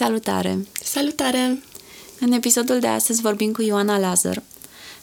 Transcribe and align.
Salutare! 0.00 0.66
Salutare! 0.84 1.62
În 2.20 2.32
episodul 2.32 2.78
de 2.78 2.86
astăzi 2.86 3.20
vorbim 3.20 3.52
cu 3.52 3.62
Ioana 3.62 3.98
Lazar, 3.98 4.42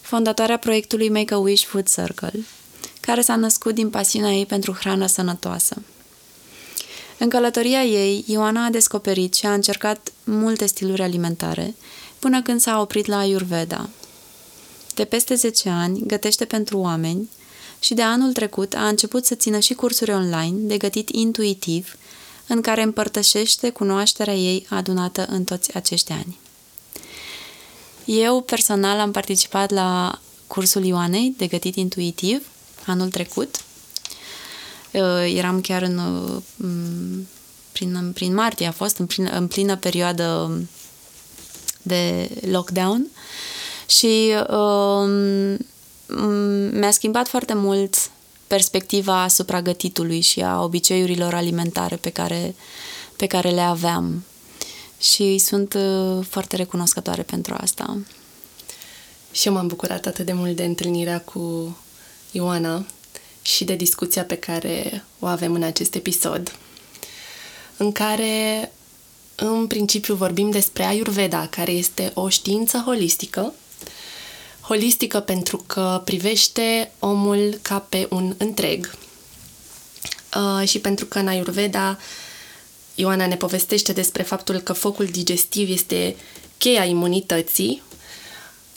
fondatoarea 0.00 0.56
proiectului 0.56 1.08
Make-A-Wish 1.08 1.64
Food 1.64 1.88
Circle, 1.88 2.44
care 3.00 3.20
s-a 3.20 3.36
născut 3.36 3.74
din 3.74 3.90
pasiunea 3.90 4.32
ei 4.32 4.46
pentru 4.46 4.72
hrană 4.72 5.06
sănătoasă. 5.06 5.82
În 7.18 7.28
călătoria 7.28 7.84
ei, 7.84 8.24
Ioana 8.26 8.64
a 8.64 8.70
descoperit 8.70 9.34
și 9.34 9.46
a 9.46 9.52
încercat 9.52 10.12
multe 10.24 10.66
stiluri 10.66 11.02
alimentare, 11.02 11.74
până 12.18 12.42
când 12.42 12.60
s-a 12.60 12.80
oprit 12.80 13.06
la 13.06 13.18
Ayurveda. 13.18 13.88
De 14.94 15.04
peste 15.04 15.34
10 15.34 15.68
ani, 15.68 16.02
gătește 16.06 16.44
pentru 16.44 16.78
oameni 16.78 17.30
și 17.78 17.94
de 17.94 18.02
anul 18.02 18.32
trecut 18.32 18.74
a 18.74 18.88
început 18.88 19.24
să 19.24 19.34
țină 19.34 19.58
și 19.58 19.74
cursuri 19.74 20.10
online 20.10 20.56
de 20.60 20.76
gătit 20.76 21.08
intuitiv, 21.08 21.96
în 22.48 22.60
care 22.60 22.82
împărtășește 22.82 23.70
cunoașterea 23.70 24.34
ei 24.34 24.66
adunată 24.68 25.26
în 25.30 25.44
toți 25.44 25.74
acești 25.74 26.12
ani. 26.12 26.38
Eu 28.04 28.40
personal 28.40 28.98
am 28.98 29.10
participat 29.10 29.70
la 29.70 30.20
cursul 30.46 30.84
Ioanei 30.84 31.34
de 31.36 31.46
gătit 31.46 31.76
intuitiv 31.76 32.46
anul 32.86 33.10
trecut. 33.10 33.56
Eram 35.34 35.60
chiar 35.60 35.82
în, 35.82 36.00
prin, 37.72 38.12
prin 38.14 38.34
martie, 38.34 38.66
a 38.66 38.72
fost 38.72 38.96
în, 38.96 39.06
plin, 39.06 39.30
în 39.32 39.46
plină 39.46 39.76
perioadă 39.76 40.58
de 41.82 42.30
lockdown 42.50 43.06
și 43.86 44.34
um, 44.48 45.56
mi-a 46.78 46.90
schimbat 46.90 47.28
foarte 47.28 47.54
mult 47.54 48.10
perspectiva 48.48 49.22
asupra 49.22 49.62
gătitului 49.62 50.20
și 50.20 50.40
a 50.40 50.62
obiceiurilor 50.62 51.34
alimentare 51.34 51.96
pe 51.96 52.10
care, 52.10 52.54
pe 53.16 53.26
care 53.26 53.50
le 53.50 53.60
aveam. 53.60 54.24
Și 55.00 55.38
sunt 55.38 55.74
uh, 55.74 56.24
foarte 56.28 56.56
recunoscătoare 56.56 57.22
pentru 57.22 57.54
asta. 57.60 57.98
Și 59.32 59.46
eu 59.46 59.52
m-am 59.52 59.66
bucurat 59.66 60.06
atât 60.06 60.26
de 60.26 60.32
mult 60.32 60.56
de 60.56 60.64
întâlnirea 60.64 61.20
cu 61.20 61.76
Ioana 62.30 62.84
și 63.42 63.64
de 63.64 63.74
discuția 63.74 64.24
pe 64.24 64.36
care 64.36 65.04
o 65.18 65.26
avem 65.26 65.54
în 65.54 65.62
acest 65.62 65.94
episod, 65.94 66.58
în 67.76 67.92
care 67.92 68.72
în 69.34 69.66
principiu 69.66 70.14
vorbim 70.14 70.50
despre 70.50 70.84
Ayurveda, 70.84 71.46
care 71.46 71.70
este 71.72 72.10
o 72.14 72.28
știință 72.28 72.82
holistică 72.84 73.52
holistică 74.68 75.20
pentru 75.20 75.56
că 75.66 76.02
privește 76.04 76.92
omul 76.98 77.58
ca 77.62 77.78
pe 77.78 78.06
un 78.10 78.34
întreg 78.38 78.94
uh, 80.36 80.68
și 80.68 80.78
pentru 80.78 81.06
că 81.06 81.18
în 81.18 81.28
Ayurveda 81.28 81.98
Ioana 82.94 83.26
ne 83.26 83.36
povestește 83.36 83.92
despre 83.92 84.22
faptul 84.22 84.58
că 84.58 84.72
focul 84.72 85.06
digestiv 85.06 85.70
este 85.70 86.16
cheia 86.58 86.84
imunității, 86.84 87.82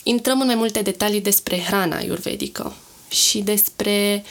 intrăm 0.04 0.40
în 0.40 0.46
mai 0.46 0.56
multe 0.56 0.82
detalii 0.82 1.22
despre 1.22 1.60
hrana 1.60 1.98
ayurvedică 1.98 2.76
și 3.10 3.40
despre 3.40 4.24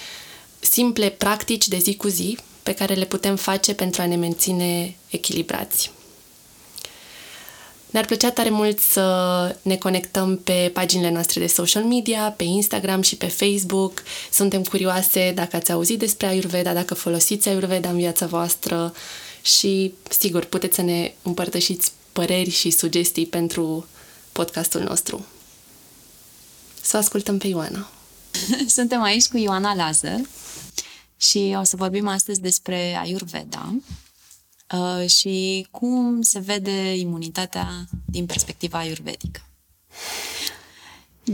simple 0.61 1.09
practici 1.09 1.69
de 1.69 1.79
zi 1.79 1.97
cu 1.97 2.09
zi 2.09 2.39
pe 2.63 2.73
care 2.75 2.95
le 2.95 3.05
putem 3.05 3.37
face 3.37 3.75
pentru 3.75 4.03
a 4.03 4.07
ne 4.07 4.17
menține 4.17 4.97
echilibrați. 5.09 5.91
Ne-ar 7.91 8.05
plăcea 8.05 8.31
tare 8.31 8.51
mult 8.51 8.79
să 8.79 9.57
ne 9.63 9.77
conectăm 9.77 10.37
pe 10.37 10.71
paginile 10.73 11.11
noastre 11.11 11.41
de 11.41 11.47
social 11.47 11.85
media, 11.85 12.35
pe 12.37 12.45
Instagram 12.45 13.03
și 13.03 13.17
pe 13.17 13.27
Facebook. 13.27 14.03
Suntem 14.33 14.63
curioase 14.63 15.33
dacă 15.35 15.57
ați 15.57 15.73
auzit 15.73 15.99
despre 15.99 16.27
Ayurveda, 16.27 16.73
dacă 16.73 16.95
folosiți 16.95 17.49
Ayurveda 17.49 17.89
în 17.89 17.97
viața 17.97 18.27
voastră 18.27 18.95
și, 19.43 19.95
sigur, 20.11 20.45
puteți 20.45 20.75
să 20.75 20.83
ne 20.83 21.13
împărtășiți 21.23 21.93
păreri 22.13 22.51
și 22.51 22.71
sugestii 22.71 23.27
pentru 23.27 23.87
podcastul 24.33 24.83
nostru. 24.83 25.27
Să 26.81 26.97
ascultăm 26.97 27.39
pe 27.39 27.47
Ioana. 27.47 27.91
Suntem 28.67 29.03
aici 29.03 29.27
cu 29.27 29.37
Ioana 29.37 29.75
Lazar 29.75 30.21
și 31.17 31.57
o 31.59 31.65
să 31.65 31.77
vorbim 31.77 32.09
astăzi 32.09 32.41
despre 32.41 32.99
Ayurveda 33.03 33.75
uh, 33.75 33.83
și 35.07 35.67
cum 35.71 36.23
se 36.23 36.39
vede 36.39 36.97
imunitatea 36.97 37.69
din 38.07 38.27
perspectiva 38.27 38.79
ayurvedică. 38.79 39.41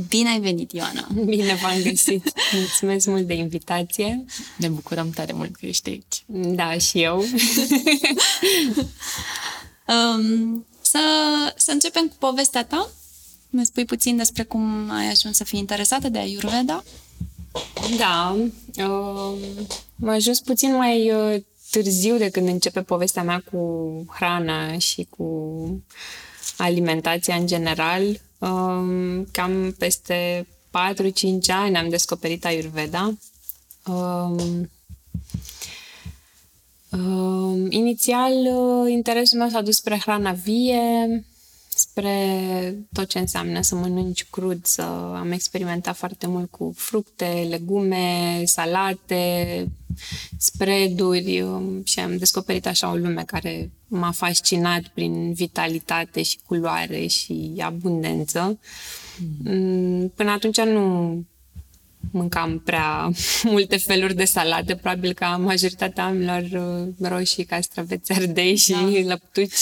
Bine 0.09 0.29
ai 0.29 0.41
venit, 0.41 0.73
Ioana! 0.73 1.09
Bine 1.25 1.55
v-am 1.55 1.83
găsit! 1.83 2.33
Mulțumesc 2.53 3.07
mult 3.07 3.27
de 3.27 3.35
invitație! 3.35 4.25
Ne 4.59 4.69
bucurăm 4.69 5.11
tare 5.11 5.33
mult 5.33 5.57
că 5.57 5.67
ești 5.67 5.89
aici! 5.89 6.25
Da, 6.27 6.79
și 6.79 7.03
eu! 7.03 7.17
um, 9.89 10.67
să, 10.81 10.99
să 11.57 11.71
începem 11.71 12.09
cu 12.09 12.15
povestea 12.19 12.65
ta. 12.65 12.91
Ne 13.51 13.65
spui 13.65 13.85
puțin 13.85 14.17
despre 14.17 14.43
cum 14.43 14.91
ai 14.91 15.07
ajuns 15.07 15.37
să 15.37 15.45
fii 15.45 15.59
interesată 15.59 16.09
de 16.09 16.19
Ayurveda? 16.19 16.85
Da, 17.97 18.37
uh, 18.77 19.39
am 20.03 20.09
ajuns 20.09 20.41
puțin 20.41 20.77
mai 20.77 21.11
uh, 21.11 21.43
târziu 21.82 22.16
de 22.16 22.28
când 22.28 22.48
începe 22.48 22.82
povestea 22.82 23.22
mea 23.22 23.42
cu 23.53 24.04
hrana 24.14 24.78
și 24.78 25.06
cu 25.10 25.26
alimentația 26.56 27.34
în 27.34 27.47
general. 27.47 28.20
Um, 28.38 29.25
cam 29.32 29.75
peste 29.78 30.47
4-5 30.70 30.72
ani 31.48 31.76
am 31.76 31.88
descoperit 31.88 32.44
Ayurveda. 32.44 33.14
Um, 33.87 34.70
um, 36.91 37.70
inițial, 37.70 38.32
uh, 38.32 38.91
interesul 38.91 39.38
meu 39.38 39.48
s-a 39.48 39.60
dus 39.60 39.76
spre 39.76 39.98
hrana 39.98 40.32
vie, 40.32 41.25
spre 41.97 42.87
tot 42.93 43.09
ce 43.09 43.19
înseamnă 43.19 43.61
să 43.61 43.75
mănânci 43.75 44.25
crud, 44.31 44.65
să 44.65 44.83
am 45.15 45.33
experimentat 45.33 45.97
foarte 45.97 46.27
mult 46.27 46.51
cu 46.51 46.73
fructe, 46.77 47.47
legume, 47.51 48.43
salate, 48.45 49.67
spreaduri 50.39 51.41
um, 51.41 51.85
și 51.85 52.01
am 52.01 52.17
descoperit 52.17 52.67
așa 52.67 52.91
o 52.91 52.97
lume 52.97 53.23
care 53.27 53.71
m-a 53.87 54.11
fascinat 54.11 54.83
prin 54.83 55.33
vitalitate 55.33 56.23
și 56.23 56.39
culoare 56.47 57.06
și 57.06 57.53
abundență. 57.59 58.59
Mm. 59.45 60.12
Până 60.15 60.31
atunci 60.31 60.61
nu 60.61 61.25
mâncam 62.11 62.59
prea 62.59 63.11
multe 63.43 63.77
feluri 63.77 64.15
de 64.15 64.25
salate, 64.25 64.75
probabil 64.75 65.12
ca 65.12 65.37
majoritatea 65.37 66.05
oamenilor 66.05 66.43
uh, 66.43 67.09
roșii, 67.09 67.45
castraveți, 67.45 68.12
ardei 68.12 68.57
și 68.57 68.73
da. 68.73 69.09
lăptuci. 69.12 69.61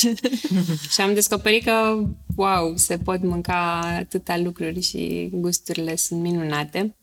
și 0.92 1.00
am 1.00 1.14
descoperit 1.14 1.64
că, 1.64 2.02
wow, 2.36 2.76
se 2.76 2.98
pot 2.98 3.22
mânca 3.22 3.78
atâtea 3.98 4.38
lucruri 4.38 4.80
și 4.80 5.28
gusturile 5.32 5.96
sunt 5.96 6.20
minunate. 6.20 6.94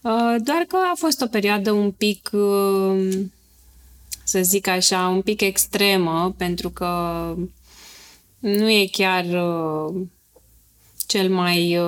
Uh, 0.00 0.34
doar 0.44 0.64
că 0.68 0.76
a 0.76 0.94
fost 0.94 1.20
o 1.20 1.26
perioadă 1.26 1.70
un 1.72 1.90
pic, 1.90 2.30
uh, 2.32 3.18
să 4.24 4.42
zic 4.42 4.66
așa, 4.66 5.08
un 5.08 5.20
pic 5.20 5.40
extremă, 5.40 6.34
pentru 6.38 6.70
că 6.70 6.88
nu 8.38 8.70
e 8.70 8.88
chiar 8.92 9.24
cel 11.06 11.30
mai 11.30 11.78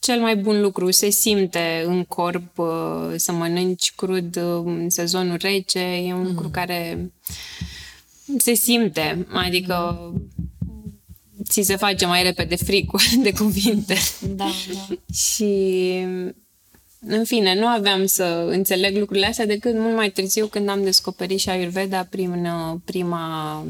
cel 0.00 0.20
mai 0.20 0.36
bun 0.36 0.60
lucru. 0.60 0.90
Se 0.90 1.10
simte 1.10 1.84
în 1.86 2.04
corp 2.04 2.58
uh, 2.58 3.12
să 3.16 3.32
mănânci 3.32 3.92
crud 3.96 4.36
uh, 4.36 4.62
în 4.64 4.90
sezonul 4.90 5.36
rece. 5.40 5.78
E 5.78 6.12
un 6.12 6.20
mm. 6.20 6.26
lucru 6.26 6.48
care 6.48 7.12
se 8.38 8.54
simte. 8.54 9.26
Adică 9.32 9.98
ți 11.44 11.62
se 11.62 11.76
face 11.76 12.06
mai 12.06 12.22
repede 12.22 12.56
fric 12.56 12.90
de 13.22 13.32
cuvinte. 13.32 13.96
Da, 14.20 14.50
da. 14.88 15.14
Și 15.14 15.44
în 17.06 17.24
fine, 17.24 17.58
nu 17.58 17.66
aveam 17.66 18.06
să 18.06 18.46
înțeleg 18.50 18.96
lucrurile 18.96 19.26
astea 19.26 19.46
decât 19.46 19.74
mult 19.74 19.96
mai 19.96 20.10
târziu 20.10 20.46
când 20.46 20.68
am 20.68 20.82
descoperit 20.82 21.38
și 21.38 21.48
Ayurveda 21.48 22.06
prin 22.10 22.44
uh, 22.44 22.78
prima 22.84 23.64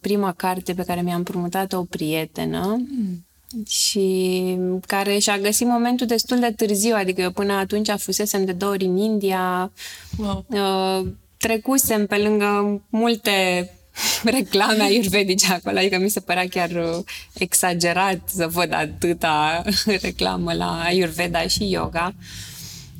prima 0.00 0.32
carte 0.32 0.74
pe 0.74 0.82
care 0.82 1.02
mi-a 1.02 1.14
împrumutat 1.14 1.72
o 1.72 1.82
prietenă. 1.82 2.76
Mm 2.88 3.25
și 3.66 4.58
care 4.86 5.18
și-a 5.18 5.38
găsit 5.38 5.66
momentul 5.66 6.06
destul 6.06 6.38
de 6.38 6.52
târziu, 6.56 6.94
adică 6.94 7.20
eu 7.20 7.30
până 7.30 7.52
atunci 7.52 7.90
fusesem 7.90 8.44
de 8.44 8.52
două 8.52 8.72
ori 8.72 8.84
în 8.84 8.96
India, 8.96 9.72
wow. 10.18 10.44
uh, 10.48 11.06
trecusem 11.36 12.06
pe 12.06 12.16
lângă 12.16 12.82
multe 12.88 13.70
reclame 14.24 14.82
ayurvedice 14.82 15.52
acolo, 15.52 15.78
adică 15.78 15.98
mi 15.98 16.08
se 16.08 16.20
părea 16.20 16.48
chiar 16.48 16.70
uh, 16.70 17.04
exagerat 17.34 18.20
să 18.24 18.46
văd 18.46 18.72
atâta 18.72 19.62
reclamă 20.02 20.52
la 20.52 20.82
Ayurveda 20.82 21.46
și 21.46 21.70
yoga. 21.70 22.14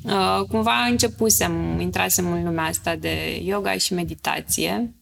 Uh, 0.05 0.41
cumva 0.49 0.87
începusem, 0.91 1.81
intrasem 1.81 2.33
în 2.33 2.45
lumea 2.45 2.65
asta 2.65 2.97
de 2.97 3.41
yoga 3.45 3.73
și 3.73 3.95
meditație, 3.95 4.95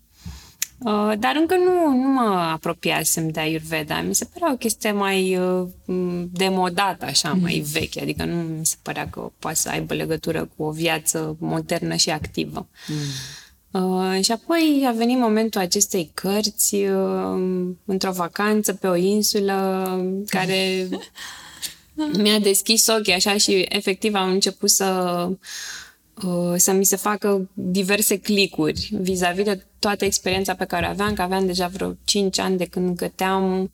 uh, 0.84 1.12
dar 1.19 1.36
încă 1.36 1.56
nu, 1.56 1.96
nu 1.96 2.08
mă 2.08 2.48
apropiasem 2.52 3.28
de 3.28 3.40
Ayurveda. 3.40 4.00
Mi 4.00 4.14
se 4.14 4.25
părea 4.25 4.52
o 4.52 4.56
chestie 4.56 4.92
mai 4.92 5.36
uh, 5.36 5.69
demodată, 6.32 7.04
așa, 7.04 7.32
mm. 7.32 7.40
mai 7.40 7.64
veche, 7.72 8.00
adică 8.00 8.25
nu 8.25 8.34
mi 8.34 8.66
se 8.66 8.76
părea 8.82 9.08
că 9.08 9.31
poate 9.38 9.56
să 9.56 9.69
aibă 9.69 9.94
legătură 9.94 10.50
cu 10.56 10.62
o 10.62 10.70
viață 10.70 11.36
modernă 11.38 11.94
și 11.94 12.10
activă. 12.10 12.66
Mm. 12.88 12.96
Uh, 13.82 14.25
și 14.25 14.32
apoi 14.32 14.84
a 14.88 14.92
venit 14.92 15.19
momentul 15.19 15.60
acestei 15.60 16.10
cărți 16.14 16.75
uh, 16.75 17.72
într-o 17.84 18.12
vacanță 18.12 18.72
pe 18.72 18.86
o 18.86 18.94
insulă 18.94 19.88
care 20.26 20.88
mi-a 22.22 22.38
deschis 22.38 22.86
ochii 22.86 23.12
așa 23.12 23.36
și 23.36 23.66
efectiv 23.69 24.14
am 24.14 24.31
început 24.31 24.70
să 24.70 24.84
uh, 25.31 25.36
să 26.56 26.72
mi 26.72 26.84
se 26.84 26.96
facă 26.96 27.49
diverse 27.52 28.19
clicuri 28.19 28.88
vis-a-vis 29.00 29.44
de 29.44 29.64
toată 29.78 30.05
experiența 30.05 30.55
pe 30.55 30.64
care 30.64 30.87
o 30.87 30.88
aveam, 30.88 31.14
că 31.14 31.22
aveam 31.22 31.46
deja 31.46 31.66
vreo 31.66 31.96
5 32.05 32.38
ani 32.38 32.56
de 32.56 32.64
când 32.64 32.96
găteam 32.96 33.70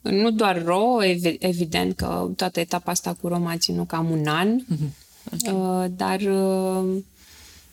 nu 0.00 0.30
doar 0.30 0.64
ro, 0.64 1.04
evident 1.38 1.96
că 1.96 2.30
toată 2.36 2.60
etapa 2.60 2.90
asta 2.90 3.16
cu 3.20 3.28
ro 3.28 3.38
m-a 3.38 3.56
ținut 3.56 3.88
cam 3.88 4.10
un 4.10 4.26
an, 4.26 4.60
mm-hmm. 4.60 5.48
okay. 5.48 5.92
dar 5.96 6.20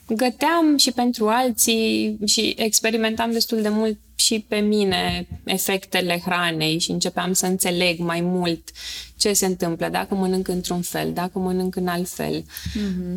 găteam 0.08 0.78
și 0.78 0.92
pentru 0.92 1.28
alții 1.28 2.18
și 2.26 2.56
experimentam 2.58 3.32
destul 3.32 3.62
de 3.62 3.70
mult 3.70 4.00
și 4.16 4.46
pe 4.48 4.58
mine 4.58 5.28
efectele 5.44 6.22
hranei 6.26 6.80
și 6.80 6.92
începeam 6.92 7.34
să 7.34 7.46
înțeleg 7.46 8.00
mai 8.00 8.22
mult 8.22 8.70
ce 9.18 9.34
se 9.34 9.46
întâmplă, 9.46 9.90
dacă 9.90 10.16
mănânc 10.16 10.48
într-un 10.48 10.82
fel, 10.82 11.14
dacă 11.14 11.40
mănânc 11.40 11.76
în 11.76 11.88
alt 11.88 12.10
fel, 12.10 12.44
mm-hmm. 12.44 13.16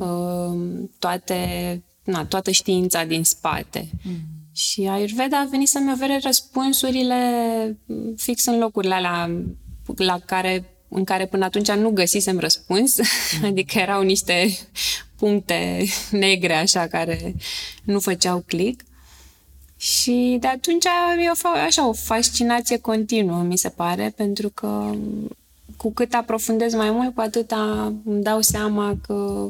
toate, 0.99 1.83
na, 2.05 2.25
toată 2.25 2.51
știința 2.51 3.05
din 3.05 3.25
spate. 3.25 3.81
Mm-hmm. 3.81 4.53
Și 4.53 4.89
Ayurveda 4.91 5.41
a 5.41 5.49
venit 5.51 5.69
să-mi 5.69 5.93
ofere 5.93 6.21
răspunsurile 6.23 7.17
fix 8.17 8.45
în 8.47 8.59
locurile 8.59 8.95
alea 8.95 9.31
la 9.97 10.19
care 10.19 10.75
în 10.91 11.05
care 11.05 11.27
până 11.27 11.45
atunci 11.45 11.71
nu 11.71 11.91
găsisem 11.91 12.39
răspuns, 12.39 12.97
mm. 12.99 13.45
adică 13.49 13.79
erau 13.79 14.03
niște 14.03 14.59
puncte 15.21 15.85
negre 16.11 16.55
așa 16.55 16.87
care 16.87 17.35
nu 17.85 18.01
făceau 18.01 18.43
click. 18.47 18.85
Și 19.77 20.37
de 20.41 20.47
atunci 20.47 20.85
e 20.85 21.31
o, 21.45 21.49
așa, 21.67 21.89
o 21.89 21.93
fascinație 21.93 22.79
continuă, 22.79 23.43
mi 23.43 23.59
se 23.59 23.69
pare, 23.69 24.13
pentru 24.17 24.49
că 24.49 24.95
cu 25.77 25.93
cât 25.93 26.15
aprofundez 26.15 26.75
mai 26.75 26.91
mult, 26.91 27.15
cu 27.15 27.21
atât 27.21 27.55
îmi 28.05 28.23
dau 28.23 28.41
seama 28.41 28.97
că 29.07 29.49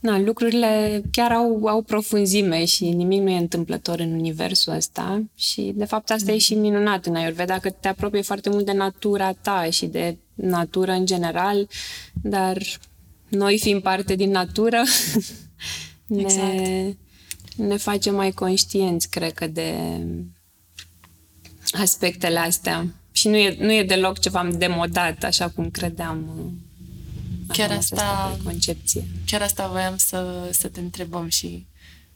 na, 0.00 0.18
lucrurile 0.18 1.02
chiar 1.10 1.32
au, 1.32 1.66
au 1.66 1.82
profunzime 1.82 2.64
și 2.64 2.88
nimic 2.88 3.22
nu 3.22 3.30
e 3.30 3.38
întâmplător 3.38 3.98
în 3.98 4.12
universul 4.12 4.72
ăsta 4.72 5.22
și 5.34 5.72
de 5.74 5.84
fapt 5.84 6.10
asta 6.10 6.30
mm. 6.30 6.36
e 6.36 6.38
și 6.38 6.54
minunat 6.54 7.06
în 7.06 7.14
Ayurveda, 7.14 7.58
că 7.58 7.70
te 7.70 7.88
apropie 7.88 8.22
foarte 8.22 8.50
mult 8.50 8.64
de 8.64 8.72
natura 8.72 9.32
ta 9.32 9.66
și 9.70 9.86
de 9.86 10.16
natură 10.34 10.92
în 10.92 11.06
general, 11.06 11.68
dar 12.22 12.58
noi 13.28 13.58
fiind 13.58 13.82
parte 13.82 14.14
din 14.14 14.30
natură 14.30 14.82
ne, 16.06 16.20
exact. 16.20 16.96
ne 17.56 17.76
facem 17.76 18.14
mai 18.14 18.30
conștienți, 18.30 19.10
cred 19.10 19.32
că, 19.32 19.46
de 19.46 19.74
aspectele 21.72 22.38
astea. 22.38 22.86
Și 23.12 23.28
nu 23.28 23.36
e, 23.36 23.56
nu 23.58 23.72
e 23.72 23.84
deloc 23.84 24.18
ceva 24.18 24.48
demodat, 24.58 25.24
așa 25.24 25.48
cum 25.48 25.70
credeam 25.70 26.50
Chiar 27.52 27.70
asta, 27.70 28.38
concepție. 28.44 29.06
Chiar 29.26 29.42
asta 29.42 29.68
voiam 29.68 29.96
să, 29.96 30.48
să 30.52 30.68
te 30.68 30.80
întrebăm 30.80 31.28
și 31.28 31.66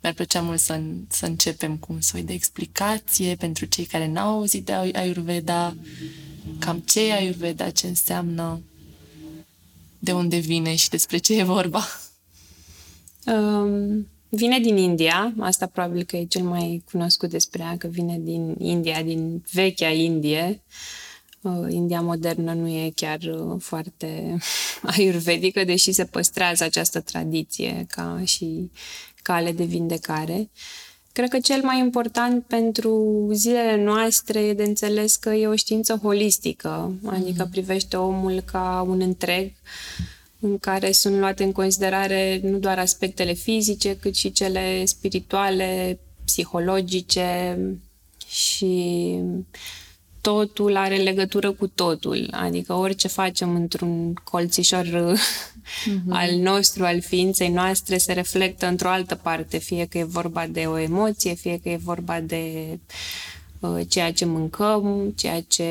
mi-ar 0.01 0.15
plăcea 0.15 0.41
mult 0.41 0.61
să, 0.61 0.81
să 1.09 1.27
începem 1.27 1.77
cu 1.77 1.93
un 1.93 2.01
soi 2.01 2.23
de 2.23 2.33
explicație 2.33 3.35
pentru 3.35 3.65
cei 3.65 3.85
care 3.85 4.07
n-au 4.07 4.29
auzit 4.29 4.65
de 4.65 4.73
Ayurveda, 4.73 5.77
cam 6.59 6.79
ce 6.79 7.07
e 7.07 7.13
Ayurveda, 7.13 7.71
ce 7.71 7.87
înseamnă, 7.87 8.61
de 10.03 10.13
unde 10.13 10.37
vine 10.37 10.75
și 10.75 10.89
despre 10.89 11.19
ce 11.19 11.39
e 11.39 11.43
vorba. 11.43 11.87
Um, 13.27 14.07
vine 14.29 14.59
din 14.59 14.77
India, 14.77 15.35
asta 15.39 15.67
probabil 15.67 16.05
că 16.05 16.17
e 16.17 16.25
cel 16.25 16.43
mai 16.43 16.83
cunoscut 16.91 17.31
despre 17.31 17.63
ea, 17.63 17.77
că 17.77 17.87
vine 17.87 18.19
din 18.19 18.55
India, 18.59 19.03
din 19.03 19.43
vechea 19.53 19.89
Indie. 19.89 20.63
Uh, 21.41 21.67
India 21.69 22.01
modernă 22.01 22.53
nu 22.53 22.69
e 22.69 22.93
chiar 22.95 23.19
uh, 23.21 23.57
foarte 23.61 24.39
ayurvedică, 24.97 25.65
deși 25.65 25.93
se 25.93 26.05
păstrează 26.05 26.65
această 26.65 27.01
tradiție 27.01 27.87
ca 27.89 28.23
și 28.25 28.71
cale 29.23 29.53
de 29.53 29.65
vindecare. 29.65 30.51
Cred 31.21 31.33
că 31.33 31.39
cel 31.39 31.63
mai 31.63 31.79
important 31.79 32.45
pentru 32.45 33.27
zilele 33.33 33.83
noastre 33.83 34.41
e 34.41 34.55
de 34.55 34.63
înțeles 34.63 35.17
că 35.17 35.31
e 35.31 35.47
o 35.47 35.55
știință 35.55 35.99
holistică, 36.03 36.93
adică 37.07 37.43
mhm. 37.43 37.51
privește 37.51 37.97
omul 37.97 38.41
ca 38.41 38.87
un 38.89 39.01
întreg 39.01 39.53
în 40.39 40.59
care 40.59 40.93
sunt 40.93 41.19
luate 41.19 41.45
în 41.45 41.53
considerare 41.53 42.41
nu 42.43 42.59
doar 42.59 42.79
aspectele 42.79 43.33
fizice, 43.33 43.97
cât 43.97 44.15
și 44.15 44.33
cele 44.33 44.85
spirituale, 44.85 45.99
psihologice 46.25 47.59
și 48.29 49.15
totul 50.21 50.77
are 50.77 50.97
legătură 50.97 51.53
cu 51.53 51.67
totul. 51.67 52.29
Adică 52.31 52.73
orice 52.75 53.09
facem 53.09 53.55
într-un 53.55 54.15
colțișor 54.15 54.85
mm-hmm. 54.85 56.09
al 56.09 56.37
nostru, 56.37 56.85
al 56.85 57.01
ființei 57.01 57.49
noastre, 57.49 57.99
se 57.99 58.13
reflectă 58.13 58.67
într-o 58.67 58.89
altă 58.89 59.15
parte, 59.15 59.59
fie 59.59 59.87
că 59.87 59.99
e 59.99 60.05
vorba 60.05 60.47
de 60.47 60.61
o 60.61 60.79
emoție, 60.79 61.35
fie 61.35 61.61
că 61.63 61.69
e 61.69 61.77
vorba 61.77 62.21
de 62.21 62.79
uh, 63.61 63.81
ceea 63.89 64.13
ce 64.13 64.25
mâncăm, 64.25 65.13
ceea 65.17 65.41
ce 65.41 65.67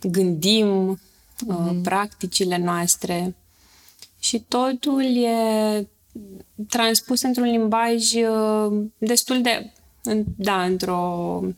gândim, 0.00 0.88
uh, 0.88 0.98
mm-hmm. 1.46 1.82
practicile 1.82 2.58
noastre. 2.58 3.34
Și 4.18 4.44
totul 4.48 5.24
e 5.24 5.88
transpus 6.68 7.22
într-un 7.22 7.46
limbaj 7.50 8.14
uh, 8.14 8.84
destul 8.98 9.42
de, 9.42 9.72
da, 10.36 10.62
într-o 10.62 11.40
să 11.40 11.54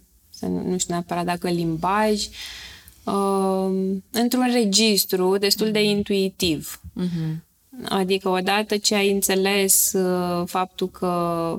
nu, 0.46 0.68
nu 0.68 0.78
știu 0.78 0.94
neapărat 0.94 1.24
dacă 1.24 1.48
limbaj, 1.48 2.26
uh, 3.04 3.96
într-un 4.10 4.50
registru 4.52 5.38
destul 5.38 5.70
de 5.70 5.82
intuitiv. 5.82 6.80
Uh-huh. 7.00 7.46
Adică 7.84 8.28
odată 8.28 8.76
ce 8.76 8.94
ai 8.94 9.10
înțeles 9.10 9.92
uh, 9.92 10.42
faptul 10.46 10.88
că 10.88 11.58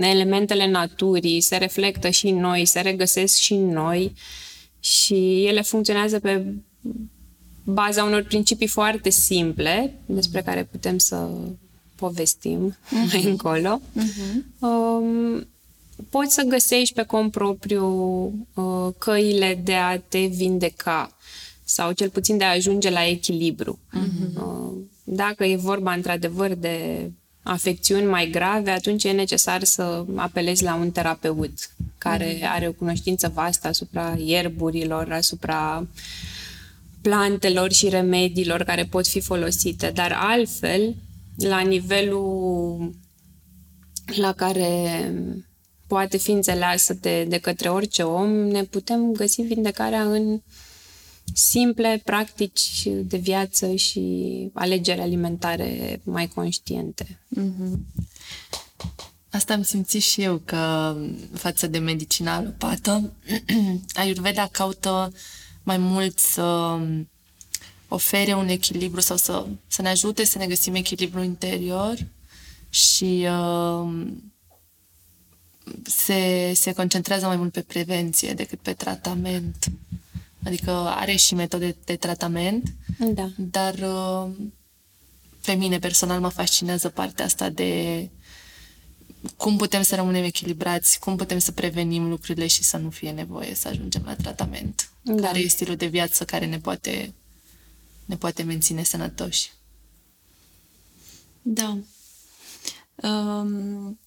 elementele 0.00 0.70
naturii 0.70 1.40
se 1.40 1.56
reflectă 1.56 2.08
și 2.08 2.26
în 2.26 2.38
noi, 2.38 2.64
se 2.64 2.80
regăsesc 2.80 3.36
și 3.36 3.52
în 3.52 3.68
noi 3.68 4.12
și 4.80 5.44
ele 5.46 5.62
funcționează 5.62 6.18
pe 6.18 6.44
baza 7.64 8.04
unor 8.04 8.22
principii 8.22 8.66
foarte 8.66 9.10
simple 9.10 9.94
despre 10.06 10.42
care 10.42 10.64
putem 10.64 10.98
să 10.98 11.28
povestim 11.94 12.76
uh-huh. 12.76 13.12
mai 13.12 13.24
încolo. 13.24 13.80
Uh-huh. 13.96 14.58
Um, 14.58 15.46
poți 16.10 16.34
să 16.34 16.42
găsești 16.42 16.94
pe 16.94 17.02
cont 17.02 17.30
propriu 17.30 17.86
uh, 18.54 18.94
căile 18.98 19.60
de 19.64 19.74
a 19.74 19.98
te 19.98 20.26
vindeca 20.26 21.16
sau 21.64 21.92
cel 21.92 22.10
puțin 22.10 22.36
de 22.36 22.44
a 22.44 22.50
ajunge 22.50 22.90
la 22.90 23.06
echilibru. 23.06 23.78
Uh-huh. 23.92 24.42
Uh, 24.42 24.72
dacă 25.04 25.44
e 25.44 25.56
vorba 25.56 25.92
într-adevăr 25.92 26.54
de 26.54 27.10
afecțiuni 27.42 28.06
mai 28.06 28.30
grave, 28.30 28.70
atunci 28.70 29.04
e 29.04 29.10
necesar 29.10 29.64
să 29.64 30.04
apelezi 30.14 30.62
la 30.62 30.74
un 30.74 30.90
terapeut 30.90 31.70
care 31.98 32.38
uh-huh. 32.38 32.50
are 32.50 32.68
o 32.68 32.72
cunoștință 32.72 33.30
vastă 33.34 33.68
asupra 33.68 34.16
ierburilor, 34.18 35.12
asupra 35.12 35.86
plantelor 37.02 37.72
și 37.72 37.88
remediilor 37.88 38.62
care 38.62 38.84
pot 38.84 39.06
fi 39.06 39.20
folosite. 39.20 39.90
Dar 39.94 40.16
altfel, 40.20 40.94
la 41.36 41.60
nivelul 41.60 42.94
la 44.14 44.32
care 44.32 45.12
poate 45.86 46.16
fi 46.16 46.30
înțeleasă 46.30 46.94
de, 46.94 47.24
de 47.24 47.38
către 47.38 47.68
orice 47.68 48.02
om, 48.02 48.30
ne 48.30 48.62
putem 48.64 49.12
găsi 49.12 49.42
vindecarea 49.42 50.02
în 50.02 50.40
simple 51.34 52.00
practici 52.04 52.82
de 52.86 53.16
viață 53.16 53.74
și 53.74 54.00
alegeri 54.52 55.00
alimentare 55.00 56.00
mai 56.04 56.26
conștiente. 56.28 57.20
Mm-hmm. 57.36 58.04
Asta 59.30 59.52
am 59.52 59.62
simțit 59.62 60.02
și 60.02 60.22
eu 60.22 60.40
că 60.44 60.96
față 61.32 61.66
de 61.66 61.78
medicina 61.78 62.34
alopată, 62.34 63.12
Ayurveda 63.94 64.46
caută 64.46 65.12
mai 65.62 65.76
mult 65.76 66.18
să 66.18 66.78
ofere 67.88 68.34
un 68.34 68.48
echilibru 68.48 69.00
sau 69.00 69.16
să, 69.16 69.46
să 69.66 69.82
ne 69.82 69.88
ajute 69.88 70.24
să 70.24 70.38
ne 70.38 70.46
găsim 70.46 70.74
echilibru 70.74 71.22
interior 71.22 71.96
și 72.70 73.26
uh, 73.30 74.06
se, 75.82 76.52
se 76.54 76.72
concentrează 76.72 77.26
mai 77.26 77.36
mult 77.36 77.52
pe 77.52 77.60
prevenție 77.62 78.32
decât 78.32 78.58
pe 78.58 78.72
tratament. 78.72 79.66
Adică 80.44 80.70
are 80.70 81.16
și 81.16 81.34
metode 81.34 81.76
de 81.84 81.96
tratament, 81.96 82.72
Da. 83.14 83.30
dar 83.36 83.74
uh, 83.74 84.30
pe 85.44 85.52
mine 85.52 85.78
personal 85.78 86.20
mă 86.20 86.28
fascinează 86.28 86.88
partea 86.88 87.24
asta 87.24 87.48
de 87.48 88.10
cum 89.36 89.56
putem 89.56 89.82
să 89.82 89.94
rămânem 89.94 90.24
echilibrați, 90.24 90.98
cum 90.98 91.16
putem 91.16 91.38
să 91.38 91.52
prevenim 91.52 92.08
lucrurile 92.08 92.46
și 92.46 92.62
să 92.62 92.76
nu 92.76 92.90
fie 92.90 93.10
nevoie 93.10 93.54
să 93.54 93.68
ajungem 93.68 94.02
la 94.04 94.14
tratament. 94.14 94.90
Da. 95.02 95.22
Care 95.22 95.38
e 95.38 95.48
stilul 95.48 95.76
de 95.76 95.86
viață 95.86 96.24
care 96.24 96.46
ne 96.46 96.58
poate, 96.58 97.14
ne 98.04 98.16
poate 98.16 98.42
menține 98.42 98.82
sănătoși. 98.82 99.52
Da. 101.42 101.78
Um, 102.94 103.10
um, 103.10 103.98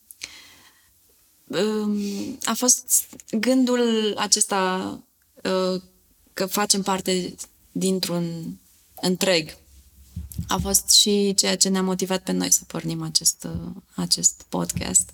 a 2.44 2.54
fost 2.54 3.06
gândul 3.32 4.14
acesta 4.18 5.00
uh, 5.44 5.82
că 6.34 6.46
facem 6.46 6.82
parte 6.82 7.36
dintr-un 7.72 8.58
întreg. 9.02 9.58
A 10.48 10.58
fost 10.58 10.90
și 10.90 11.34
ceea 11.34 11.58
ce 11.58 11.70
ne-a 11.70 11.82
motivat 11.82 12.24
pe 12.24 12.32
noi 12.32 12.52
să 12.52 12.62
pornim 12.68 13.02
acest, 13.02 13.44
uh, 13.44 13.72
acest 13.96 14.46
podcast. 14.50 15.12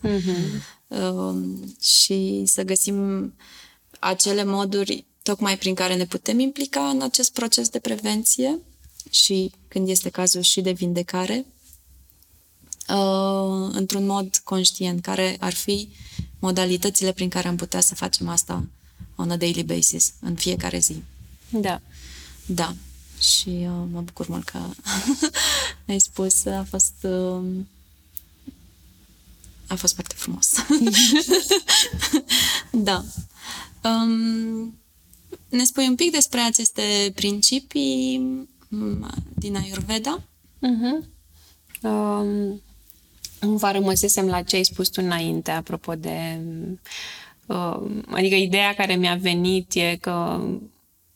Um, 0.88 1.75
și 1.82 2.44
să 2.46 2.63
găsim 2.63 3.34
acele 4.00 4.44
moduri 4.44 5.06
tocmai 5.24 5.58
prin 5.58 5.75
care 5.75 5.96
ne 5.96 6.06
putem 6.06 6.39
implica 6.39 6.89
în 6.89 7.01
acest 7.01 7.34
proces 7.34 7.70
de 7.70 7.80
prevenție 7.80 8.60
și, 9.10 9.51
când 9.68 9.89
este 9.89 10.10
cazul, 10.10 10.42
și 10.42 10.62
de 10.62 10.72
vindecare, 10.72 11.46
uh, 12.89 13.70
într-un 13.72 14.06
mod 14.06 14.42
conștient, 14.44 15.01
care 15.01 15.38
ar 15.39 15.54
fi 15.54 15.89
modalitățile 16.39 17.12
prin 17.12 17.30
care 17.30 17.48
am 17.48 17.56
putea 17.56 17.82
să 17.82 17.96
facem 17.96 18.27
asta 18.27 18.65
on 19.15 19.32
a 19.32 19.38
daily 19.38 19.63
basis, 19.63 20.13
în 20.20 20.36
fiecare 20.36 20.80
zi. 20.80 21.04
Da. 21.50 21.82
Da. 22.46 22.75
Și 23.20 23.50
uh, 23.50 23.88
mă 23.92 24.01
bucur 24.01 24.27
mult 24.27 24.44
că 24.44 24.60
ai 25.88 26.00
spus, 26.00 26.46
a 26.46 26.65
fost 26.70 26.94
uh, 27.01 27.44
a 29.68 29.75
fost 29.75 29.94
foarte 29.94 30.15
frumos. 30.18 30.51
da. 32.89 33.04
Um, 33.84 34.80
ne 35.50 35.63
spui 35.63 35.88
un 35.88 35.96
pic 35.96 36.12
despre 36.12 36.39
aceste 36.39 37.12
principii 37.15 38.18
mm, 38.68 39.10
din 39.34 39.56
Ayurveda? 39.56 40.22
Uh-huh. 40.22 41.06
Um, 41.82 42.62
cumva 43.45 43.71
rămăsesem 43.71 44.27
la 44.27 44.41
ce 44.41 44.55
ai 44.55 44.63
spus 44.63 44.89
tu 44.89 45.01
înainte, 45.03 45.51
apropo 45.51 45.93
de... 45.93 46.39
Uh, 47.45 47.77
adică 48.11 48.35
ideea 48.35 48.73
care 48.73 48.95
mi-a 48.95 49.17
venit 49.21 49.73
e 49.73 49.97
că 50.01 50.41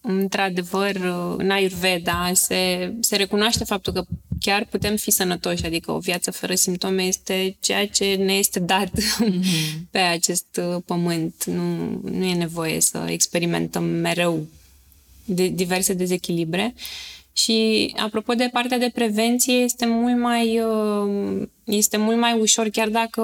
într-adevăr, 0.02 0.96
în 1.38 1.52
Ayurveda 1.52 2.32
se, 2.34 2.94
se 3.00 3.16
recunoaște 3.16 3.64
faptul 3.64 3.94
că 3.94 4.04
chiar 4.40 4.66
putem 4.66 4.96
fi 4.96 5.12
sănătoși, 5.12 5.66
adică 5.66 5.92
o 5.92 6.00
viață 6.00 6.32
fără 6.32 6.56
simptome 6.56 7.04
este 7.04 7.58
ceea 7.60 7.88
ce 7.88 8.16
ne 8.16 8.34
este 8.34 8.60
dat 8.60 8.90
mm-hmm. 8.90 9.80
pe 9.92 9.98
acest 9.98 10.62
pământ. 10.86 11.44
Nu, 11.44 12.00
nu 12.04 12.26
e 12.26 12.34
nevoie 12.34 12.82
să 12.82 13.06
experimentăm 13.08 13.84
mereu 13.84 14.48
de 15.26 15.48
diverse 15.48 15.94
dezechilibre. 15.94 16.74
Și 17.40 17.94
apropo 17.98 18.34
de 18.34 18.50
partea 18.52 18.78
de 18.78 18.92
prevenție, 18.94 19.54
este 19.54 19.86
mult 19.86 20.20
mai, 20.20 20.62
este 21.64 21.98
mult 21.98 22.18
mai 22.18 22.40
ușor, 22.40 22.70
chiar 22.70 22.90
dacă 22.90 23.24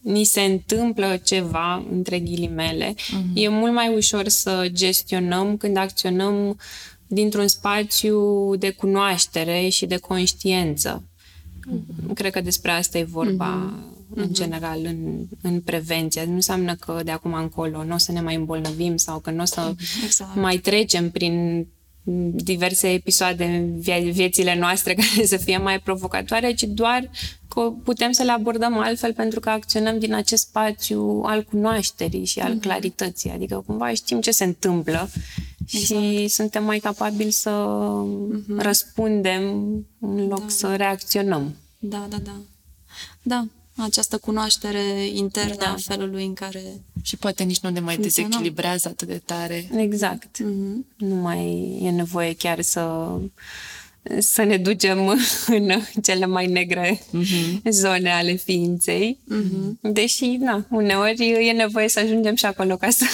ni 0.00 0.24
se 0.24 0.40
întâmplă 0.40 1.20
ceva, 1.24 1.84
între 1.90 2.18
ghilimele, 2.18 2.94
uh-huh. 2.94 3.34
e 3.34 3.48
mult 3.48 3.72
mai 3.72 3.94
ușor 3.94 4.28
să 4.28 4.68
gestionăm 4.72 5.56
când 5.56 5.76
acționăm 5.76 6.58
dintr-un 7.06 7.48
spațiu 7.48 8.20
de 8.56 8.70
cunoaștere 8.70 9.68
și 9.68 9.86
de 9.86 9.96
conștiență. 9.96 11.02
Uh-huh. 11.02 12.14
Cred 12.14 12.32
că 12.32 12.40
despre 12.40 12.70
asta 12.70 12.98
e 12.98 13.04
vorba 13.04 13.72
uh-huh. 13.72 14.14
în 14.14 14.32
general 14.32 14.78
în, 14.82 15.26
în 15.42 15.60
prevenție. 15.60 16.24
Nu 16.24 16.34
înseamnă 16.34 16.74
că 16.74 17.00
de 17.04 17.10
acum 17.10 17.32
încolo 17.34 17.84
nu 17.84 17.94
o 17.94 17.98
să 17.98 18.12
ne 18.12 18.20
mai 18.20 18.34
îmbolnăvim 18.34 18.96
sau 18.96 19.18
că 19.18 19.30
nu 19.30 19.42
o 19.42 19.44
să 19.44 19.74
exact. 20.04 20.34
mai 20.34 20.56
trecem 20.56 21.10
prin 21.10 21.66
diverse 22.32 22.92
episoade 22.92 23.44
în 23.44 23.80
viețile 24.10 24.56
noastre 24.58 24.94
care 25.14 25.26
să 25.26 25.36
fie 25.36 25.58
mai 25.58 25.80
provocatoare, 25.80 26.52
ci 26.52 26.62
doar 26.62 27.10
că 27.48 27.72
putem 27.84 28.12
să 28.12 28.22
le 28.22 28.30
abordăm 28.30 28.78
altfel 28.78 29.12
pentru 29.12 29.40
că 29.40 29.50
acționăm 29.50 29.98
din 29.98 30.14
acest 30.14 30.46
spațiu 30.46 31.22
al 31.24 31.42
cunoașterii 31.42 32.24
și 32.24 32.38
al 32.38 32.56
mm-hmm. 32.56 32.60
clarității. 32.60 33.30
Adică 33.30 33.62
cumva 33.66 33.94
știm 33.94 34.20
ce 34.20 34.30
se 34.30 34.44
întâmplă 34.44 35.08
exact. 35.72 36.02
și 36.02 36.28
suntem 36.28 36.64
mai 36.64 36.78
capabili 36.78 37.30
să 37.30 37.66
mm-hmm. 38.06 38.62
răspundem 38.62 39.42
în 40.00 40.26
loc 40.26 40.40
da. 40.40 40.48
să 40.48 40.74
reacționăm. 40.76 41.56
Da, 41.78 42.06
da, 42.10 42.16
da. 42.16 42.36
Da, 43.22 43.46
această 43.76 44.18
cunoaștere 44.18 45.06
internă 45.12 45.54
da. 45.58 45.70
a 45.70 45.76
felului 45.78 46.24
în 46.24 46.34
care 46.34 46.62
Și 47.02 47.16
poate 47.16 47.42
nici 47.42 47.60
nu 47.60 47.70
ne 47.70 47.80
mai 47.80 47.96
dezechilibrează 47.96 48.88
atât 48.88 49.08
de 49.08 49.22
tare. 49.24 49.68
Exact. 49.76 50.42
Mm-hmm. 50.42 50.96
Nu 50.96 51.14
mai 51.14 51.78
e 51.82 51.90
nevoie 51.90 52.34
chiar 52.34 52.60
să 52.60 53.10
să 54.18 54.42
ne 54.42 54.56
ducem 54.56 55.08
în 55.46 55.70
cele 56.02 56.26
mai 56.26 56.46
negre 56.46 57.00
mm-hmm. 57.00 57.70
zone 57.70 58.10
ale 58.10 58.34
ființei. 58.34 59.18
Mm-hmm. 59.34 59.80
Deși, 59.80 60.24
na, 60.24 60.66
uneori 60.70 61.48
e 61.48 61.52
nevoie 61.52 61.88
să 61.88 61.98
ajungem 61.98 62.34
și 62.34 62.46
acolo 62.46 62.76
ca 62.76 62.90
să 62.90 63.04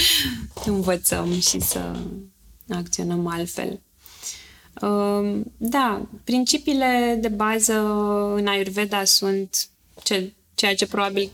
învățăm 0.64 1.40
și 1.40 1.60
să 1.60 1.96
acționăm 2.68 3.26
altfel. 3.26 3.80
Da, 5.56 6.08
principiile 6.24 7.18
de 7.20 7.28
bază 7.28 7.72
în 8.34 8.46
Ayurveda 8.46 9.04
sunt 9.04 9.68
ce, 10.02 10.32
ceea 10.54 10.74
ce 10.74 10.86
probabil 10.86 11.30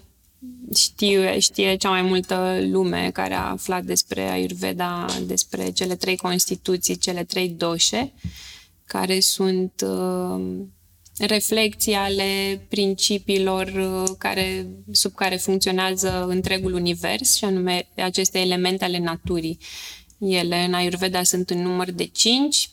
știe, 0.75 1.39
știe 1.39 1.77
cea 1.77 1.89
mai 1.91 2.03
multă 2.03 2.59
lume 2.61 3.11
care 3.13 3.35
a 3.35 3.51
aflat 3.51 3.85
despre 3.85 4.23
Ayurveda, 4.23 5.07
despre 5.27 5.71
cele 5.71 5.97
trei 5.97 6.17
constituții, 6.17 6.97
cele 6.97 7.25
trei 7.25 7.49
doșe, 7.49 8.13
care 8.85 9.21
sunt 9.21 9.85
uh, 9.87 10.45
reflecții 11.19 11.95
ale 11.95 12.61
principiilor 12.69 13.67
uh, 13.67 14.15
care, 14.19 14.67
sub 14.93 15.15
care 15.15 15.37
funcționează 15.37 16.27
întregul 16.29 16.73
univers, 16.73 17.35
și 17.35 17.45
anume 17.45 17.89
aceste 17.97 18.39
elemente 18.39 18.85
ale 18.85 18.99
naturii. 18.99 19.59
Ele 20.19 20.65
în 20.65 20.75
Ayurveda 20.75 21.23
sunt 21.23 21.51
în 21.51 21.63
număr 21.63 21.91
de 21.91 22.05
cinci. 22.05 22.71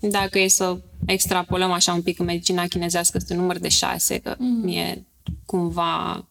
Dacă 0.00 0.38
e 0.38 0.48
să 0.48 0.78
extrapolăm 1.06 1.70
așa 1.70 1.92
un 1.92 2.02
pic 2.02 2.18
în 2.18 2.24
medicina 2.24 2.66
chinezească, 2.66 3.18
sunt 3.18 3.30
în 3.30 3.36
număr 3.36 3.58
de 3.58 3.68
șase, 3.68 4.18
că 4.18 4.34
mm. 4.38 4.68
e 4.68 5.04
cumva 5.46 6.26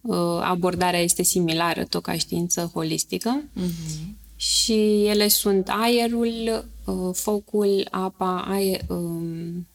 uh, 0.00 0.40
abordarea 0.42 1.00
este 1.00 1.22
similară, 1.22 1.84
tot 1.84 2.02
ca 2.02 2.16
știință 2.16 2.70
holistică. 2.74 3.42
Mm-hmm. 3.42 4.14
Și 4.36 5.04
ele 5.06 5.28
sunt 5.28 5.68
aerul, 5.68 6.64
uh, 6.84 7.14
focul, 7.14 7.88
apa, 7.90 8.44
aer, 8.48 8.80
um, 8.88 9.66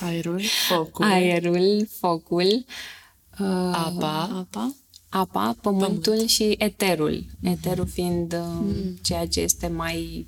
aerul, 0.00 0.42
focul, 0.68 1.04
aerul, 1.04 1.88
focul, 1.98 2.64
uh, 3.38 3.70
apa, 3.72 4.22
apa, 4.22 4.74
apa, 5.08 5.56
pământul 5.60 6.12
Pământ. 6.12 6.28
și 6.28 6.54
eterul. 6.58 7.24
Eterul 7.42 7.86
fiind 7.86 8.32
uh, 8.32 8.38
mm. 8.60 8.98
ceea 9.02 9.26
ce 9.26 9.40
este 9.40 9.66
mai 9.66 10.26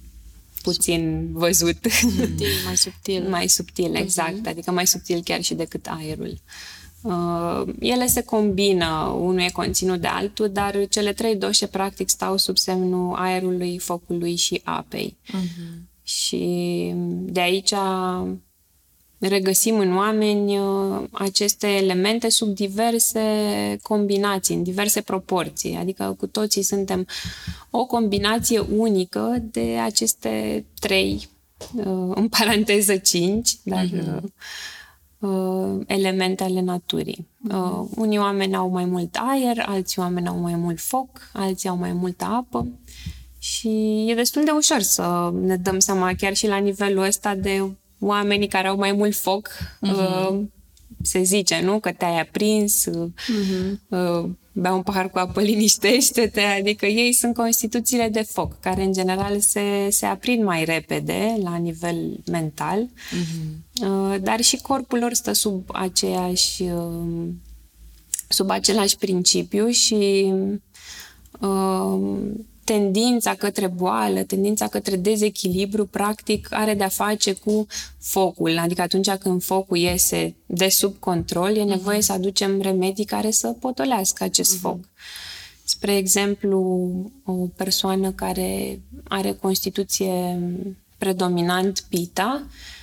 puțin 0.63 1.29
văzut. 1.33 1.77
Subtil, 1.91 2.49
mai 2.65 2.77
subtil. 2.77 3.29
mai 3.37 3.49
subtil, 3.49 3.95
exact. 3.95 4.41
Uh-huh. 4.41 4.51
Adică 4.51 4.71
mai 4.71 4.87
subtil 4.87 5.21
chiar 5.25 5.43
și 5.43 5.55
decât 5.55 5.87
aerul. 5.87 6.31
Uh, 6.31 6.86
ele 7.79 8.07
se 8.07 8.23
combină, 8.23 9.17
unul 9.21 9.41
e 9.41 9.51
conținut 9.53 10.01
de 10.01 10.07
altul, 10.07 10.49
dar 10.49 10.87
cele 10.89 11.13
trei 11.13 11.37
doșe 11.37 11.67
practic 11.67 12.09
stau 12.09 12.37
sub 12.37 12.57
semnul 12.57 13.15
aerului, 13.15 13.79
focului 13.79 14.37
și 14.37 14.61
apei. 14.65 15.17
Uh-huh. 15.27 15.83
Și 16.03 16.93
de 17.07 17.41
aici 17.41 17.73
regăsim 19.19 19.79
în 19.79 19.97
oameni 19.97 20.59
uh, 20.59 21.03
aceste 21.13 21.67
elemente 21.67 22.29
sub 22.29 22.55
diverse 22.55 23.21
combinații, 23.83 24.55
în 24.55 24.63
diverse 24.63 25.01
proporții. 25.01 25.75
Adică 25.75 26.15
cu 26.19 26.27
toții 26.27 26.63
suntem 26.63 27.07
o 27.71 27.85
combinație 27.85 28.59
unică 28.59 29.43
de 29.51 29.79
aceste 29.83 30.65
trei, 30.81 31.29
uh, 31.75 32.13
în 32.15 32.29
paranteză 32.29 32.97
cinci, 32.97 33.57
dar 33.63 33.85
uh-huh 33.85 34.21
uh, 35.19 35.81
elemente 35.87 36.43
ale 36.43 36.61
naturii. 36.61 37.27
Uh, 37.51 37.89
unii 37.97 38.19
oameni 38.19 38.57
au 38.57 38.69
mai 38.69 38.85
mult 38.85 39.17
aer, 39.21 39.65
alții 39.67 40.03
oameni 40.03 40.29
au 40.29 40.39
mai 40.39 40.55
mult 40.55 40.81
foc, 40.81 41.09
alții 41.33 41.69
au 41.69 41.77
mai 41.77 41.93
multă 41.93 42.25
apă 42.25 42.69
și 43.39 44.05
e 44.09 44.15
destul 44.15 44.45
de 44.45 44.51
ușor 44.51 44.81
să 44.81 45.33
ne 45.41 45.57
dăm 45.57 45.79
seama 45.79 46.15
chiar 46.15 46.35
și 46.35 46.47
la 46.47 46.57
nivelul 46.57 47.05
ăsta 47.05 47.35
de 47.35 47.63
oamenii 47.99 48.49
care 48.49 48.69
au 48.69 48.77
mai 48.77 48.93
mult 48.93 49.15
foc 49.15 49.49
uh-huh. 49.49 50.31
uh, 50.31 50.41
se 51.07 51.23
zice, 51.23 51.61
nu? 51.61 51.79
Că 51.79 51.93
te-ai 51.93 52.21
aprins, 52.21 52.85
uh-huh. 52.89 53.73
uh, 53.89 54.29
bea 54.53 54.73
un 54.73 54.83
pahar 54.83 55.11
cu 55.11 55.19
apă, 55.19 55.41
liniștește-te, 55.51 56.41
adică 56.41 56.87
ei 56.87 57.13
sunt 57.13 57.35
constituțiile 57.35 58.09
de 58.09 58.23
foc, 58.23 58.61
care 58.61 58.83
în 58.83 58.93
general 58.93 59.41
se, 59.41 59.89
se 59.91 60.07
aprind 60.07 60.45
mai 60.45 60.65
repede 60.65 61.37
la 61.43 61.57
nivel 61.57 62.21
mental, 62.31 62.89
uh-huh. 62.89 63.87
uh, 63.87 64.17
dar 64.23 64.41
și 64.41 64.57
corpul 64.57 64.99
lor 64.99 65.13
stă 65.13 65.33
sub 65.33 65.65
aceeași, 65.73 66.63
uh, 66.63 67.29
sub 68.29 68.51
același 68.51 68.97
principiu 68.97 69.69
și 69.69 70.33
uh, 71.41 71.99
tendința 72.67 73.35
către 73.35 73.67
boală, 73.67 74.23
tendința 74.23 74.67
către 74.69 74.97
dezechilibru, 74.97 75.87
practic, 75.87 76.49
are 76.51 76.75
de-a 76.75 76.89
face 76.89 77.33
cu 77.33 77.67
focul. 77.99 78.59
Adică 78.59 78.83
atunci 78.83 79.11
când 79.11 79.43
focul 79.43 79.77
iese 79.77 80.35
de 80.47 80.69
sub 80.69 80.99
control, 80.99 81.57
e 81.57 81.63
nevoie 81.63 81.99
uh-huh. 81.99 82.01
să 82.01 82.13
aducem 82.13 82.61
remedii 82.61 83.05
care 83.05 83.31
să 83.31 83.57
potolească 83.61 84.25
acest 84.25 84.57
uh-huh. 84.57 84.61
foc. 84.61 84.79
Spre 85.65 85.97
exemplu, 85.97 86.59
o 87.25 87.33
persoană 87.33 88.11
care 88.11 88.81
are 89.05 89.33
constituție 89.33 90.41
predominant 90.99 91.85
pita, 91.89 92.43
uh, 92.45 92.76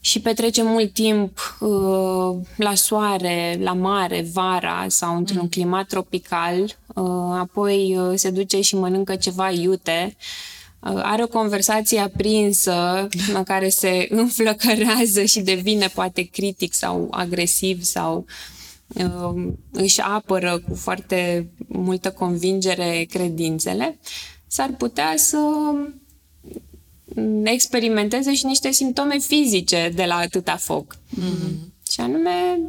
și 0.00 0.20
petrece 0.20 0.62
mult 0.62 0.92
timp 0.92 1.58
uh, 1.60 2.36
la 2.56 2.74
soare, 2.74 3.56
la 3.60 3.72
mare, 3.72 4.26
vara 4.32 4.84
sau 4.88 5.16
într-un 5.16 5.40
mm. 5.40 5.48
climat 5.48 5.86
tropical, 5.86 6.62
uh, 6.62 7.36
apoi 7.38 7.96
uh, 7.98 8.12
se 8.14 8.30
duce 8.30 8.60
și 8.60 8.76
mănâncă 8.76 9.16
ceva 9.16 9.50
iute, 9.50 10.16
uh, 10.80 11.00
are 11.02 11.22
o 11.22 11.28
conversație 11.28 11.98
aprinsă 11.98 13.08
în 13.34 13.42
care 13.42 13.68
se 13.68 14.06
înflăcărează 14.10 15.24
și 15.24 15.40
devine 15.40 15.86
poate 15.86 16.22
critic 16.22 16.74
sau 16.74 17.08
agresiv 17.10 17.82
sau 17.82 18.24
uh, 18.94 19.52
își 19.72 20.00
apără 20.00 20.62
cu 20.68 20.74
foarte 20.74 21.48
multă 21.66 22.10
convingere 22.10 23.06
credințele, 23.10 23.98
s-ar 24.46 24.70
putea 24.78 25.14
să 25.16 25.38
experimenteze 27.44 28.34
și 28.34 28.46
niște 28.46 28.70
simptome 28.70 29.18
fizice 29.18 29.92
de 29.94 30.04
la 30.04 30.16
atâta 30.16 30.56
foc. 30.56 30.96
Mm-hmm. 30.96 31.68
Și 31.90 32.00
anume, 32.00 32.60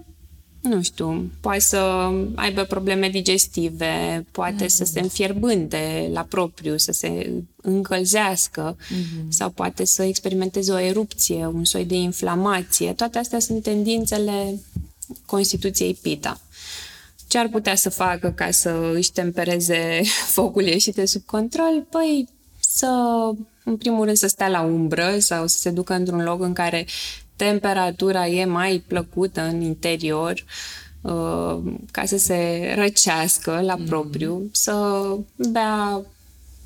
nu 0.62 0.82
știu, 0.82 1.32
poate 1.42 1.60
să 1.60 2.12
aibă 2.36 2.64
probleme 2.64 3.10
digestive, 3.10 4.26
poate 4.32 4.66
mm-hmm. 4.66 4.68
să 4.68 4.84
se 4.84 5.00
înfierbânte 5.00 6.10
la 6.14 6.22
propriu, 6.22 6.78
să 6.78 6.92
se 6.92 7.32
încălzească 7.62 8.76
mm-hmm. 8.76 9.28
sau 9.30 9.50
poate 9.50 9.86
să 9.86 10.04
experimenteze 10.04 10.72
o 10.72 10.80
erupție, 10.80 11.46
un 11.46 11.66
soi 11.66 11.86
de 11.86 11.96
inflamație. 11.96 12.94
Toate 12.94 13.18
astea 13.18 13.40
sunt 13.40 13.64
tendințele 13.64 14.60
Constituției 15.26 15.94
PITA. 16.02 16.42
Ce 17.28 17.38
ar 17.38 17.48
putea 17.48 17.76
să 17.76 17.90
facă 17.90 18.32
ca 18.36 18.52
să 18.52 18.92
își 18.94 19.12
tempereze 19.12 20.02
focul 20.38 20.66
ieșit 20.66 20.96
de 20.96 21.06
sub 21.06 21.26
control? 21.26 21.86
Păi 21.90 22.28
să 22.72 22.88
în 23.64 23.78
primul 23.78 24.06
rând, 24.06 24.18
să 24.18 24.28
stea 24.28 24.48
la 24.48 24.62
umbră 24.62 25.16
sau 25.20 25.48
să 25.48 25.58
se 25.58 25.70
ducă 25.70 25.94
într-un 25.94 26.24
loc 26.24 26.42
în 26.42 26.54
care 26.54 26.86
temperatura 27.36 28.28
e 28.28 28.46
mai 28.46 28.84
plăcută 28.88 29.42
în 29.42 29.62
interior, 29.62 30.44
uh, 31.02 31.58
ca 31.92 32.06
să 32.06 32.18
se 32.18 32.72
răcească 32.76 33.62
la 33.62 33.76
mm. 33.76 33.86
propriu, 33.86 34.50
să 34.52 35.06
bea 35.52 36.02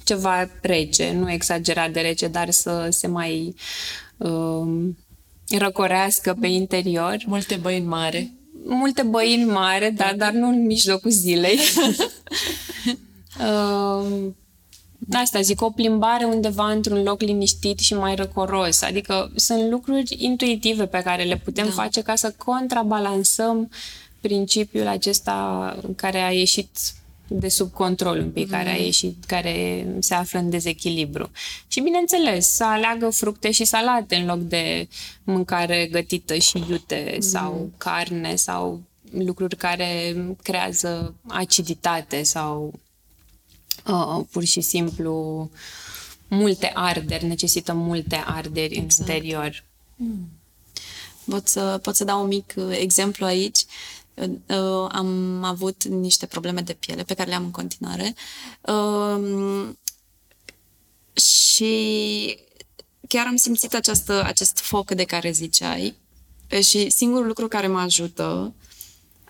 ceva 0.04 0.50
rece, 0.62 1.12
nu 1.12 1.32
exagerat 1.32 1.92
de 1.92 2.00
rece, 2.00 2.28
dar 2.28 2.50
să 2.50 2.88
se 2.90 3.08
mai 3.08 3.56
uh, 4.18 4.90
răcorească 5.58 6.38
pe 6.40 6.48
interior. 6.48 7.18
Multe 7.26 7.56
băi 7.56 7.78
în 7.78 7.88
mare. 7.88 8.34
Multe 8.66 9.02
băi 9.02 9.42
în 9.42 9.52
mare, 9.52 9.90
da, 9.90 10.14
dar 10.18 10.32
nu 10.32 10.48
în 10.48 10.66
mijlocul 10.66 11.12
zilei. 11.12 11.60
uh, 13.48 14.32
asta 15.12 15.42
zic, 15.42 15.62
o 15.62 15.70
plimbare 15.70 16.26
undeva 16.26 16.72
într-un 16.72 17.04
loc 17.04 17.22
liniștit 17.22 17.80
și 17.80 17.94
mai 17.94 18.16
răcoros. 18.16 18.82
Adică 18.82 19.32
sunt 19.36 19.70
lucruri 19.70 20.16
intuitive 20.18 20.86
pe 20.86 21.02
care 21.02 21.24
le 21.24 21.38
putem 21.38 21.66
da. 21.66 21.72
face 21.72 22.02
ca 22.02 22.16
să 22.16 22.34
contrabalansăm 22.38 23.70
principiul 24.20 24.88
acesta 24.88 25.78
care 25.96 26.22
a 26.22 26.32
ieșit 26.32 26.70
de 27.28 27.48
sub 27.48 27.72
control 27.72 28.20
un 28.20 28.32
pic, 28.32 28.46
mm. 28.46 28.52
care 28.52 28.70
a 28.70 28.78
mm. 28.78 28.84
ieșit, 28.84 29.24
care 29.26 29.88
se 30.00 30.14
află 30.14 30.40
în 30.40 30.50
dezechilibru. 30.50 31.32
Și 31.68 31.82
bineînțeles, 31.82 32.48
să 32.48 32.64
aleagă 32.64 33.10
fructe 33.10 33.52
și 33.52 33.64
salate 33.64 34.16
în 34.16 34.26
loc 34.26 34.40
de 34.40 34.88
mâncare 35.24 35.88
gătită 35.92 36.36
și 36.36 36.64
iute 36.70 37.12
mm. 37.16 37.22
sau 37.22 37.72
carne 37.78 38.36
sau 38.36 38.82
lucruri 39.12 39.56
care 39.56 40.16
creează 40.44 41.14
aciditate 41.28 42.24
sau 42.24 42.74
uh, 43.88 44.26
pur 44.32 44.44
și 44.44 44.62
simplu 44.62 45.50
multe 46.28 46.72
arderi, 46.74 47.26
necesită 47.26 47.74
multe 47.74 48.24
arderi 48.26 48.76
exact. 48.76 49.10
în 49.10 49.16
interior. 49.16 49.64
Hmm. 49.96 50.30
Pot 51.30 51.48
să, 51.48 51.80
pot 51.82 51.96
să 51.96 52.04
dau 52.04 52.22
un 52.22 52.28
mic 52.28 52.54
uh, 52.56 52.78
exemplu 52.80 53.26
aici. 53.26 53.66
Uh, 54.16 54.88
am 54.92 55.44
avut 55.44 55.84
niște 55.84 56.26
probleme 56.26 56.62
de 56.62 56.74
piele 56.74 57.04
pe 57.04 57.14
care 57.14 57.30
le 57.30 57.36
am 57.36 57.44
în 57.44 57.52
continuare 57.52 58.16
uh, 58.62 59.70
și 61.14 62.38
chiar 63.08 63.28
am 63.28 63.36
simțit 63.36 63.74
această, 63.74 64.24
acest 64.24 64.60
foc 64.60 64.92
de 64.92 65.04
care 65.04 65.32
ziceai 65.32 65.96
și 66.62 66.90
singurul 66.90 67.28
lucru 67.28 67.48
care 67.48 67.68
mă 67.68 67.80
ajută, 67.80 68.54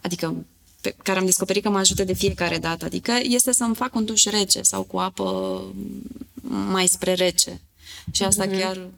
adică 0.01 0.45
pe 0.83 0.95
care 1.03 1.19
am 1.19 1.25
descoperit 1.25 1.63
că 1.63 1.69
mă 1.69 1.77
ajută 1.77 2.03
de 2.03 2.13
fiecare 2.13 2.57
dată, 2.57 2.85
adică 2.85 3.11
este 3.21 3.53
să-mi 3.53 3.75
fac 3.75 3.95
un 3.95 4.05
duș 4.05 4.25
rece 4.25 4.61
sau 4.61 4.83
cu 4.83 4.97
apă 4.97 5.61
mai 6.71 6.87
spre 6.87 7.13
rece. 7.13 7.61
Și 8.11 8.23
asta 8.23 8.47
mm-hmm. 8.47 8.59
chiar 8.59 8.89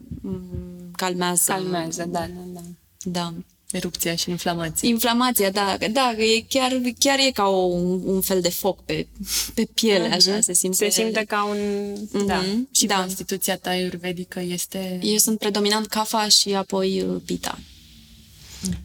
calmează. 0.96 1.52
Calmează, 1.52 2.04
da, 2.08 2.18
da, 2.18 2.42
da. 2.52 2.60
Da. 3.04 3.34
Erupția 3.70 4.14
și 4.14 4.30
inflamația. 4.30 4.88
Inflamația, 4.88 5.50
da, 5.50 5.76
da, 5.92 6.14
e 6.18 6.44
chiar, 6.48 6.80
chiar 6.98 7.18
e 7.18 7.30
ca 7.30 7.46
o, 7.46 7.56
un, 7.56 8.02
un 8.04 8.20
fel 8.20 8.40
de 8.40 8.48
foc 8.48 8.84
pe, 8.84 9.06
pe 9.54 9.68
piele, 9.74 10.08
mm-hmm. 10.08 10.12
așa, 10.12 10.40
se 10.40 10.52
simte. 10.52 10.76
Se 10.76 11.02
simte 11.02 11.24
ca 11.24 11.44
un... 11.44 11.56
Mm-hmm. 11.56 12.26
Da. 12.26 12.44
Și 12.70 12.86
da. 12.86 12.96
constituția 12.96 13.56
ta 13.56 13.70
ayurvedică 13.70 14.40
este... 14.40 14.98
Eu 15.02 15.16
sunt 15.16 15.38
predominant 15.38 15.86
kafa 15.86 16.28
și 16.28 16.54
apoi 16.54 17.02
uh, 17.02 17.20
pita. 17.24 17.58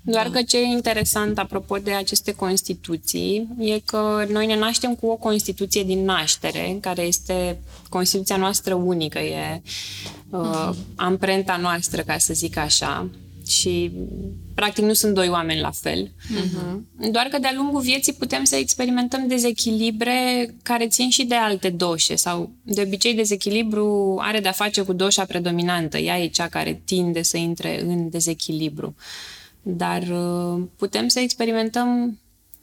Doar 0.02 0.30
că 0.30 0.42
ce 0.42 0.58
e 0.58 0.66
interesant 0.66 1.38
apropo 1.38 1.78
de 1.78 1.92
aceste 1.92 2.32
constituții 2.32 3.48
e 3.58 3.80
că 3.80 4.26
noi 4.30 4.46
ne 4.46 4.58
naștem 4.58 4.96
cu 4.96 5.08
o 5.08 5.16
constituție 5.16 5.84
din 5.84 6.04
naștere, 6.04 6.78
care 6.82 7.02
este 7.02 7.60
constituția 7.90 8.38
noastră 8.38 8.74
unică, 8.74 9.20
e 9.20 9.62
uh, 10.30 10.70
amprenta 10.96 11.58
noastră, 11.58 12.02
ca 12.02 12.18
să 12.18 12.34
zic 12.34 12.58
așa. 12.58 13.10
Și 13.48 13.92
practic 14.54 14.84
nu 14.84 14.94
sunt 14.94 15.14
doi 15.14 15.30
oameni 15.30 15.60
la 15.60 15.72
fel. 15.72 16.08
Uh-huh. 16.08 17.10
Doar 17.12 17.26
că 17.26 17.38
de-a 17.40 17.54
lungul 17.56 17.82
vieții 17.82 18.14
putem 18.14 18.44
să 18.44 18.56
experimentăm 18.56 19.28
dezechilibre 19.28 20.54
care 20.64 20.88
țin 20.88 21.10
și 21.10 21.24
de 21.24 21.36
alte 21.36 21.70
doșe 21.70 22.16
sau 22.16 22.52
de 22.64 22.82
obicei 22.86 23.14
dezechilibru 23.14 24.18
are 24.22 24.40
de-a 24.40 24.52
face 24.52 24.82
cu 24.82 24.94
doșa 24.94 25.26
predominantă. 25.26 25.98
Ea 25.98 26.20
e 26.20 26.28
cea 26.28 26.48
care 26.48 26.82
tinde 26.86 27.22
să 27.22 27.38
intre 27.38 27.82
în 27.82 28.10
dezechilibru. 28.10 28.96
Uh, 28.98 29.41
dar 29.62 30.02
uh, 30.02 30.64
putem 30.76 31.08
să 31.08 31.20
experimentăm 31.20 32.20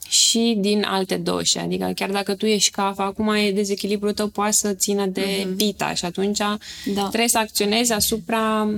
și 0.08 0.56
din 0.60 0.82
alte 0.82 1.16
doșe. 1.16 1.58
Adică 1.58 1.92
chiar 1.94 2.10
dacă 2.10 2.34
tu 2.34 2.46
ești 2.46 2.70
caf, 2.70 2.98
acum 2.98 3.28
e 3.28 3.52
dezechilibrul 3.52 4.12
tău 4.12 4.26
poate 4.26 4.52
să 4.52 4.72
țină 4.72 5.06
de 5.06 5.22
mm-hmm. 5.22 5.56
pita 5.56 5.94
și 5.94 6.04
atunci 6.04 6.38
da. 6.38 7.06
trebuie 7.08 7.28
să 7.28 7.38
acționezi 7.38 7.92
asupra 7.92 8.68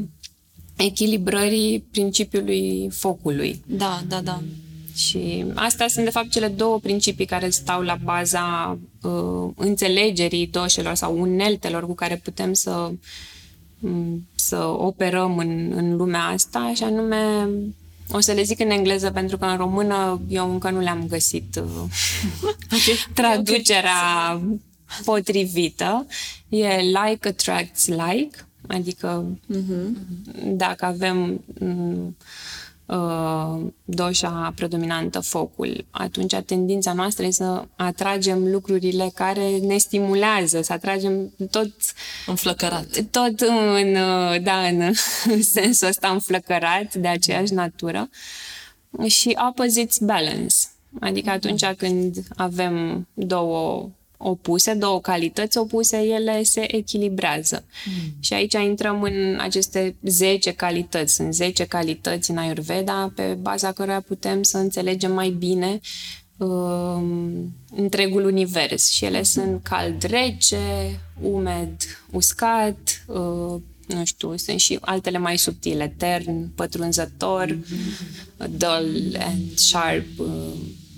echilibrării 0.76 1.80
principiului 1.90 2.88
focului. 2.92 3.62
Da, 3.66 4.02
da, 4.09 4.20
da. 4.20 4.42
Și 4.94 5.44
astea 5.54 5.88
sunt, 5.88 6.04
de 6.04 6.11
fapt, 6.11 6.30
cele 6.30 6.48
două 6.48 6.78
principii 6.78 7.24
care 7.24 7.50
stau 7.50 7.83
la 7.83 7.98
baza 8.04 8.78
uh, 9.02 9.50
înțelegerii 9.56 10.46
doșelor 10.46 10.94
sau 10.94 11.20
uneltelor 11.20 11.87
cu 11.87 11.94
care 11.94 12.16
putem 12.16 12.52
să, 12.52 12.92
um, 13.80 14.26
să 14.35 14.56
operăm 14.66 15.38
în, 15.38 15.72
în 15.74 15.96
lumea 15.96 16.24
asta, 16.24 16.72
și 16.74 16.83
anume 16.83 17.48
o 18.12 18.20
să 18.20 18.33
le 18.33 18.42
zic 18.42 18.61
în 18.61 18.70
engleză 18.70 19.11
pentru 19.11 19.38
că 19.38 19.44
în 19.44 19.57
română 19.57 20.20
eu 20.29 20.51
încă 20.51 20.70
nu 20.70 20.81
le-am 20.81 21.07
găsit 21.09 21.57
uh, 21.57 21.64
okay. 22.64 23.07
traducerea 23.14 24.33
okay. 24.33 24.61
potrivită. 25.05 26.07
E 26.49 26.77
like 26.77 27.29
attracts 27.29 27.87
like, 27.87 28.46
adică 28.66 29.38
uh-huh. 29.53 29.88
dacă 30.44 30.85
avem 30.85 31.44
um, 31.59 32.07
uh, 32.07 32.12
doșa 33.85 34.53
predominantă, 34.57 35.20
focul, 35.20 35.85
atunci 35.90 36.35
tendința 36.46 36.92
noastră 36.92 37.26
este 37.26 37.42
să 37.42 37.64
atragem 37.76 38.50
lucrurile 38.50 39.11
care 39.14 39.59
ne 39.59 39.76
stimulează, 39.76 40.62
să 40.62 40.72
atragem 40.72 41.33
tot 41.50 41.72
înflăcărat. 42.26 42.87
Tot 43.11 43.40
în, 43.40 43.94
uh, 43.94 44.42
da, 44.42 44.66
în 44.66 44.92
sensul 45.57 45.88
ăsta 45.88 46.09
înflăcărat 46.09 46.94
de 46.94 47.09
aceeași 47.09 47.53
natură. 47.53 48.09
și 49.07 49.37
opposites 49.48 49.98
balance. 49.98 50.57
Adică 51.00 51.31
atunci 51.31 51.66
când 51.66 52.16
avem 52.37 53.07
două 53.14 53.90
opuse, 54.22 54.74
două 54.74 55.00
calități 55.00 55.59
opuse, 55.59 55.96
ele 55.96 56.42
se 56.42 56.76
echilibrează. 56.76 57.64
Mm. 57.87 58.14
Și 58.20 58.33
aici 58.33 58.52
intrăm 58.52 59.02
în 59.02 59.38
aceste 59.40 59.96
10 60.02 60.52
calități. 60.52 61.14
Sunt 61.14 61.35
10 61.35 61.64
calități 61.64 62.30
în 62.30 62.37
Ayurveda 62.37 63.12
pe 63.14 63.22
baza 63.40 63.72
cărora 63.72 64.00
putem 64.00 64.42
să 64.42 64.56
înțelegem 64.56 65.12
mai 65.12 65.30
bine 65.30 65.80
uh, 66.37 67.02
întregul 67.76 68.24
univers. 68.24 68.90
Și 68.90 69.04
ele 69.04 69.20
mm-hmm. 69.20 69.33
sunt 69.33 69.62
cald-rece, 69.62 71.00
umed, 71.20 71.76
uscat, 72.11 73.04
uh, 73.06 73.61
nu 73.87 74.04
știu, 74.04 74.37
sunt 74.37 74.61
și 74.61 74.78
altele 74.80 75.18
mai 75.18 75.38
subtile, 75.38 75.94
tern, 75.96 76.48
pătrunzător, 76.54 77.46
mm-hmm. 77.46 78.48
dull 78.50 79.16
and 79.18 79.59
sharp, 79.59 80.18
uh, 80.18 80.26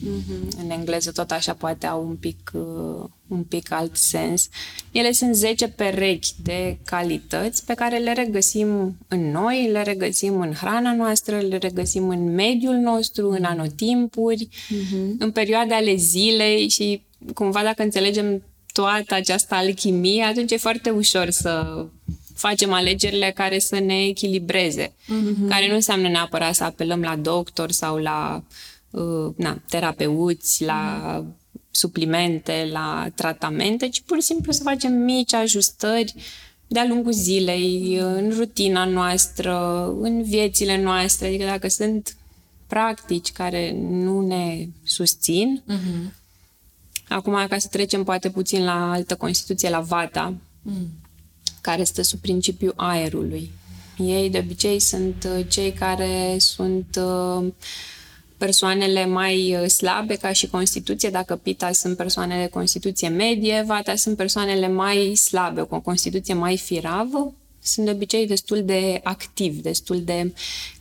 Mm-hmm. 0.02 0.58
În 0.62 0.70
engleză 0.70 1.12
tot 1.12 1.30
așa 1.30 1.54
poate 1.54 1.86
au 1.86 2.06
un 2.08 2.16
pic, 2.16 2.50
uh, 2.52 3.04
un 3.28 3.42
pic 3.42 3.72
alt 3.72 3.96
sens. 3.96 4.48
Ele 4.90 5.12
sunt 5.12 5.34
10 5.34 5.68
perechi 5.68 6.34
de 6.42 6.78
calități 6.84 7.64
pe 7.66 7.74
care 7.74 7.98
le 7.98 8.12
regăsim 8.12 8.96
în 9.08 9.30
noi, 9.30 9.68
le 9.70 9.82
regăsim 9.82 10.40
în 10.40 10.52
hrana 10.52 10.94
noastră, 10.94 11.38
le 11.38 11.56
regăsim 11.56 12.08
în 12.08 12.34
mediul 12.34 12.74
nostru, 12.74 13.30
în 13.30 13.44
anotimpuri, 13.44 14.48
mm-hmm. 14.48 15.18
în 15.18 15.30
perioade 15.30 15.74
ale 15.74 15.94
zilei 15.94 16.68
și 16.68 17.02
cumva 17.34 17.62
dacă 17.62 17.82
înțelegem 17.82 18.42
toată 18.72 19.14
această 19.14 19.54
alchimie, 19.54 20.22
atunci 20.22 20.50
e 20.50 20.56
foarte 20.56 20.90
ușor 20.90 21.30
să 21.30 21.84
facem 22.34 22.72
alegerile 22.72 23.32
care 23.34 23.58
să 23.58 23.78
ne 23.78 24.04
echilibreze, 24.06 24.86
mm-hmm. 24.86 25.48
care 25.48 25.68
nu 25.68 25.74
înseamnă 25.74 26.08
neapărat 26.08 26.54
să 26.54 26.64
apelăm 26.64 27.00
la 27.00 27.16
doctor 27.16 27.70
sau 27.70 27.96
la 27.96 28.36
uh, 28.36 28.42
Uh, 28.44 28.71
na, 29.36 29.62
terapeuți, 29.68 30.64
la 30.64 31.24
suplimente, 31.70 32.68
la 32.72 33.08
tratamente, 33.14 33.88
ci 33.88 34.00
pur 34.00 34.16
și 34.16 34.22
simplu 34.22 34.52
să 34.52 34.62
facem 34.62 34.92
mici 34.92 35.34
ajustări 35.34 36.14
de-a 36.66 36.86
lungul 36.88 37.12
zilei, 37.12 37.96
în 37.96 38.32
rutina 38.36 38.84
noastră, 38.84 39.84
în 40.00 40.22
viețile 40.22 40.82
noastre. 40.82 41.26
Adică 41.26 41.44
dacă 41.44 41.68
sunt 41.68 42.16
practici 42.66 43.32
care 43.32 43.76
nu 43.80 44.26
ne 44.26 44.68
susțin, 44.82 45.62
uh-huh. 45.68 46.12
acum 47.08 47.46
ca 47.48 47.58
să 47.58 47.68
trecem 47.70 48.04
poate 48.04 48.30
puțin 48.30 48.64
la 48.64 48.90
altă 48.90 49.16
constituție, 49.16 49.68
la 49.68 49.80
Vata, 49.80 50.34
uh-huh. 50.34 50.86
care 51.60 51.84
stă 51.84 52.02
sub 52.02 52.18
principiul 52.20 52.72
aerului. 52.76 53.50
Ei 53.98 54.30
de 54.30 54.38
obicei 54.38 54.80
sunt 54.80 55.28
uh, 55.38 55.46
cei 55.48 55.72
care 55.72 56.36
sunt 56.38 57.00
uh, 57.00 57.46
persoanele 58.44 59.06
mai 59.06 59.56
uh, 59.56 59.66
slabe 59.66 60.14
ca 60.14 60.32
și 60.32 60.46
constituție, 60.46 61.10
dacă 61.10 61.36
Pita 61.36 61.72
sunt 61.72 61.96
persoanele 61.96 62.42
de 62.42 62.48
constituție 62.48 63.08
medie, 63.08 63.64
Vata 63.66 63.94
sunt 63.94 64.16
persoanele 64.16 64.68
mai 64.68 65.14
slabe, 65.14 65.62
cu 65.62 65.74
o 65.74 65.80
constituție 65.80 66.34
mai 66.34 66.56
firavă, 66.56 67.34
sunt 67.62 67.86
de 67.86 67.92
obicei 67.92 68.26
destul 68.26 68.64
de 68.64 69.00
activ, 69.02 69.62
destul 69.62 70.02
de 70.02 70.32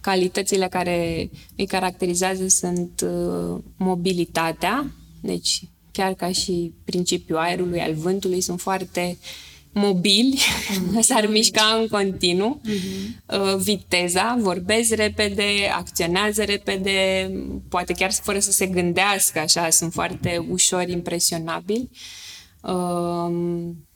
calitățile 0.02 0.68
care 0.68 1.30
îi 1.56 1.66
caracterizează 1.66 2.48
sunt 2.48 3.02
uh, 3.04 3.60
mobilitatea, 3.78 4.92
deci 5.22 5.62
chiar 5.92 6.14
ca 6.14 6.32
și 6.32 6.74
principiul 6.86 7.38
aerului, 7.38 7.80
al 7.80 7.94
vântului, 7.94 8.42
sunt 8.42 8.62
foarte 8.62 9.18
uh, 9.20 9.51
mobili, 9.74 10.40
mm-hmm. 10.40 11.00
s-ar 11.08 11.28
mișca 11.28 11.78
în 11.82 11.88
continuu, 11.88 12.62
mm-hmm. 12.66 13.58
viteza, 13.58 14.38
vorbesc 14.40 14.94
repede, 14.94 15.72
acționează 15.74 16.44
repede, 16.44 17.30
poate 17.70 17.94
chiar 17.94 18.12
fără 18.12 18.40
să 18.40 18.52
se 18.52 18.66
gândească, 18.66 19.40
așa, 19.40 19.70
sunt 19.70 19.94
foarte 19.94 20.46
ușor 20.50 20.90
impresionabili. 20.90 21.90
Um, 22.62 23.88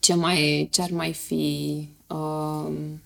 ce 0.00 0.14
mai, 0.14 0.68
ce 0.72 0.82
ar 0.82 0.90
mai 0.90 1.12
fi? 1.12 1.88
Um, 2.06 3.02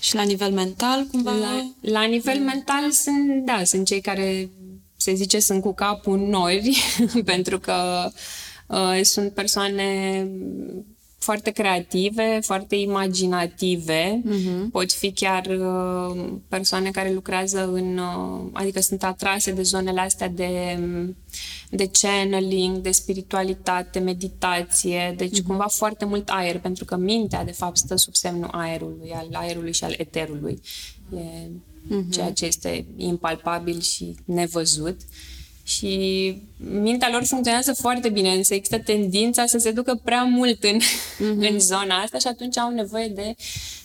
și 0.00 0.14
la 0.14 0.22
nivel 0.22 0.52
mental, 0.52 1.06
cumva? 1.10 1.32
La, 1.32 1.72
la 1.80 2.02
nivel 2.02 2.38
mental 2.38 2.90
sunt, 2.90 3.44
da, 3.44 3.64
sunt 3.64 3.86
cei 3.86 4.00
care, 4.00 4.50
se 4.96 5.14
zice, 5.14 5.40
sunt 5.40 5.60
cu 5.62 5.74
capul 5.74 6.12
în 6.12 6.28
nori, 6.28 6.76
pentru 7.24 7.58
că 7.58 8.04
uh, 8.06 8.12
Uh, 8.12 8.14
sunt 9.02 9.32
persoane 9.32 10.26
foarte 11.18 11.50
creative, 11.50 12.38
foarte 12.42 12.76
imaginative. 12.76 14.22
Uh-huh. 14.22 14.70
Pot 14.72 14.92
fi 14.92 15.12
chiar 15.12 15.46
uh, 15.46 16.32
persoane 16.48 16.90
care 16.90 17.12
lucrează 17.12 17.70
în... 17.72 17.98
Uh, 17.98 18.50
adică 18.52 18.80
sunt 18.80 19.02
atrase 19.02 19.52
de 19.52 19.62
zonele 19.62 20.00
astea 20.00 20.28
de, 20.28 20.78
de 21.70 21.90
channeling, 21.92 22.76
de 22.76 22.90
spiritualitate, 22.90 23.98
meditație. 23.98 25.14
Deci 25.16 25.40
uh-huh. 25.40 25.46
cumva 25.46 25.66
foarte 25.66 26.04
mult 26.04 26.28
aer, 26.28 26.58
pentru 26.58 26.84
că 26.84 26.96
mintea, 26.96 27.44
de 27.44 27.52
fapt, 27.52 27.76
stă 27.76 27.96
sub 27.96 28.14
semnul 28.14 28.48
aerului, 28.52 29.10
al 29.12 29.28
aerului 29.32 29.72
și 29.72 29.84
al 29.84 29.94
eterului. 29.96 30.60
E 31.14 31.18
uh-huh. 31.18 32.10
ceea 32.10 32.32
ce 32.32 32.46
este 32.46 32.86
impalpabil 32.96 33.80
și 33.80 34.14
nevăzut. 34.24 34.96
Uh, 35.00 35.37
și 35.68 36.34
mintea 36.56 37.08
lor 37.12 37.24
funcționează 37.24 37.72
foarte 37.72 38.08
bine, 38.08 38.30
însă 38.30 38.54
există 38.54 38.78
tendința 38.78 39.46
să 39.46 39.58
se 39.58 39.70
ducă 39.70 40.00
prea 40.04 40.22
mult 40.22 40.64
în, 40.64 40.78
mm-hmm. 40.80 41.50
în 41.50 41.60
zona 41.60 41.96
asta 42.02 42.18
și 42.18 42.26
atunci 42.26 42.58
au 42.58 42.70
nevoie 42.70 43.08
de 43.08 43.34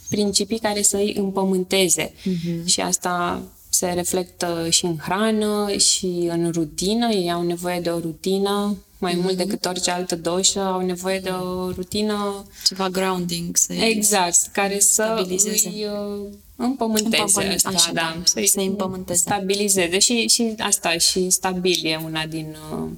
principii 0.10 0.60
care 0.60 0.82
să 0.82 0.98
îi 0.98 1.14
împământeze. 1.18 2.12
Mm-hmm. 2.12 2.66
Și 2.66 2.82
asta 2.82 3.42
se 3.70 3.86
reflectă 3.86 4.68
și 4.70 4.86
în 4.86 4.98
hrană 4.98 5.72
și 5.78 6.28
în 6.30 6.52
rutină. 6.52 7.10
Ei 7.10 7.32
au 7.32 7.42
nevoie 7.42 7.80
de 7.80 7.90
o 7.90 8.00
rutină 8.00 8.78
mai 8.98 9.14
mm-hmm. 9.14 9.22
mult 9.22 9.38
decât 9.38 9.66
orice 9.66 9.92
altă 9.92 10.16
doșă, 10.16 10.60
au 10.60 10.82
nevoie 10.82 11.20
de 11.20 11.30
o 11.30 11.72
rutină... 11.72 12.46
Ceva 12.66 12.90
grounding. 12.90 13.58
Să 13.58 13.74
exact, 13.74 14.50
care 14.52 14.80
să 14.80 15.26
îi 15.28 15.86
uh, 15.86 16.32
împământeze 16.66 17.42
asta, 17.56 17.70
așa, 17.70 17.92
da, 17.94 18.22
să 18.24 18.42
se 18.46 18.62
împământeze. 18.62 19.20
Stabilizeze 19.20 20.00
și, 20.00 20.28
și 20.28 20.54
asta, 20.58 20.98
și 20.98 21.30
stabil 21.30 21.86
e 21.86 22.00
una 22.04 22.26
din 22.26 22.56
uh, 22.72 22.90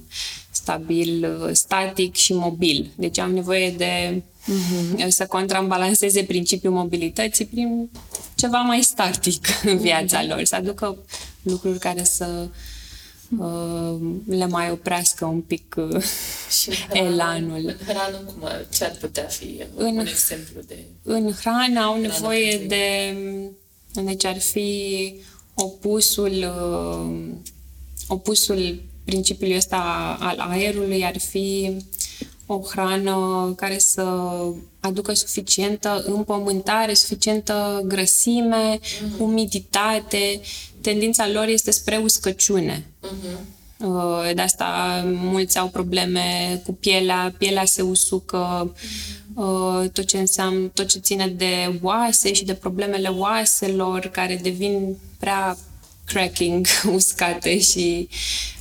stabil, 0.50 1.38
uh, 1.42 1.50
static 1.52 2.14
și 2.14 2.32
mobil. 2.32 2.90
Deci 2.94 3.18
am 3.18 3.32
nevoie 3.32 3.70
de 3.70 4.22
uh-huh. 4.22 5.08
să 5.08 5.26
contrabalanceze 5.26 6.22
principiul 6.22 6.72
mobilității 6.72 7.44
prin 7.44 7.90
ceva 8.34 8.58
mai 8.58 8.82
static 8.82 9.46
în 9.64 9.78
viața 9.78 10.24
uh-huh. 10.24 10.28
lor, 10.28 10.44
să 10.44 10.54
aducă 10.54 10.96
lucruri 11.42 11.78
care 11.78 12.04
să 12.04 12.26
uh, 12.42 12.48
le 14.26 14.46
mai 14.46 14.70
oprească 14.70 15.24
un 15.24 15.40
pic 15.40 15.74
uh, 15.78 16.02
și 16.60 16.70
elanul. 16.92 17.76
Hrană, 17.86 18.16
cum, 18.16 18.48
ce 18.72 18.84
ar 18.84 18.96
putea 19.00 19.24
fi 19.24 19.62
în, 19.76 19.86
un 19.86 20.06
exemplu 20.06 20.60
de... 20.66 20.84
În 21.02 21.32
hrană 21.32 21.80
au 21.80 22.00
nevoie 22.00 22.64
de... 22.66 23.16
Deci 24.02 24.24
ar 24.24 24.38
fi 24.38 25.14
opusul, 25.54 26.30
uh, 26.30 27.34
opusul 28.08 28.82
principiului 29.04 29.56
ăsta 29.56 30.16
al 30.20 30.38
aerului 30.38 31.04
ar 31.04 31.18
fi 31.18 31.76
o 32.46 32.60
hrană 32.60 33.52
care 33.56 33.78
să 33.78 34.02
aducă 34.80 35.14
suficientă 35.14 36.04
împământare, 36.06 36.94
suficientă 36.94 37.82
grăsime, 37.84 38.78
uh-huh. 38.78 39.18
umiditate. 39.18 40.40
Tendința 40.86 41.28
lor 41.28 41.46
este 41.46 41.70
spre 41.70 41.96
uscăciune. 41.96 42.86
Uh-huh. 43.02 44.34
De 44.34 44.40
asta 44.40 45.02
mulți 45.06 45.58
au 45.58 45.68
probleme 45.68 46.60
cu 46.64 46.72
pielea, 46.72 47.34
pielea 47.38 47.64
se 47.64 47.82
usucă, 47.82 48.74
uh-huh. 48.74 49.92
tot 49.92 50.04
ce 50.04 50.18
înseamnă, 50.18 50.70
tot 50.74 50.86
ce 50.86 50.98
ține 50.98 51.26
de 51.26 51.78
oase 51.82 52.32
și 52.32 52.44
de 52.44 52.54
problemele 52.54 53.08
oaselor 53.08 54.00
care 54.00 54.40
devin 54.42 54.96
prea 55.18 55.56
cracking, 56.04 56.66
uscate 56.98 57.58
și 57.58 58.08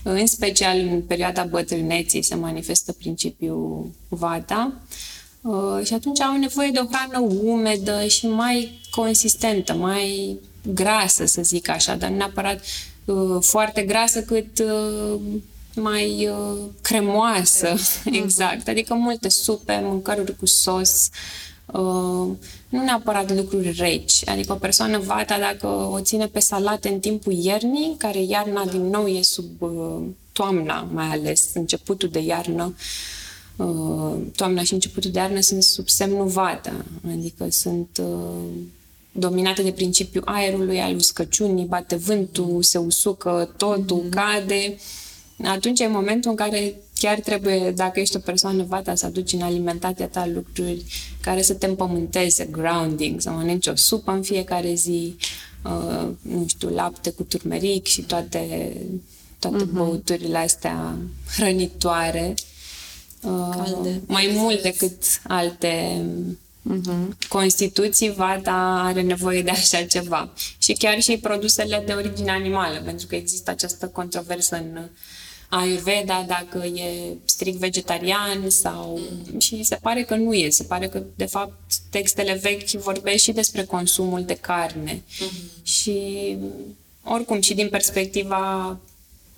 în 0.04 0.28
special 0.28 0.78
în 0.78 1.02
perioada 1.02 1.44
bătrâneții 1.44 2.22
se 2.22 2.36
manifestă 2.36 2.92
principiul 2.92 3.92
vata. 4.08 4.74
Uh, 5.42 5.80
și 5.84 5.94
atunci 5.94 6.22
au 6.22 6.38
nevoie 6.38 6.70
de 6.70 6.80
o 6.80 6.88
hrană 6.88 7.20
umedă 7.44 8.08
și 8.08 8.28
mai 8.28 8.80
consistentă, 8.92 9.74
mai 9.74 10.38
grasă, 10.74 11.26
să 11.26 11.42
zic 11.42 11.70
așa, 11.70 11.96
dar 11.96 12.10
nu 12.10 12.16
neapărat 12.16 12.62
uh, 13.06 13.38
foarte 13.40 13.82
grasă 13.82 14.22
cât 14.22 14.60
uh, 14.60 15.20
mai 15.76 16.30
cremoasă, 16.82 17.76
exact. 18.24 18.68
Adică 18.68 18.94
multe 18.94 19.30
supe, 19.30 19.80
mâncăruri 19.84 20.38
cu 20.38 20.46
sos, 20.46 21.10
Uh, 21.66 22.32
nu 22.70 22.84
neapărat 22.84 23.36
lucruri 23.36 23.72
reci. 23.78 24.28
Adică 24.28 24.52
o 24.52 24.56
persoană 24.56 25.00
vata, 25.00 25.40
dacă 25.40 25.68
o 25.68 26.00
ține 26.02 26.28
pe 26.28 26.40
salate 26.40 26.90
în 26.90 27.00
timpul 27.00 27.34
iernii, 27.34 27.96
care 27.98 28.24
iarna 28.24 28.66
din 28.66 28.90
nou 28.90 29.08
e 29.08 29.22
sub 29.22 29.62
uh, 29.62 30.04
toamna, 30.32 30.88
mai 30.94 31.06
ales 31.06 31.50
începutul 31.54 32.10
de 32.10 32.20
iarnă, 32.20 32.76
uh, 33.56 34.16
toamna 34.36 34.64
și 34.64 34.74
începutul 34.74 35.12
de 35.12 35.20
iarnă 35.20 35.40
sunt 35.40 35.64
sub 35.64 35.88
semnul 35.88 36.28
vata, 36.28 36.86
adică 37.12 37.48
sunt 37.50 38.02
dominată 39.18 39.62
de 39.62 39.72
principiul 39.72 40.24
aerului, 40.26 40.80
al 40.80 40.96
uscăciunii, 40.96 41.66
bate 41.66 41.96
vântul, 41.96 42.64
se 42.64 42.78
usucă, 42.78 43.54
totul 43.58 44.04
mm-hmm. 44.06 44.10
cade, 44.10 44.78
atunci 45.44 45.80
e 45.80 45.88
momentul 45.88 46.30
în 46.30 46.36
care 46.36 46.76
chiar 47.00 47.20
trebuie, 47.20 47.72
dacă 47.72 48.00
ești 48.00 48.16
o 48.16 48.20
persoană 48.20 48.64
vata, 48.64 48.96
să 48.96 49.06
aduci 49.06 49.34
în 49.34 49.42
alimentația 49.42 50.08
ta 50.08 50.28
lucruri 50.28 50.84
care 51.22 51.42
să 51.42 51.54
te 51.54 51.66
împământeze, 51.66 52.48
grounding, 52.52 53.22
să 53.22 53.30
mănânci 53.30 53.68
o 53.68 53.76
supă 53.76 54.12
în 54.12 54.22
fiecare 54.22 54.74
zi, 54.74 55.16
uh, 55.64 56.08
nu 56.22 56.46
știu, 56.48 56.70
lapte 56.70 57.10
cu 57.10 57.24
turmeric 57.24 57.86
și 57.86 58.02
toate, 58.02 58.76
toate 59.40 59.64
uh-huh. 59.64 59.72
băuturile 59.72 60.38
astea 60.38 60.98
hrănitoare. 61.36 62.34
Uh, 63.22 63.50
Calde. 63.56 64.02
Mai 64.06 64.30
mult 64.34 64.62
decât 64.62 65.04
alte 65.28 66.06
uh-huh. 66.74 67.28
constituții, 67.28 68.14
vata 68.14 68.82
are 68.86 69.02
nevoie 69.02 69.42
de 69.42 69.50
așa 69.50 69.84
ceva. 69.84 70.30
Și 70.58 70.74
chiar 70.74 71.02
și 71.02 71.18
produsele 71.18 71.84
de 71.86 71.94
origine 71.94 72.32
animală, 72.32 72.82
pentru 72.86 73.08
că 73.08 73.16
există 73.16 73.52
această 73.52 73.88
controversă 73.88 74.56
în 74.56 74.90
Ayurveda, 75.50 76.26
dacă 76.28 76.66
e 76.66 77.18
strict 77.26 77.58
vegetarian 77.58 78.50
sau... 78.50 79.00
Și 79.38 79.64
se 79.64 79.78
pare 79.82 80.04
că 80.04 80.16
nu 80.16 80.34
e. 80.34 80.50
Se 80.50 80.64
pare 80.64 80.88
că, 80.88 81.04
de 81.16 81.26
fapt, 81.26 81.60
textele 81.90 82.40
vechi 82.42 82.70
vorbesc 82.70 83.24
și 83.24 83.32
despre 83.32 83.64
consumul 83.64 84.24
de 84.24 84.34
carne. 84.34 85.04
Uh-huh. 85.04 85.64
Și, 85.64 86.38
oricum, 87.04 87.42
și 87.42 87.54
din 87.54 87.70
perspectiva 87.70 88.78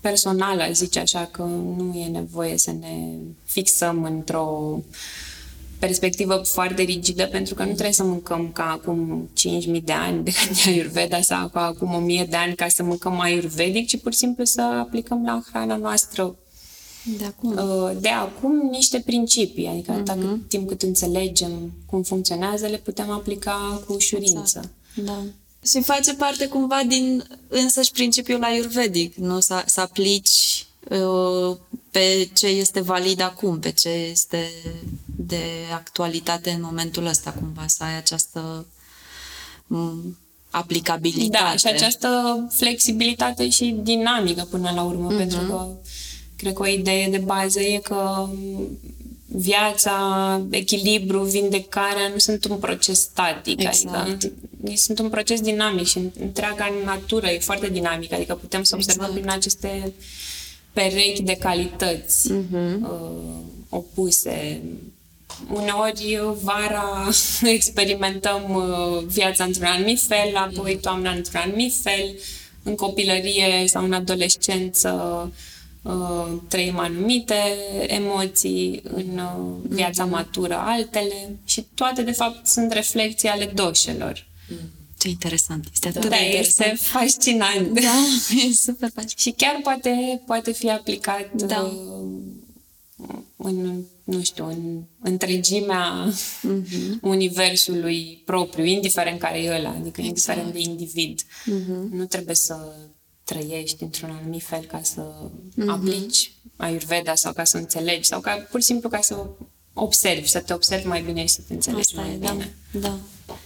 personală, 0.01 0.67
zice 0.71 0.99
așa, 0.99 1.29
că 1.31 1.41
nu 1.43 1.93
e 1.95 2.07
nevoie 2.07 2.57
să 2.57 2.71
ne 2.71 3.13
fixăm 3.45 4.03
într-o 4.03 4.79
perspectivă 5.79 6.41
foarte 6.45 6.81
rigidă, 6.81 7.25
pentru 7.25 7.53
că 7.53 7.63
nu 7.63 7.71
trebuie 7.71 7.93
să 7.93 8.03
mâncăm 8.03 8.51
ca 8.53 8.71
acum 8.71 9.29
5.000 9.75 9.83
de 9.83 9.91
ani 9.91 10.23
de 10.23 10.31
când 10.31 10.57
e 10.65 10.69
Ayurveda 10.69 11.21
sau 11.21 11.47
ca 11.47 11.65
acum 11.65 12.07
1.000 12.23 12.29
de 12.29 12.35
ani 12.35 12.55
ca 12.55 12.67
să 12.67 12.83
mâncăm 12.83 13.19
ayurvedic, 13.19 13.87
ci 13.87 14.01
pur 14.01 14.11
și 14.11 14.17
simplu 14.17 14.43
să 14.43 14.61
aplicăm 14.61 15.23
la 15.25 15.41
hrana 15.51 15.75
noastră 15.75 16.35
de 17.17 17.25
acum, 17.25 17.51
uh, 17.51 17.91
de 17.99 18.09
acum 18.09 18.69
niște 18.71 18.99
principii, 18.99 19.67
adică 19.67 20.01
uh-huh. 20.01 20.03
dacă 20.03 20.39
timp 20.47 20.67
cât 20.67 20.81
înțelegem 20.81 21.71
cum 21.85 22.03
funcționează, 22.03 22.67
le 22.67 22.77
putem 22.77 23.09
aplica 23.09 23.83
cu 23.85 23.93
ușurință. 23.93 24.39
Exact. 24.39 24.69
Da. 24.95 25.23
Și 25.65 25.81
face 25.81 26.13
parte 26.13 26.47
cumva 26.47 26.81
din 26.87 27.23
însăși 27.47 27.91
principiul 27.91 28.43
ayurvedic, 28.43 29.15
nu? 29.15 29.39
Să, 29.39 29.63
să 29.65 29.81
aplici 29.81 30.65
uh, 30.89 31.57
pe 31.91 32.29
ce 32.33 32.47
este 32.47 32.81
valid 32.81 33.21
acum, 33.21 33.59
pe 33.59 33.71
ce 33.71 33.89
este 33.89 34.49
de 35.19 35.43
actualitate 35.73 36.49
în 36.49 36.61
momentul 36.61 37.05
ăsta, 37.05 37.31
cumva, 37.31 37.63
să 37.67 37.83
ai 37.83 37.97
această 37.97 38.65
aplicabilitate. 40.49 41.43
Da, 41.43 41.55
și 41.55 41.67
această 41.67 42.09
flexibilitate 42.51 43.49
și 43.49 43.75
dinamică 43.83 44.47
până 44.49 44.71
la 44.75 44.83
urmă, 44.83 45.13
uh-huh. 45.13 45.17
pentru 45.17 45.39
că 45.39 45.67
cred 46.35 46.53
că 46.53 46.61
o 46.61 46.67
idee 46.67 47.09
de 47.09 47.17
bază 47.17 47.59
e 47.59 47.77
că 47.77 48.29
viața, 49.25 50.41
echilibru, 50.49 51.23
vindecarea 51.23 52.07
nu 52.11 52.17
sunt 52.17 52.45
un 52.45 52.57
proces 52.57 52.99
static, 52.99 53.61
exact. 53.63 53.95
adică 53.95 54.31
sunt 54.75 54.99
un 54.99 55.09
proces 55.09 55.41
dinamic 55.41 55.85
și 55.85 55.99
întreaga 56.19 56.73
natură 56.85 57.27
e 57.27 57.39
foarte 57.39 57.69
dinamică, 57.69 58.15
adică 58.15 58.35
putem 58.35 58.63
să 58.63 58.75
observăm 58.75 59.05
exact. 59.05 59.21
prin 59.21 59.37
aceste 59.37 59.93
perechi 60.73 61.21
de 61.21 61.35
calități 61.35 62.31
uh-huh. 62.33 62.81
uh, 62.81 62.89
opuse. 63.69 64.61
Uneori, 65.53 66.19
vara 66.41 67.09
experimentăm 67.57 68.55
uh, 68.55 69.03
viața 69.07 69.43
într-un 69.43 69.65
anumit 69.65 70.01
fel, 70.01 70.35
apoi 70.35 70.77
toamna 70.81 71.11
într-un 71.11 71.39
anumit 71.43 71.73
fel, 71.81 72.15
în 72.63 72.75
copilărie 72.75 73.67
sau 73.67 73.83
în 73.83 73.93
adolescență 73.93 74.91
uh, 75.81 76.27
trăim 76.47 76.79
anumite 76.79 77.35
emoții, 77.87 78.81
în 78.83 79.17
uh, 79.17 79.69
viața 79.69 80.07
uh-huh. 80.07 80.11
matură 80.11 80.55
altele 80.57 81.39
și 81.45 81.65
toate, 81.73 82.01
de 82.01 82.11
fapt, 82.11 82.47
sunt 82.47 82.71
reflexii 82.71 83.29
ale 83.29 83.45
doșelor. 83.45 84.13
Uh-huh. 84.17 84.75
Ce 84.97 85.09
interesant. 85.09 85.67
Este 85.73 85.87
atât 85.87 86.01
da, 86.01 86.09
de 86.09 86.25
interesant. 86.25 86.71
este 86.71 86.85
fascinant. 86.85 87.67
Da, 87.67 87.97
e 88.47 88.51
super 88.53 88.89
fascinant. 88.93 89.17
Și 89.17 89.31
chiar 89.31 89.59
poate, 89.63 90.21
poate 90.25 90.51
fi 90.51 90.69
aplicat 90.69 91.31
da. 91.33 91.73
Uh, 92.97 93.15
în, 93.35 93.83
nu 94.03 94.23
știu, 94.23 94.47
în 94.47 94.83
întregimea 94.99 96.09
uh-huh. 96.09 96.99
universului 97.01 98.21
propriu, 98.25 98.63
indiferent 98.63 99.19
care 99.19 99.39
e 99.39 99.55
ăla, 99.55 99.69
adică 99.69 100.01
exact. 100.01 100.07
indiferent 100.07 100.53
de 100.53 100.59
individ. 100.59 101.21
Uh-huh. 101.21 101.89
Nu 101.91 102.05
trebuie 102.05 102.35
să 102.35 102.75
trăiești 103.23 103.83
într-un 103.83 104.09
anumit 104.09 104.43
fel 104.43 104.63
ca 104.63 104.81
să 104.83 105.01
uh-huh. 105.01 105.67
aplici 105.67 106.31
Ayurveda 106.55 107.15
sau 107.15 107.33
ca 107.33 107.43
să 107.43 107.57
înțelegi 107.57 108.07
sau 108.07 108.19
ca 108.19 108.47
pur 108.51 108.59
și 108.59 108.65
simplu 108.65 108.89
ca 108.89 109.01
să 109.01 109.25
observi, 109.73 110.27
să 110.27 110.39
te 110.39 110.53
observi 110.53 110.87
mai 110.87 111.01
bine 111.01 111.25
și 111.25 111.33
să 111.33 111.41
te 111.47 111.53
înțelegi 111.53 111.95
Asta 111.95 112.01
mai 112.01 112.13
e, 112.13 112.17
bine. 112.17 112.55
Da. 112.71 112.79
da. 112.79 113.37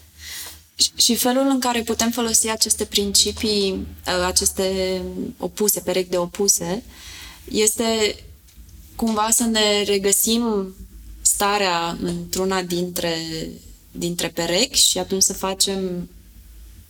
Și 0.95 1.15
felul 1.15 1.47
în 1.47 1.59
care 1.59 1.81
putem 1.81 2.11
folosi 2.11 2.49
aceste 2.49 2.85
principii, 2.85 3.71
uh, 3.71 4.25
aceste 4.25 5.01
opuse, 5.37 5.79
perechi 5.79 6.09
de 6.09 6.17
opuse, 6.17 6.83
este 7.51 8.15
cumva 9.03 9.27
să 9.31 9.43
ne 9.43 9.83
regăsim 9.85 10.75
starea 11.21 11.97
într-una 12.01 12.61
dintre, 12.61 13.15
dintre 13.91 14.27
perechi 14.27 14.89
și 14.89 14.97
atunci 14.97 15.21
să 15.21 15.33
facem 15.33 16.09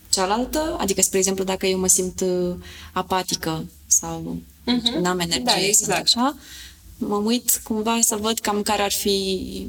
cealaltă, 0.09 0.75
adică, 0.79 1.01
spre 1.01 1.17
exemplu, 1.17 1.43
dacă 1.43 1.65
eu 1.65 1.79
mă 1.79 1.87
simt 1.87 2.21
uh, 2.21 2.55
apatică 2.93 3.65
sau 3.87 4.37
uh-huh. 4.37 5.01
n-am 5.01 5.19
energie, 5.19 5.43
da, 5.43 5.65
exact. 5.65 6.01
așa, 6.01 6.37
mă 6.97 7.15
uit 7.15 7.61
cumva 7.63 7.99
să 8.01 8.15
văd 8.15 8.39
cam 8.39 8.61
care 8.61 8.81
ar 8.81 8.91
fi 8.91 9.67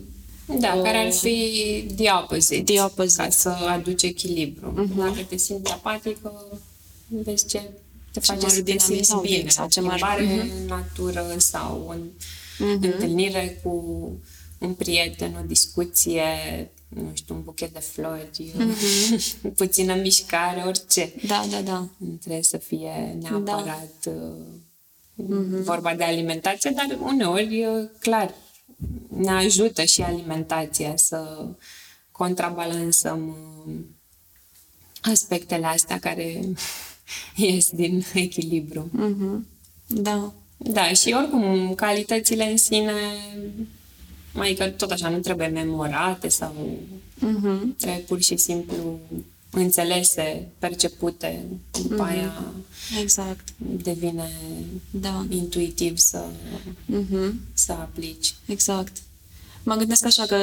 da, 0.59 0.75
o... 0.77 0.83
care 0.83 0.97
ar 0.97 1.13
fi 1.13 1.87
the 1.97 2.11
opposite. 2.23 2.63
The 2.63 2.83
opposite. 2.83 3.23
Ca 3.23 3.31
să 3.31 3.49
aduci 3.49 4.03
echilibru. 4.03 4.73
Uh-huh. 4.73 4.97
Dacă 4.97 5.27
te 5.29 5.37
simți 5.37 5.71
apatică, 5.71 6.61
vezi 7.07 7.47
ce 7.47 7.71
te 8.13 8.21
ce 8.21 8.33
face 8.33 8.49
să 8.49 8.63
te 8.63 8.79
simți 8.79 9.17
bine. 9.21 9.49
Sau 9.49 9.69
ce 9.69 9.81
mare 9.81 10.27
uh-huh. 10.27 10.41
în 10.41 10.67
natură 10.67 11.35
sau 11.37 11.89
în 11.89 12.09
uh-huh. 12.09 12.81
întâlnire 12.81 13.61
cu 13.63 13.71
un 14.59 14.75
prieten, 14.75 15.37
o 15.43 15.47
discuție, 15.47 16.23
nu 16.89 17.11
știu, 17.15 17.35
un 17.35 17.43
buchet 17.43 17.73
de 17.73 17.79
flori, 17.79 18.53
uh-huh. 18.53 19.53
puțină 19.57 19.95
mișcare, 19.95 20.63
orice. 20.67 21.13
Da, 21.27 21.45
da, 21.51 21.61
da. 21.61 21.89
Nu 21.97 22.15
trebuie 22.21 22.43
să 22.43 22.57
fie 22.57 23.17
neapărat 23.21 24.05
da. 24.05 24.13
uh-huh. 25.25 25.63
vorba 25.63 25.95
de 25.95 26.05
alimentație, 26.05 26.71
dar 26.71 26.99
uneori, 27.01 27.67
clar, 27.99 28.35
ne 29.09 29.31
ajută 29.31 29.85
și 29.85 30.03
alimentația 30.03 30.93
să 30.97 31.47
contrabalansăm 32.11 33.37
uh, 33.67 33.75
aspectele 35.01 35.67
astea 35.67 35.99
care 35.99 36.41
ies 37.37 37.71
din 37.71 38.05
echilibru. 38.15 38.91
Mm-hmm. 38.97 39.47
Da. 39.87 40.33
Da, 40.57 40.93
și 40.93 41.15
oricum, 41.19 41.75
calitățile 41.75 42.51
în 42.51 42.57
sine, 42.57 42.93
adică 44.37 44.69
tot 44.69 44.91
așa, 44.91 45.09
nu 45.09 45.19
trebuie 45.19 45.47
memorate 45.47 46.29
sau 46.29 46.79
mm-hmm. 47.17 47.77
trebuie 47.79 48.05
pur 48.07 48.21
și 48.21 48.37
simplu 48.37 48.99
înțelese, 49.51 50.49
percepute, 50.59 51.45
după 51.83 52.07
mm-hmm. 52.07 52.11
aia 52.11 52.53
exact. 53.01 53.49
devine 53.57 54.31
da. 54.91 55.27
intuitiv 55.29 55.99
să, 55.99 56.25
mm-hmm. 56.93 57.33
să 57.53 57.73
aplici. 57.73 58.35
Exact. 58.47 58.97
Mă 59.63 59.75
gândesc 59.75 60.05
așa 60.05 60.25
că 60.27 60.37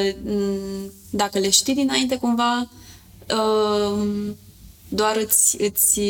dacă 1.10 1.40
le 1.40 1.50
știi 1.50 1.76
dinainte, 1.76 2.18
cumva 2.18 2.70
um, 3.30 4.36
doar 4.90 5.18
îți, 5.18 5.62
îți, 5.62 6.02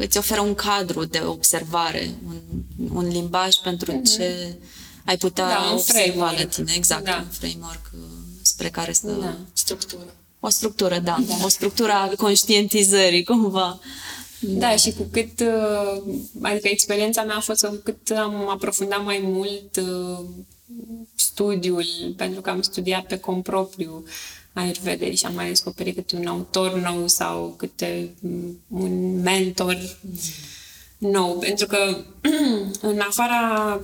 îți 0.00 0.18
oferă 0.18 0.40
un 0.40 0.54
cadru 0.54 1.04
de 1.04 1.22
observare, 1.24 2.14
un, 2.26 2.62
un 2.92 3.08
limbaj 3.08 3.54
pentru 3.56 3.92
mm-hmm. 3.92 4.16
ce 4.16 4.56
ai 5.04 5.16
putea 5.16 5.48
da, 5.48 5.72
observa 5.72 6.30
la 6.30 6.44
tine. 6.44 6.72
Exact, 6.76 7.04
da. 7.04 7.24
un 7.24 7.30
framework 7.30 7.90
uh, 7.94 8.00
spre 8.42 8.68
care 8.68 8.92
să... 8.92 9.06
Da. 9.06 9.36
Structură. 9.52 10.14
O 10.40 10.48
structură, 10.48 10.98
da. 10.98 11.16
da. 11.26 11.34
O 11.44 11.48
structură 11.48 11.92
a 11.92 12.12
conștientizării, 12.16 13.24
cumva. 13.24 13.80
Da, 14.40 14.76
și 14.76 14.92
cu 14.92 15.06
cât, 15.10 15.40
uh, 15.40 16.02
adică 16.42 16.68
experiența 16.68 17.22
mea 17.22 17.36
a 17.36 17.40
fost 17.40 17.66
cu 17.66 17.80
cât 17.84 18.10
am 18.10 18.48
aprofundat 18.48 19.04
mai 19.04 19.20
mult 19.22 19.76
uh, 19.76 20.24
studiul, 21.14 22.14
pentru 22.16 22.40
că 22.40 22.50
am 22.50 22.62
studiat 22.62 23.06
pe 23.06 23.18
cont 23.18 23.42
propriu 23.42 24.04
Ayurveda 24.58 25.10
și 25.10 25.26
am 25.26 25.34
mai 25.34 25.48
descoperit 25.48 25.94
câte 25.94 26.16
un 26.16 26.26
autor 26.26 26.78
nou 26.78 27.06
sau 27.06 27.54
câte 27.56 28.10
un 28.68 29.20
mentor 29.22 29.96
nou, 30.98 31.38
pentru 31.38 31.66
că 31.66 32.04
în 32.80 33.00
afara 33.08 33.80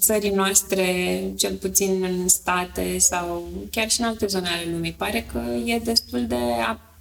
țării 0.00 0.30
noastre, 0.30 1.20
cel 1.36 1.54
puțin 1.54 2.02
în 2.02 2.28
state 2.28 2.98
sau 2.98 3.48
chiar 3.70 3.90
și 3.90 4.00
în 4.00 4.06
alte 4.06 4.26
zone 4.26 4.48
ale 4.48 4.70
lumii, 4.72 4.92
pare 4.92 5.26
că 5.32 5.42
e 5.64 5.78
destul 5.78 6.26
de 6.26 6.40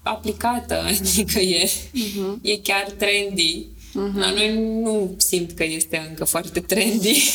aplicată, 0.03 0.83
adică 0.89 1.39
e, 1.39 1.65
uh-huh. 1.65 2.41
e 2.41 2.57
chiar 2.57 2.91
trendy. 2.97 3.67
Uh-huh. 3.93 4.13
La 4.15 4.31
noi 4.31 4.79
nu 4.81 5.15
simt 5.17 5.51
că 5.51 5.63
este 5.63 6.05
încă 6.09 6.23
foarte 6.23 6.59
trendy. 6.59 7.31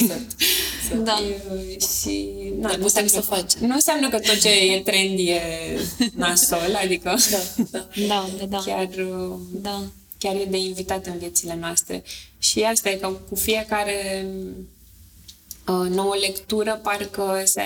Da. 1.04 1.18
și 2.02 2.28
na, 2.60 2.76
nu 2.76 2.82
înseamnă 2.82 3.10
să 3.10 3.20
faci. 3.20 3.52
Nu 3.52 3.74
înseamnă 3.74 4.08
că 4.08 4.18
tot 4.18 4.40
ce 4.40 4.48
e 4.48 4.80
trendy 4.80 5.28
e 5.28 5.40
nasol, 6.14 6.78
adică 6.82 7.14
da, 7.30 7.64
da. 7.70 7.88
da, 8.08 8.28
da, 8.38 8.44
da. 8.46 8.58
chiar, 8.58 8.88
da. 9.50 9.82
chiar 10.18 10.34
e 10.34 10.44
de 10.50 10.56
invitat 10.56 11.06
în 11.06 11.18
viețile 11.18 11.56
noastre. 11.60 12.02
Și 12.38 12.62
asta 12.62 12.90
e 12.90 12.94
că 12.94 13.08
cu 13.28 13.34
fiecare 13.34 14.26
uh, 15.66 15.90
nouă 15.90 16.14
lectură 16.20 16.80
parcă 16.82 17.42
se, 17.44 17.62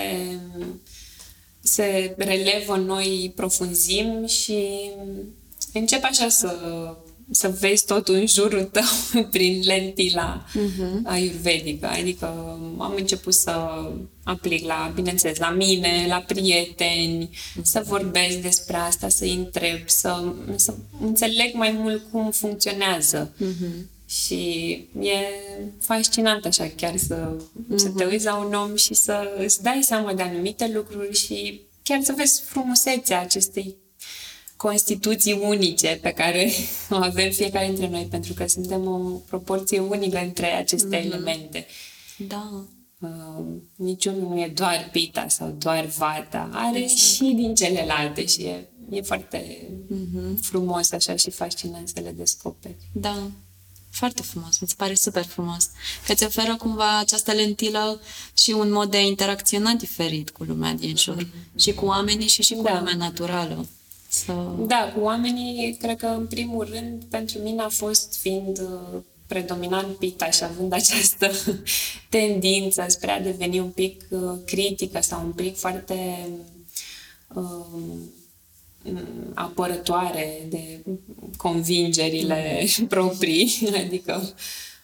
se 1.61 2.13
relevă 2.17 2.75
noi 2.75 3.31
profunzim 3.35 4.25
și 4.25 4.91
încep 5.73 6.03
așa 6.03 6.29
să 6.29 6.55
să 7.31 7.55
vezi 7.59 7.85
totul 7.85 8.15
în 8.15 8.27
jurul 8.27 8.63
tău 8.63 8.83
prin 9.31 9.61
lentila 9.65 10.45
uh-huh. 10.45 11.03
ayurvedică. 11.03 11.87
Adică 11.87 12.25
am 12.77 12.93
început 12.95 13.33
să 13.33 13.51
aplic 14.23 14.65
la, 14.65 14.91
bineînțeles, 14.95 15.37
la 15.37 15.49
mine, 15.49 16.05
la 16.07 16.23
prieteni, 16.27 17.29
uh-huh. 17.29 17.61
să 17.61 17.83
vorbesc 17.87 18.37
despre 18.37 18.75
asta, 18.75 19.09
să-i 19.09 19.33
întreb, 19.33 19.79
să, 19.85 20.33
să 20.55 20.73
înțeleg 21.01 21.53
mai 21.53 21.71
mult 21.71 22.03
cum 22.11 22.31
funcționează. 22.31 23.33
Uh-huh. 23.41 23.91
Și 24.05 24.69
e 24.99 25.17
fascinant 25.79 26.45
așa 26.45 26.71
chiar 26.75 26.97
să, 26.97 27.35
uh-huh. 27.35 27.75
să 27.75 27.89
te 27.89 28.05
uiți 28.05 28.25
la 28.25 28.35
un 28.35 28.53
om 28.53 28.75
și 28.75 28.93
să 28.93 29.35
îți 29.37 29.63
dai 29.63 29.79
seama 29.83 30.13
de 30.13 30.21
anumite 30.21 30.71
lucruri 30.73 31.13
și 31.13 31.61
chiar 31.83 31.99
să 32.03 32.13
vezi 32.17 32.41
frumusețea 32.41 33.21
acestei 33.21 33.75
constituții 34.55 35.39
unice 35.41 35.99
pe 36.01 36.11
care 36.11 36.51
o 36.89 36.95
avem 36.95 37.31
fiecare 37.31 37.65
dintre 37.65 37.89
noi, 37.89 38.07
pentru 38.09 38.33
că 38.33 38.47
suntem 38.47 38.87
o 38.87 38.97
proporție 39.27 39.79
unică 39.79 40.17
între 40.17 40.51
aceste 40.51 40.99
mm-hmm. 40.99 41.05
elemente. 41.05 41.65
Da. 42.17 42.63
Uh, 42.99 43.45
niciunul 43.75 44.29
nu 44.29 44.39
e 44.39 44.51
doar 44.55 44.89
pita 44.91 45.27
sau 45.27 45.55
doar 45.57 45.85
vata. 45.85 46.49
Are 46.51 46.79
exact. 46.79 46.99
și 46.99 47.33
din 47.35 47.55
celelalte 47.55 48.25
și 48.25 48.41
e, 48.41 48.69
e 48.89 49.01
foarte 49.01 49.69
mm-hmm. 49.93 50.39
frumos 50.41 50.91
așa 50.91 51.15
și 51.15 51.29
fascinant 51.29 51.87
să 51.87 51.99
le 52.03 52.11
descoperi. 52.11 52.75
Da. 52.93 53.27
Foarte 53.89 54.21
frumos, 54.21 54.59
mi 54.59 54.67
se 54.67 54.73
pare 54.77 54.93
super 54.93 55.25
frumos. 55.25 55.69
Că 56.05 56.11
îți 56.11 56.23
oferă 56.23 56.55
cumva 56.55 56.97
această 56.97 57.31
lentilă 57.31 58.01
și 58.33 58.51
un 58.51 58.71
mod 58.71 58.91
de 58.91 58.97
a 58.97 59.01
interacționa 59.01 59.73
diferit 59.73 60.29
cu 60.29 60.43
lumea 60.43 60.73
din 60.73 60.95
jur. 60.95 61.23
Mm-hmm. 61.23 61.55
Și 61.59 61.73
cu 61.73 61.85
oamenii 61.85 62.27
și 62.27 62.43
și 62.43 62.53
cu 62.53 62.61
da. 62.61 62.77
lumea 62.77 62.95
naturală. 62.95 63.65
Să... 64.13 64.33
Da, 64.67 64.91
cu 64.95 64.99
oamenii, 64.99 65.77
cred 65.79 65.97
că 65.97 66.05
în 66.05 66.27
primul 66.27 66.67
rând, 66.71 67.03
pentru 67.03 67.39
mine 67.39 67.61
a 67.61 67.69
fost 67.69 68.17
fiind 68.17 68.59
uh, 68.59 69.01
predominant 69.27 69.95
pita 69.95 70.29
și 70.29 70.43
având 70.43 70.73
această 70.81 71.31
tendință 72.09 72.85
spre 72.87 73.11
a 73.11 73.21
deveni 73.21 73.59
un 73.59 73.69
pic 73.69 74.01
uh, 74.09 74.19
critică 74.45 75.01
sau 75.01 75.23
un 75.25 75.31
pic 75.31 75.57
foarte 75.57 76.27
uh, 77.33 78.95
apărătoare 79.33 80.47
de 80.49 80.83
convingerile 81.37 82.67
proprii, 82.87 83.69
adică 83.85 84.33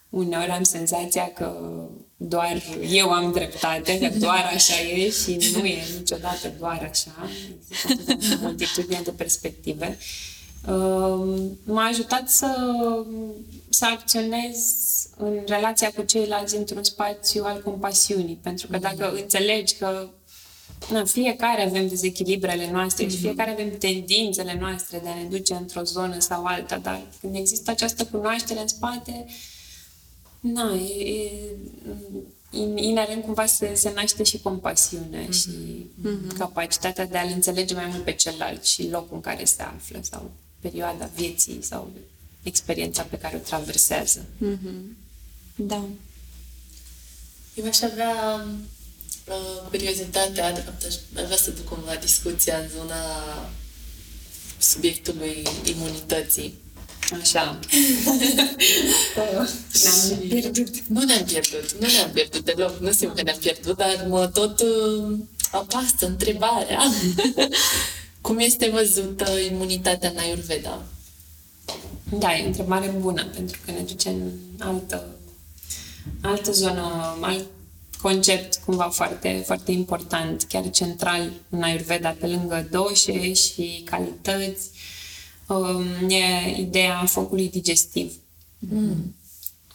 uneori 0.10 0.50
am 0.50 0.64
senzația 0.64 1.32
că 1.32 1.74
doar 2.22 2.62
eu 2.90 3.10
am 3.10 3.32
dreptate, 3.32 4.00
că 4.00 4.18
doar 4.18 4.52
așa 4.54 4.82
e 4.82 5.10
și 5.10 5.52
nu 5.54 5.66
e 5.66 5.84
niciodată 5.98 6.54
doar 6.60 6.88
așa. 6.92 7.30
Există 8.08 8.38
o 8.42 8.46
multitudine 8.46 9.02
de 9.04 9.12
perspective. 9.12 9.98
Um, 10.68 11.58
m-a 11.64 11.86
ajutat 11.86 12.30
să, 12.30 12.48
să 13.70 13.86
acționez 13.86 14.58
în 15.18 15.44
relația 15.48 15.92
cu 15.96 16.02
ceilalți 16.02 16.56
într-un 16.56 16.84
spațiu 16.84 17.44
al 17.44 17.62
compasiunii. 17.62 18.40
Pentru 18.44 18.68
că 18.68 18.78
dacă 18.78 19.12
înțelegi 19.12 19.76
că 19.76 20.10
na, 20.92 21.06
fiecare 21.06 21.66
avem 21.66 21.88
dezechilibrele 21.88 22.72
noastre 22.72 23.06
mm-hmm. 23.06 23.10
și 23.10 23.18
fiecare 23.18 23.52
avem 23.52 23.78
tendințele 23.78 24.58
noastre 24.60 25.00
de 25.04 25.10
a 25.10 25.16
ne 25.16 25.28
duce 25.30 25.54
într-o 25.54 25.84
zonă 25.84 26.20
sau 26.20 26.44
alta, 26.44 26.78
dar 26.78 27.02
când 27.22 27.36
există 27.36 27.72
această 27.72 28.06
cunoaștere 28.06 28.60
în 28.60 28.68
spate, 28.68 29.26
uh, 29.28 29.34
Na, 30.40 30.76
e, 30.76 31.32
e 32.52 32.60
inerent 32.76 33.24
cumva 33.24 33.46
se, 33.46 33.76
se 33.76 33.92
naște 33.96 34.24
și 34.24 34.40
compasiunea 34.40 35.26
mm-hmm. 35.26 35.42
și 35.42 35.50
mm-hmm. 35.50 36.38
capacitatea 36.38 37.06
de 37.06 37.18
a-l 37.18 37.32
înțelege 37.34 37.74
mai 37.74 37.86
mult 37.86 38.04
pe 38.04 38.12
celălalt 38.12 38.64
și 38.64 38.90
locul 38.90 39.16
în 39.16 39.22
care 39.22 39.46
se 39.46 39.62
află 39.62 40.00
sau 40.02 40.32
perioada 40.60 41.10
vieții 41.16 41.62
sau 41.62 41.92
experiența 42.44 43.04
pe 43.04 43.18
care 43.18 43.36
o 43.36 43.40
traversează. 43.40 44.26
Mm-hmm. 44.44 44.98
Da. 45.56 45.86
Eu 47.54 47.66
aș 47.66 47.82
avea 47.82 48.46
uh, 49.28 49.68
curiozitatea, 49.70 50.54
de 50.54 50.60
fapt 50.60 50.84
aș, 50.84 50.96
aș 51.16 51.24
vrea 51.24 51.38
să 51.38 51.52
duc 51.52 51.66
cumva 51.66 51.96
discuția 51.96 52.58
în 52.58 52.70
zona 52.70 52.96
subiectului 54.58 55.44
imunității. 55.64 56.54
Așa. 57.22 57.60
ne-am 59.84 60.20
pierdut. 60.28 60.80
Nu 60.88 61.04
ne-am 61.04 61.24
pierdut, 61.24 61.76
nu 61.80 61.88
ne-am 61.88 62.12
pierdut 62.14 62.46
deloc. 62.46 62.80
Nu 62.80 62.92
simt 62.92 63.16
că 63.16 63.22
ne-am 63.22 63.38
pierdut, 63.38 63.78
dar 63.78 64.06
mă 64.08 64.28
tot 64.28 64.60
uh, 64.60 65.18
apasă 65.52 66.06
întrebarea. 66.06 66.82
Cum 68.22 68.40
este 68.40 68.70
văzută 68.70 69.40
imunitatea 69.52 70.10
în 70.10 70.18
Ayurveda? 70.18 70.82
Da, 72.10 72.38
e 72.38 72.44
o 72.44 72.46
întrebare 72.46 72.88
bună, 73.00 73.26
pentru 73.26 73.58
că 73.66 73.72
ne 73.72 73.80
duce 73.80 74.10
în 74.10 74.32
altă, 74.60 75.08
altă 76.22 76.52
zonă, 76.52 77.18
alt 77.22 77.46
concept 78.02 78.56
cumva 78.66 78.90
foarte, 78.90 79.44
foarte 79.46 79.72
important, 79.72 80.44
chiar 80.50 80.70
central 80.70 81.32
în 81.50 81.64
Ayurveda, 81.64 82.10
pe 82.20 82.28
lângă 82.28 82.68
doșe 82.72 83.34
și 83.34 83.82
calități 83.86 84.70
um, 85.50 86.10
e 86.10 86.56
ideea 86.60 87.06
focului 87.06 87.50
digestiv. 87.50 88.14
Mm. 88.60 89.16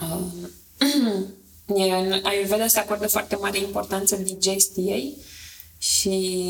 Um, 0.00 1.76
e, 1.76 1.94
în 1.94 2.20
Ayurveda 2.22 2.66
se 2.66 2.78
acordă 2.78 3.06
foarte 3.06 3.36
mare 3.36 3.58
importanță 3.58 4.16
digestiei 4.16 5.16
și 5.78 6.48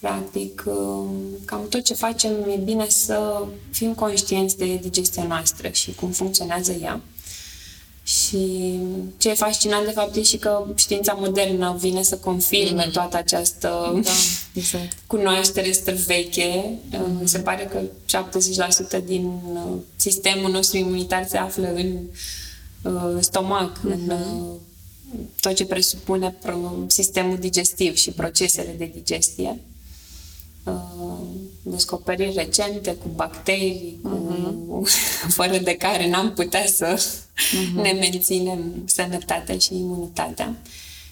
practic 0.00 0.64
um, 0.66 1.10
cam 1.44 1.68
tot 1.68 1.84
ce 1.84 1.94
facem 1.94 2.30
e 2.30 2.56
bine 2.56 2.88
să 2.88 3.46
fim 3.70 3.94
conștienți 3.94 4.56
de 4.56 4.76
digestia 4.76 5.24
noastră 5.24 5.68
și 5.68 5.94
cum 5.94 6.10
funcționează 6.10 6.72
ea. 6.72 7.00
Și 8.02 8.78
ce 9.16 9.30
e 9.30 9.34
fascinant 9.34 9.84
de 9.84 9.90
fapt 9.90 10.16
e 10.16 10.22
și 10.22 10.36
că 10.36 10.66
știința 10.74 11.12
modernă 11.12 11.76
vine 11.78 12.02
să 12.02 12.16
confirme 12.16 12.84
mm. 12.84 12.90
toată 12.90 13.16
această 13.16 14.00
da, 14.04 14.10
exact. 14.52 14.96
cunoaștere 15.06 15.72
străveche. 15.72 16.78
Mm. 16.90 17.26
Se 17.26 17.38
pare 17.38 17.64
că 17.64 17.80
70% 19.00 19.04
din 19.04 19.24
uh, 19.24 19.72
sistemul 19.96 20.50
nostru 20.50 20.78
imunitar 20.78 21.26
se 21.28 21.36
află 21.36 21.72
în 21.74 21.96
uh, 22.82 23.16
stomac, 23.20 23.78
mm-hmm. 23.78 23.92
în 23.92 24.10
uh, 24.10 24.60
tot 25.40 25.54
ce 25.54 25.64
presupune 25.64 26.36
sistemul 26.86 27.38
digestiv 27.38 27.96
și 27.96 28.10
procesele 28.10 28.74
de 28.78 28.90
digestie. 28.94 29.60
Uh, 30.64 30.72
descoperiri 31.62 32.34
recente 32.36 32.94
cu 32.94 33.08
bacterii, 33.14 34.00
uh-huh. 34.04 34.68
cu, 34.68 34.82
fără 35.38 35.58
de 35.58 35.76
care 35.76 36.08
n-am 36.08 36.32
putea 36.32 36.66
să 36.66 37.04
uh-huh. 37.58 37.82
ne 37.82 37.92
menținem 37.92 38.72
sănătatea 38.84 39.58
și 39.58 39.74
imunitatea. 39.74 40.56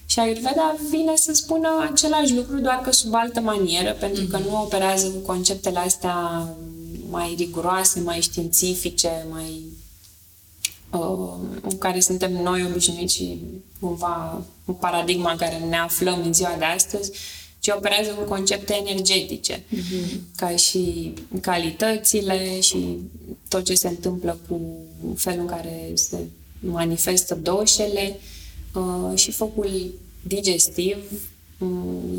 Și 0.07 0.19
Ayurveda 0.19 0.77
vine 0.91 1.13
să 1.15 1.33
spună 1.33 1.69
același 1.91 2.35
lucru, 2.35 2.59
doar 2.59 2.81
că 2.81 2.93
sub 2.93 3.15
altă 3.15 3.41
manieră, 3.41 3.93
pentru 3.93 4.25
că 4.25 4.41
uh-huh. 4.41 4.45
nu 4.45 4.63
operează 4.63 5.07
cu 5.09 5.19
conceptele 5.19 5.79
astea 5.79 6.49
mai 7.11 7.35
riguroase, 7.39 8.01
mai 8.01 8.21
științifice, 8.21 9.27
mai 9.31 9.63
uh, 10.91 11.35
în 11.63 11.79
care 11.79 12.01
suntem 12.01 12.33
noi 12.33 12.65
obișnuiți 12.65 13.15
și 13.15 13.41
cumva 13.81 14.43
în 14.65 14.75
paradigma 14.75 15.31
în 15.31 15.37
care 15.37 15.59
ne 15.69 15.77
aflăm 15.77 16.23
în 16.25 16.33
ziua 16.33 16.55
de 16.59 16.65
astăzi, 16.65 17.13
ci 17.61 17.69
operează 17.69 18.11
cu 18.11 18.23
concepte 18.23 18.75
energetice, 18.87 19.57
mm-hmm. 19.57 20.37
ca 20.37 20.57
și 20.57 21.13
calitățile 21.41 22.61
și 22.61 22.99
tot 23.49 23.65
ce 23.65 23.75
se 23.75 23.89
întâmplă 23.89 24.39
cu 24.49 24.61
felul 25.17 25.41
în 25.41 25.47
care 25.47 25.91
se 25.95 26.17
manifestă 26.61 27.35
doșele 27.35 28.17
uh, 28.75 29.19
și 29.19 29.31
focul 29.31 29.95
digestiv 30.23 30.97
mm, 30.97 31.19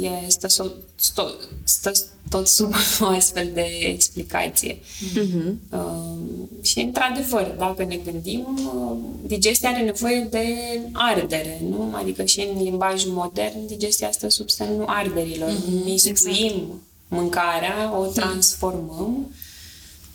e, 0.02 0.10
stă, 0.28 0.48
stă, 0.96 1.36
stă 1.64 1.92
tot 2.30 2.48
sub 2.48 2.74
o 3.02 3.06
astfel 3.06 3.50
de 3.54 3.66
explicație. 3.82 4.78
Mm-hmm. 4.78 5.54
Uh, 5.72 6.18
și, 6.62 6.80
într-adevăr, 6.80 7.56
dacă 7.58 7.84
ne 7.84 7.96
gândim, 7.96 8.48
uh, 8.76 8.98
digestia 9.26 9.70
are 9.70 9.84
nevoie 9.84 10.28
de 10.30 10.46
ardere, 10.92 11.62
nu? 11.70 11.94
Adică 11.96 12.24
și 12.24 12.48
în 12.54 12.64
limbajul 12.64 13.12
modern, 13.12 13.68
digestia 13.68 14.12
stă 14.12 14.30
sub 14.30 14.50
semnul 14.50 14.86
arderilor. 14.88 15.50
Mm-hmm. 15.50 15.84
Mistuim 15.84 16.46
exact. 16.46 16.82
mâncarea, 17.08 17.98
o 18.00 18.06
transformăm 18.06 19.32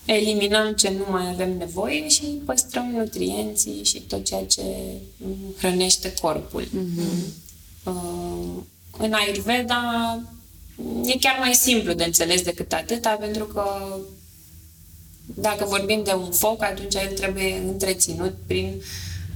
eliminăm 0.05 0.72
ce 0.72 0.91
nu 0.91 1.05
mai 1.11 1.29
avem 1.29 1.57
nevoie 1.57 2.09
și 2.09 2.22
păstrăm 2.22 2.91
nutrienții 2.91 3.85
și 3.85 4.01
tot 4.01 4.24
ceea 4.24 4.45
ce 4.45 4.62
hrănește 5.59 6.14
corpul. 6.20 6.64
Mm-hmm. 6.64 7.45
Uh, 7.85 8.62
în 8.99 9.12
Ayurveda 9.12 10.20
e 11.05 11.18
chiar 11.18 11.36
mai 11.38 11.55
simplu 11.55 11.92
de 11.92 12.05
înțeles 12.05 12.42
decât 12.42 12.72
atâta, 12.72 13.11
pentru 13.11 13.44
că 13.44 13.97
dacă 15.24 15.64
vorbim 15.64 16.03
de 16.05 16.12
un 16.12 16.32
foc, 16.32 16.62
atunci 16.62 16.94
el 16.94 17.12
trebuie 17.14 17.62
întreținut 17.66 18.34
prin 18.47 18.82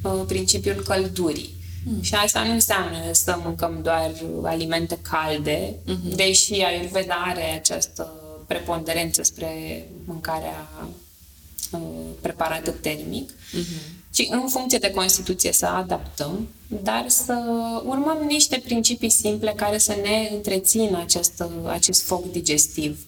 uh, 0.02 0.22
principiul 0.26 0.82
căldurii. 0.82 1.58
Mm. 1.84 2.02
Și 2.02 2.14
asta 2.14 2.42
nu 2.44 2.52
înseamnă 2.52 3.12
să 3.12 3.38
mâncăm 3.44 3.78
doar 3.82 4.12
alimente 4.42 4.98
calde, 5.02 5.74
mm-hmm. 5.84 6.14
deși 6.14 6.52
Ayurveda 6.54 7.14
are 7.14 7.42
această 7.42 8.12
preponderență 8.46 9.22
spre 9.22 9.84
mâncarea 10.04 10.68
uh, 11.70 11.80
preparată 12.20 12.70
termic, 12.70 13.30
mm-hmm. 13.32 13.99
Ci 14.12 14.26
în 14.30 14.48
funcție 14.48 14.78
de 14.78 14.90
Constituție 14.90 15.52
să 15.52 15.66
adaptăm, 15.66 16.48
dar 16.82 17.04
să 17.08 17.34
urmăm 17.84 18.24
niște 18.26 18.60
principii 18.64 19.10
simple 19.10 19.52
care 19.56 19.78
să 19.78 19.96
ne 20.02 20.30
întrețină 20.32 20.98
acest, 20.98 21.44
acest 21.66 22.02
foc 22.02 22.30
digestiv. 22.30 22.98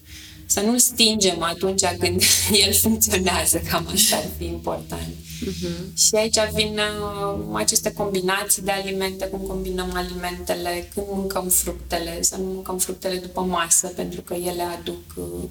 Să 0.45 0.59
nu-l 0.59 0.79
stingem 0.79 1.41
atunci 1.41 1.85
când 1.99 2.21
el 2.65 2.73
funcționează, 2.73 3.61
cam 3.69 3.87
asta 3.93 4.15
ar 4.15 4.25
fi 4.37 4.45
important. 4.45 5.13
Uh-huh. 5.43 5.93
Și 5.95 6.15
aici 6.15 6.37
vin 6.53 6.79
uh, 6.79 7.39
aceste 7.53 7.91
combinații 7.91 8.61
de 8.61 8.71
alimente, 8.71 9.25
cum 9.25 9.39
combinăm 9.39 9.91
alimentele, 9.93 10.89
când 10.93 11.05
mâncăm 11.11 11.47
fructele, 11.47 12.21
să 12.21 12.35
nu 12.37 12.43
mâncăm 12.43 12.77
fructele 12.77 13.15
după 13.15 13.41
masă, 13.41 13.87
pentru 13.87 14.21
că 14.21 14.33
ele 14.33 14.61
aduc, 14.61 15.03
uh, 15.15 15.49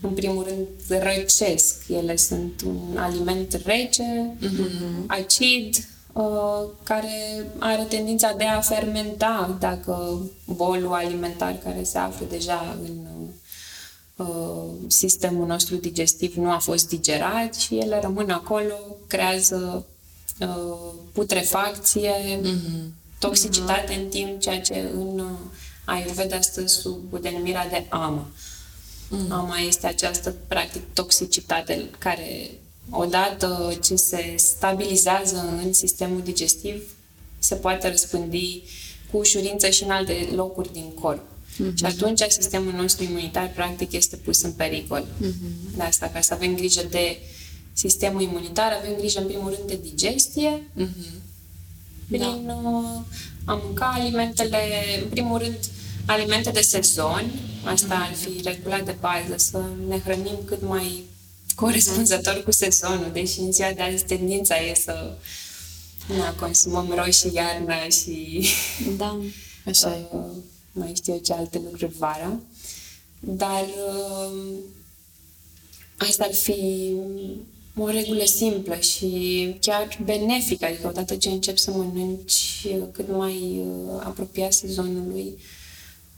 în 0.00 0.10
primul 0.10 0.44
rând, 0.44 1.02
răcesc. 1.02 1.76
Ele 1.88 2.16
sunt 2.16 2.62
un 2.66 2.96
aliment 2.96 3.60
rece, 3.64 4.36
uh-huh. 4.42 5.06
acid, 5.06 5.76
uh, 6.12 6.64
care 6.82 7.46
are 7.58 7.82
tendința 7.82 8.34
de 8.36 8.44
a 8.44 8.60
fermenta 8.60 9.56
dacă 9.60 10.20
bolul 10.44 10.92
alimentar 10.92 11.58
care 11.64 11.82
se 11.82 11.98
află 11.98 12.26
deja 12.30 12.76
în 12.82 13.08
Uh, 14.18 14.64
sistemul 14.86 15.46
nostru 15.46 15.76
digestiv 15.76 16.34
nu 16.34 16.50
a 16.50 16.58
fost 16.58 16.88
digerat 16.88 17.54
și 17.54 17.78
ele 17.78 18.00
rămân 18.00 18.30
acolo, 18.30 18.74
creează 19.06 19.86
uh, 20.40 20.78
putrefacție, 21.12 22.40
mm-hmm. 22.40 22.90
toxicitate 23.18 23.94
mm-hmm. 23.94 24.02
în 24.02 24.08
timp, 24.08 24.40
ceea 24.40 24.60
ce 24.60 24.90
în 24.94 25.18
uh, 25.18 25.38
Ayurveda 25.84 26.40
stă 26.40 26.66
sub 26.66 27.20
denumirea 27.20 27.68
de 27.68 27.86
ama. 27.88 28.26
Mm-hmm. 29.08 29.30
Ama 29.30 29.58
este 29.58 29.86
această, 29.86 30.34
practic, 30.46 30.82
toxicitate 30.92 31.90
care, 31.98 32.50
odată 32.90 33.78
ce 33.82 33.96
se 33.96 34.34
stabilizează 34.36 35.60
în 35.64 35.72
sistemul 35.72 36.22
digestiv, 36.22 36.82
se 37.38 37.54
poate 37.54 37.88
răspândi 37.88 38.62
cu 39.10 39.16
ușurință 39.16 39.68
și 39.68 39.82
în 39.82 39.90
alte 39.90 40.28
locuri 40.34 40.72
din 40.72 40.92
corp. 41.00 41.22
Uh-huh. 41.22 41.74
Și 41.74 41.84
atunci 41.84 42.20
sistemul 42.28 42.72
nostru 42.72 43.04
imunitar 43.04 43.50
practic 43.54 43.92
este 43.92 44.16
pus 44.16 44.42
în 44.42 44.52
pericol. 44.52 45.06
Uh-huh. 45.20 45.76
De 45.76 45.82
asta, 45.82 46.10
ca 46.12 46.20
să 46.20 46.34
avem 46.34 46.54
grijă 46.54 46.82
de 46.90 47.18
sistemul 47.72 48.22
imunitar, 48.22 48.72
avem 48.72 48.96
grijă 48.98 49.20
în 49.20 49.26
primul 49.26 49.54
rând 49.54 49.68
de 49.68 49.78
digestie, 49.82 50.70
uh-huh. 50.76 51.20
prin 52.08 52.46
da. 52.46 52.52
uh, 52.54 53.00
a 53.44 53.60
mânca 53.64 53.92
alimentele, 53.94 54.58
în 55.02 55.08
primul 55.08 55.38
rând, 55.38 55.58
alimente 56.08 56.50
de 56.50 56.60
sezon, 56.60 57.30
asta 57.64 57.94
ar 57.94 58.14
fi 58.14 58.40
regula 58.42 58.80
de 58.80 58.96
bază, 59.00 59.36
să 59.36 59.62
ne 59.88 59.98
hrănim 59.98 60.38
cât 60.44 60.62
mai 60.62 61.04
corespunzător 61.54 62.42
cu 62.44 62.50
sezonul, 62.50 63.10
deși 63.12 63.40
în 63.40 63.52
ziua 63.52 63.72
de 63.72 63.82
azi 63.82 64.04
tendința 64.04 64.56
e 64.56 64.74
să 64.74 65.16
na, 66.16 66.34
consumăm 66.34 66.92
roșii 66.96 67.30
iarna 67.34 67.88
și 67.88 68.46
da, 68.96 69.20
așa 69.70 70.08
uh, 70.12 70.20
e 70.76 70.78
mai 70.78 70.92
știu 70.94 71.12
eu 71.12 71.18
ce 71.18 71.32
alte 71.32 71.60
lucruri 71.64 71.92
vara. 71.98 72.40
Dar 73.20 73.64
uh, 73.64 74.40
asta 75.96 76.24
ar 76.24 76.34
fi 76.34 76.92
o 77.76 77.88
regulă 77.88 78.24
simplă 78.24 78.76
și 78.76 79.56
chiar 79.60 79.98
benefică, 80.04 80.64
adică 80.64 80.86
odată 80.88 81.16
ce 81.16 81.28
începi 81.28 81.60
să 81.60 81.70
mănânci 81.70 82.66
cât 82.92 83.08
mai 83.16 83.62
uh, 83.66 84.00
apropiat 84.04 84.52
sezonului, 84.52 85.38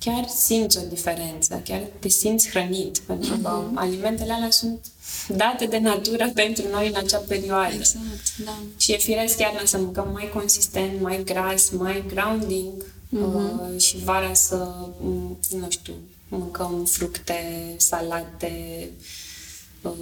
chiar 0.05 0.29
simți 0.29 0.79
o 0.79 0.81
diferență, 0.89 1.63
chiar 1.65 1.83
te 1.99 2.09
simți 2.09 2.49
hrănit, 2.49 2.99
pentru 2.99 3.37
că 3.43 3.63
uh-huh. 3.63 3.75
alimentele 3.75 4.33
alea 4.33 4.51
sunt 4.51 4.87
date 5.29 5.67
de 5.67 5.79
natură 5.79 6.31
pentru 6.43 6.65
noi 6.71 6.89
în 6.89 6.95
acea 6.95 7.19
perioadă. 7.19 7.75
Exact, 7.75 8.37
da. 8.45 8.59
Și 8.77 8.93
e 8.93 8.97
firesc 8.97 9.37
chiar 9.37 9.63
să 9.65 9.79
mâncăm 9.79 10.09
mai 10.13 10.31
consistent, 10.33 11.01
mai 11.01 11.23
gras, 11.25 11.71
mai 11.71 12.05
grounding, 12.07 12.73
uh-huh. 13.17 13.79
și 13.79 13.97
vara 14.05 14.35
să, 14.35 14.69
mm, 15.01 15.39
nu 15.51 15.67
știu, 15.71 15.95
mâncăm 16.29 16.85
fructe, 16.85 17.75
salate, 17.77 18.89
uh, 19.83 19.93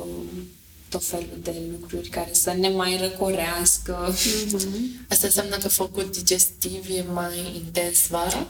tot 0.89 1.05
felul 1.05 1.39
de 1.43 1.55
lucruri 1.71 2.09
care 2.09 2.31
să 2.33 2.53
ne 2.53 2.69
mai 2.69 2.97
răcorească. 3.01 4.13
Uh-huh. 4.13 5.09
Asta 5.11 5.27
înseamnă 5.27 5.57
că 5.57 5.69
focul 5.69 6.09
digestiv 6.13 6.87
e 6.91 7.05
mai 7.13 7.63
intens 7.65 8.07
vara? 8.07 8.47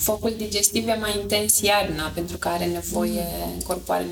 Focul 0.00 0.34
digestiv 0.36 0.88
e 0.88 0.94
mai 0.94 1.18
intens 1.20 1.60
iarna, 1.60 2.08
pentru 2.08 2.36
că 2.38 2.48
are 2.48 2.64
nevoie, 2.64 3.26
mm. 3.46 3.60
corpul 3.66 3.94
are, 3.94 4.06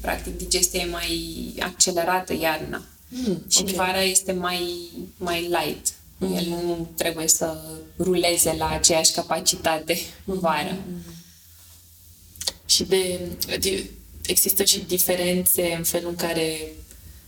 practic, 0.00 0.38
digestia 0.38 0.80
e 0.80 0.90
mai 0.90 1.54
accelerată 1.58 2.34
iarna. 2.40 2.82
Mm, 3.08 3.42
și 3.48 3.60
okay. 3.60 3.74
vara 3.74 4.02
este 4.02 4.32
mai, 4.32 4.90
mai 5.16 5.40
light. 5.40 5.86
Mm. 6.18 6.34
El 6.34 6.44
nu 6.44 6.88
trebuie 6.96 7.28
să 7.28 7.58
ruleze 7.98 8.54
la 8.58 8.68
aceeași 8.68 9.12
capacitate 9.12 9.98
în 10.24 10.38
vară. 10.38 10.76
Mm. 10.88 11.02
Și 12.66 12.84
de, 12.84 13.20
de, 13.60 13.90
există 14.26 14.64
și 14.64 14.78
diferențe 14.78 15.74
în 15.76 15.84
felul 15.84 16.08
în 16.08 16.16
care 16.16 16.72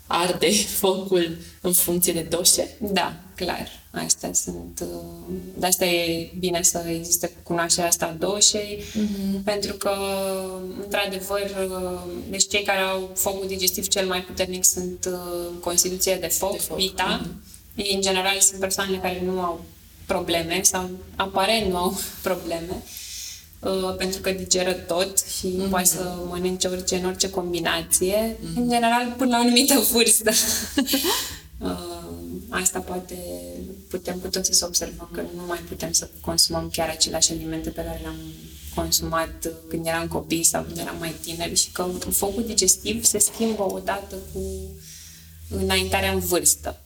arde 0.07 0.51
focul 0.83 1.39
în 1.61 1.73
funcție 1.73 2.13
de 2.13 2.23
doșe? 2.23 2.77
Da, 2.81 3.21
clar. 3.35 3.78
Astea 3.91 4.33
sunt... 4.33 4.81
Uh, 4.83 5.35
de 5.57 5.67
asta 5.67 5.85
e 5.85 6.31
bine 6.39 6.63
să 6.63 6.85
existe 6.89 7.31
cunoașterea 7.43 7.89
asta 7.89 8.07
a 8.07 8.27
doșei, 8.27 8.83
mm-hmm. 8.83 9.45
pentru 9.45 9.75
că, 9.75 9.91
într-adevăr, 10.83 11.69
uh, 11.71 12.01
deci 12.31 12.49
cei 12.49 12.63
care 12.63 12.81
au 12.81 13.11
focul 13.15 13.47
digestiv 13.47 13.87
cel 13.89 14.07
mai 14.07 14.23
puternic 14.23 14.65
sunt 14.65 15.09
uh, 15.09 15.49
în 15.51 15.59
constituție 15.61 16.17
de 16.21 16.27
foc, 16.27 16.53
de 16.53 16.59
foc. 16.59 16.77
Vita, 16.77 17.21
mm-hmm 17.21 17.57
ei, 17.79 17.95
în 17.95 18.01
general, 18.01 18.41
sunt 18.41 18.61
persoanele 18.61 18.97
care 18.97 19.23
nu 19.25 19.41
au 19.41 19.65
probleme 20.07 20.61
sau 20.63 20.91
aparent 21.17 21.71
nu 21.71 21.77
au 21.77 21.99
probleme, 22.29 22.83
uh, 23.61 23.95
pentru 23.97 24.21
că 24.21 24.31
digeră 24.31 24.73
tot 24.73 25.19
și 25.39 25.47
mm-hmm. 25.47 25.71
poate 25.71 25.87
să 25.87 26.15
mănânce 26.29 26.69
orice 26.69 26.97
în 26.97 27.05
orice 27.05 27.31
combinație, 27.31 28.37
mm-hmm. 28.37 28.57
în 28.57 28.69
general 28.69 29.15
până 29.17 29.31
la 29.31 29.37
o 29.37 29.41
anumită 29.41 29.79
vârstă. 29.93 30.31
uh, 31.59 32.08
asta 32.49 32.81
poate 32.81 33.17
putem 33.89 34.19
cu 34.19 34.29
toții 34.29 34.55
să 34.55 34.65
observăm 34.67 35.09
că 35.13 35.21
nu 35.21 35.47
mai 35.47 35.59
putem 35.59 35.93
să 35.93 36.09
consumăm 36.21 36.71
chiar 36.73 36.89
aceleași 36.89 37.33
alimente 37.33 37.71
pe 37.71 37.83
care 37.83 37.99
le-am 38.03 38.17
consumat 38.75 39.51
când 39.69 39.87
eram 39.87 40.09
copii 40.09 40.43
sau 40.43 40.63
când 40.63 40.79
eram 40.79 40.97
mai 40.99 41.15
tineri 41.23 41.55
și 41.55 41.71
că 41.71 41.87
focul 42.11 42.45
digestiv 42.47 43.05
se 43.05 43.19
schimbă 43.19 43.73
odată 43.73 44.17
cu 44.33 44.41
înaintarea 45.49 46.13
în 46.13 46.19
vârstă. 46.19 46.81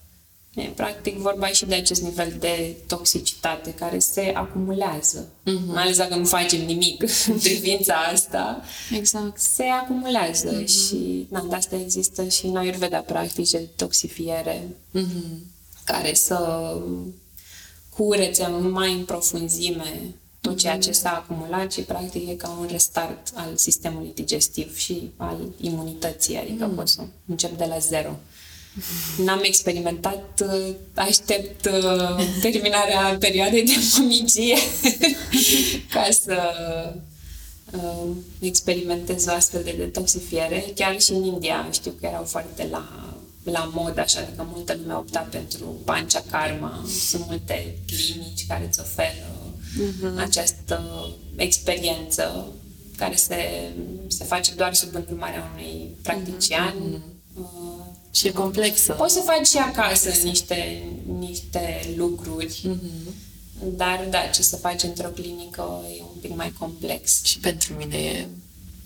E 0.54 0.62
practic 0.62 1.16
vorba 1.16 1.46
și 1.46 1.64
de 1.64 1.74
acest 1.74 2.02
nivel 2.02 2.36
de 2.38 2.76
toxicitate 2.86 3.74
care 3.74 3.98
se 3.98 4.32
acumulează. 4.34 5.28
Mm-hmm. 5.28 5.66
Mai 5.66 5.82
ales 5.82 5.96
dacă 5.96 6.14
nu 6.14 6.24
facem 6.24 6.64
nimic 6.64 7.02
în 7.32 7.38
privința 7.38 7.94
asta. 7.94 8.62
Exact. 8.96 9.38
Se 9.38 9.62
acumulează 9.62 10.62
mm-hmm. 10.62 10.66
și 10.66 11.26
na, 11.28 11.46
de 11.48 11.54
asta 11.54 11.76
există 11.76 12.28
și 12.28 12.46
în 12.46 12.56
Ayurveda 12.56 12.98
practice 12.98 13.58
de 13.58 13.68
toxifiere 13.76 14.62
mm-hmm. 14.94 15.51
Care 15.84 16.14
să 16.14 16.76
curețe 17.96 18.46
mai 18.46 18.92
în 18.92 19.04
profunzime 19.04 20.14
tot 20.42 20.58
ceea 20.58 20.78
ce 20.78 20.92
s-a 20.92 21.10
acumulat 21.10 21.72
și 21.72 21.80
practic 21.80 22.28
e 22.28 22.34
ca 22.34 22.56
un 22.60 22.66
restart 22.70 23.32
al 23.34 23.56
sistemului 23.56 24.12
digestiv 24.14 24.76
și 24.76 25.10
al 25.16 25.38
imunității, 25.60 26.36
adică 26.36 26.66
mm. 26.66 26.74
poți 26.74 26.92
să 26.92 27.00
încep 27.26 27.56
de 27.56 27.64
la 27.64 27.78
zero. 27.78 28.18
N-am 29.24 29.40
experimentat, 29.42 30.42
uh, 30.44 30.74
aștept 30.94 31.64
uh, 31.64 32.26
terminarea 32.40 33.16
perioadei 33.18 33.64
de 33.64 33.72
mămigie 33.98 34.56
ca 35.94 36.08
să 36.24 36.38
uh, 37.72 38.10
experimentez 38.40 39.26
o 39.26 39.32
astfel 39.32 39.62
de 39.62 39.74
detoxifiere. 39.76 40.64
Chiar 40.74 41.00
și 41.00 41.12
în 41.12 41.24
India 41.24 41.68
știu 41.70 41.90
că 42.00 42.06
erau 42.06 42.24
foarte 42.24 42.68
la, 42.70 43.11
la 43.42 43.70
mod, 43.74 43.98
așa, 43.98 44.20
adică 44.20 44.46
multă 44.52 44.76
lume 44.80 44.94
opta 44.94 45.20
pentru 45.30 45.64
pancia 45.84 46.24
karma. 46.30 46.84
Sunt 47.08 47.26
multe 47.26 47.78
clinici 47.86 48.46
care 48.46 48.66
îți 48.66 48.80
oferă 48.80 49.54
uh-huh. 49.80 50.16
această 50.16 51.08
experiență 51.36 52.52
care 52.96 53.16
se, 53.16 53.36
se 54.08 54.24
face 54.24 54.54
doar 54.54 54.74
sub 54.74 54.94
îndrumarea 54.94 55.50
unui 55.52 55.96
practician. 56.02 56.74
Mm-hmm. 56.74 57.10
Uh, 57.34 57.84
și 58.10 58.26
e 58.26 58.30
complexă. 58.30 58.92
Poți 58.92 59.14
să 59.14 59.20
faci 59.20 59.46
și 59.46 59.56
acasă 59.56 60.10
niște, 60.24 60.82
niște 61.18 61.94
lucruri, 61.96 62.60
mm-hmm. 62.68 63.14
dar 63.76 64.06
da, 64.10 64.18
ce 64.18 64.42
să 64.42 64.56
faci 64.56 64.82
într-o 64.82 65.08
clinică 65.08 65.84
e 65.98 66.02
un 66.02 66.20
pic 66.20 66.36
mai 66.36 66.52
complex. 66.58 67.24
Și 67.24 67.38
pentru 67.38 67.74
mine 67.74 67.96
e 67.96 68.26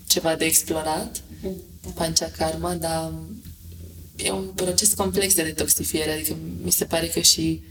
ceva 0.07 0.35
de 0.35 0.45
explorat, 0.45 1.21
da. 1.41 1.49
pancea 1.93 2.31
karma, 2.37 2.73
dar 2.73 3.13
e 4.17 4.31
un 4.31 4.45
proces 4.55 4.93
complex 4.93 5.33
de 5.35 5.43
detoxifiere, 5.43 6.11
adică 6.11 6.35
mi 6.63 6.71
se 6.71 6.85
pare 6.85 7.07
că 7.07 7.19
și 7.19 7.61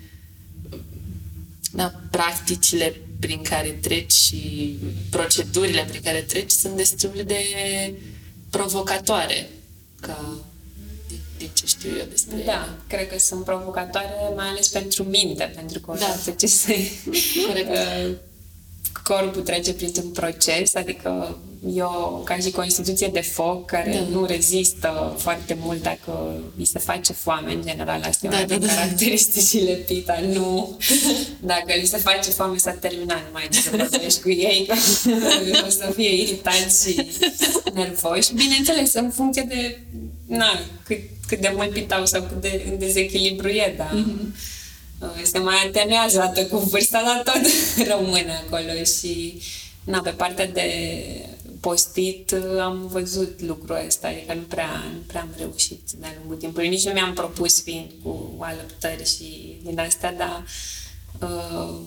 da, 1.73 2.01
practicile 2.11 3.01
prin 3.21 3.43
care 3.43 3.69
treci 3.69 4.13
și 4.13 4.77
procedurile 5.11 5.85
prin 5.89 6.01
care 6.03 6.21
treci 6.21 6.51
sunt 6.51 6.77
destul 6.77 7.23
de 7.27 7.41
provocatoare 8.51 9.49
ca 10.01 10.39
din, 11.09 11.19
din 11.39 11.49
ce 11.55 11.67
știu 11.67 11.91
eu 11.99 12.05
despre 12.11 12.37
Da, 12.45 12.53
ele. 12.63 12.77
cred 12.87 13.09
că 13.09 13.19
sunt 13.19 13.45
provocatoare 13.45 14.09
mai 14.37 14.47
ales 14.47 14.69
pentru 14.69 15.03
minte, 15.03 15.53
pentru 15.55 15.81
că 15.81 15.97
da. 15.99 16.33
ce 16.39 16.47
se... 16.47 16.77
Corect. 19.03 19.09
Uh, 19.09 19.17
corpul 19.17 19.43
trece 19.43 19.73
printr-un 19.73 20.11
proces, 20.11 20.75
adică 20.75 21.37
eu, 21.75 22.23
ca 22.25 22.37
și 22.37 22.51
constituție 22.51 23.09
de 23.13 23.21
foc, 23.21 23.67
care 23.67 23.91
da. 23.91 24.19
nu 24.19 24.25
rezistă 24.25 25.15
foarte 25.19 25.57
mult 25.61 25.83
dacă 25.83 26.43
îi 26.59 26.65
se 26.65 26.79
face 26.79 27.13
foame, 27.13 27.53
în 27.53 27.63
general, 27.67 28.03
asta 28.09 28.29
da, 28.29 28.37
e 28.37 28.39
una 28.39 28.47
da, 28.47 28.57
din 28.57 28.67
da, 28.67 28.75
caracteristicile 28.75 29.73
pita, 29.73 30.21
nu. 30.33 30.79
Dacă 31.41 31.73
li 31.81 31.87
se 31.87 31.97
face 31.97 32.31
foame, 32.31 32.57
s-a 32.57 32.71
terminat, 32.71 33.19
nu 33.19 33.29
mai 33.33 33.49
să 33.51 33.71
vorbești 33.77 34.21
cu 34.21 34.31
ei, 34.31 34.65
că 34.69 34.75
o 35.67 35.71
să 35.71 35.93
fie 35.95 36.15
iritați 36.15 36.91
și 36.91 37.07
nervoși. 37.75 38.35
Bineînțeles, 38.35 38.95
în 38.95 39.11
funcție 39.11 39.45
de 39.49 39.81
na, 40.27 40.61
cât, 40.85 40.99
cât 41.27 41.41
de 41.41 41.53
mult 41.55 41.71
pitau 41.71 42.07
sau 42.07 42.23
cât 42.23 42.41
de 42.41 42.65
în 42.71 42.79
dezechilibru 42.79 43.49
e, 43.49 43.75
dar 43.77 43.95
mm-hmm 43.95 44.55
se 45.23 45.39
mai 45.39 45.57
atenuează 45.67 46.21
atât 46.21 46.49
cu 46.49 46.57
vârsta, 46.57 47.03
dar 47.05 47.35
tot 47.35 47.43
rămâne 47.93 48.43
acolo 48.47 48.85
și 49.01 49.43
na, 49.85 50.01
pe 50.01 50.11
partea 50.11 50.47
de 50.47 50.71
postit 51.61 52.35
am 52.61 52.87
văzut 52.87 53.41
lucrul 53.41 53.85
ăsta, 53.87 54.09
adică 54.09 54.35
nu 54.35 54.41
prea, 54.41 54.85
nu 54.93 55.01
prea 55.07 55.21
am 55.21 55.29
reușit 55.39 55.81
de-a 55.99 56.15
lungul 56.19 56.37
timpului. 56.37 56.69
Nici 56.69 56.85
nu 56.85 56.93
mi-am 56.93 57.13
propus 57.13 57.63
fiind 57.63 57.91
cu 58.03 58.37
alăptări 58.39 59.05
și 59.05 59.59
din 59.63 59.79
astea, 59.79 60.15
dar 60.15 60.45
uh, 61.21 61.79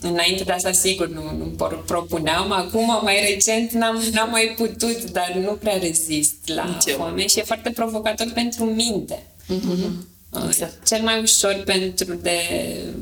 înainte 0.00 0.44
de 0.44 0.52
asta 0.52 0.72
sigur 0.72 1.08
nu, 1.08 1.36
nu 1.36 1.46
propuneam. 1.86 2.52
Acum, 2.52 3.00
mai 3.02 3.32
recent, 3.32 3.72
n-am, 3.72 4.02
n-am 4.12 4.30
mai 4.30 4.54
putut, 4.56 5.10
dar 5.10 5.32
nu 5.34 5.52
prea 5.52 5.78
rezist 5.78 6.36
la 6.44 6.78
foame 6.96 7.26
și 7.26 7.38
e 7.38 7.42
foarte 7.42 7.70
provocator 7.70 8.30
pentru 8.34 8.64
minte. 8.64 9.26
Mm-hmm. 9.48 10.09
Exact. 10.46 10.86
Cel 10.86 11.02
mai 11.02 11.20
ușor 11.20 11.62
pentru 11.64 12.14
de 12.14 12.38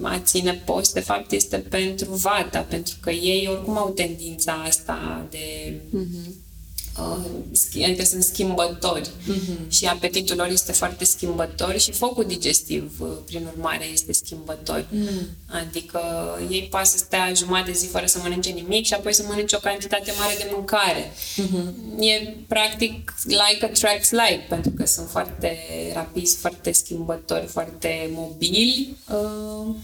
a 0.02 0.18
ține 0.18 0.62
post, 0.64 0.92
de 0.92 1.00
fapt, 1.00 1.32
este 1.32 1.56
pentru 1.58 2.14
vata, 2.14 2.60
pentru 2.60 2.94
că 3.00 3.10
ei 3.10 3.48
oricum 3.50 3.76
au 3.76 3.90
tendința 3.90 4.52
asta 4.52 5.26
de 5.30 5.72
mm-hmm 5.96 6.26
uh, 6.26 6.47
adică 7.84 8.04
sunt 8.04 8.22
schimbători 8.22 9.08
uh-huh. 9.08 9.68
și 9.68 9.86
apetitul 9.86 10.36
lor 10.36 10.48
este 10.48 10.72
foarte 10.72 11.04
schimbător 11.04 11.78
și 11.78 11.92
focul 11.92 12.24
digestiv, 12.24 12.92
uh, 12.98 13.08
prin 13.26 13.46
urmare, 13.46 13.84
este 13.92 14.12
schimbător. 14.12 14.80
Uh-huh. 14.80 15.22
Adică 15.46 16.00
ei 16.50 16.62
poate 16.70 16.86
să 16.86 16.96
stea 16.96 17.32
jumătate 17.34 17.70
de 17.70 17.76
zi 17.76 17.86
fără 17.86 18.06
să 18.06 18.18
mănânce 18.22 18.50
nimic 18.50 18.84
și 18.84 18.94
apoi 18.94 19.14
să 19.14 19.24
mănânce 19.28 19.56
o 19.56 19.58
cantitate 19.58 20.12
mare 20.18 20.34
de 20.38 20.50
mâncare. 20.54 21.12
Uh-huh. 21.12 21.98
E 21.98 22.34
practic 22.46 23.14
like 23.24 23.64
attracts 23.64 24.10
like, 24.10 24.44
pentru 24.48 24.70
că 24.70 24.86
sunt 24.86 25.08
foarte 25.08 25.58
rapizi, 25.94 26.36
foarte 26.36 26.72
schimbători, 26.72 27.46
foarte 27.46 28.10
mobili 28.12 28.96
uh, 29.08 29.74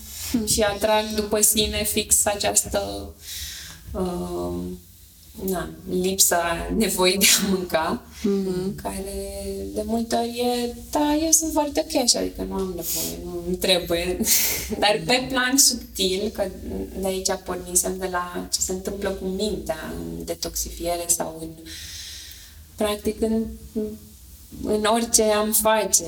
și 0.47 0.61
atrag 0.61 1.05
după 1.15 1.41
sine 1.41 1.85
fix 1.85 2.27
această 2.27 3.15
uh, 3.93 4.55
na, 5.43 5.69
lipsa 5.91 6.71
nevoii 6.77 7.19
de 7.19 7.27
a 7.45 7.49
mânca, 7.49 8.03
mm-hmm. 8.21 8.83
care 8.83 9.37
de 9.75 9.83
multe 9.85 10.15
ori 10.15 10.39
e, 10.39 10.75
da, 10.91 11.19
eu 11.23 11.31
sunt 11.31 11.53
foarte 11.53 11.87
ok 11.89 12.03
așa, 12.03 12.19
adică 12.19 12.43
nu 12.43 12.55
am 12.55 12.67
nevoie, 12.77 13.19
nu 13.49 13.55
trebuie. 13.55 14.19
Dar 14.81 15.03
pe 15.07 15.27
plan 15.29 15.57
subtil, 15.57 16.31
că 16.35 16.45
de 17.01 17.07
aici 17.07 17.31
pornisem 17.45 17.97
de 17.99 18.09
la 18.11 18.47
ce 18.53 18.61
se 18.61 18.73
întâmplă 18.73 19.11
cu 19.11 19.25
mintea 19.25 19.95
în 19.97 20.25
detoxifiere 20.25 21.05
sau 21.07 21.39
în, 21.41 21.49
practic, 22.75 23.21
în, 23.21 23.45
în 24.63 24.85
orice 24.85 25.23
am 25.23 25.53
face, 25.53 26.05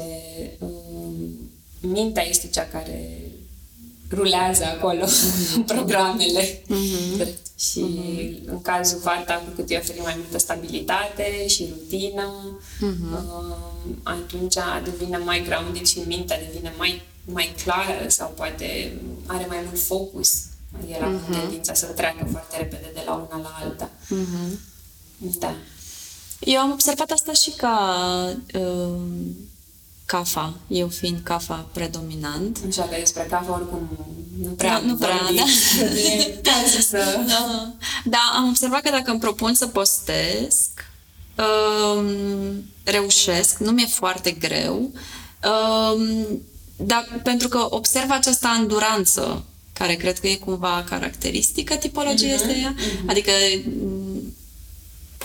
mintea 1.80 2.28
este 2.28 2.46
cea 2.46 2.66
care 2.66 3.25
rulează 4.10 4.64
acolo 4.64 5.04
mm-hmm. 5.04 5.64
programele. 5.74 6.62
Mm-hmm. 6.62 7.28
Și 7.58 7.84
uh-huh. 7.84 8.48
în 8.48 8.60
cazul 8.60 8.98
Vata, 8.98 9.34
cu 9.34 9.50
cât 9.54 9.70
îi 9.70 9.76
oferi 9.76 10.00
mai 10.02 10.14
multă 10.16 10.38
stabilitate 10.38 11.46
și 11.46 11.68
rutină, 11.68 12.58
uh-huh. 12.76 13.12
uh, 13.12 13.56
atunci 14.02 14.56
devine 14.84 15.16
mai 15.16 15.44
grounded 15.46 15.86
și 15.86 15.98
mintea 16.06 16.38
devine 16.38 16.72
mai, 16.78 17.02
mai 17.24 17.54
clară 17.64 18.08
sau 18.08 18.32
poate 18.36 18.92
are 19.26 19.46
mai 19.48 19.58
mult 19.66 19.80
focus. 19.80 20.42
El 20.90 21.20
uh-huh. 21.20 21.40
tendința 21.40 21.74
să 21.74 21.86
treacă 21.86 22.28
foarte 22.30 22.56
repede 22.56 22.90
de 22.94 23.02
la 23.06 23.12
una 23.12 23.42
la 23.42 23.58
alta. 23.62 23.90
Uh-huh. 24.04 24.58
Da. 25.38 25.54
Eu 26.40 26.60
am 26.60 26.70
observat 26.70 27.10
asta 27.10 27.32
și 27.32 27.50
ca 27.50 27.78
uh, 28.54 29.00
CAFA, 30.06 30.54
eu 30.68 30.88
fiind 30.88 31.20
CAFA 31.22 31.66
predominant. 31.72 32.58
Așa 32.68 32.82
că 32.82 32.96
despre 32.98 33.26
CAFA 33.30 33.52
oricum 33.52 33.88
nu 34.42 34.48
prea 34.48 34.78
Nu, 34.78 34.86
nu 34.88 34.96
prea, 34.96 35.20
da. 35.36 35.44
să... 36.88 37.20
da. 37.26 37.72
Da, 38.04 38.32
am 38.36 38.48
observat 38.48 38.80
că 38.80 38.90
dacă 38.90 39.10
îmi 39.10 39.20
propun 39.20 39.54
să 39.54 39.66
postez, 39.66 40.68
um, 41.36 42.64
reușesc, 42.84 43.58
nu 43.58 43.70
mi-e 43.70 43.86
foarte 43.86 44.30
greu, 44.30 44.90
um, 45.94 46.42
dar 46.76 47.20
pentru 47.22 47.48
că 47.48 47.66
observ 47.70 48.10
această 48.10 48.46
anduranță 48.46 49.44
care 49.72 49.94
cred 49.94 50.18
că 50.18 50.26
e 50.26 50.34
cumva 50.34 50.84
caracteristică 50.88 51.74
tipologiei 51.74 52.30
mm-hmm. 52.30 52.34
este 52.34 52.56
ea. 52.58 52.74
Mm-hmm. 52.74 53.06
Adică 53.06 53.30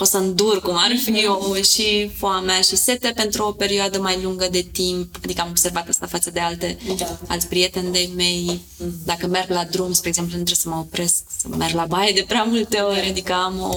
pot 0.02 0.10
să 0.10 0.18
îndur 0.18 0.62
cum 0.62 0.74
ar 0.78 0.92
fi 1.04 1.12
eu 1.12 1.56
și 1.74 2.10
foamea 2.18 2.62
și 2.62 2.76
sete 2.76 3.12
pentru 3.16 3.44
o 3.44 3.52
perioadă 3.52 4.00
mai 4.00 4.20
lungă 4.24 4.48
de 4.52 4.68
timp. 4.72 5.16
Adică 5.24 5.42
am 5.42 5.50
observat 5.50 5.90
asta 5.90 6.06
față 6.08 6.30
de 6.32 6.40
alte, 6.40 6.78
da. 6.98 7.20
alți 7.28 7.48
prieteni 7.48 7.92
de 7.92 8.10
mei. 8.16 8.62
Mm-hmm. 8.62 9.06
Dacă 9.06 9.28
merg 9.28 9.50
la 9.50 9.64
drum, 9.64 9.94
spre 9.94 10.10
exemplu, 10.10 10.38
nu 10.38 10.44
trebuie 10.44 10.64
să 10.64 10.70
mă 10.70 10.76
opresc, 10.76 11.24
să 11.38 11.48
merg 11.58 11.74
la 11.74 11.86
baie 11.86 12.12
de 12.14 12.26
prea 12.28 12.44
multe 12.44 12.78
ori. 12.78 13.10
Adică 13.10 13.34
am 13.34 13.60
o, 13.60 13.76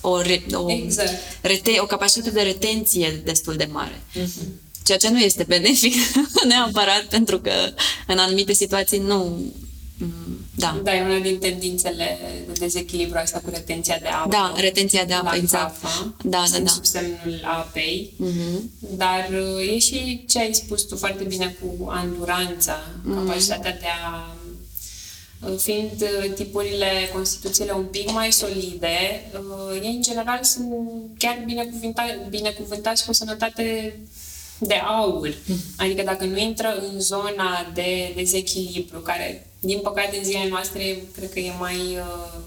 o, 0.00 0.20
o, 0.52 0.70
exact. 0.70 1.12
rete, 1.40 1.76
o 1.80 1.86
capacitate 1.86 2.30
de 2.30 2.42
retenție 2.42 3.20
destul 3.24 3.56
de 3.56 3.68
mare. 3.72 4.02
Mm-hmm. 4.14 4.48
Ceea 4.84 4.98
ce 4.98 5.10
nu 5.10 5.18
este 5.18 5.44
benefic 5.48 5.94
neapărat, 6.48 7.04
pentru 7.04 7.40
că 7.40 7.52
în 8.06 8.18
anumite 8.18 8.52
situații 8.52 8.98
nu 8.98 9.38
da. 10.54 10.80
Da, 10.82 10.94
e 10.94 11.02
una 11.02 11.18
din 11.18 11.38
tendințele 11.38 12.18
de 12.46 12.52
dezechilibru 12.58 13.18
asta 13.18 13.38
cu 13.38 13.50
retenția 13.50 13.98
de 13.98 14.08
apă. 14.08 14.28
Da, 14.30 14.54
retenția 14.56 15.04
de 15.04 15.12
apă, 15.12 15.34
exact. 15.36 15.80
Cafa, 15.80 16.14
da, 16.22 16.44
da, 16.52 16.58
da. 16.58 16.70
sub 16.70 16.84
semnul 16.84 17.40
apei. 17.44 18.12
Mm-hmm. 18.24 18.60
Dar 18.78 19.28
uh, 19.30 19.74
e 19.74 19.78
și 19.78 20.24
ce 20.28 20.38
ai 20.38 20.54
spus 20.54 20.82
tu 20.82 20.96
foarte 20.96 21.24
bine 21.24 21.56
cu 21.60 21.88
anduranța, 21.88 22.78
mm-hmm. 22.78 23.14
capacitatea 23.14 23.76
de 23.80 23.86
a 24.04 24.36
uh, 25.48 25.58
fiind 25.58 26.02
uh, 26.02 26.32
tipurile, 26.34 26.88
constituțiile 27.12 27.72
un 27.72 27.84
pic 27.84 28.10
mai 28.10 28.32
solide, 28.32 29.22
ei 29.82 29.94
în 29.94 30.02
general 30.02 30.40
sunt 30.42 30.72
chiar 31.18 31.42
binecuvântați, 31.46 32.14
binecuvântați 32.28 33.04
cu 33.04 33.10
o 33.10 33.12
sănătate 33.12 33.96
de 34.58 34.74
aur. 34.74 35.28
Mm-hmm. 35.28 35.76
Adică 35.76 36.02
dacă 36.02 36.24
nu 36.24 36.38
intră 36.38 36.68
în 36.92 37.00
zona 37.00 37.70
de 37.74 38.12
dezechilibru, 38.16 38.98
care 38.98 39.45
din 39.60 39.80
păcate, 39.80 40.16
în 40.16 40.24
zilele 40.24 40.48
noastre, 40.48 41.02
cred 41.16 41.32
că 41.32 41.38
e 41.38 41.52
mai, 41.58 41.76
uh, 41.76 42.40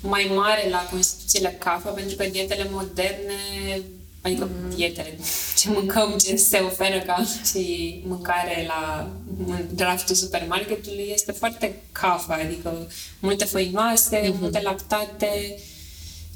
mai 0.00 0.30
mare 0.34 0.68
la 0.68 0.88
constituțiile 0.90 1.56
CAFA, 1.58 1.90
pentru 1.90 2.16
că 2.16 2.24
dietele 2.24 2.68
moderne, 2.70 3.80
adică 4.20 4.44
mm. 4.44 4.74
dietele, 4.74 5.18
ce 5.58 5.68
mâncăm, 5.70 6.16
ce 6.18 6.36
se 6.36 6.58
oferă 6.58 6.98
ca 7.00 7.24
și 7.50 8.00
mâncare 8.06 8.64
la 8.66 9.10
draftul 9.74 10.14
supermarketului, 10.14 11.10
este 11.12 11.32
foarte 11.32 11.82
CAFA, 11.92 12.34
adică 12.34 12.88
multe 13.20 13.44
făinoase, 13.44 14.20
mm-hmm. 14.20 14.38
multe 14.40 14.60
lactate, 14.60 15.58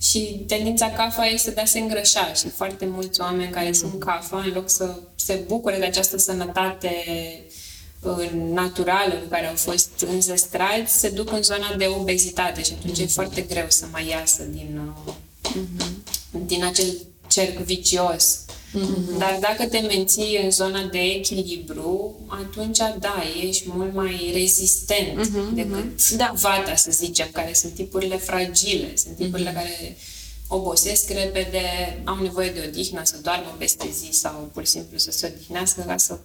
și 0.00 0.44
tendința 0.46 0.90
CAFA 0.90 1.24
este 1.24 1.50
de 1.50 1.60
a 1.60 1.64
se 1.64 1.78
îngrășa 1.78 2.32
și 2.32 2.48
foarte 2.48 2.86
mulți 2.86 3.20
oameni 3.20 3.50
care 3.50 3.66
mm. 3.66 3.72
sunt 3.72 4.04
CAFA, 4.04 4.42
în 4.46 4.52
loc 4.54 4.70
să 4.70 4.98
se 5.14 5.34
bucure 5.46 5.78
de 5.78 5.84
această 5.84 6.18
sănătate 6.18 7.04
uh, 7.46 7.53
naturală 8.34 9.14
cu 9.14 9.28
care 9.28 9.46
au 9.46 9.54
fost 9.54 9.90
înzestrați 10.06 10.98
se 10.98 11.08
duc 11.08 11.32
în 11.32 11.42
zona 11.42 11.74
de 11.78 11.86
obezitate 11.86 12.62
și 12.62 12.72
atunci 12.78 12.98
e 12.98 13.06
foarte 13.06 13.40
greu 13.40 13.66
să 13.68 13.84
mai 13.92 14.08
iasă 14.08 14.42
din, 14.42 14.80
uh, 15.06 15.12
din 16.46 16.64
acel 16.64 16.86
cerc 17.28 17.58
vicios. 17.58 18.38
Dar 19.18 19.38
dacă 19.40 19.66
te 19.66 19.78
menții 19.78 20.40
în 20.42 20.50
zona 20.50 20.82
de 20.82 20.98
echilibru, 20.98 22.14
atunci, 22.26 22.78
da, 22.78 23.22
ești 23.42 23.64
mult 23.66 23.94
mai 23.94 24.30
rezistent 24.34 25.26
decât 25.54 26.10
Da. 26.16 26.32
vata, 26.40 26.74
să 26.74 26.90
zicem, 26.90 27.28
care 27.32 27.52
sunt 27.52 27.72
tipurile 27.74 28.16
fragile, 28.16 28.96
sunt 28.96 29.16
tipurile 29.16 29.50
care 29.52 29.96
obosesc 30.48 31.10
repede, 31.10 31.62
au 32.04 32.22
nevoie 32.22 32.50
de 32.50 32.64
odihnă, 32.68 33.00
să 33.04 33.16
doarmă 33.22 33.54
peste 33.58 33.88
zi 33.92 34.18
sau 34.18 34.50
pur 34.52 34.64
și 34.64 34.70
simplu 34.70 34.98
să 34.98 35.10
se 35.10 35.32
odihnească 35.34 35.84
ca 35.86 35.96
să 35.96 36.18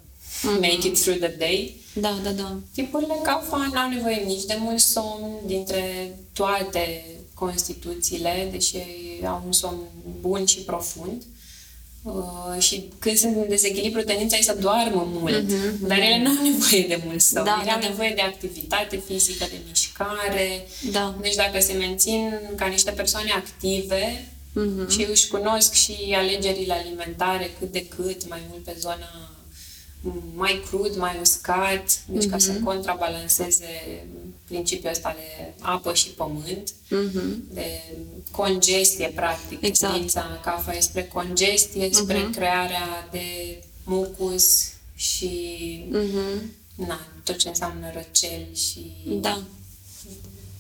make 0.44 0.88
it 0.88 1.02
through 1.02 1.20
the 1.20 1.34
day. 1.38 1.76
Da, 1.94 2.20
da, 2.24 2.30
da. 2.30 2.58
Tipurile 2.74 3.14
CAFA 3.24 3.70
n-au 3.74 3.90
nevoie 3.90 4.16
nici 4.26 4.46
de 4.46 4.56
mult 4.60 4.80
somn 4.80 5.32
dintre 5.46 6.16
toate 6.34 7.06
constituțiile, 7.34 8.48
deși 8.52 8.78
au 9.26 9.42
un 9.46 9.52
somn 9.52 9.78
bun 10.20 10.46
și 10.46 10.58
profund. 10.60 11.24
Uh, 12.04 12.60
și 12.62 12.84
când 13.00 13.18
sunt 13.18 13.36
în 13.36 13.48
dezechilibru, 13.48 14.02
tendința 14.02 14.38
e 14.38 14.42
să 14.42 14.58
doarmă 14.60 15.08
mult, 15.12 15.52
dar 15.88 15.98
ele 15.98 16.22
nu 16.22 16.30
au 16.30 16.44
nevoie 16.44 16.86
de 16.88 17.02
mult 17.06 17.22
somn. 17.22 17.46
Da, 17.46 17.56
ele 17.62 17.66
da, 17.66 17.74
au 17.74 17.80
da. 17.82 17.88
nevoie 17.88 18.12
de 18.16 18.22
activitate 18.22 19.02
fizică, 19.08 19.46
de 19.50 19.58
mișcare. 19.68 20.68
Da. 20.92 21.16
Deci 21.22 21.36
dacă 21.36 21.60
se 21.60 21.74
mențin 21.74 22.40
ca 22.56 22.66
niște 22.66 22.92
persoane 22.92 23.32
active 23.32 24.26
Mhm. 24.54 24.90
și 24.90 25.08
își 25.12 25.28
cunosc 25.28 25.74
și 25.74 25.96
alegerile 26.16 26.74
alimentare 26.74 27.52
cât 27.60 27.72
de 27.72 27.86
cât, 27.86 28.30
mai 28.30 28.40
mult 28.50 28.64
pe 28.64 28.76
zona 28.80 29.32
mai 30.36 30.62
crud, 30.68 30.96
mai 30.98 31.18
uscat, 31.22 32.02
deci 32.08 32.30
ca 32.30 32.36
Mhm. 32.36 32.46
să 32.46 32.52
contrabalanceze 32.64 33.66
principiul 34.46 34.92
ăsta 34.92 35.16
de 35.18 35.54
apă 35.60 35.94
și 35.94 36.08
pământ, 36.10 36.72
de 37.54 37.82
congestie, 38.32 39.08
practic. 39.16 39.58
Mhm. 39.58 39.66
Exact. 39.66 39.92
Tendința 39.92 40.40
CAFA 40.44 40.74
e 40.76 40.80
spre 40.80 41.04
congestie, 41.04 41.90
spre 41.94 42.18
Mhm. 42.20 42.32
crearea 42.32 43.08
de 43.12 43.58
mucus 43.84 44.68
și 44.96 45.30
Mhm. 45.92 46.52
na, 46.76 47.00
tot 47.24 47.38
ce 47.38 47.48
înseamnă 47.48 47.92
răceli 47.94 48.50
și 48.56 48.92
Da. 49.22 49.42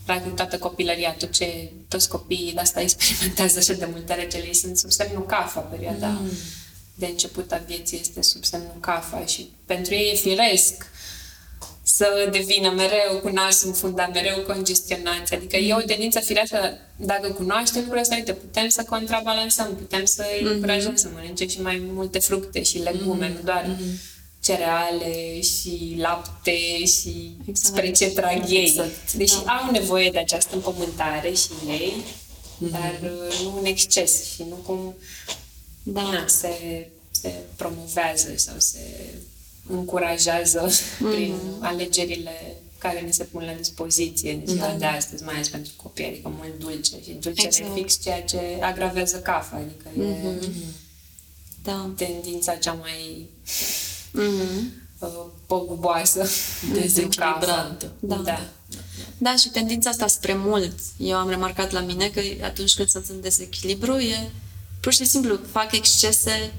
practic 0.05 0.33
toată 0.33 0.57
copilăria, 0.57 1.13
tot 1.13 1.31
ce 1.31 1.71
toți 1.87 2.09
copiii 2.09 2.53
de 2.53 2.59
asta 2.59 2.81
experimentează 2.87 3.57
așa 3.59 3.73
de 3.73 3.87
multe 3.91 4.15
răceli, 4.15 4.47
ei 4.47 4.53
sunt 4.53 4.77
sub 4.77 4.91
semnul 4.91 5.25
CAFA, 5.25 5.59
perioada 5.59 6.07
mm. 6.07 6.29
De 6.99 7.05
început 7.05 7.51
a 7.51 7.61
vieții 7.67 7.99
este 8.01 8.21
sub 8.21 8.43
semnul 8.43 8.77
CAFA 8.79 9.25
și 9.25 9.49
pentru 9.65 9.93
ei 9.93 10.11
e 10.11 10.15
firesc 10.15 10.85
să 11.83 12.27
devină 12.31 12.69
mereu 12.69 13.19
cu 13.21 13.29
nasul 13.29 13.67
înfundat, 13.67 14.13
mereu 14.13 14.43
congestionați. 14.43 15.33
Adică 15.33 15.55
e 15.57 15.73
o 15.73 15.81
tendință 15.81 16.19
firească, 16.19 16.77
dacă 16.95 17.31
cunoaștem 17.31 17.81
lucrul 17.81 17.99
ăsta, 17.99 18.15
uite, 18.15 18.33
putem 18.33 18.69
să 18.69 18.83
contrabalansăm, 18.83 19.75
putem 19.75 20.05
să 20.05 20.25
îi 20.39 20.47
încurajăm 20.47 20.95
să 20.95 21.09
mănânce 21.13 21.47
și 21.47 21.61
mai 21.61 21.81
multe 21.93 22.19
fructe 22.19 22.63
și 22.63 22.77
legume, 22.77 23.27
nu 23.27 23.39
doar 23.43 23.77
cereale 24.43 25.41
și 25.41 25.95
lapte 25.97 26.85
și 26.85 27.37
Exact. 27.45 27.75
spre 27.75 27.91
ce 27.91 28.09
trag 28.09 28.49
ei. 28.49 28.65
Exact. 28.65 29.13
Deși 29.13 29.43
Da. 29.45 29.51
au 29.51 29.71
nevoie 29.71 30.09
de 30.09 30.19
această 30.19 30.55
împământare 30.55 31.31
și 31.33 31.49
ei, 31.67 31.93
dar 32.57 32.99
uh, 33.03 33.39
nu 33.43 33.57
în 33.59 33.65
exces 33.65 34.33
și 34.33 34.43
nu 34.49 34.55
cum 34.55 34.95
Da. 35.93 36.01
na, 36.01 36.27
se, 36.27 36.87
se 37.11 37.33
promovează 37.55 38.29
sau 38.35 38.55
se 38.57 38.79
încurajează 39.69 40.69
prin 41.11 41.33
alegerile 41.59 42.55
care 42.77 42.99
ne 42.99 43.11
se 43.11 43.23
pun 43.23 43.43
la 43.45 43.53
dispoziție 43.53 44.31
în 44.31 44.41
ziua 44.45 44.75
de 44.77 44.85
astăzi, 44.85 45.23
mai 45.23 45.33
ales 45.33 45.47
pentru 45.49 45.71
copii, 45.75 46.05
adică 46.05 46.33
mult 46.37 46.59
dulce. 46.59 46.95
Și 47.03 47.11
dulcele 47.11 47.47
Exact. 47.47 47.69
e 47.77 47.79
fix 47.79 47.99
ceea 48.01 48.23
ce 48.23 48.39
agravează 48.61 49.17
cafa, 49.19 49.55
adică 49.55 50.01
e 50.03 50.47
Da. 51.63 51.91
tendința 51.97 52.55
cea 52.55 52.73
mai 52.73 53.29
Mhm. 54.11 54.71
uh, 54.99 55.25
păguboasă 55.45 56.27
Dezechilibrantă. 56.73 57.91
Da. 57.99 58.15
da. 58.15 58.39
Da, 59.17 59.35
și 59.35 59.49
tendința 59.49 59.89
asta 59.89 60.07
spre 60.07 60.33
mult. 60.35 60.73
Eu 60.97 61.17
am 61.17 61.29
remarcat 61.29 61.71
la 61.71 61.79
mine 61.79 62.09
că 62.09 62.21
atunci 62.43 62.73
când 62.75 62.87
sunt 62.89 63.05
în 63.09 63.21
dezechilibru, 63.21 63.97
e 63.97 64.31
pur 64.79 64.93
și 64.93 65.05
simplu 65.05 65.39
fac 65.51 65.71
excese 65.75 66.51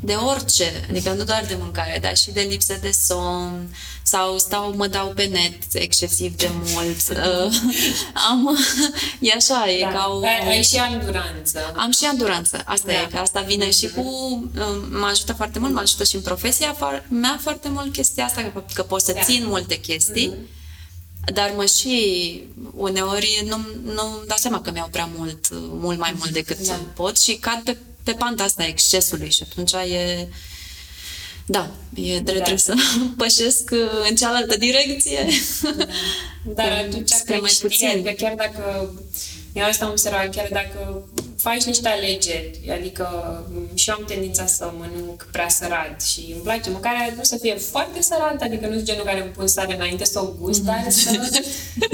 de 0.00 0.12
orice, 0.14 0.86
adică 0.90 1.12
nu 1.12 1.24
doar 1.24 1.44
de 1.48 1.56
mâncare, 1.60 1.98
dar 2.02 2.16
și 2.16 2.30
de 2.30 2.40
lipsă 2.40 2.78
de 2.80 2.90
somn 3.06 3.76
sau 4.02 4.38
stau, 4.38 4.74
mă 4.76 4.86
dau 4.86 5.08
pe 5.08 5.24
net 5.24 5.58
excesiv 5.72 6.36
de 6.36 6.50
mult. 6.52 6.96
Uh, 7.18 7.52
am, 8.30 8.58
e 9.20 9.32
așa, 9.36 9.70
e 9.70 9.80
Da. 9.82 9.88
ca 9.92 10.06
o... 10.10 10.24
Ai, 10.24 10.48
ai 10.48 10.62
și 10.62 10.76
anduranță. 10.76 11.72
Am 11.76 11.90
și 11.92 12.04
anduranță, 12.04 12.62
asta 12.64 12.92
Da. 12.92 13.00
e, 13.00 13.06
că 13.10 13.16
asta 13.16 13.40
vine 13.40 13.70
și 13.70 13.88
cu... 13.88 14.00
um, 14.00 14.98
Mă 14.98 15.06
ajută 15.10 15.32
foarte 15.32 15.58
mult, 15.58 15.72
mă 15.72 15.80
ajută 15.80 16.04
și 16.04 16.14
în 16.14 16.20
profesia 16.22 16.76
fa- 16.76 17.08
mea 17.08 17.38
foarte 17.42 17.68
mult 17.68 17.92
chestia 17.92 18.24
asta, 18.24 18.40
că, 18.54 18.62
că 18.74 18.82
pot 18.82 19.02
să 19.02 19.12
Da. 19.12 19.20
țin 19.22 19.44
multe 19.46 19.74
chestii, 19.80 20.34
dar 21.32 21.52
mă 21.56 21.64
și 21.64 22.40
uneori 22.74 23.42
nu, 23.46 23.56
nu 23.84 24.02
dau 24.26 24.36
seama 24.36 24.60
că 24.60 24.70
mi-au 24.70 24.88
prea 24.90 25.08
mult, 25.16 25.48
mult 25.52 25.98
mai 25.98 26.12
mult 26.18 26.30
decât 26.30 26.66
Da. 26.66 26.80
pot 26.94 27.18
și 27.18 27.34
cad 27.34 27.60
pe, 27.64 27.76
pe 28.02 28.12
panta 28.12 28.42
asta 28.44 28.62
a 28.62 28.66
excesului 28.66 29.30
și 29.30 29.42
atunci 29.50 29.72
e... 29.72 30.28
Da, 31.46 31.70
e 31.94 32.18
Da. 32.20 32.32
trebuie 32.32 32.56
să 32.58 32.74
pășesc 33.16 33.70
în 34.08 34.16
cealaltă 34.16 34.56
direcție. 34.56 35.26
Dar 36.54 36.72
atunci 36.72 37.08
Spre 37.10 37.34
că 37.34 37.40
mai 37.40 37.50
știi, 37.50 37.68
puțin. 37.68 37.88
adică 37.88 38.10
chiar 38.10 38.34
dacă 38.34 38.92
eu 39.52 39.64
asta 39.64 39.84
am 39.84 39.90
observat, 39.90 40.34
chiar 40.34 40.48
dacă 40.52 41.08
faci 41.38 41.62
niște 41.62 41.88
alegeri, 41.88 42.60
adică 42.80 43.06
m, 43.54 43.67
și 43.78 43.88
eu 43.88 43.94
am 43.98 44.04
tendința 44.06 44.46
să 44.46 44.72
mănânc 44.78 45.28
prea 45.32 45.48
sărat 45.48 46.02
și 46.02 46.20
îmi 46.32 46.42
place 46.42 46.70
mâncarea 46.70 47.12
nu 47.16 47.22
să 47.22 47.36
fie 47.36 47.54
foarte 47.54 48.02
sărată, 48.02 48.44
adică 48.44 48.66
nu 48.66 48.82
genul 48.82 49.04
care 49.04 49.20
îmi 49.22 49.30
pun 49.30 49.46
sare 49.46 49.74
înainte 49.74 50.04
să 50.04 50.20
o 50.20 50.34
gust, 50.40 50.62
dar 50.62 50.84
să 50.88 51.10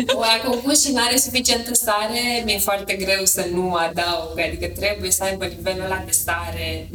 dacă 0.06 0.56
o 0.56 0.60
gust 0.64 0.84
și 0.84 0.92
nu 0.92 1.02
are 1.06 1.16
suficientă 1.16 1.74
sare, 1.74 2.42
mi-e 2.44 2.58
foarte 2.58 2.94
greu 2.94 3.24
să 3.24 3.46
nu 3.52 3.74
adaug, 3.74 4.38
adică 4.48 4.66
trebuie 4.66 5.10
să 5.10 5.22
aibă 5.22 5.44
nivelul 5.44 5.84
ăla 5.84 6.02
de 6.06 6.12
sare. 6.24 6.88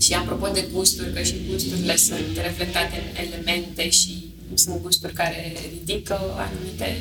Și 0.00 0.14
apropo 0.14 0.46
de 0.48 0.64
gusturi, 0.72 1.12
că 1.12 1.22
și 1.22 1.34
gusturile 1.50 1.96
sunt 1.96 2.36
reflectate 2.42 2.96
în 2.96 3.24
elemente 3.24 3.88
și 3.88 4.34
sunt 4.54 4.82
gusturi 4.82 5.12
care 5.12 5.56
ridică 5.72 6.18
anumite 6.36 6.96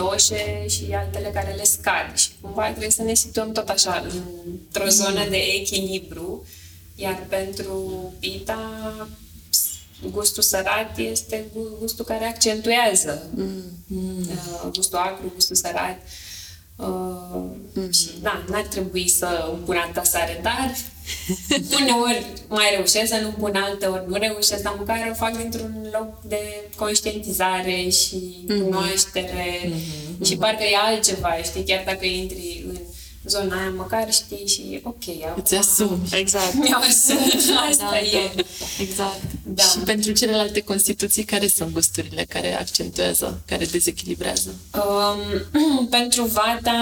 doșe 0.00 0.66
și 0.68 0.84
altele 0.94 1.30
care 1.34 1.54
le 1.54 1.64
scad. 1.64 2.16
Și 2.16 2.28
cumva 2.40 2.68
trebuie 2.70 2.90
să 2.90 3.02
ne 3.02 3.14
situăm 3.14 3.52
tot 3.52 3.68
așa 3.68 4.06
într-o 4.44 4.88
zonă 4.88 5.26
de 5.28 5.36
echilibru, 5.36 6.46
iar 6.94 7.26
pentru 7.28 8.12
pita 8.18 8.58
gustul 10.10 10.42
sărat 10.42 10.98
este 10.98 11.44
gu- 11.54 11.76
gustul 11.78 12.04
care 12.04 12.24
accentuează 12.24 13.26
uh, 13.36 14.70
gustul 14.72 14.98
acru, 14.98 15.30
gustul 15.34 15.56
sărat. 15.56 15.98
Uh, 16.76 17.92
Și 17.92 18.08
da, 18.22 18.44
n-ar 18.48 18.62
trebui 18.66 19.08
să 19.08 19.48
îmi 19.52 19.62
pun 19.64 19.76
altă 19.76 20.02
sare, 20.04 20.40
dar 20.42 20.74
uneori 21.80 22.26
mai 22.48 22.66
reușesc 22.74 23.06
să 23.12 23.20
nu 23.22 23.28
pun 23.28 23.54
alteori, 23.54 24.04
nu 24.08 24.16
reușesc, 24.16 24.62
dar 24.62 24.74
măcar 24.78 25.08
o 25.10 25.14
fac 25.14 25.36
dintr-un 25.36 25.88
loc 25.92 26.22
de 26.22 26.40
conștientizare 26.76 27.88
și 27.88 28.44
cunoaștere. 28.46 29.72
Și 30.24 30.36
parcă 30.36 30.62
e 30.62 30.76
altceva, 30.86 31.36
știi, 31.42 31.64
chiar 31.64 31.82
dacă 31.86 32.06
intri 32.06 32.64
în 32.68 32.77
zona 33.28 33.60
aia, 33.60 33.70
măcar 33.76 34.12
știi 34.12 34.46
și 34.46 34.80
ok, 34.82 35.02
acum 35.28 35.42
Îți 35.42 35.54
asumi. 35.54 36.08
Exact. 36.12 36.54
mi-au 36.62 36.80
asumat, 36.80 37.68
asta 37.70 37.90
Da, 37.90 37.98
e. 37.98 38.30
da. 38.34 38.42
Exact. 38.80 39.22
Da. 39.44 39.62
Și 39.62 39.78
pentru 39.78 40.12
celelalte 40.12 40.60
constituții, 40.60 41.24
care 41.24 41.46
sunt 41.46 41.72
gusturile 41.72 42.24
care 42.28 42.58
accentuează, 42.58 43.40
care 43.46 43.64
dezechilibrează? 43.64 44.54
Um, 44.74 45.86
pentru 45.98 46.24
vata, 46.24 46.78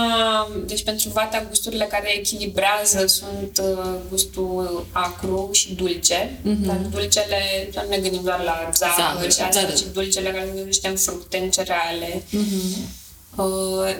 deci 0.66 0.82
pentru 0.84 1.08
vata 1.08 1.44
gusturile 1.48 1.84
care 1.90 2.18
echilibrează 2.18 3.06
sunt 3.06 3.60
uh, 3.62 3.94
gustul 4.10 4.86
acru 4.92 5.50
și 5.52 5.74
dulce. 5.74 6.40
Dar 6.42 6.76
dulcele, 6.76 7.70
nu 7.74 7.82
ne 7.88 7.98
gândim 7.98 8.22
doar 8.24 8.42
la 8.42 8.70
zahăr 8.74 8.94
Zahăr, 8.96 9.32
și 9.32 9.40
asta, 9.40 9.60
da, 9.60 9.66
da. 9.66 9.72
ci 9.72 9.82
dulcele 9.92 10.30
care 10.30 10.44
se 10.44 10.52
gândește 10.54 10.88
în 10.88 10.96
fructe, 10.96 11.38
în 11.38 11.50
cereale. 11.50 12.22
Uh, 12.32 12.40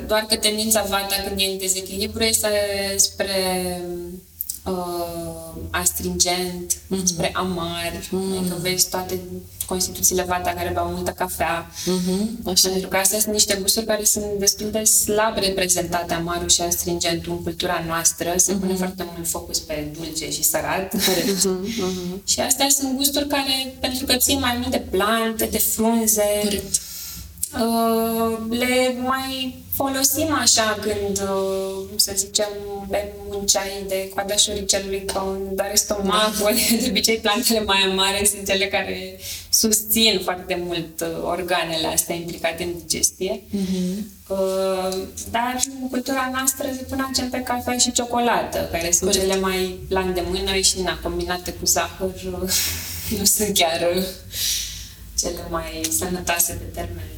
doar 0.07 0.25
că 0.29 0.37
tendința 0.37 0.83
vata 0.83 1.15
când 1.27 1.41
e 1.41 1.45
în 1.45 1.59
dezechilibru 1.59 2.23
este 2.23 2.49
spre 2.97 3.35
uh, 4.65 5.37
astringent, 5.71 6.75
mm-hmm. 6.75 7.05
spre 7.05 7.31
amar, 7.35 7.93
mm-hmm. 7.93 8.39
adică 8.39 8.57
vezi 8.61 8.89
toate 8.89 9.21
constituțiile 9.67 10.23
vata 10.23 10.51
care 10.51 10.71
beau 10.73 10.89
multă 10.89 11.11
cafea. 11.11 11.71
Mm-hmm. 11.71 12.53
Așa. 12.53 12.69
Pentru 12.69 12.89
că 12.89 12.97
astea 12.97 13.19
sunt 13.19 13.33
niște 13.33 13.59
gusturi 13.61 13.87
care 13.87 14.05
sunt 14.05 14.25
destul 14.39 14.71
de 14.71 14.85
slab 14.85 15.37
reprezentate, 15.39 16.15
amarul 16.15 16.49
și 16.49 16.61
astringentul 16.61 17.33
în 17.33 17.43
cultura 17.43 17.85
noastră. 17.87 18.33
Se 18.37 18.53
mm-hmm. 18.53 18.59
pune 18.61 18.75
foarte 18.75 19.07
mult 19.15 19.29
focus 19.29 19.59
pe 19.59 19.93
dulce 19.99 20.31
și 20.31 20.43
sărat. 20.43 20.95
Mm-hmm. 20.97 22.25
și 22.25 22.41
astea 22.41 22.69
sunt 22.69 22.97
gusturi 22.97 23.27
care, 23.27 23.75
pentru 23.81 24.05
că 24.07 24.17
țin 24.17 24.39
mai 24.39 24.57
mult 24.57 24.71
de 24.71 24.83
plante, 24.91 25.49
de 25.51 25.59
frunze, 25.59 26.41
Corect. 26.43 26.81
Uh, 27.61 28.39
le 28.49 28.97
mai 29.03 29.65
folosim 29.75 30.33
așa 30.33 30.79
când, 30.81 31.21
uh, 31.21 31.89
să 31.97 32.13
zicem, 32.17 32.49
bem 32.89 33.07
un 33.29 33.47
ceai 33.47 33.85
de 33.89 34.11
coada 34.15 34.37
șoricelului 34.37 35.05
că 35.05 35.19
un 35.19 35.55
doare 35.55 35.75
stomacul. 35.75 36.55
Da. 36.71 36.77
De 36.81 36.87
obicei, 36.89 37.17
plantele 37.17 37.61
mai 37.61 37.83
amare 37.91 38.25
sunt 38.25 38.47
cele 38.47 38.67
care 38.67 39.19
susțin 39.51 40.21
foarte 40.25 40.63
mult 40.67 41.01
uh, 41.01 41.23
organele 41.23 41.87
astea 41.87 42.15
implicate 42.15 42.63
în 42.63 42.73
digestie. 42.79 43.41
Uh-huh. 43.41 44.15
Dar 45.31 45.57
în 45.81 45.89
cultura 45.89 46.31
noastră 46.33 46.67
se 46.77 46.83
pune 46.83 47.03
accent 47.03 47.31
pe 47.31 47.39
cafea 47.39 47.79
și 47.79 47.93
ciocolată, 47.93 48.69
care 48.73 48.91
sunt 48.91 49.11
Corect. 49.11 49.29
cele 49.31 49.41
mai 49.41 49.79
la 49.89 50.01
îndemână 50.01 50.57
și 50.57 50.81
na, 50.81 50.99
combinate 51.03 51.53
cu 51.53 51.67
zahăr 51.67 52.11
nu 53.19 53.25
sunt 53.25 53.55
chiar 53.55 54.05
cele 55.19 55.47
mai 55.51 55.81
sănătoase 55.99 56.57
de 56.59 56.81
termen 56.81 57.16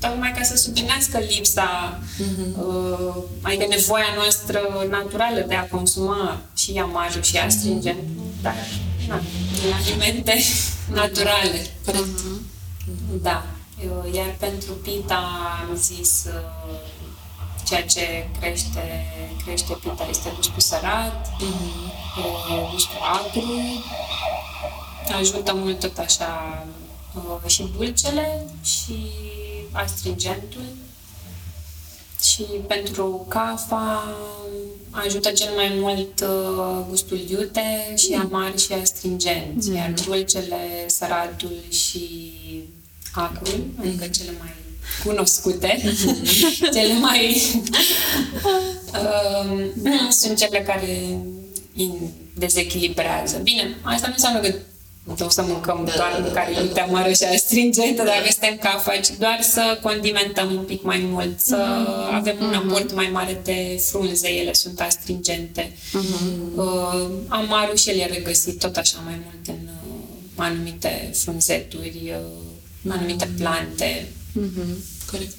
tocmai 0.00 0.32
ca 0.36 0.42
să 0.42 0.56
sublinească 0.56 1.18
lipsa, 1.18 1.98
uh-huh. 1.98 2.56
uh, 2.56 3.14
adică 3.42 3.66
nevoia 3.68 4.12
noastră 4.14 4.60
naturală 4.90 5.40
de 5.48 5.54
a 5.54 5.66
consuma 5.66 6.40
și 6.56 6.78
amarul 6.82 7.22
și 7.22 7.36
astringent, 7.36 7.98
uh-huh. 7.98 8.42
dar 8.42 8.54
na, 9.08 9.20
din 9.62 9.72
alimente 9.72 10.42
naturale. 10.92 11.66
Uh-huh. 11.86 12.40
Da. 13.22 13.46
Iar 14.12 14.34
pentru 14.38 14.72
pita 14.72 15.22
am 15.60 15.76
zis 15.76 16.24
uh, 16.26 16.78
ceea 17.66 17.84
ce 17.84 18.28
crește, 18.40 19.06
crește 19.44 19.72
pita 19.82 20.06
este 20.10 20.32
gustul 20.36 20.60
sărat, 20.60 21.26
uh-huh. 21.26 22.70
gustul 22.70 22.98
agru, 23.02 23.84
ajută 25.18 25.54
mult 25.54 25.80
tot 25.80 25.98
așa 25.98 26.66
uh, 27.14 27.50
și 27.50 27.70
dulcele 27.76 28.44
și 28.62 29.10
astringentul 29.72 30.64
și 32.22 32.42
pentru 32.66 33.26
cafa 33.28 34.14
ajută 34.90 35.30
cel 35.30 35.52
mai 35.54 35.72
mult 35.74 36.20
uh, 36.20 36.84
gustul 36.88 37.18
iute 37.28 37.94
și 37.96 38.10
mm. 38.14 38.20
amar 38.20 38.58
și 38.58 38.72
astringent, 38.72 39.64
mm. 39.66 39.74
iar 39.74 39.92
dulcele, 40.04 40.84
săratul 40.86 41.56
și 41.68 42.20
acrul, 43.12 43.64
adică 43.78 44.04
mm. 44.04 44.10
cele 44.10 44.30
mai 44.38 44.54
cunoscute, 45.04 45.80
mm-hmm. 45.80 46.72
cele 46.74 46.92
mai 46.92 47.36
uh, 48.92 50.10
sunt 50.10 50.38
cele 50.38 50.62
care 50.62 51.18
dezechilibrează. 52.34 53.38
Bine, 53.38 53.76
asta 53.82 54.06
nu 54.06 54.12
înseamnă 54.12 54.40
că 54.40 54.54
nu 55.04 55.28
să 55.28 55.42
mâncăm 55.42 55.82
da, 55.84 55.92
doar 55.96 56.12
da, 56.12 56.18
mâncare 56.18 56.52
da, 56.54 56.72
da. 56.74 56.82
amară 56.82 57.12
și 57.12 57.24
astringentă 57.34 58.02
dacă 58.02 58.28
suntem 58.30 58.56
cafa, 58.56 58.96
ci 58.96 59.10
doar 59.18 59.38
să 59.42 59.78
condimentăm 59.82 60.54
un 60.54 60.64
pic 60.64 60.82
mai 60.82 61.08
mult, 61.10 61.40
să 61.40 61.56
mm-hmm. 61.56 62.14
avem 62.14 62.36
un 62.40 62.50
mm-hmm. 62.50 62.66
aport 62.66 62.94
mai 62.94 63.08
mare 63.12 63.40
de 63.44 63.82
frunze, 63.90 64.28
ele 64.28 64.52
sunt 64.52 64.80
astringente. 64.80 65.72
Mm-hmm. 65.72 66.56
Uh, 66.56 67.10
amarul 67.28 67.76
și 67.76 67.90
el 67.90 67.98
e 67.98 68.06
regăsit 68.06 68.58
tot 68.58 68.76
așa 68.76 68.98
mai 69.04 69.18
mult 69.24 69.46
în 69.58 69.68
uh, 69.68 70.00
anumite 70.36 71.10
frunzeturi, 71.14 72.02
uh, 72.06 72.16
în 72.82 72.90
anumite 72.90 73.26
mm-hmm. 73.26 73.36
plante. 73.36 74.06
Mm-hmm. 74.38 75.08
Corect. 75.10 75.36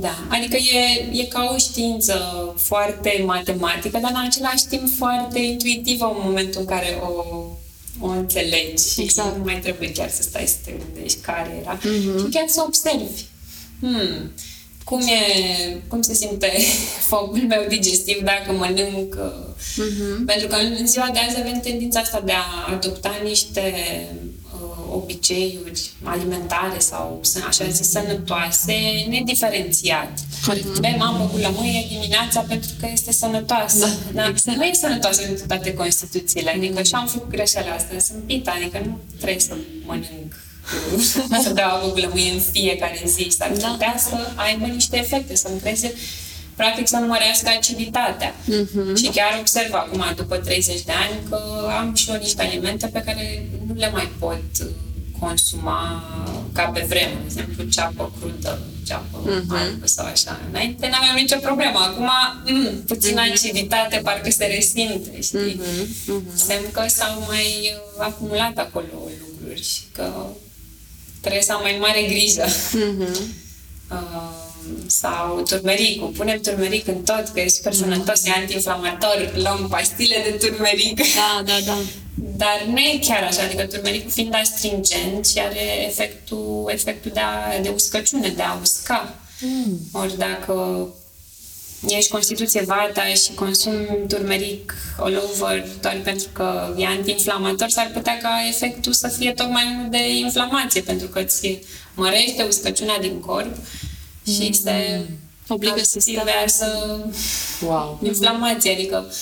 Da, 0.00 0.26
adică 0.28 0.56
e, 0.56 1.08
e 1.12 1.24
ca 1.24 1.50
o 1.54 1.56
știință 1.56 2.14
foarte 2.56 3.22
matematică, 3.26 3.98
dar 3.98 4.10
în 4.14 4.24
același 4.26 4.66
timp 4.66 4.88
foarte 4.96 5.38
intuitivă 5.38 6.04
în 6.04 6.20
momentul 6.24 6.60
în 6.60 6.66
care 6.66 7.02
o 7.02 7.46
o 8.02 8.08
înțelegi 8.08 8.92
și 8.92 9.00
exact. 9.00 9.36
nu 9.36 9.44
mai 9.44 9.58
trebuie 9.62 9.92
chiar 9.92 10.10
să 10.10 10.22
stai 10.22 10.46
să 10.46 10.54
te 10.64 10.72
gândești 10.72 11.18
care 11.20 11.58
era 11.60 11.78
mm-hmm. 11.78 12.18
și 12.18 12.30
chiar 12.30 12.44
să 12.46 12.62
observi. 12.66 13.22
Hmm, 13.80 14.32
cum 14.84 15.00
e, 15.00 15.76
cum 15.88 16.02
se 16.02 16.14
simte 16.14 16.52
focul 17.10 17.42
meu 17.48 17.64
digestiv 17.68 18.22
dacă 18.22 18.52
mănânc. 18.52 19.14
Mm-hmm. 19.14 20.24
Pentru 20.26 20.46
că 20.48 20.56
în 20.56 20.86
ziua 20.86 21.08
de 21.12 21.18
azi 21.18 21.38
avem 21.38 21.60
tendința 21.60 22.00
asta 22.00 22.20
de 22.20 22.32
a 22.32 22.72
adopta 22.74 23.20
niște 23.24 23.74
obiceiuri 24.94 25.90
alimentare 26.02 26.78
sau, 26.78 27.20
așa 27.46 27.68
zis, 27.68 27.90
sănătoase, 27.90 28.74
nediferențiat. 29.08 30.18
Corect. 30.46 30.78
Bem 30.80 31.00
apă 31.00 31.24
cu 31.32 31.36
lămâie 31.36 31.86
dimineața 31.88 32.40
pentru 32.40 32.70
că 32.80 32.88
este 32.92 33.12
sănătoasă. 33.12 33.78
Da, 33.78 34.22
da? 34.22 34.28
Exact. 34.28 34.56
Nu 34.56 34.64
e 34.64 34.72
sănătoasă 34.72 35.22
în 35.28 35.36
toate 35.46 35.74
Constituțiile. 35.74 36.50
Adică 36.50 36.74
mm. 36.76 36.84
și 36.84 36.94
am 36.94 37.06
făcut 37.06 37.30
greșeala 37.30 37.72
asta. 37.72 37.98
Sunt 37.98 38.22
pita, 38.26 38.50
adică 38.50 38.82
nu 38.84 38.98
trebuie 39.18 39.40
să 39.40 39.54
mănânc 39.84 40.34
să 41.44 41.50
beau 41.54 41.76
apă 41.76 41.88
cu 41.88 41.98
lămâie 41.98 42.32
în 42.32 42.40
fiecare 42.52 43.02
zi. 43.06 43.28
S-ar 43.38 43.52
da. 43.56 43.68
putea 43.68 43.94
să 43.98 44.16
aibă 44.34 44.66
niște 44.66 44.96
efecte, 44.98 45.34
să-mi 45.34 45.60
creeze 45.60 45.94
practic 46.62 46.86
să 46.88 46.96
mărească 46.96 47.48
aciditatea. 47.56 48.34
Uh-huh. 48.34 48.96
Și 49.00 49.06
chiar 49.16 49.32
observ 49.40 49.72
acum, 49.74 50.02
după 50.16 50.36
30 50.36 50.82
de 50.82 50.92
ani, 51.04 51.16
că 51.28 51.38
am 51.78 51.94
și 51.94 52.10
eu 52.10 52.16
niște 52.16 52.42
alimente 52.42 52.86
pe 52.86 53.02
care 53.06 53.48
nu 53.66 53.74
le 53.74 53.90
mai 53.90 54.08
pot 54.18 54.44
uh, 54.60 54.66
consuma 55.18 55.80
ca 56.52 56.62
pe 56.62 56.84
vreme, 56.88 57.12
de 57.12 57.24
exemplu, 57.24 57.64
ceapă 57.64 58.12
crudă, 58.18 58.58
ceapă 58.86 59.16
uh-huh. 59.22 59.56
albă 59.58 59.86
sau 59.86 60.06
așa. 60.06 60.40
Înainte 60.50 60.86
n-aveam 60.86 61.16
nicio 61.16 61.38
problemă. 61.48 61.78
Acum, 61.78 62.10
mm, 62.46 62.82
puțin 62.86 63.16
uh-huh. 63.16 63.32
aciditate, 63.32 64.00
parcă 64.02 64.30
se 64.30 64.44
resimte, 64.44 65.20
știi? 65.20 65.60
Uh-huh. 65.60 65.86
Uh-huh. 65.86 66.34
Semn 66.34 66.70
că 66.72 66.84
s-au 66.86 67.24
mai 67.26 67.46
uh, 67.74 68.04
acumulat 68.08 68.58
acolo 68.58 68.86
lucruri 69.22 69.62
și 69.62 69.80
că 69.92 70.06
trebuie 71.20 71.42
să 71.42 71.52
am 71.52 71.62
mai 71.62 71.76
mare 71.80 72.02
grijă. 72.02 72.44
Uh-huh. 72.44 73.20
Uh, 73.92 74.51
sau 74.86 75.42
turmericul. 75.48 76.08
Punem 76.08 76.40
turmeric 76.40 76.86
în 76.86 77.02
tot, 77.02 77.28
că 77.34 77.40
e 77.40 77.48
super 77.48 77.72
sănătos, 77.72 78.26
e 78.26 78.30
antiinflamator, 78.30 79.32
luăm 79.34 79.66
pastile 79.70 80.16
de 80.24 80.46
turmeric. 80.46 80.96
Da, 80.96 81.42
da, 81.44 81.58
da. 81.66 81.78
Dar 82.14 82.64
nu 82.66 82.78
e 82.78 82.98
chiar 83.00 83.22
așa, 83.22 83.42
adică 83.42 83.62
turmericul 83.66 84.10
fiind 84.10 84.34
astringent 84.34 85.26
și 85.26 85.38
are 85.38 85.86
efectul, 85.86 86.70
efectul 86.72 87.10
de, 87.14 87.20
a, 87.20 87.60
de 87.62 87.68
uscăciune, 87.74 88.28
de 88.28 88.42
a 88.42 88.58
usca. 88.62 89.14
Mm. 89.40 89.78
Ori 89.92 90.18
dacă 90.18 90.86
ești 91.88 92.10
constituție 92.10 92.62
vata 92.66 93.04
și 93.04 93.34
consumi 93.34 93.98
turmeric 94.08 94.74
all 94.98 95.22
over 95.30 95.66
doar 95.80 96.00
pentru 96.04 96.28
că 96.32 96.74
e 96.78 96.86
antiinflamator, 96.86 97.68
s-ar 97.68 97.90
putea 97.94 98.18
ca 98.22 98.30
efectul 98.48 98.92
să 98.92 99.08
fie 99.08 99.32
tocmai 99.32 99.64
unul 99.74 99.90
de 99.90 100.16
inflamație, 100.16 100.80
pentru 100.80 101.06
că 101.06 101.18
îți 101.18 101.58
mărește 101.94 102.42
uscăciunea 102.42 102.98
din 102.98 103.20
corp 103.20 103.56
și 104.32 104.46
mm. 104.46 104.52
se 104.52 105.06
obligă 105.48 105.82
să 105.82 106.00
să 106.46 106.98
wow. 107.64 107.98
inflamație, 108.02 108.72
adică 108.72 109.12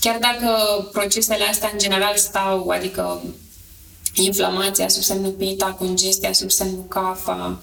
chiar 0.00 0.18
dacă 0.18 0.82
procesele 0.92 1.44
astea 1.44 1.70
în 1.72 1.78
general 1.78 2.16
stau, 2.16 2.68
adică 2.68 3.22
inflamația 4.14 4.88
sub 4.88 5.02
semnul 5.02 5.30
pita, 5.30 5.72
congestia 5.78 6.32
sub 6.32 6.50
semnul 6.50 6.84
cafa, 6.88 7.60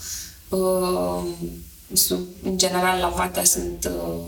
uh, 0.50 1.24
sub, 1.94 2.20
în 2.44 2.58
general 2.58 3.00
la 3.00 3.08
vata 3.08 3.44
sunt 3.44 3.90
uh, 3.96 4.24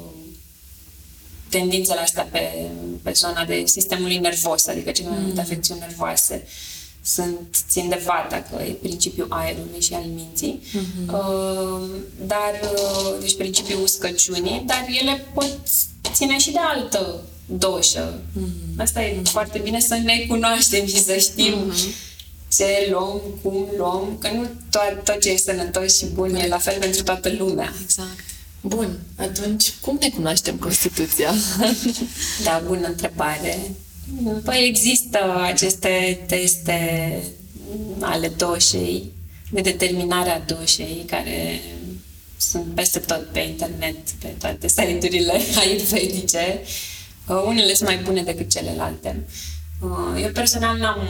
tendințele 1.49 1.99
astea 1.99 2.27
pe, 2.31 2.69
pe 3.03 3.11
zona 3.11 3.45
de 3.45 3.63
sistemului 3.65 4.17
nervos, 4.17 4.67
adică 4.67 4.91
cele 4.91 5.09
mai 5.09 5.19
multe 5.19 5.33
mm. 5.33 5.41
afecțiuni 5.41 5.79
nervoase 5.79 6.47
sunt, 7.05 7.63
țin 7.69 7.89
de 7.89 8.01
vata, 8.05 8.41
că 8.49 8.63
e 8.63 8.71
principiul 8.71 9.27
aerului 9.29 9.81
și 9.81 9.93
al 9.93 10.03
minții, 10.15 10.61
mm-hmm. 10.61 11.07
uh, 11.07 11.89
dar, 12.25 12.59
uh, 12.73 13.15
deci 13.19 13.37
principiul 13.37 13.81
uscăciunii, 13.83 14.63
dar 14.65 14.85
ele 15.01 15.25
pot 15.33 15.57
ține 16.13 16.37
și 16.37 16.51
de 16.51 16.59
altă 16.61 17.21
doșă. 17.45 18.19
Mm-hmm. 18.19 18.77
Asta 18.77 19.03
e 19.03 19.21
foarte 19.23 19.59
bine 19.59 19.79
să 19.79 19.95
ne 19.95 20.25
cunoaștem 20.27 20.85
și 20.85 21.03
să 21.03 21.17
știm 21.17 21.71
mm-hmm. 21.71 21.95
ce 22.55 22.87
luăm, 22.91 23.21
cum 23.41 23.67
luăm, 23.77 24.17
că 24.19 24.29
nu 24.33 24.47
tot, 24.69 25.03
tot 25.03 25.21
ce 25.21 25.29
e 25.29 25.37
sănătos 25.37 25.97
și 25.97 26.05
bun 26.05 26.35
e 26.35 26.47
la 26.47 26.57
fel 26.57 26.79
pentru 26.79 27.03
toată 27.03 27.33
lumea. 27.37 27.73
Exact. 27.83 28.23
Bun, 28.61 28.99
atunci 29.15 29.73
cum 29.81 29.97
ne 30.01 30.09
cunoaștem 30.09 30.55
Constituția? 30.55 31.33
da, 32.43 32.63
bună 32.65 32.87
întrebare. 32.87 33.59
Păi 34.43 34.67
există 34.67 35.41
aceste 35.43 36.23
teste 36.27 37.19
ale 37.99 38.27
doșei, 38.27 39.11
de 39.51 39.61
determinare 39.61 40.29
a 40.29 40.39
doșei, 40.39 41.03
care 41.07 41.61
sunt 42.37 42.65
peste 42.73 42.99
tot 42.99 43.25
pe 43.31 43.39
internet, 43.39 44.09
pe 44.09 44.27
toate 44.27 44.67
site-urile 44.67 45.33
ayurvedice. 45.61 46.61
Uh, 47.27 47.43
unele 47.45 47.73
sunt 47.73 47.89
mai 47.89 47.97
bune 47.97 48.23
decât 48.23 48.49
celelalte. 48.49 49.25
Uh, 49.81 50.21
eu 50.21 50.31
personal 50.31 50.77
n-am 50.77 51.09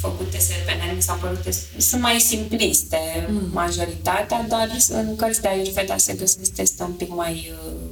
făcut 0.00 0.30
teste 0.30 0.54
de 0.54 0.72
PNL, 0.72 0.94
mi 0.94 1.02
s-au 1.02 1.16
părut 1.16 1.42
teste, 1.42 1.80
sunt 1.80 2.00
mai 2.00 2.20
simpliste 2.20 3.26
mm. 3.28 3.48
majoritatea, 3.52 4.46
dar 4.48 4.70
în 4.88 5.16
cărți 5.16 5.40
de 5.40 5.48
Ayurveda 5.48 5.96
se 5.96 6.14
găsesc 6.14 6.52
teste 6.54 6.82
un 6.82 6.92
pic 6.92 7.08
mai 7.08 7.52
uh, 7.52 7.90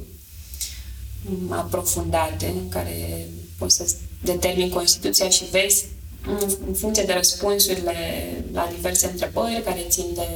aprofundate, 1.49 2.45
în 2.45 2.69
care 2.69 3.27
poți 3.57 3.75
să 3.75 3.95
determini 4.21 4.69
Constituția 4.69 5.29
și 5.29 5.43
vezi 5.51 5.85
în 6.67 6.73
funcție 6.73 7.03
de 7.03 7.13
răspunsurile 7.13 7.93
la 8.53 8.69
diverse 8.75 9.07
întrebări 9.11 9.61
care 9.65 9.85
țin 9.89 10.05
de 10.13 10.27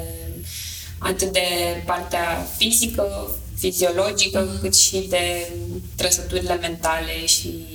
atât 0.98 1.32
de 1.32 1.48
partea 1.86 2.48
fizică, 2.58 3.32
fiziologică, 3.58 4.48
mm-hmm. 4.48 4.62
cât 4.62 4.76
și 4.76 5.06
de 5.10 5.52
trăsăturile 5.96 6.56
mentale 6.56 7.26
și 7.26 7.66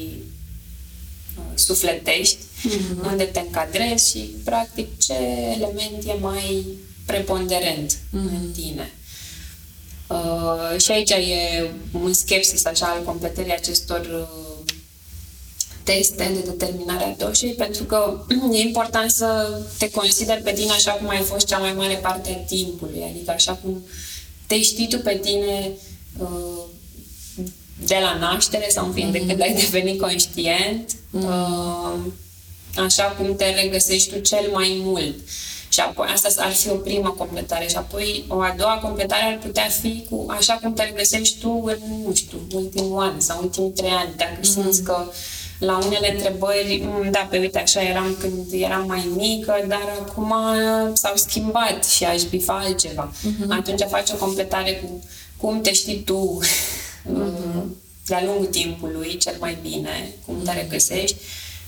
uh, 1.37 1.45
sufletești, 1.55 2.37
mm-hmm. 2.37 3.11
unde 3.11 3.25
te 3.25 3.41
încadrezi 3.41 4.11
și, 4.11 4.19
practic, 4.45 4.99
ce 4.99 5.15
element 5.57 6.05
e 6.07 6.13
mai 6.21 6.67
preponderent 7.07 7.93
mm-hmm. 7.93 8.13
în 8.13 8.53
tine. 8.57 8.93
Uh, 10.07 10.81
și 10.81 10.91
aici 10.91 11.11
e 11.11 11.71
un 11.93 12.13
skepsis 12.13 12.65
așa 12.65 12.87
al 12.87 13.03
completării 13.03 13.53
acestor 13.53 14.01
uh, 14.01 14.48
teste 15.93 16.31
de 16.35 16.51
determinare 16.51 17.05
a 17.05 17.25
doșei, 17.25 17.53
pentru 17.53 17.85
că 17.85 18.25
e 18.53 18.59
important 18.59 19.11
să 19.11 19.61
te 19.79 19.91
consideri 19.91 20.43
pe 20.43 20.53
tine 20.53 20.73
așa 20.73 20.93
cum 20.93 21.09
ai 21.09 21.23
fost 21.23 21.47
cea 21.47 21.59
mai 21.59 21.73
mare 21.73 21.95
parte 21.95 22.31
a 22.31 22.47
timpului, 22.47 23.03
adică 23.11 23.31
așa 23.31 23.53
cum 23.63 23.83
te 24.47 24.63
știi 24.63 24.89
tu 24.89 24.99
pe 24.99 25.21
tine 25.23 25.71
uh, 26.19 26.63
de 27.87 27.97
la 28.03 28.17
naștere 28.19 28.69
sau 28.69 28.87
în 28.87 28.93
fin, 28.93 29.11
de 29.11 29.19
când 29.27 29.41
ai 29.41 29.55
devenit 29.55 30.01
conștient, 30.01 30.93
mm. 31.11 31.25
uh, 31.25 31.99
așa 32.77 33.05
cum 33.05 33.37
te 33.37 33.51
regăsești 33.51 34.11
tu 34.11 34.19
cel 34.19 34.51
mai 34.53 34.81
mult. 34.85 35.15
Și 35.69 35.81
apoi 35.81 36.09
asta 36.13 36.43
ar 36.43 36.53
fi 36.53 36.69
o 36.69 36.75
primă 36.75 37.15
completare 37.19 37.69
și 37.69 37.77
apoi 37.77 38.25
o 38.29 38.41
a 38.41 38.55
doua 38.59 38.79
completare 38.83 39.23
ar 39.23 39.39
putea 39.39 39.69
fi 39.81 40.07
cu 40.11 40.27
așa 40.29 40.55
cum 40.55 40.73
te 40.73 40.83
regăsești 40.83 41.39
tu 41.39 41.63
în, 41.67 41.79
nu 42.07 42.15
știu, 42.15 42.39
ultimul 42.53 43.03
an 43.03 43.21
sau 43.21 43.43
ultimii 43.43 43.71
trei 43.71 43.91
ani, 43.91 44.11
dacă 44.17 44.37
mm. 44.37 44.43
simți 44.43 44.83
că 44.83 45.05
uh, 45.07 45.13
la 45.59 45.79
unele 45.87 46.13
întrebări, 46.15 46.83
mm, 46.85 47.11
da, 47.11 47.27
pe 47.31 47.39
uite, 47.39 47.59
așa 47.59 47.83
eram 47.83 48.17
când 48.21 48.53
eram 48.53 48.87
mai 48.87 49.09
mică, 49.17 49.65
dar 49.69 49.97
acum 50.01 50.35
s-au 50.93 51.17
schimbat 51.17 51.85
și 51.85 52.05
aș 52.05 52.23
bifa 52.23 52.59
altceva. 52.59 53.13
Uh-huh. 53.13 53.49
Atunci 53.49 53.83
faci 53.89 54.11
o 54.11 54.17
completare 54.17 54.73
cu 54.73 55.05
cum 55.37 55.61
te 55.61 55.73
știi 55.73 55.97
tu 55.97 56.41
uh-huh. 56.43 57.63
de-a 58.07 58.23
lungul 58.25 58.47
timpului 58.47 59.17
cel 59.17 59.37
mai 59.39 59.59
bine, 59.63 60.15
cum 60.27 60.43
te 60.45 60.51
mhm. 60.51 60.61
regăsești 60.61 61.17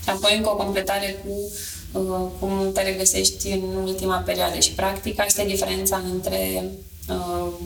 și 0.03 0.09
apoi 0.09 0.35
încă 0.37 0.49
o 0.49 0.55
completare 0.55 1.15
cu 1.25 1.51
uh, 1.99 2.27
cum 2.39 2.71
te 2.73 2.81
regăsești 2.81 3.47
în 3.47 3.61
ultima 3.83 4.17
perioadă. 4.17 4.59
Și 4.59 4.71
practic 4.71 5.19
asta 5.19 5.41
e 5.41 5.45
diferența 5.45 6.01
între 6.11 6.63
Uh, 6.63 6.90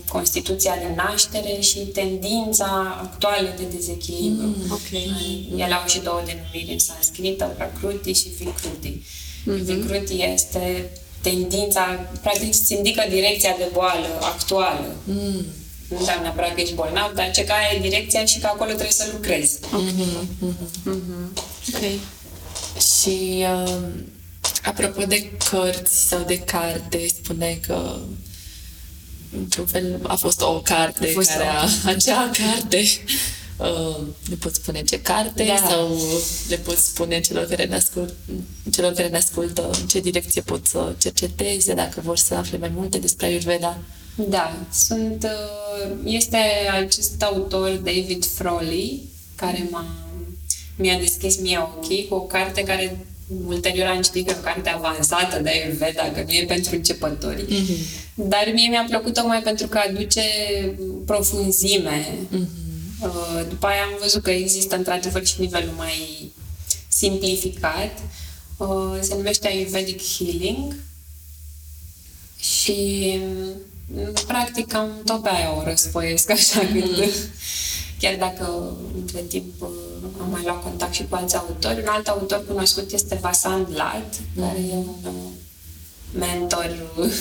Constituția 0.10 0.76
de 0.76 0.94
naștere 0.96 1.60
și 1.60 1.80
tendința 1.80 3.00
actuală 3.02 3.54
de 3.58 3.64
dezechilibru. 3.76 4.46
Mm, 4.46 4.72
okay. 4.72 5.48
Ele 5.52 5.74
au 5.74 5.88
și 5.88 6.00
două 6.00 6.22
denumiri 6.26 6.72
în 6.72 6.80
sanscrită, 6.80 7.54
Prakruti 7.58 8.14
și 8.14 8.28
Vikruti. 8.38 8.92
Mm-hmm. 8.92 9.64
Vikruti 9.64 10.24
este 10.34 10.90
tendința, 11.22 12.08
practic 12.22 12.48
îți 12.48 12.74
indică 12.74 13.04
direcția 13.10 13.56
de 13.58 13.70
boală 13.74 14.08
actuală. 14.22 14.96
Mm. 15.04 15.46
Nu 15.90 15.98
înseamnă 15.98 16.24
neapărat 16.24 16.54
că 16.54 16.62
ești 16.62 16.74
bolnav, 16.74 17.14
dar 17.16 17.32
ce 17.32 17.44
care 17.44 17.76
e 17.76 17.80
direcția 17.80 18.26
și 18.26 18.40
că 18.40 18.46
acolo 18.46 18.70
trebuie 18.70 18.92
să 18.92 19.10
lucrezi. 19.14 19.60
Mm-hmm. 19.60 20.26
Mm-hmm. 20.46 20.92
Mm-hmm. 20.92 21.38
Ok. 21.74 21.82
Și 23.02 23.46
uh, 23.66 23.78
apropo 24.64 25.04
de 25.04 25.32
cărți 25.50 26.08
sau 26.08 26.24
de 26.28 26.38
carte, 26.40 27.08
spune 27.08 27.60
că 27.68 27.98
într-un 29.38 29.66
fel 29.66 30.00
a 30.04 30.16
fost 30.16 30.42
o 30.42 30.62
carte 30.62 31.08
a 31.08 31.12
fost 31.14 31.30
care 31.30 31.44
o... 31.44 31.48
a, 31.48 31.68
acea 31.86 32.32
carte 32.32 32.84
uh, 33.58 33.98
le 34.30 34.36
poți 34.36 34.56
spune 34.56 34.84
ce 34.84 35.02
carte 35.02 35.44
da. 35.44 35.68
sau 35.70 35.98
le 36.50 36.58
poți 36.58 36.86
spune 36.86 37.20
celor 37.20 37.46
care, 37.46 37.66
ne 37.66 37.76
ascult, 37.76 38.14
celor 38.72 38.94
care 38.94 39.08
ne 39.08 39.18
ascultă 39.18 39.70
în 39.82 39.88
ce 39.88 40.00
direcție 40.00 40.42
pot 40.42 40.68
să 40.68 40.94
cerceteze, 40.98 41.74
dacă 41.74 42.02
vor 42.04 42.18
să 42.18 42.34
afle 42.34 42.58
mai 42.58 42.72
multe 42.76 42.98
despre 42.98 43.26
Ayurveda. 43.26 43.78
Da, 44.16 44.54
sunt, 44.72 45.24
uh, 45.24 45.92
este 46.04 46.38
acest 46.72 47.22
autor 47.24 47.70
David 47.70 48.26
Froley 48.26 49.02
care 49.36 49.68
m-a, 49.72 49.86
mi-a 50.76 51.00
deschis 51.00 51.38
mie 51.40 51.58
ochii 51.58 52.08
cu 52.08 52.16
o 52.16 52.22
carte 52.22 52.64
care 52.64 53.06
ulterior 53.46 53.88
am 53.88 54.02
citit 54.02 54.26
că 54.26 54.34
e 54.36 54.40
o 54.40 54.44
carte 54.44 54.70
avansată 54.70 55.42
de 55.42 55.50
Ayurveda, 55.50 56.12
că 56.12 56.24
nu 56.26 56.34
e 56.34 56.46
pentru 56.46 56.76
începători. 56.76 57.46
Mm-hmm. 57.46 58.04
Dar 58.14 58.52
mie 58.54 58.70
mi-a 58.70 58.86
plăcut 58.90 59.14
tocmai 59.14 59.42
pentru 59.42 59.68
că 59.68 59.78
aduce 59.78 60.22
profunzime. 61.06 62.08
Mm-hmm. 62.32 62.64
După 63.50 63.66
aia 63.68 63.82
am 63.82 63.98
văzut 64.02 64.24
că 64.24 64.32
există 64.32 64.76
într-adevăr 64.76 65.26
și 65.26 65.36
nivelul 65.40 65.74
mai 65.78 66.32
simplificat. 66.88 68.00
Uh, 68.58 68.98
se 69.02 69.16
numește 69.16 69.48
Ayurvedic 69.48 70.02
Healing 70.02 70.76
și 72.40 73.20
mm, 73.88 74.14
practic 74.28 74.74
am 74.74 74.90
tot 75.06 75.22
pe 75.22 75.30
aia 75.30 75.56
o 75.58 75.64
răsfoiesc 75.64 76.30
așa 76.30 76.62
mm-hmm. 76.62 76.72
când 76.72 77.14
chiar 78.00 78.16
dacă 78.16 78.78
între 78.96 79.22
timp 79.22 79.62
uh, 79.62 79.70
am 80.22 80.30
mai 80.32 80.42
luat 80.44 80.64
contact 80.64 80.94
și 80.94 81.06
cu 81.10 81.16
alți 81.16 81.36
autori. 81.36 81.82
Un 81.82 81.88
alt 81.88 82.08
autor 82.08 82.46
cunoscut 82.48 82.92
este 82.92 83.18
Vasant 83.22 83.76
Lad, 83.76 84.20
mm. 84.36 84.44
care 84.44 84.60
e 84.60 84.74
un 84.74 84.96
uh, 85.04 85.12
mentor 86.12 86.90
uh, 86.98 87.12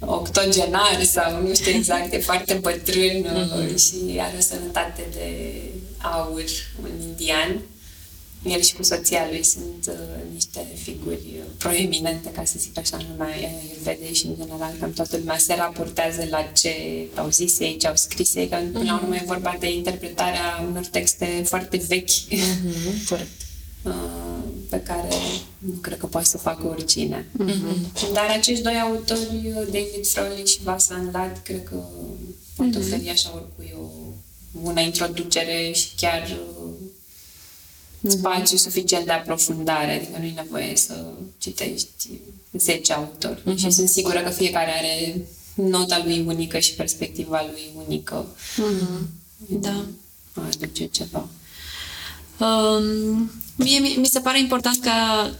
octogenar 0.00 1.02
sau 1.04 1.42
nu 1.42 1.54
știu 1.54 1.72
exact, 1.72 2.12
e 2.12 2.18
foarte 2.18 2.54
bătrân 2.54 3.24
mm-hmm. 3.24 3.76
și 3.76 4.18
are 4.20 4.34
o 4.38 4.40
sănătate 4.40 5.04
de 5.12 5.60
aur, 6.02 6.44
un 6.82 6.90
indian 7.02 7.60
el 8.50 8.60
și 8.60 8.74
cu 8.74 8.82
soția 8.82 9.26
lui 9.30 9.42
sunt 9.42 9.86
uh, 9.88 9.94
niște 10.32 10.66
figuri 10.82 11.26
uh, 11.36 11.44
proeminente, 11.58 12.30
ca 12.30 12.44
să 12.44 12.54
zic 12.58 12.78
așa, 12.78 12.96
în 12.96 13.04
lumea 13.10 13.34
Ayurvedei 13.34 14.14
și, 14.14 14.26
în 14.26 14.34
general, 14.36 14.74
cam 14.80 14.92
toată 14.92 15.16
lumea 15.16 15.38
se 15.38 15.54
raportează 15.54 16.26
la 16.30 16.42
ce 16.42 16.74
au 17.14 17.28
zis 17.30 17.58
ei, 17.58 17.76
ce 17.76 17.86
au 17.86 17.96
scris 17.96 18.34
ei, 18.34 18.48
că, 18.48 18.56
până 18.72 18.84
la 18.84 19.00
urmă, 19.02 19.14
e 19.14 19.22
vorba 19.26 19.56
de 19.60 19.72
interpretarea 19.72 20.66
unor 20.68 20.84
texte 20.84 21.42
foarte 21.44 21.76
vechi, 21.88 22.10
mm-hmm. 22.10 23.10
uh, 23.82 23.92
pe 24.68 24.80
care 24.80 25.14
nu 25.58 25.72
cred 25.80 25.98
că 25.98 26.06
poate 26.06 26.26
să 26.26 26.38
facă 26.38 26.66
oricine. 26.66 27.26
Mm-hmm. 27.44 28.12
Dar 28.12 28.30
acești 28.30 28.62
doi 28.62 28.80
autori, 28.80 29.42
uh, 29.44 29.64
David 29.64 30.06
Froley 30.06 30.46
și 30.46 30.62
Vasan 30.62 31.10
Lad, 31.12 31.40
cred 31.44 31.64
că 31.64 31.76
pot 32.56 32.66
mm-hmm. 32.66 32.78
oferi 32.78 33.10
așa 33.10 33.32
oricui 33.34 33.74
o 33.78 33.86
bună 34.60 34.80
introducere 34.80 35.72
și 35.72 35.88
chiar 35.96 36.22
uh, 36.22 36.66
spațiu 38.10 38.56
suficient 38.56 39.04
de 39.04 39.12
aprofundare, 39.12 39.92
adică 39.92 40.18
nu 40.18 40.24
e 40.24 40.32
nevoie 40.34 40.76
să 40.76 41.04
citești 41.38 42.08
10 42.52 42.92
autori. 42.92 43.40
Uh-huh. 43.40 43.56
Și 43.56 43.70
sunt 43.70 43.88
sigură 43.88 44.20
că 44.20 44.30
fiecare 44.30 44.70
are 44.70 45.26
nota 45.54 46.02
lui 46.04 46.24
unică 46.26 46.58
și 46.58 46.74
perspectiva 46.74 47.46
lui 47.50 47.84
unică. 47.86 48.26
Uh-huh. 48.26 49.06
Da. 49.48 49.84
Aduce 50.34 50.86
ceva. 50.86 51.28
Um, 52.38 53.30
mie 53.54 53.78
mi 53.78 54.06
se 54.06 54.20
pare 54.20 54.38
important 54.38 54.82
ca 54.82 55.30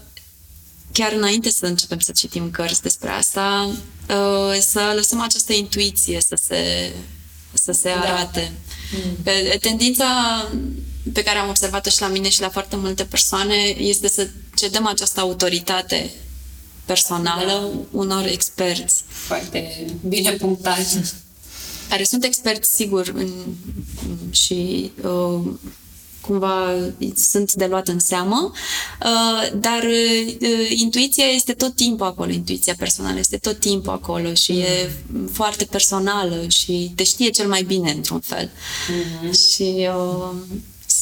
chiar 0.93 1.13
înainte 1.13 1.51
să 1.51 1.67
începem 1.67 1.99
să 1.99 2.13
citim 2.13 2.51
cărți 2.51 2.83
despre 2.83 3.11
asta, 3.11 3.71
uh, 4.09 4.61
să 4.61 4.93
lăsăm 4.95 5.21
această 5.21 5.53
intuiție 5.53 6.21
să 6.21 6.39
se, 6.43 6.93
să 7.53 7.73
se 7.73 7.89
da. 7.89 8.01
arate. 8.01 8.53
Da. 9.23 9.31
Mm. 9.33 9.59
Tendința 9.61 10.07
pe 11.13 11.23
care 11.23 11.39
am 11.39 11.49
observat-o 11.49 11.91
și 11.91 12.01
la 12.01 12.09
mine 12.09 12.29
și 12.29 12.41
la 12.41 12.49
foarte 12.49 12.77
multe 12.77 13.05
persoane 13.05 13.55
este 13.79 14.09
să 14.09 14.29
cedăm 14.57 14.87
această 14.87 15.21
autoritate 15.21 16.11
personală 16.85 17.47
da. 17.47 17.99
unor 17.99 18.25
experți. 18.27 19.03
Foarte 19.07 19.87
bine 20.09 20.31
punctat. 20.31 21.15
Care 21.89 22.05
sunt 22.05 22.25
experți, 22.25 22.75
sigur, 22.75 23.13
în, 23.15 23.33
și 24.31 24.93
uh, 25.03 25.41
cumva 26.21 26.75
sunt 27.17 27.53
de 27.53 27.67
luat 27.67 27.89
în 27.89 27.99
seamă, 27.99 28.53
uh, 29.03 29.59
dar 29.61 29.83
uh, 29.83 30.71
intuiția 30.71 31.25
este 31.25 31.53
tot 31.53 31.75
timpul 31.75 32.07
acolo, 32.07 32.31
intuiția 32.31 32.75
personală 32.79 33.19
este 33.19 33.37
tot 33.37 33.59
timpul 33.59 33.93
acolo 33.93 34.35
și 34.35 34.53
mm. 34.53 34.59
e 34.59 34.91
foarte 35.33 35.65
personală 35.65 36.49
și 36.49 36.93
te 36.95 37.03
știe 37.03 37.31
cel 37.31 37.49
mai 37.49 37.63
bine 37.63 37.91
într-un 37.91 38.21
fel. 38.21 38.51
Mm-hmm. 38.51 39.31
Și 39.31 39.89
uh, 39.97 40.31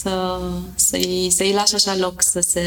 să, 0.00 0.40
să-i, 0.74 1.32
să-i 1.36 1.52
lași 1.52 1.74
așa 1.74 1.96
loc 1.96 2.22
să 2.22 2.40
se 2.40 2.62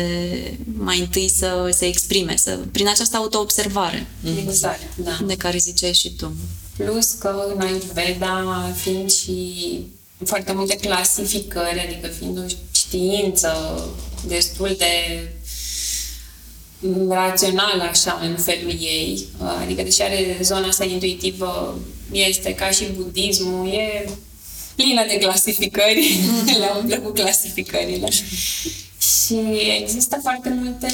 mai 0.78 1.00
întâi 1.00 1.30
să 1.30 1.70
se 1.72 1.86
exprime, 1.86 2.36
să, 2.38 2.60
prin 2.72 2.88
această 2.88 3.18
autoobservare. 3.18 4.08
Exact, 4.46 4.82
da. 4.96 5.20
De 5.26 5.36
care 5.36 5.58
ziceai 5.58 5.94
și 5.94 6.12
tu. 6.12 6.36
Plus 6.78 7.12
că 7.12 7.54
în 7.56 7.62
Ayurveda, 7.62 8.72
fiind 8.76 9.12
și 9.12 9.54
foarte 10.26 10.54
multe 10.54 10.76
clasificări, 10.76 11.80
adică 11.80 12.08
fiind 12.08 12.38
o 12.38 12.42
știință 12.72 13.84
destul 14.28 14.76
de 14.78 15.28
rațională 17.10 17.84
așa 17.84 18.20
în 18.24 18.36
felul 18.36 18.72
ei, 18.72 19.26
adică 19.64 19.84
deși 19.84 20.02
are 20.02 20.38
zona 20.42 20.68
asta 20.68 20.84
intuitivă, 20.84 21.80
este 22.12 22.54
ca 22.54 22.70
și 22.70 22.86
budismul, 22.96 23.68
e 23.68 24.10
plină 24.78 25.06
de 25.08 25.18
clasificări, 25.18 26.04
mm-hmm. 26.06 26.58
le-au 26.60 26.82
plăcut 26.86 27.14
clasificările. 27.20 28.08
Și 29.26 29.38
există 29.82 30.20
foarte 30.22 30.58
multe 30.62 30.88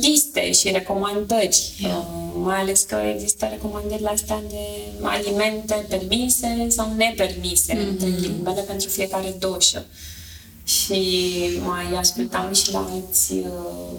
liste 0.00 0.52
și 0.52 0.70
recomandări, 0.70 1.72
yeah. 1.78 1.96
Uh, 1.96 2.32
mai 2.34 2.56
ales 2.56 2.82
că 2.82 2.96
există 3.14 3.46
recomandările 3.50 4.08
astea 4.08 4.42
de 4.48 4.64
alimente 5.02 5.86
permise 5.88 6.66
sau 6.68 6.92
nepermise, 6.96 7.74
mm-hmm. 7.74 7.88
între 7.88 8.08
ghilimele, 8.08 8.60
pentru 8.60 8.88
fiecare 8.88 9.36
doșă. 9.38 9.84
Și 10.64 11.02
mai 11.64 11.98
ascultam 11.98 12.52
și 12.52 12.72
la 12.72 12.90
alți, 12.92 13.32
uh, 13.32 13.98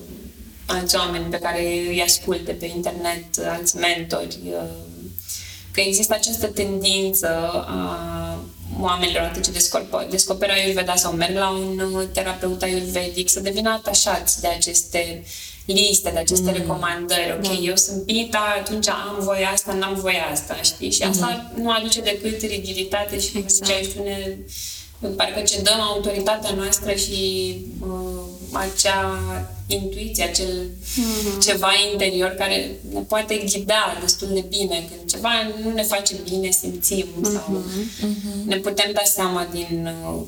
alți 0.66 0.96
oameni 0.96 1.26
pe 1.26 1.40
care 1.40 1.62
îi 1.90 2.02
asculte 2.02 2.52
pe 2.52 2.66
internet, 2.76 3.26
alți 3.46 3.78
mentori, 3.78 4.40
uh, 4.46 4.64
că 5.72 5.82
există 5.82 6.14
această 6.14 6.48
tendință 6.48 7.28
a 7.68 8.40
oamenilor 8.82 9.22
atât 9.22 9.44
ce 9.44 9.52
descoperă, 9.52 10.08
descoperă 10.10 10.52
Ayurveda 10.52 10.96
sau 10.96 11.12
merg 11.12 11.36
la 11.36 11.50
un 11.50 11.80
uh, 11.80 12.08
terapeut 12.14 12.62
ayurvedic 12.62 13.30
să 13.30 13.40
devină 13.40 13.70
atașați 13.70 14.42
de 14.42 14.48
aceste 14.48 15.24
liste, 15.66 16.10
de 16.10 16.20
aceste 16.20 16.50
mm. 16.50 16.58
recomandări. 16.58 17.32
Ok, 17.32 17.48
mm. 17.48 17.68
eu 17.68 17.76
sunt 17.76 18.06
pita, 18.06 18.56
atunci 18.60 18.88
am 18.88 19.18
voie 19.20 19.46
asta, 19.46 19.74
n-am 19.74 19.96
voie 19.96 20.22
asta, 20.32 20.56
știi? 20.62 20.92
Și 20.92 21.04
asta 21.04 21.52
mm. 21.56 21.64
nu 21.64 21.72
aduce 21.72 22.02
decât 22.02 22.42
rigiditate 22.42 23.20
și 23.20 23.38
exact. 23.38 23.72
Ce 25.04 25.10
spune 25.10 25.16
parcă 25.16 25.42
cedăm 25.42 25.82
autoritatea 25.82 26.54
noastră 26.56 26.94
și 26.94 27.56
uh, 27.80 28.24
acea 28.52 29.20
intuiție, 29.68 30.24
acel 30.24 30.70
mm-hmm. 30.70 31.40
ceva 31.42 31.70
interior 31.92 32.30
care 32.30 32.72
ne 32.94 33.00
poate 33.00 33.36
ghida 33.36 33.98
destul 34.02 34.28
de 34.34 34.46
bine. 34.50 34.90
Când 34.90 35.10
ceva 35.10 35.30
nu 35.64 35.72
ne 35.74 35.84
face 35.84 36.16
bine, 36.30 36.52
simțim 36.52 37.06
mm-hmm. 37.06 37.32
sau 37.32 37.64
mm-hmm. 37.64 38.46
ne 38.46 38.56
putem 38.56 38.92
da 38.94 39.02
seama 39.04 39.48
din 39.52 39.90
uh, 40.08 40.22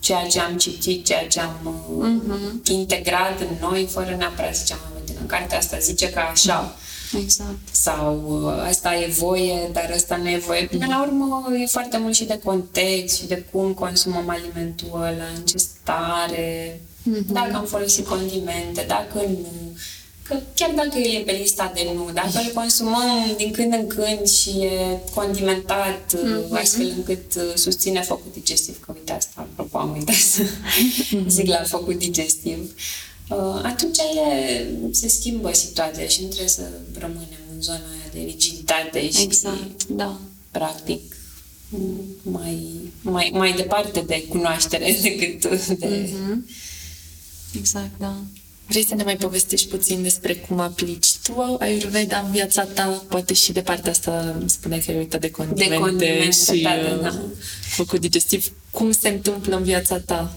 ceea 0.00 0.26
ce 0.26 0.40
am 0.40 0.56
citit, 0.56 1.04
ceea 1.04 1.26
ce 1.26 1.40
am 1.40 1.86
uh, 1.98 2.06
mm-hmm. 2.08 2.70
integrat 2.70 3.40
în 3.40 3.56
noi, 3.60 3.88
fără 3.90 4.14
neapărat 4.18 4.54
să 4.56 4.62
zicem, 4.64 4.78
în 5.20 5.26
cartea 5.26 5.58
asta 5.58 5.78
zice 5.78 6.10
că 6.10 6.18
așa. 6.18 6.76
Mm-hmm 7.14 7.20
Exact. 7.22 7.58
Sau 7.70 8.42
uh, 8.44 8.64
asta 8.68 8.94
e 8.96 9.06
voie, 9.06 9.68
dar 9.72 9.90
asta 9.94 10.16
nu 10.16 10.28
e 10.28 10.42
voie. 10.46 10.66
Până 10.66 10.86
la 10.86 11.02
urmă 11.02 11.48
e 11.62 11.66
foarte 11.66 11.98
mult 11.98 12.14
și 12.14 12.24
de 12.24 12.40
context 12.44 13.16
și 13.16 13.26
de 13.26 13.44
cum 13.50 13.72
consumăm 13.72 14.28
alimentul 14.28 14.90
ăla, 14.94 15.24
în 15.36 15.44
ce 15.44 15.56
stare, 15.56 16.80
mm-hmm. 16.80 17.26
dacă 17.26 17.56
am 17.56 17.64
folosit 17.64 18.06
condimente, 18.06 18.84
dacă 18.86 19.26
nu. 19.28 19.76
Că 20.22 20.38
chiar 20.54 20.70
dacă 20.70 20.98
e 20.98 21.22
pe 21.26 21.32
lista 21.32 21.72
de 21.74 21.90
nu, 21.94 22.10
dacă 22.12 22.38
îl 22.46 22.50
consumăm 22.54 23.34
din 23.36 23.50
când 23.52 23.72
în 23.72 23.86
când 23.86 24.26
și 24.26 24.50
e 24.50 24.98
condimentat 25.14 26.16
mm-hmm. 26.16 26.60
astfel 26.60 26.92
încât 26.96 27.34
uh, 27.34 27.54
susține 27.54 28.00
focul 28.00 28.30
digestiv, 28.32 28.80
că 28.80 28.92
uite 28.94 29.12
asta, 29.12 29.32
apropo, 29.36 29.78
am 29.78 29.92
uitat 29.92 30.14
să 30.14 30.42
zic 31.28 31.46
la 31.46 31.62
focul 31.62 31.94
digestiv, 31.98 32.58
Uh, 32.58 33.11
atunci 33.62 33.98
e, 33.98 34.66
se 34.90 35.08
schimbă 35.08 35.52
situația 35.52 36.06
și 36.06 36.20
nu 36.22 36.26
trebuie 36.26 36.48
să 36.48 36.62
rămânem 36.98 37.38
în 37.54 37.62
zona 37.62 37.76
aia 37.76 38.10
de 38.12 38.20
rigiditate 38.20 39.10
și 39.10 39.22
exact, 39.22 39.86
da. 39.86 40.18
practic 40.50 41.16
mai, 42.22 42.68
mai, 43.02 43.30
mai 43.34 43.52
departe 43.52 44.00
de 44.00 44.24
cunoaștere 44.28 44.96
decât 45.02 45.66
de... 45.66 45.86
Mm-hmm. 45.86 46.36
Exact, 47.58 47.90
da. 47.98 48.16
Vrei 48.66 48.84
să 48.84 48.94
ne 48.94 49.02
mai 49.02 49.16
povestești 49.16 49.68
puțin 49.68 50.02
despre 50.02 50.34
cum 50.34 50.60
aplici 50.60 51.16
tu 51.22 51.56
Ayurveda 51.58 52.18
în 52.18 52.30
viața 52.30 52.64
ta? 52.64 53.04
Poate 53.08 53.34
și 53.34 53.52
de 53.52 53.60
partea 53.60 53.90
asta 53.90 54.42
spuneai 54.46 54.80
că 54.80 54.90
ai 54.90 54.96
uitat 54.96 55.20
de 55.20 55.30
condimente, 55.30 55.74
de 55.74 55.80
condimente 55.80 56.30
și 56.30 56.62
da, 56.62 56.70
da. 57.02 57.08
Uh, 57.08 57.20
focul 57.62 57.98
digestiv. 57.98 58.52
Cum 58.70 58.90
se 58.90 59.08
întâmplă 59.08 59.56
în 59.56 59.62
viața 59.62 59.98
ta 59.98 60.36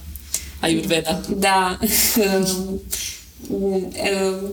Ayurveda. 0.65 1.21
Da. 1.37 1.77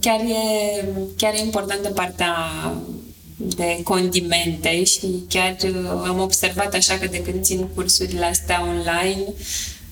chiar 0.00 0.20
e, 0.20 0.84
chiar 1.16 1.34
e 1.34 1.40
importantă 1.40 1.88
partea 1.88 2.34
de 3.36 3.80
condimente 3.84 4.84
și 4.84 5.24
chiar 5.28 5.56
uh, 5.62 6.02
am 6.06 6.18
observat 6.20 6.74
așa 6.74 6.98
că 6.98 7.06
de 7.06 7.22
când 7.22 7.42
țin 7.42 7.68
cursurile 7.74 8.24
astea 8.24 8.64
online 8.68 9.24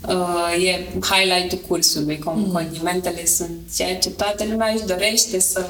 uh, 0.08 0.64
e 0.66 0.86
highlight-ul 1.00 1.58
cursului, 1.68 2.18
cum 2.18 2.38
mm. 2.38 2.52
condimentele 2.52 3.26
sunt 3.26 3.50
ceea 3.76 3.98
ce 3.98 4.10
toată 4.10 4.44
lumea 4.44 4.72
își 4.74 4.84
dorește 4.84 5.40
să 5.40 5.66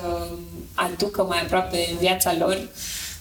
aducă 0.74 1.22
mai 1.22 1.40
aproape 1.40 1.88
în 1.90 1.96
viața 1.98 2.36
lor, 2.38 2.68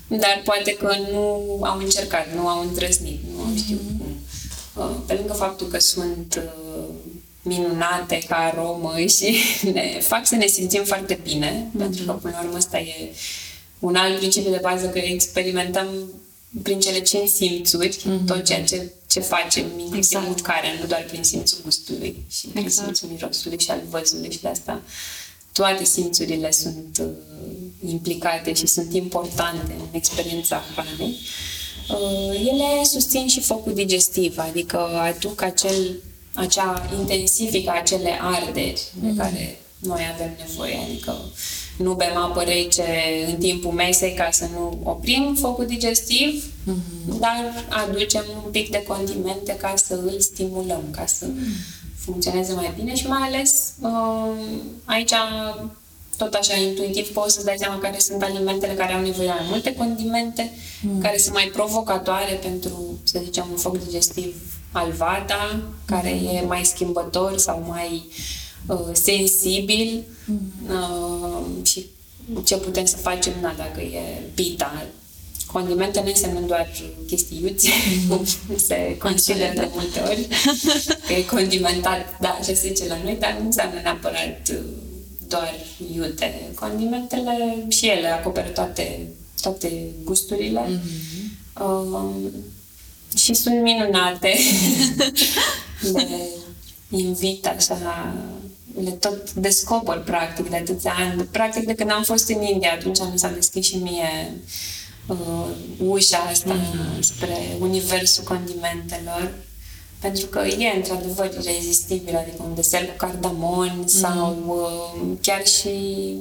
dar 0.08 0.42
poate 0.44 0.72
că 0.72 0.96
nu 1.12 1.60
au 1.62 1.78
încercat, 1.78 2.28
nu 2.36 2.48
au 2.48 2.62
îndrăznit, 2.62 3.20
nu 3.34 3.42
au 3.42 3.56
știut 3.56 3.82
mm. 3.90 3.98
cum. 3.98 4.18
Uh, 4.84 4.96
pe 5.06 5.14
lângă 5.14 5.34
faptul 5.34 5.68
că 5.68 5.80
sunt 5.80 6.42
minunate 7.50 8.20
ca 8.28 8.36
aromă 8.36 8.94
și 9.00 9.36
ne 9.74 10.00
fac 10.02 10.28
să 10.28 10.36
ne 10.36 10.48
simțim 10.48 10.84
foarte 10.84 11.20
bine, 11.24 11.52
mm-hmm. 11.52 11.78
pentru 11.78 12.04
că 12.04 12.12
până 12.12 12.34
la 12.38 12.44
urmă 12.44 12.58
ăsta 12.58 12.80
e 12.80 13.14
un 13.80 13.96
alt 13.96 14.18
principiu 14.18 14.52
de 14.52 14.60
bază 14.62 14.88
că 14.88 14.98
experimentăm 14.98 15.88
prin 16.64 16.80
cele 16.80 17.00
cinci 17.00 17.30
simțuri 17.30 17.98
mm-hmm. 17.98 18.26
tot 18.26 18.44
ceea 18.44 18.64
ce, 18.64 18.92
ce 19.08 19.20
facem, 19.20 19.64
inclusiv 19.64 19.98
exact. 19.98 20.26
mâncarea, 20.26 20.70
nu 20.80 20.86
doar 20.88 21.06
prin 21.08 21.24
simțul 21.24 21.60
gustului 21.64 22.16
și 22.30 22.48
prin 22.48 22.64
exact. 22.64 22.86
simțul 22.86 23.10
mirosului 23.10 23.60
și 23.60 23.72
al 23.72 23.82
văzului 23.90 24.32
și 24.32 24.42
de 24.42 24.48
asta 24.48 24.82
toate 25.52 25.84
simțurile 25.84 26.52
sunt 26.52 26.98
uh, 27.02 27.08
implicate 27.90 28.54
și 28.54 28.68
sunt 28.68 28.94
importante 28.94 29.76
în 29.80 29.86
experiența 29.92 30.64
hranei. 30.74 31.16
Uh, 31.90 32.40
ele 32.40 32.84
susțin 32.84 33.28
și 33.28 33.42
focul 33.42 33.74
digestiv, 33.74 34.38
adică 34.38 34.78
aduc 34.78 35.42
acel 35.42 36.02
acea 36.40 36.90
intensifică 37.00 37.72
acele 37.72 38.20
arderi 38.22 38.82
mm. 38.94 39.08
de 39.08 39.22
care 39.22 39.60
noi 39.80 40.02
avem 40.14 40.32
nevoie, 40.38 40.80
adică 40.88 41.16
nu 41.78 41.94
bem 41.94 42.18
apă 42.18 42.42
rece 42.42 42.84
în 43.28 43.36
timpul 43.36 43.72
mesei 43.72 44.14
ca 44.14 44.30
să 44.32 44.46
nu 44.54 44.80
oprim 44.84 45.36
focul 45.40 45.66
digestiv, 45.66 46.44
mm-hmm. 46.46 47.20
dar 47.20 47.66
aducem 47.70 48.24
un 48.44 48.52
pic 48.52 48.70
de 48.70 48.84
condimente 48.88 49.56
ca 49.56 49.74
să 49.76 49.94
îl 49.94 50.20
stimulăm, 50.20 50.84
ca 50.92 51.06
să 51.06 51.26
mm. 51.26 51.54
funcționeze 51.98 52.54
mai 52.54 52.74
bine 52.76 52.96
și 52.96 53.08
mai 53.08 53.22
ales 53.22 53.74
uh, 53.80 54.32
aici 54.86 55.14
tot 56.18 56.34
așa 56.34 56.56
intuitiv 56.56 57.08
poți 57.14 57.34
să-ți 57.34 57.46
dai 57.46 57.56
seama 57.58 57.80
care 57.80 58.00
sunt 58.00 58.24
alimentele 58.24 58.74
care 58.74 58.94
au 58.94 59.02
nevoie 59.02 59.28
de 59.28 59.34
mai 59.34 59.48
multe 59.50 59.76
condimente, 59.76 60.52
mm. 60.82 61.02
care 61.02 61.18
sunt 61.18 61.34
mai 61.34 61.50
provocatoare 61.54 62.34
pentru, 62.34 63.00
să 63.04 63.20
zicem, 63.24 63.48
un 63.52 63.58
foc 63.58 63.84
digestiv 63.84 64.36
al 64.72 64.92
Vata, 64.92 65.60
care 65.86 66.10
e 66.10 66.42
mai 66.42 66.66
schimbător 66.66 67.38
sau 67.38 67.66
mai 67.68 68.06
uh, 68.66 68.90
sensibil 68.92 70.04
mm-hmm. 70.04 70.70
uh, 70.70 71.66
și 71.66 71.86
ce 72.44 72.58
putem 72.58 72.86
să 72.86 72.98
facem, 72.98 73.34
na, 73.42 73.54
dacă 73.58 73.82
e 73.82 74.22
pita. 74.34 74.86
Condimente 75.52 76.02
nu 76.02 76.08
înseamnă 76.08 76.40
doar 76.40 76.70
chestii 77.08 77.40
iuți, 77.42 77.70
cum 78.08 78.26
mm-hmm. 78.26 78.56
se 78.68 78.98
consideră 78.98 79.54
de 79.56 79.70
multe 79.74 80.00
ori, 80.00 80.28
că 81.08 81.14
e 81.14 81.24
condimentat, 81.24 82.20
da, 82.20 82.30
așa 82.30 82.54
se 82.54 82.68
zice 82.68 82.88
la 82.88 82.98
noi, 83.04 83.18
dar 83.20 83.38
nu 83.40 83.46
înseamnă 83.46 83.80
neapărat 83.82 84.50
uh, 84.52 84.58
doar 85.28 85.54
iute. 85.94 86.52
Condimentele 86.56 87.66
și 87.68 87.88
ele 87.88 88.08
acoperă 88.08 88.48
toate, 88.48 89.08
toate 89.42 89.84
gusturile. 90.04 90.62
Mm-hmm. 90.66 91.62
Uh, 91.62 92.32
și 93.18 93.34
sunt 93.34 93.62
minunate. 93.62 94.36
le 95.94 96.30
invit 96.90 97.46
așa, 97.46 98.14
le 98.84 98.92
tot 98.92 99.34
descoper 99.34 99.98
practic 99.98 100.50
de 100.50 100.56
atâția 100.56 100.94
ani. 100.98 101.24
Practic 101.24 101.66
de 101.66 101.76
când 101.76 101.92
am 101.92 102.04
fost 102.04 102.30
în 102.30 102.42
India, 102.42 102.72
atunci 102.74 103.00
mi 103.12 103.20
s-a 103.20 103.30
deschis 103.30 103.66
și 103.66 103.78
mie 103.78 104.34
uh, 105.08 105.46
ușa 105.78 106.18
asta 106.18 106.54
mm. 106.54 107.02
spre 107.02 107.38
universul 107.60 108.24
condimentelor. 108.24 109.32
Pentru 110.00 110.26
că 110.26 110.40
e 110.40 110.76
într-adevăr 110.76 111.32
irezistibil, 111.42 112.16
adică 112.16 112.44
un 112.44 112.56
desert 112.56 112.90
cu 112.90 112.96
cardamon 112.98 113.74
mm. 113.78 113.88
sau 113.88 114.44
uh, 114.48 115.18
chiar 115.22 115.46
și 115.46 116.16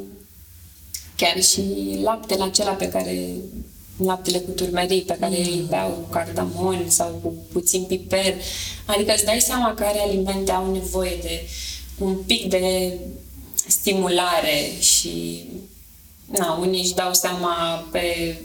chiar 1.16 1.43
și 1.43 1.99
laptele 2.03 2.43
acela 2.43 2.70
pe 2.70 2.89
care 2.89 3.30
laptele 4.05 4.38
cu 4.38 4.51
turmerii 4.51 5.03
pe 5.03 5.16
care 5.20 5.36
mm. 5.38 5.44
îi 5.44 5.64
beau 5.68 5.90
cu 5.90 6.09
cardamon 6.11 6.84
sau 6.88 7.20
cu 7.22 7.34
puțin 7.53 7.82
piper. 7.82 8.34
Adică 8.86 9.12
îți 9.14 9.24
dai 9.24 9.40
seama 9.40 9.74
care 9.74 9.99
alimente 9.99 10.51
au 10.51 10.72
nevoie 10.72 11.18
de 11.22 11.40
un 11.99 12.14
pic 12.26 12.49
de 12.49 12.92
stimulare 13.66 14.70
și 14.80 15.44
na, 16.24 16.59
unii 16.61 16.82
își 16.82 16.94
dau 16.94 17.12
seama 17.12 17.84
pe 17.92 18.36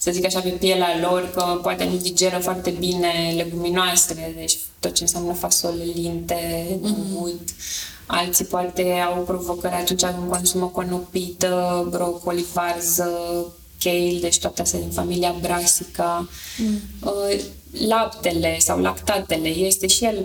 să 0.00 0.10
zic 0.10 0.24
așa, 0.24 0.40
pe 0.40 0.48
pielea 0.48 0.98
lor, 1.00 1.30
că 1.34 1.58
poate 1.62 1.84
nu 1.84 1.96
digeră 1.96 2.38
foarte 2.38 2.70
bine 2.70 3.32
leguminoasele, 3.36 4.32
deci 4.36 4.58
tot 4.78 4.92
ce 4.92 5.02
înseamnă 5.02 5.32
fasole, 5.32 5.84
linte, 5.94 6.66
mm-hmm. 6.82 7.56
Alții 8.06 8.44
poate 8.44 8.92
au 8.92 9.22
provocări 9.22 9.74
atunci 9.74 10.00
când 10.00 10.30
consumă 10.30 10.66
conopită, 10.66 11.86
brocoli, 11.90 12.44
varză, 12.52 13.10
kale, 13.80 14.18
deci 14.20 14.38
toate 14.38 14.62
astea 14.62 14.78
din 14.78 14.90
familia 14.90 15.34
Brassica. 15.40 16.28
Mm. 16.58 16.80
Uh, 17.02 17.40
laptele 17.88 18.58
sau 18.58 18.80
lactatele 18.80 19.48
este 19.48 19.86
și 19.86 20.04
el 20.04 20.24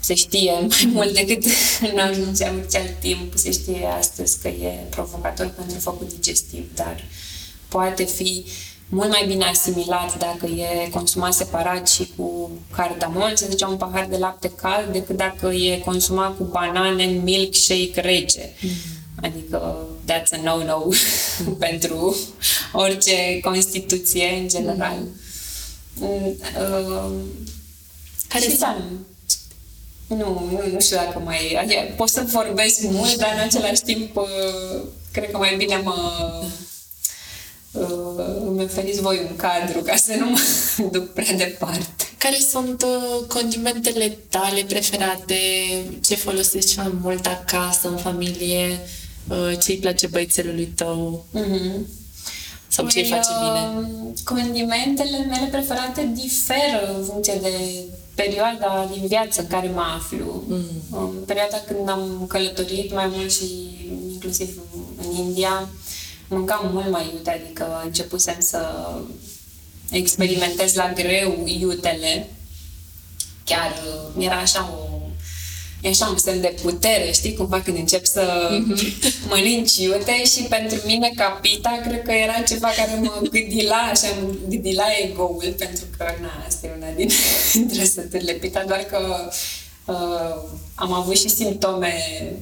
se 0.00 0.14
știe 0.14 0.52
mai 0.68 0.90
mult 0.92 1.14
decât 1.14 1.44
în 1.92 1.98
acel 1.98 2.96
timp, 3.00 3.32
se 3.34 3.50
știe 3.52 3.86
astăzi 3.98 4.40
că 4.40 4.48
e 4.48 4.86
provocator 4.90 5.46
pentru 5.46 5.78
focul 5.78 6.06
digestiv, 6.08 6.64
dar 6.74 7.04
poate 7.68 8.04
fi 8.04 8.44
mult 8.88 9.08
mai 9.08 9.24
bine 9.26 9.44
asimilat 9.44 10.18
dacă 10.18 10.46
e 10.46 10.88
consumat 10.90 11.32
separat 11.32 11.88
și 11.88 12.08
cu 12.16 12.50
cardamon, 12.76 13.32
să 13.34 13.46
zicem 13.50 13.68
un 13.70 13.76
pahar 13.76 14.06
de 14.10 14.16
lapte 14.16 14.50
cald, 14.50 14.92
decât 14.92 15.16
dacă 15.16 15.46
e 15.46 15.78
consumat 15.78 16.36
cu 16.36 16.44
banane 16.44 17.04
în 17.04 17.22
milkshake 17.22 18.00
rece. 18.00 18.48
Mm-hmm. 18.48 19.22
Adică 19.22 19.86
that's 20.06 20.32
a 20.32 20.36
no-no 20.36 20.88
pentru 21.64 22.16
orice 22.72 23.40
constituție 23.40 24.28
în 24.40 24.48
general. 24.48 24.98
Mm. 25.94 26.36
Uh, 26.58 27.12
Care 28.28 28.50
și 28.50 28.58
da, 28.58 28.76
nu, 30.06 30.16
nu, 30.16 30.72
nu 30.72 30.80
știu 30.80 30.96
dacă 30.96 31.18
mai... 31.18 31.56
Adică 31.60 31.80
pot 31.96 32.08
să 32.08 32.24
vorbesc 32.32 32.80
mult, 32.82 33.16
dar 33.16 33.32
în 33.34 33.40
același 33.40 33.82
timp 33.82 34.16
uh, 34.16 34.82
cred 35.12 35.30
că 35.30 35.36
mai 35.36 35.56
bine 35.56 35.76
mă 35.76 35.94
uh, 37.72 38.24
îmi 38.46 38.62
oferiți 38.62 39.00
voi 39.00 39.26
un 39.28 39.36
cadru 39.36 39.80
ca 39.80 39.96
să 39.96 40.14
nu 40.18 40.30
mă 40.30 40.40
duc 40.92 41.12
prea 41.12 41.32
departe. 41.32 42.04
Care 42.18 42.36
sunt 42.50 42.82
uh, 42.82 43.26
condimentele 43.28 44.18
tale 44.28 44.64
preferate? 44.68 45.36
Ce 46.04 46.14
folosești 46.14 46.74
cel 46.74 46.82
mai 46.82 46.92
mult 47.02 47.26
acasă, 47.26 47.88
în 47.88 47.96
familie? 47.96 48.68
Uh, 48.70 49.03
ce 49.58 49.70
îi 49.70 49.78
place 49.78 50.06
băiețelului 50.06 50.66
tău? 50.66 51.24
Mm-hmm. 51.34 52.02
Sau 52.74 52.86
ce 52.86 52.98
îi 52.98 53.08
face 53.08 53.30
bine? 53.40 53.86
Uh, 53.86 54.18
condimentele 54.24 55.18
mele 55.18 55.48
preferate 55.50 56.10
diferă 56.14 56.96
în 56.96 57.04
funcție 57.04 57.38
de 57.42 57.52
perioada 58.14 58.88
din 58.92 59.06
viață 59.06 59.40
în 59.40 59.46
care 59.46 59.68
mă 59.68 59.84
aflu. 59.96 60.42
Mm. 60.46 60.64
În 60.90 61.24
perioada 61.26 61.56
când 61.66 61.88
am 61.88 62.24
călătorit 62.28 62.94
mai 62.94 63.06
mult 63.06 63.32
și 63.32 63.44
inclusiv 64.12 64.58
în 64.96 65.24
India, 65.26 65.68
mâncam 66.28 66.70
mult 66.72 66.90
mai 66.90 67.10
iute, 67.12 67.30
adică 67.30 67.82
începusem 67.84 68.36
să 68.38 68.60
experimentez 69.90 70.74
la 70.74 70.92
greu 70.92 71.42
iutele. 71.44 72.30
Chiar 73.44 73.72
uh, 74.16 74.24
era 74.24 74.36
așa 74.36 74.70
o 74.72 74.93
e 75.84 75.88
așa 75.88 76.06
un 76.06 76.16
semn 76.16 76.40
de 76.40 76.54
putere, 76.62 77.10
știi, 77.12 77.34
cumva 77.34 77.60
când 77.60 77.76
încep 77.76 78.04
să 78.04 78.24
mm-hmm. 78.48 79.28
mănânci 79.28 79.76
iute 79.76 80.24
și 80.24 80.42
pentru 80.48 80.78
mine 80.86 81.10
capita 81.16 81.80
cred 81.86 82.02
că 82.02 82.12
era 82.12 82.42
ceva 82.48 82.68
care 82.76 82.98
mă 83.00 83.20
gâdila, 83.30 83.90
așa, 83.92 84.06
mă 84.22 84.32
gâdila 84.48 84.84
ego-ul, 85.02 85.54
pentru 85.58 85.84
că, 85.96 86.04
na, 86.20 86.44
asta 86.46 86.66
e 86.66 86.70
una 86.76 86.90
din 86.96 87.10
trăsăturile 87.72 88.32
pita, 88.32 88.64
doar 88.66 88.80
că 88.80 88.98
uh, 89.84 90.34
am 90.74 90.92
avut 90.92 91.16
și 91.16 91.28
simptome 91.28 91.92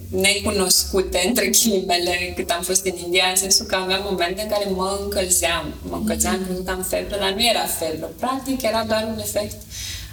necunoscute, 0.09 1.25
între 1.27 1.47
ghilimele, 1.47 2.33
cât 2.37 2.51
am 2.51 2.63
fost 2.63 2.85
în 2.85 2.97
India, 3.05 3.25
în 3.31 3.37
sensul 3.37 3.67
că 3.67 3.75
aveam 3.75 4.01
momente 4.11 4.43
în 4.43 4.49
care 4.49 4.65
mă 4.71 4.99
încălzeam. 5.03 5.75
Mă 5.89 5.97
încălzeam, 5.97 6.43
mm-hmm. 6.43 6.47
crezut 6.47 6.65
că 6.65 6.71
am 6.71 6.83
febră, 6.83 7.17
dar 7.19 7.33
nu 7.33 7.45
era 7.45 7.67
febră. 7.67 8.11
Practic, 8.19 8.63
era 8.63 8.85
doar 8.89 9.09
un 9.13 9.19
efect 9.19 9.57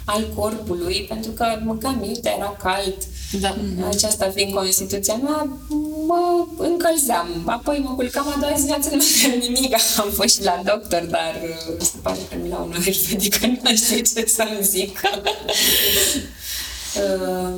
al 0.04 0.32
corpului, 0.34 1.06
pentru 1.08 1.30
că 1.30 1.58
mâncam 1.64 2.04
iute, 2.04 2.34
era 2.38 2.56
cald. 2.62 2.96
Da. 3.30 3.56
Aceasta 3.88 4.30
fiind 4.30 4.54
Constituția 4.54 5.14
mea, 5.14 5.58
mă 6.06 6.46
încălzeam. 6.56 7.42
Apoi 7.46 7.78
mă 7.78 7.94
culcam 7.94 8.28
a 8.28 8.36
doua 8.40 8.54
zi 8.56 8.64
viață, 8.64 8.88
nu 8.94 9.02
mai 9.22 9.38
nimic. 9.38 9.74
Am 9.96 10.10
fost 10.10 10.34
și 10.34 10.42
la 10.42 10.62
doctor, 10.64 11.02
dar 11.02 11.40
uh, 11.42 11.80
se 11.80 11.96
pare 12.02 12.18
că 12.28 12.36
mi 12.42 12.48
la 12.48 12.56
un 12.56 12.72
ayurvedic, 12.72 13.36
nu 13.36 13.76
știu 13.76 13.96
ce 13.96 14.26
să-mi 14.26 14.58
zic. 14.62 15.00
uh, 16.94 17.54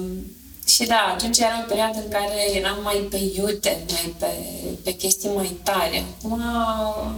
și 0.75 0.85
da, 0.87 1.15
atunci 1.15 1.39
era 1.39 1.63
o 1.65 1.69
perioadă 1.69 1.99
în 2.05 2.11
care 2.11 2.57
eram 2.57 2.79
mai 2.83 3.07
pe 3.11 3.21
iute, 3.37 3.85
mai 3.91 4.15
pe, 4.19 4.27
pe 4.83 4.93
chestii 4.93 5.31
mai 5.35 5.57
tare. 5.63 6.05
Acum 6.19 6.43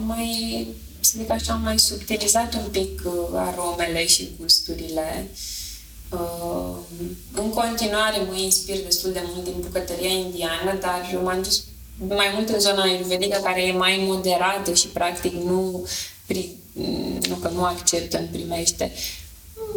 mai, 0.07 0.67
să 1.01 1.13
zic 1.19 1.31
așa, 1.31 1.55
mai 1.55 1.79
subtilizat 1.79 2.55
un 2.55 2.69
pic 2.71 3.03
uh, 3.05 3.13
aromele 3.33 4.07
și 4.07 4.29
gusturile. 4.41 5.29
Uh, 5.31 5.54
în 7.35 7.51
continuare 7.51 8.17
mă 8.29 8.37
inspir 8.37 8.77
destul 8.85 9.13
de 9.13 9.23
mult 9.33 9.45
din 9.45 9.55
bucătăria 9.61 10.09
indiană, 10.09 10.79
dar 10.81 11.21
m-am 11.23 11.43
dus 11.43 11.65
mai 12.09 12.31
mult 12.35 12.49
în 12.49 12.61
zona 12.61 12.83
ayurvedică 12.83 13.41
care 13.43 13.63
e 13.63 13.73
mai 13.73 14.05
moderată 14.07 14.75
și 14.75 14.87
practic 14.87 15.33
nu, 15.33 15.87
nu 17.29 17.35
că 17.35 17.49
nu 17.49 17.65
acceptă, 17.65 18.19
nu 18.19 18.27
primește 18.33 18.93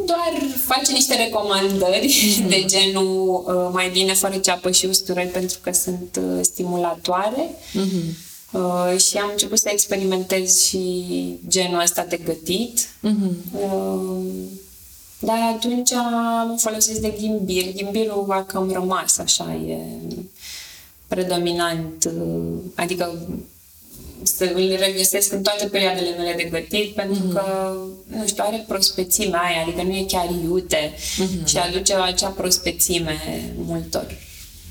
doar 0.05 0.49
face 0.65 0.91
niște 0.91 1.15
recomandări 1.15 2.07
mm-hmm. 2.07 2.47
de 2.53 2.63
genul 2.65 3.43
uh, 3.47 3.69
mai 3.73 3.89
bine 3.89 4.13
fără 4.13 4.37
ceapă 4.37 4.71
și 4.71 4.85
usturoi 4.85 5.25
pentru 5.25 5.57
că 5.61 5.71
sunt 5.71 6.19
uh, 6.21 6.39
stimulatoare. 6.41 7.49
Mm-hmm. 7.49 8.25
Uh, 8.51 8.99
și 8.99 9.17
am 9.17 9.29
început 9.31 9.59
să 9.59 9.69
experimentez 9.71 10.63
și 10.63 11.05
genul 11.47 11.81
ăsta 11.81 12.05
de 12.09 12.19
gătit. 12.25 12.87
Mm-hmm. 12.87 13.51
Uh, 13.51 14.17
dar 15.19 15.37
atunci 15.55 15.91
mă 16.47 16.55
folosesc 16.57 16.99
de 16.99 17.13
ghimbir. 17.19 17.73
Ghimbirul 17.73 18.25
a 18.29 18.43
cam 18.43 18.71
rămas 18.71 19.17
așa, 19.17 19.53
e 19.53 19.77
predominant, 21.07 22.03
uh, 22.05 22.59
adică 22.75 23.27
să 24.23 24.51
îl 24.53 24.75
regăsesc 24.79 25.33
în 25.33 25.41
toate 25.41 25.65
perioadele 25.65 26.15
mele 26.17 26.33
de 26.37 26.43
gătit, 26.43 26.93
pentru 26.93 27.29
mm-hmm. 27.29 27.33
că, 27.33 27.75
nu 28.07 28.27
știu, 28.27 28.43
are 28.45 28.63
prospețimea 28.67 29.39
aia, 29.39 29.61
adică 29.61 29.81
nu 29.81 29.95
e 29.95 30.05
chiar 30.07 30.29
iute 30.43 30.93
mm-hmm. 30.93 31.45
și 31.45 31.57
aduce 31.57 31.93
acea 31.93 32.29
prospețime 32.29 33.17
multor 33.55 34.15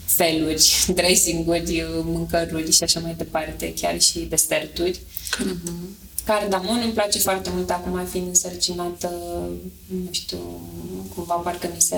feluri, 0.05 0.71
dressing-uri, 0.99 1.85
mâncăruri 2.05 2.73
și 2.73 2.83
așa 2.83 3.01
mai 3.01 3.15
departe, 3.17 3.75
chiar 3.81 4.01
și 4.01 4.19
deserturi. 4.19 4.99
Mm-hmm. 4.99 6.06
Cardamon 6.27 6.81
îmi 6.83 6.93
place 6.93 7.19
foarte 7.19 7.51
mult 7.55 7.71
acum 7.71 8.07
fiind 8.11 8.27
însărcinată, 8.29 9.11
nu 9.87 10.09
știu, 10.11 10.39
cumva 11.15 11.35
parcă 11.35 11.69
mi 11.75 11.81
se 11.81 11.97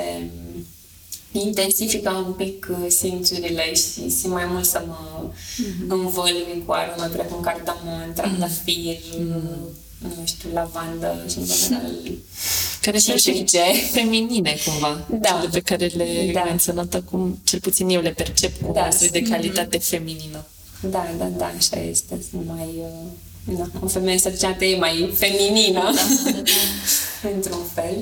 intensifică 1.32 2.10
un 2.10 2.32
pic 2.32 2.66
uh, 2.70 2.86
simțurile 2.88 3.74
și 3.74 4.10
simt 4.10 4.32
mai 4.32 4.44
mult 4.44 4.64
să 4.64 4.82
mă 4.86 5.30
mm-hmm. 5.30 5.88
învălui 5.88 6.62
cu 6.66 6.72
arome 6.72 7.06
precum 7.06 7.40
cardamon, 7.40 8.12
trandafir, 8.14 8.96
mm-hmm. 8.96 9.98
nu 9.98 10.24
știu, 10.24 10.48
lavandă 10.52 11.24
și 11.30 11.38
în 11.38 11.44
general 11.44 11.92
care 12.82 12.98
sunt 12.98 13.18
și 13.20 13.44
feminine 13.92 14.56
cumva, 14.64 15.06
da. 15.10 15.28
cele 15.28 15.48
pe 15.52 15.60
care 15.60 15.86
le 15.86 16.30
da. 16.32 16.42
menționat 16.42 16.94
acum, 16.94 17.38
cel 17.44 17.60
puțin 17.60 17.88
eu 17.88 18.00
le 18.00 18.10
percep 18.10 18.62
cu 18.62 18.72
da. 18.72 18.88
o 19.02 19.06
de 19.10 19.22
calitate 19.22 19.78
mm-hmm. 19.78 19.82
feminină. 19.82 20.44
Da, 20.80 21.14
da, 21.18 21.24
da, 21.24 21.52
așa 21.58 21.80
este, 21.80 22.22
sunt 22.30 22.46
mai... 22.46 22.68
Uh 22.76 23.10
da, 23.44 23.64
o 23.84 23.86
femeie 23.86 24.12
însărcinată 24.12 24.64
e 24.64 24.78
mai 24.78 25.12
feminină, 25.14 25.80
da, 25.80 25.90
da, 26.24 26.30
da. 26.30 27.28
într-un 27.34 27.64
fel. 27.74 27.96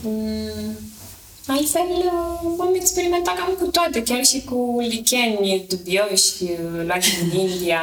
Mm, 0.00 0.78
altfel, 1.46 1.88
uh, 1.96 2.56
am 2.60 2.74
experimentat 2.74 3.36
cam 3.36 3.56
cu 3.60 3.66
toate, 3.66 4.02
chiar 4.02 4.24
și 4.24 4.42
cu 4.44 4.76
licheni 4.80 5.64
dubioși 5.68 6.42
uh, 6.42 6.84
luați 6.86 7.08
din 7.18 7.40
India, 7.48 7.80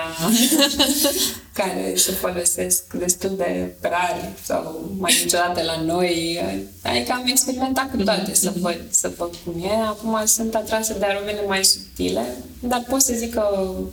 care 1.59 1.93
se 1.95 2.11
folosesc 2.11 2.93
destul 2.93 3.35
de 3.37 3.75
rar 3.81 4.31
sau 4.43 4.91
mai 4.97 5.19
niciodată 5.23 5.61
la 5.61 5.81
noi. 5.81 6.39
Adică 6.83 7.11
am 7.11 7.23
experimentat 7.25 7.91
cu 7.91 8.03
toate 8.03 8.33
să 8.33 8.49
mhm. 8.49 8.61
văd, 8.61 8.81
să 8.89 9.11
văd 9.17 9.35
cum 9.45 9.63
e. 9.63 9.73
Acum 9.73 10.25
sunt 10.25 10.55
atrasă 10.55 10.95
de 10.99 11.05
aromele 11.05 11.43
mai 11.47 11.65
subtile, 11.65 12.37
dar 12.59 12.85
pot 12.89 13.01
să 13.01 13.13
zic 13.13 13.33
că 13.33 13.43
Uh, 13.59 13.85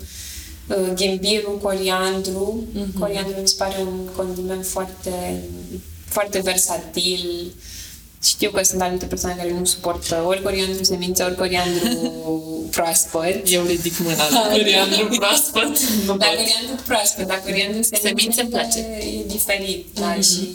ghimbirul, 0.94 1.58
coriandru. 1.62 2.64
Mm-hmm. 2.72 2.98
Coriandru 2.98 3.40
mi 3.40 3.48
se 3.48 3.54
pare 3.58 3.76
un 3.80 4.08
condiment 4.16 4.66
foarte, 4.66 5.42
foarte 6.04 6.40
versatil. 6.40 7.52
Știu 8.22 8.50
că 8.50 8.62
sunt 8.62 8.80
anumite 8.80 9.06
persoane 9.06 9.36
care 9.36 9.52
nu 9.58 9.64
suportă 9.64 10.22
ori 10.26 10.42
coriandru 10.42 10.84
semințe, 10.84 11.22
ori 11.22 11.34
coriandru 11.34 12.12
proaspăt. 12.76 13.50
Eu 13.50 13.64
ridic 13.64 13.98
mâna 13.98 14.28
la 14.30 14.40
coriandru 14.52 15.16
proaspăt. 15.16 15.78
Da, 16.06 16.12
coriandru 16.12 16.82
proaspăt, 16.86 17.26
dar 17.26 17.40
coriandru 17.44 17.82
semințe, 17.82 18.08
semințe 18.08 18.40
îmi 18.40 18.50
place. 18.50 18.78
e 18.78 19.24
diferit. 19.26 19.86
Mm-hmm. 19.86 20.00
Da, 20.00 20.06
mhm. 20.06 20.20
și 20.20 20.48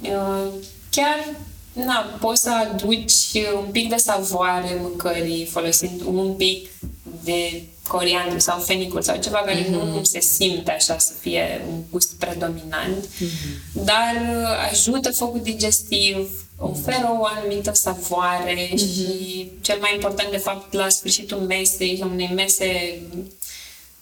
uh, 0.00 0.52
chiar 0.90 1.34
na, 1.72 2.18
poți 2.20 2.42
să 2.42 2.50
aduci 2.50 3.14
un 3.64 3.70
pic 3.70 3.88
de 3.88 3.96
savoare 3.96 4.76
mâncării 4.80 5.44
folosind 5.44 6.02
un 6.04 6.32
pic 6.32 6.68
de 7.24 7.62
coriandru 7.88 8.38
sau 8.38 8.58
fenicul 8.58 9.02
sau 9.02 9.16
ceva 9.16 9.38
care 9.38 9.64
mm-hmm. 9.64 9.70
nu 9.70 10.04
se 10.04 10.20
simte 10.20 10.70
așa 10.70 10.98
să 10.98 11.12
fie 11.20 11.64
un 11.68 11.82
gust 11.90 12.12
predominant, 12.18 13.06
mm-hmm. 13.06 13.72
dar 13.72 14.16
ajută 14.70 15.10
focul 15.10 15.40
digestiv, 15.42 16.46
oferă 16.58 17.16
o 17.20 17.24
anumită 17.24 17.72
savoare 17.72 18.68
mm-hmm. 18.68 18.76
și 18.76 19.50
cel 19.60 19.78
mai 19.80 19.94
important 19.94 20.30
de 20.30 20.36
fapt 20.36 20.72
la 20.72 20.88
sfârșitul 20.88 21.38
mesei, 21.38 22.00
unei 22.02 22.30
mese 22.34 23.00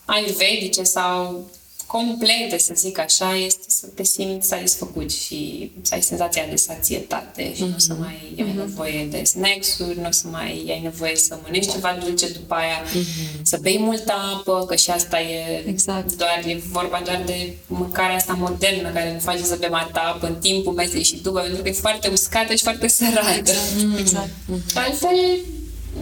ayurvedice 0.04 0.82
sau 0.82 1.50
complete, 1.92 2.58
să 2.58 2.72
zic 2.76 2.98
așa, 2.98 3.36
este 3.36 3.64
să 3.66 3.86
te 3.94 4.04
simți 4.04 4.48
satisfăcut 4.48 5.10
și 5.12 5.70
să 5.82 5.94
ai 5.94 6.02
senzația 6.02 6.46
de 6.50 6.56
sațietate 6.56 7.54
și 7.54 7.62
mm-hmm. 7.62 7.72
nu 7.72 7.78
să 7.78 7.92
mhm. 7.92 8.02
mai 8.02 8.34
ai 8.36 8.44
mm-hmm. 8.44 8.56
nevoie 8.56 9.06
de 9.10 9.24
snacks-uri, 9.24 10.00
nu 10.00 10.10
să 10.10 10.26
mai 10.30 10.64
ai 10.68 10.80
nevoie 10.82 11.16
să 11.16 11.38
mănânci 11.42 11.70
ceva 11.72 11.98
dulce 12.04 12.28
după 12.28 12.54
aia, 12.54 12.82
mm-hmm. 12.82 13.42
să 13.42 13.58
bei 13.60 13.78
multă 13.78 14.12
apă, 14.34 14.64
că 14.68 14.76
și 14.76 14.90
asta 14.90 15.20
e 15.20 15.64
exact. 15.66 16.16
doar, 16.16 16.42
e 16.46 16.62
vorba 16.70 17.02
doar 17.04 17.22
de 17.26 17.54
mâncarea 17.66 18.16
asta 18.16 18.32
modernă 18.32 18.90
care 18.90 19.10
ne 19.10 19.18
face 19.18 19.42
să 19.42 19.56
bem 19.60 19.74
atâta 19.74 20.00
apă 20.14 20.26
în 20.26 20.34
timpul 20.34 20.72
mesei 20.72 21.02
și 21.04 21.16
după, 21.16 21.40
pentru 21.40 21.62
că 21.62 21.68
e 21.68 21.72
foarte 21.72 22.08
uscată 22.08 22.54
și 22.54 22.62
foarte 22.62 22.88
sărată. 22.88 23.38
Exact. 23.38 23.58
Mm-hmm. 23.78 23.98
exact. 24.02 24.28
Mm-hmm. 24.28 24.74
Altfel, 24.74 25.18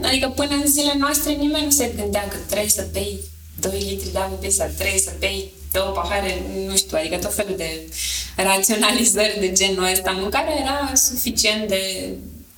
adică 0.02 0.28
până 0.28 0.54
în 0.54 0.66
zilele 0.66 0.98
noastre 0.98 1.32
nimeni 1.32 1.64
nu 1.64 1.70
se 1.70 1.92
gândea 1.96 2.28
că 2.28 2.36
trebuie 2.46 2.68
să 2.70 2.86
bei 2.92 3.18
2 3.60 3.86
litri 3.88 4.12
de 4.12 4.18
apă 4.18 4.34
pe 4.34 4.48
sau 4.48 4.68
trebuie 4.76 4.98
să 4.98 5.12
bei 5.18 5.58
două 5.72 5.90
pahare, 5.90 6.42
nu 6.66 6.76
știu, 6.76 6.96
adică 6.98 7.16
tot 7.16 7.34
felul 7.34 7.56
de 7.56 7.88
raționalizări 8.36 9.40
de 9.40 9.52
genul 9.52 9.90
ăsta. 9.92 10.10
Mâncarea 10.10 10.60
era 10.60 10.92
suficient 10.94 11.68
de 11.68 12.08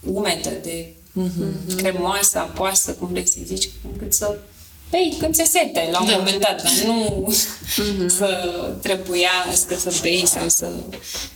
umedă, 0.01 0.51
de 0.62 0.93
mm-hmm. 1.20 1.76
cremoasă, 1.76 2.39
apoasă, 2.39 2.93
cum 2.93 3.09
vrei 3.09 3.28
să 3.28 3.39
zici, 3.44 3.68
încât 3.93 4.12
să 4.12 4.39
bei 4.90 5.16
când 5.18 5.34
se 5.34 5.44
sete 5.44 5.89
la 5.90 6.01
un 6.01 6.06
da. 6.06 6.16
moment 6.16 6.40
dat, 6.40 6.62
dar 6.62 6.72
nu 6.84 7.28
mm-hmm. 7.28 8.06
să 8.06 8.51
trebuia 8.82 9.30
să 9.76 9.98
bei 10.02 10.26
sau 10.26 10.48
să 10.48 10.70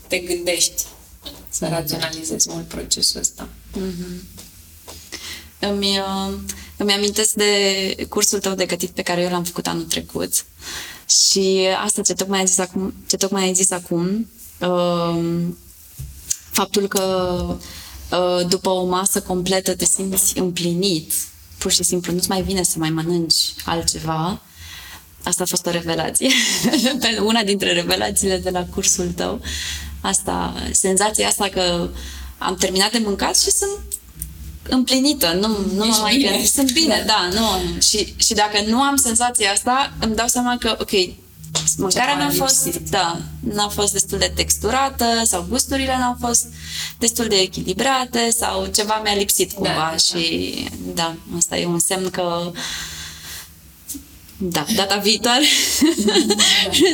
te 0.06 0.18
gândești 0.18 0.82
să 1.48 1.66
raționalizezi 1.70 2.48
mult 2.50 2.64
procesul 2.64 3.20
ăsta. 3.20 3.48
Mm-hmm. 3.78 4.44
Îmi, 5.58 5.98
uh, 5.98 6.34
îmi 6.76 6.92
amintesc 6.92 7.32
de 7.32 8.06
cursul 8.08 8.38
tău 8.38 8.54
de 8.54 8.66
gătit 8.66 8.90
pe 8.90 9.02
care 9.02 9.20
eu 9.20 9.30
l-am 9.30 9.44
făcut 9.44 9.66
anul 9.66 9.84
trecut 9.84 10.44
și 11.16 11.68
asta 11.84 12.02
ce 12.02 12.14
tocmai 12.14 12.38
ai 12.38 12.46
zis 12.46 12.58
acum, 12.58 12.94
ce 13.06 13.16
tocmai 13.16 13.42
ai 13.42 13.54
zis 13.54 13.70
acum 13.70 14.30
uh, 14.58 15.42
faptul 16.50 16.88
că 16.88 17.02
uh, 18.10 18.46
după 18.48 18.68
o 18.68 18.84
masă 18.84 19.20
completă 19.20 19.74
te 19.74 19.84
simți 19.84 20.38
împlinit, 20.38 21.12
pur 21.58 21.72
și 21.72 21.82
simplu 21.82 22.12
nu-ți 22.12 22.28
mai 22.28 22.42
vine 22.42 22.62
să 22.62 22.74
mai 22.78 22.90
mănânci 22.90 23.54
altceva, 23.64 24.40
asta 25.22 25.42
a 25.42 25.46
fost 25.46 25.66
o 25.66 25.70
revelație. 25.70 26.30
Una 27.30 27.42
dintre 27.42 27.72
revelațiile 27.72 28.38
de 28.38 28.50
la 28.50 28.64
cursul 28.64 29.12
tău. 29.16 29.40
Asta, 30.00 30.54
senzația 30.72 31.28
asta 31.28 31.48
că 31.48 31.88
am 32.38 32.56
terminat 32.56 32.92
de 32.92 32.98
mâncat 32.98 33.38
și 33.38 33.50
sunt 33.50 33.78
împlinită, 34.68 35.32
nu, 35.32 35.48
nu 35.48 35.86
mă 35.86 35.98
mai 36.00 36.16
bine. 36.16 36.44
Sunt 36.44 36.72
bine, 36.72 37.04
da, 37.06 37.28
nu. 37.32 37.80
Și, 37.80 38.14
și 38.16 38.34
dacă 38.34 38.58
nu 38.66 38.80
am 38.80 38.96
senzația 38.96 39.50
asta, 39.50 39.92
îmi 40.00 40.14
dau 40.14 40.26
seama 40.26 40.56
că, 40.58 40.76
ok, 40.80 40.90
mâncarea 41.76 42.16
n-a 42.16 42.30
fost, 42.30 42.78
da, 42.90 43.18
n-a 43.40 43.68
fost 43.68 43.92
destul 43.92 44.18
de 44.18 44.32
texturată 44.34 45.04
sau 45.24 45.46
gusturile 45.48 45.96
n-au 45.98 46.16
fost 46.20 46.46
destul 46.98 47.26
de 47.26 47.36
echilibrate 47.36 48.30
sau 48.30 48.66
ceva 48.66 49.00
mi-a 49.04 49.14
lipsit 49.14 49.52
cumva 49.52 49.72
da, 49.72 49.90
da. 49.90 49.96
și 49.96 50.54
da, 50.94 51.14
asta 51.36 51.56
e 51.56 51.66
un 51.66 51.78
semn 51.78 52.10
că 52.10 52.52
da, 54.38 54.64
data 54.74 54.96
viitoare 54.96 55.44
da. 56.04 56.12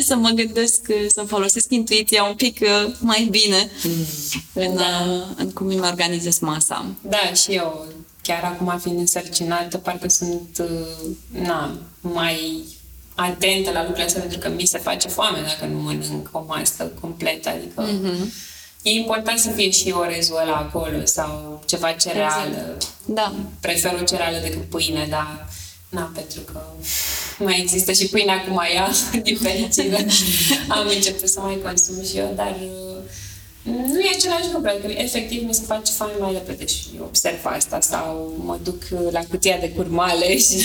să 0.09 0.17
mă 0.17 0.29
gândesc, 0.29 0.81
să 1.09 1.23
folosesc 1.27 1.71
intuiția 1.71 2.25
un 2.25 2.35
pic 2.35 2.61
uh, 2.61 2.95
mai 3.01 3.29
bine 3.31 3.71
mm. 3.83 4.07
în, 4.53 4.77
da. 4.77 5.05
Uh, 5.09 5.23
în 5.37 5.51
cum 5.51 5.67
îmi 5.67 5.81
organizez 5.81 6.39
masa. 6.39 6.87
Da, 7.01 7.33
și 7.35 7.53
eu, 7.53 7.87
chiar 8.23 8.45
acum 8.45 8.79
fiind 8.79 8.99
însărcinată, 8.99 9.79
parcă 9.79 10.09
sunt, 10.09 10.59
uh, 10.59 11.15
na, 11.47 11.79
mai 12.01 12.65
atentă 13.15 13.71
la 13.71 13.79
lucrurile 13.79 14.07
astea, 14.07 14.21
pentru 14.21 14.39
că 14.39 14.49
mi 14.49 14.67
se 14.67 14.79
face 14.79 15.09
foame 15.09 15.41
dacă 15.41 15.73
nu 15.73 15.79
mănânc 15.81 16.29
o 16.33 16.45
masă 16.47 16.93
completă, 17.01 17.49
adică 17.49 17.89
mm-hmm. 17.89 18.33
e 18.83 18.91
important 18.91 19.39
să 19.39 19.51
fie 19.51 19.71
și 19.71 19.91
orezul 19.91 20.39
ăla 20.43 20.55
acolo 20.55 21.05
sau 21.05 21.63
ceva 21.67 21.93
cereală. 21.93 22.49
Exact. 22.49 22.87
Da. 23.05 23.35
Prefer 23.61 23.99
o 24.01 24.05
cereală 24.05 24.39
decât 24.43 24.63
pâine, 24.63 25.07
dar 25.11 25.49
na, 25.93 26.11
pentru 26.15 26.41
că 26.41 26.61
mai 27.39 27.61
există 27.61 27.93
și 27.93 28.07
pâine 28.07 28.33
acum 28.33 28.61
ea, 28.75 28.89
din 29.25 29.37
fericire. 29.37 30.07
Am 30.77 30.87
început 30.95 31.29
să 31.29 31.41
mai 31.41 31.59
consum 31.65 32.05
și 32.05 32.17
eu, 32.17 32.33
dar 32.37 32.57
uh, 32.63 33.03
nu 33.65 34.01
e 34.01 34.11
același 34.17 34.53
lucru, 34.53 34.69
adică 34.71 35.01
efectiv 35.01 35.43
mi 35.47 35.55
se 35.55 35.63
face 35.67 35.93
foame 35.93 36.13
mai 36.21 36.33
repede 36.33 36.67
și 36.67 36.89
observ 37.01 37.41
asta 37.43 37.81
sau 37.81 38.35
mă 38.45 38.59
duc 38.63 38.83
la 39.11 39.21
cutia 39.31 39.59
de 39.59 39.71
curmale 39.71 40.39
și 40.47 40.57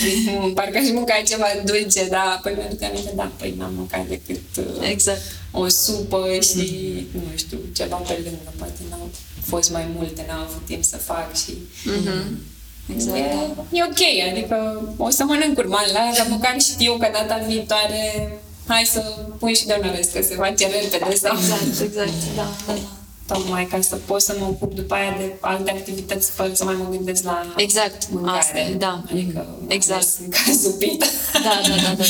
parcă 0.53 0.77
aș 0.77 0.89
mânca 0.91 1.21
ceva 1.25 1.45
dulce, 1.65 2.07
dar 2.09 2.25
apoi 2.37 2.53
mi-aduc 2.57 2.81
aminte, 2.81 3.11
da, 3.15 3.31
păi 3.37 3.53
n-am 3.57 3.73
mâncat 3.73 4.07
decât 4.07 4.55
uh, 4.57 4.89
exact. 4.89 5.21
o 5.51 5.67
supă 5.67 6.37
și, 6.41 6.65
nu 7.11 7.21
știu, 7.35 7.57
ceva 7.73 7.95
pe 7.95 8.13
lângă, 8.23 8.53
poate 8.57 8.79
n-au 8.89 9.09
fost 9.43 9.71
mai 9.71 9.87
multe, 9.95 10.25
n-am 10.27 10.39
avut 10.39 10.65
timp 10.65 10.83
să 10.83 10.97
fac 10.97 11.35
și... 11.35 11.51
Mm-hmm 11.51 12.55
Exact, 12.93 13.18
e, 13.18 13.35
da. 13.55 13.77
e 13.77 13.84
ok, 13.84 14.31
adică 14.31 14.81
o 14.97 15.09
să 15.09 15.23
mănânc 15.23 15.57
urmani 15.57 15.91
la 15.91 15.99
dar 16.18 16.27
măcar 16.30 16.59
știu 16.59 16.93
că 16.97 17.09
data 17.14 17.43
viitoare 17.47 18.31
hai 18.68 18.84
să 18.91 19.01
pui 19.39 19.55
și 19.55 19.65
de 19.65 19.80
un 19.81 19.89
că 20.14 20.22
se 20.22 20.35
face 20.35 20.68
repede 20.68 21.15
sau... 21.15 21.38
Exact, 21.38 21.81
exact, 21.81 22.11
da, 22.35 22.47
da, 22.68 22.73
da. 22.73 23.34
Tocmai 23.34 23.65
ca 23.65 23.81
să 23.81 23.95
pot 23.95 24.22
să 24.22 24.35
mă 24.39 24.45
ocup 24.45 24.73
după 24.73 24.93
aia 24.93 25.15
de 25.18 25.34
alte 25.39 25.72
activități 25.72 26.31
fără 26.31 26.53
să 26.53 26.64
mai 26.64 26.76
mă 26.76 26.88
gândesc 26.89 27.23
la 27.23 27.53
Exact, 27.57 28.09
mâncare. 28.09 28.38
Asta, 28.38 28.77
da. 28.77 29.03
Adică 29.11 29.45
exact. 29.68 30.07
ca 30.30 30.51
supită. 30.61 31.05
Da, 31.34 31.61
da, 31.68 31.76
da, 31.76 31.93
da. 31.93 32.03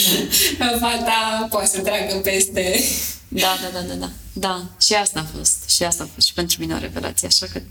da. 0.57 0.77
Fata 0.87 1.47
poate 1.49 1.67
să 1.67 1.79
treacă 1.79 2.15
peste... 2.15 2.79
Da, 3.27 3.57
da, 3.61 3.79
da, 3.79 3.85
da, 3.87 3.93
da. 3.93 4.09
Da, 4.33 4.63
și 4.81 4.93
asta 4.93 5.19
a 5.19 5.37
fost. 5.37 5.69
Și 5.69 5.83
asta 5.83 6.03
a 6.03 6.07
fost 6.13 6.27
și 6.27 6.33
pentru 6.33 6.57
mine 6.59 6.73
o 6.73 6.77
revelație, 6.77 7.27
așa 7.27 7.45
că 7.53 7.61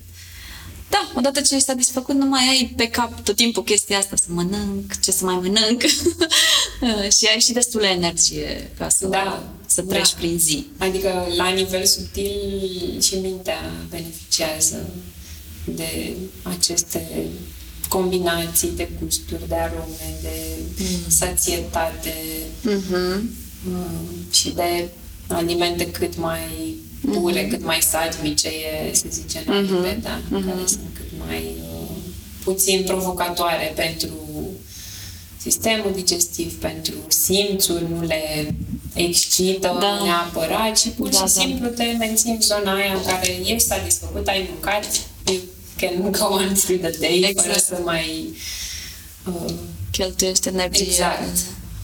da, 0.90 1.10
odată 1.14 1.40
ce 1.40 1.54
ești 1.54 1.66
satisfăcut, 1.66 2.14
nu 2.14 2.26
mai 2.26 2.48
ai 2.48 2.72
pe 2.76 2.88
cap 2.88 3.20
tot 3.20 3.36
timpul 3.36 3.62
chestia 3.62 3.98
asta, 3.98 4.16
să 4.16 4.26
mănânc, 4.28 5.00
ce 5.00 5.12
să 5.12 5.24
mai 5.24 5.34
mănânc. 5.34 5.82
și 7.16 7.26
ai 7.32 7.40
și 7.40 7.52
destulă 7.52 7.86
energie 7.86 8.70
ca 8.78 8.88
să, 8.88 9.06
da, 9.06 9.42
să 9.66 9.82
treci 9.82 10.10
da. 10.10 10.16
prin 10.18 10.38
zi. 10.38 10.66
Adică, 10.78 11.26
la 11.36 11.48
nivel 11.48 11.84
subtil, 11.84 13.00
și 13.00 13.14
mintea 13.14 13.72
beneficiază 13.90 14.88
de 15.64 16.16
aceste 16.42 17.28
combinații 17.88 18.70
de 18.76 18.88
gusturi, 19.02 19.48
de 19.48 19.54
arome, 19.54 20.14
de 20.22 20.56
mm. 20.78 21.10
sațietate 21.10 22.14
mm-hmm. 22.68 23.20
și 24.30 24.50
de 24.50 24.88
alimente 25.28 25.90
cât 25.90 26.16
mai 26.16 26.76
pure, 27.00 27.46
mm-hmm. 27.46 27.50
cât 27.50 27.64
mai 27.64 27.78
satvice 27.80 28.48
e, 28.48 28.94
se 28.94 29.08
zice 29.08 29.42
în 29.46 29.66
mm-hmm. 29.66 30.02
da? 30.02 30.18
mm-hmm. 30.18 30.44
care 30.44 30.66
sunt 30.66 30.90
cât 30.94 31.26
mai 31.26 31.54
uh, 31.72 31.96
puțin 32.44 32.82
provocatoare 32.84 33.72
pentru 33.74 34.12
sistemul 35.36 35.92
digestiv, 35.94 36.60
pentru 36.60 36.94
simțuri, 37.08 37.84
nu 37.90 38.02
le 38.02 38.54
excită 38.94 39.76
da. 39.80 40.04
neapărat 40.04 40.78
și 40.78 40.88
pur 40.88 41.08
da, 41.08 41.16
și 41.16 41.34
da. 41.34 41.40
simplu 41.40 41.68
te 41.68 41.84
menții 41.98 42.30
în 42.30 42.40
zona 42.40 42.74
aia 42.74 42.92
în 42.92 43.02
care 43.04 43.30
ești 43.44 43.68
satisfăcut, 43.68 44.26
ai 44.26 44.48
mâncat, 44.50 44.86
you 45.26 45.40
can 45.76 46.10
go 46.10 46.24
on 46.24 46.54
through 46.54 46.80
the 46.80 46.98
day 47.00 47.16
exact. 47.16 47.46
fără 47.46 47.58
să 47.58 47.80
mai 47.84 48.34
uh, 49.26 49.52
cheltuiești 49.90 50.48
energie. 50.48 50.86
Exact. 50.86 51.36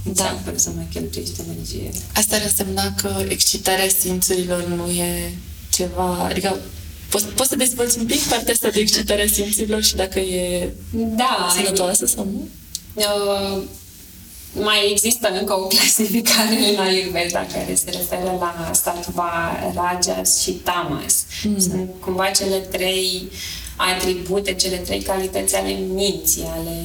Da. 0.03 0.41
Fără 0.45 0.57
să 0.57 0.70
mai 0.74 0.87
cheltuiești 0.93 1.41
energie. 1.49 1.91
Asta 2.15 2.37
ar 2.37 2.43
însemna 2.43 2.95
că 2.95 3.24
excitarea 3.29 3.89
simțurilor 3.89 4.65
nu 4.66 4.91
e 4.91 5.33
ceva... 5.70 6.24
Adică 6.31 6.59
poți, 7.09 7.27
poți 7.27 7.49
să 7.49 7.57
dezvolți 7.57 7.99
un 7.99 8.07
pic 8.07 8.20
partea 8.20 8.53
asta 8.53 8.69
de 8.69 8.81
excitarea 8.81 9.27
simțurilor 9.27 9.83
și 9.83 9.97
dacă 9.97 10.19
e 10.19 10.73
da, 10.91 11.49
sănătoasă 11.57 12.07
sau 12.07 12.24
nu? 12.24 12.49
Uh, 12.95 13.62
mai 14.53 14.91
există 14.91 15.29
încă 15.41 15.53
o 15.53 15.66
clasificare 15.66 16.57
în 16.73 16.79
Ayurveda 16.79 17.47
care 17.47 17.74
se 17.74 17.91
referă 17.91 18.37
la 18.41 18.70
sattva, 18.73 19.59
rajas 19.74 20.43
și 20.43 20.51
tamas. 20.51 21.24
Mm. 21.45 21.59
Sunt 21.59 21.91
cumva 22.01 22.31
cele 22.31 22.57
trei 22.57 23.29
atribute, 23.77 24.55
cele 24.55 24.77
trei 24.77 25.01
calități 25.01 25.55
ale 25.55 25.79
minții, 25.95 26.45
ale 26.47 26.85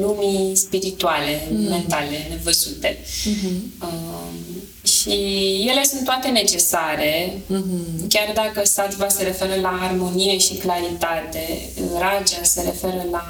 lumii 0.00 0.56
spirituale, 0.56 1.48
mm. 1.50 1.68
mentale, 1.68 2.26
nevăzute. 2.30 2.98
Mm-hmm. 2.98 3.82
Uh, 3.82 4.52
și 4.84 5.10
ele 5.68 5.82
sunt 5.84 6.04
toate 6.04 6.28
necesare, 6.28 7.32
mm-hmm. 7.32 8.08
chiar 8.08 8.32
dacă 8.34 8.64
sattva 8.64 9.08
se 9.08 9.22
referă 9.22 9.54
la 9.60 9.78
armonie 9.82 10.38
și 10.38 10.54
claritate, 10.54 11.70
raja 11.98 12.42
se 12.42 12.62
referă 12.62 13.06
la 13.10 13.24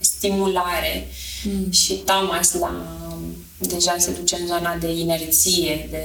stimulare 0.00 1.08
mm. 1.44 1.70
și 1.70 1.92
tamas 1.92 2.54
la 2.54 3.00
deja 3.68 3.94
se 3.98 4.10
duce 4.20 4.36
în 4.40 4.46
zona 4.46 4.76
de 4.76 4.92
inerție, 4.92 5.88
de 5.90 6.04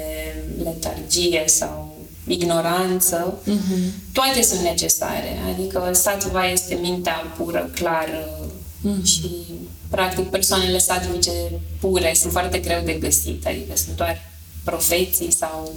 letargie 0.64 1.44
sau 1.46 1.98
ignoranță, 2.28 3.40
mm-hmm. 3.48 4.12
toate 4.14 4.42
sunt 4.42 4.60
necesare. 4.60 5.40
Adică 5.54 5.90
sattva 5.94 6.48
este 6.50 6.78
mintea 6.82 7.34
pură, 7.38 7.72
clară 7.74 8.50
mm-hmm. 8.84 9.04
și 9.04 9.30
practic 9.90 10.30
persoanele 10.30 10.78
sattvice 10.78 11.32
pure 11.80 12.14
sunt 12.14 12.32
foarte 12.32 12.58
greu 12.58 12.82
de 12.84 12.94
găsit, 12.94 13.46
adică 13.46 13.76
sunt 13.76 13.96
doar 13.96 14.22
profeții 14.64 15.32
sau 15.32 15.74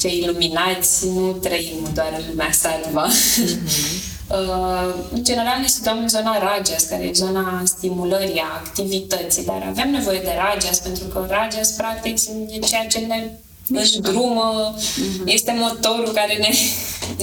cei 0.00 0.18
iluminați, 0.18 1.08
nu 1.08 1.32
trăim 1.32 1.90
doar 1.94 2.14
în 2.18 2.24
lumea 2.30 2.50
sattva. 2.52 3.08
Mm-hmm. 3.08 4.12
Uh, 4.28 4.94
în 5.12 5.24
general 5.24 5.60
ne 5.60 5.66
situăm 5.66 5.98
în 5.98 6.08
zona 6.08 6.38
rajas, 6.38 6.84
care 6.84 7.02
e 7.02 7.12
zona 7.12 7.62
stimulării, 7.64 8.38
a 8.38 8.62
activității, 8.64 9.44
dar 9.44 9.64
avem 9.68 9.90
nevoie 9.90 10.18
de 10.18 10.32
rajas, 10.36 10.78
pentru 10.78 11.04
că 11.04 11.26
rajas, 11.28 11.70
practic, 11.70 12.18
e 12.48 12.58
ceea 12.58 12.86
ce 12.86 12.98
ne 12.98 13.30
îndrumă, 13.68 14.74
mm-hmm. 14.76 15.24
este 15.24 15.56
motorul 15.58 16.12
care 16.12 16.36
ne, 16.36 16.48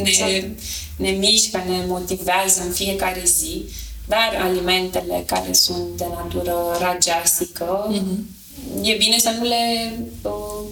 ne, 0.02 0.10
exact. 0.10 0.60
ne 0.96 1.10
mișcă, 1.10 1.64
ne 1.68 1.86
motivează 1.88 2.62
în 2.66 2.72
fiecare 2.72 3.22
zi, 3.26 3.66
dar 4.12 4.42
alimentele 4.42 5.24
care 5.26 5.54
sunt 5.54 5.98
de 5.98 6.06
natură 6.10 6.54
rajasică, 6.80 7.94
mm-hmm. 7.94 8.84
e 8.84 8.96
bine 8.96 9.18
să 9.18 9.30
nu 9.40 9.44
le 9.44 9.94
uh, 10.22 10.66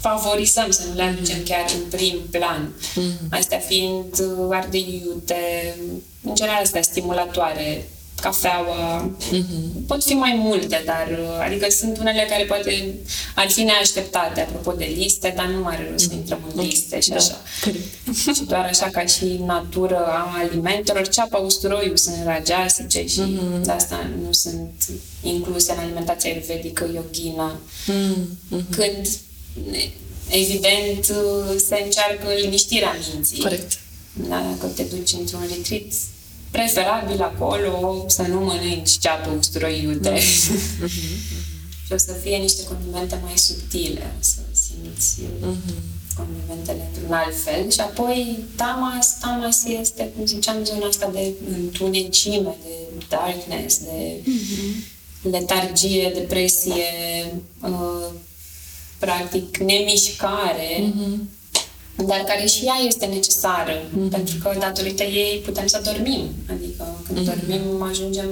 favorizăm, 0.00 0.70
să 0.70 0.82
nu 0.88 0.94
le 0.94 1.02
aducem 1.02 1.42
chiar 1.44 1.64
în 1.74 1.88
prim 1.90 2.18
plan. 2.30 2.72
Mm-hmm. 2.72 3.28
Astea 3.30 3.58
fiind 3.58 4.18
uh, 4.20 4.48
ardei 4.50 5.02
iute, 5.04 5.74
în 6.22 6.34
general 6.34 6.62
astea 6.62 6.82
stimulatoare, 6.82 7.88
cafeaua, 8.20 9.10
mm-hmm. 9.30 9.86
pot 9.86 10.04
fi 10.04 10.12
mai 10.12 10.34
multe, 10.38 10.82
dar 10.84 11.18
uh, 11.20 11.44
adică 11.44 11.66
sunt 11.70 11.98
unele 11.98 12.26
care 12.30 12.44
poate 12.44 12.94
ar 13.34 13.50
fi 13.50 13.62
neașteptate, 13.62 14.40
apropo 14.40 14.72
de 14.72 14.94
liste, 14.96 15.32
dar 15.36 15.46
nu 15.46 15.66
are 15.66 15.88
rost 15.90 16.04
să 16.04 16.10
mm-hmm. 16.10 16.16
intrăm 16.16 16.52
în 16.54 16.64
liste 16.64 17.00
și 17.00 17.08
da. 17.08 17.16
așa. 17.16 17.40
și 18.34 18.42
doar 18.42 18.64
așa 18.64 18.88
ca 18.92 19.06
și 19.06 19.40
natură 19.46 20.06
a 20.06 20.34
alimentelor, 20.38 21.08
ceapa, 21.08 21.38
usturoiul 21.38 21.96
sunt 21.96 22.16
rajasice 22.24 23.06
și 23.06 23.20
mm-hmm. 23.20 23.62
de 23.62 23.70
asta 23.70 24.10
nu 24.22 24.32
sunt 24.32 24.86
incluse 25.22 25.72
în 25.72 25.78
alimentația 25.78 26.30
ayurvedică, 26.30 26.90
yogină. 26.94 27.60
Mm-hmm. 27.84 28.62
Când 28.70 29.08
evident 30.28 31.04
se 31.66 31.82
încearcă 31.84 32.28
liniștirea 32.42 32.96
minții. 33.12 33.40
Corect. 33.40 33.78
Da, 34.28 34.46
dacă 34.50 34.72
te 34.76 34.82
duci 34.82 35.12
într-un 35.12 35.40
retreat, 35.56 35.92
preferabil 36.56 37.22
acolo 37.22 38.04
să 38.08 38.22
nu 38.22 38.40
mănânci 38.40 38.98
ceapă 38.98 39.30
usturoi 39.38 39.82
iute. 39.82 40.12
Mm-hmm. 40.18 40.84
și 41.86 41.92
o 41.92 41.96
să 41.96 42.12
fie 42.22 42.36
niște 42.36 42.62
condimente 42.64 43.20
mai 43.22 43.38
subtile, 43.38 44.14
o 44.18 44.22
să 44.22 44.40
simți 44.52 45.20
mm-hmm. 45.20 46.14
condimentele 46.16 46.90
într-un 46.92 47.12
alt 47.12 47.36
fel. 47.44 47.70
Și 47.70 47.80
apoi 47.80 48.38
tamas, 48.56 49.18
tamas 49.20 49.64
este, 49.64 50.12
cum 50.16 50.26
ziceam, 50.26 50.64
zona 50.64 50.86
asta 50.86 51.10
de 51.12 51.32
întunecime, 51.56 52.54
de 52.64 53.04
darkness, 53.08 53.78
de 53.78 54.20
mm-hmm. 54.22 55.30
letargie, 55.30 56.10
depresie, 56.14 56.84
uh, 57.60 58.08
practic 58.98 59.56
nemișcare, 59.56 60.92
mm-hmm. 60.92 61.35
Dar 62.04 62.20
care 62.20 62.46
și 62.46 62.64
ea 62.64 62.74
este 62.86 63.06
necesară, 63.06 63.82
mm-hmm. 63.82 64.10
pentru 64.10 64.36
că 64.42 64.56
datorită 64.58 65.02
ei 65.02 65.42
putem 65.44 65.66
să 65.66 65.80
dormim. 65.84 66.28
Adică 66.50 67.02
când 67.06 67.18
mm-hmm. 67.18 67.24
dormim 67.24 67.82
ajungem, 67.82 68.28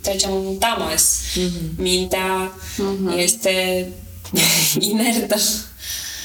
trecem 0.00 0.30
în 0.32 0.56
tamas. 0.56 1.20
Mm-hmm. 1.34 1.76
Mintea 1.76 2.52
mm-hmm. 2.52 3.18
este 3.18 3.86
inertă. 4.90 5.36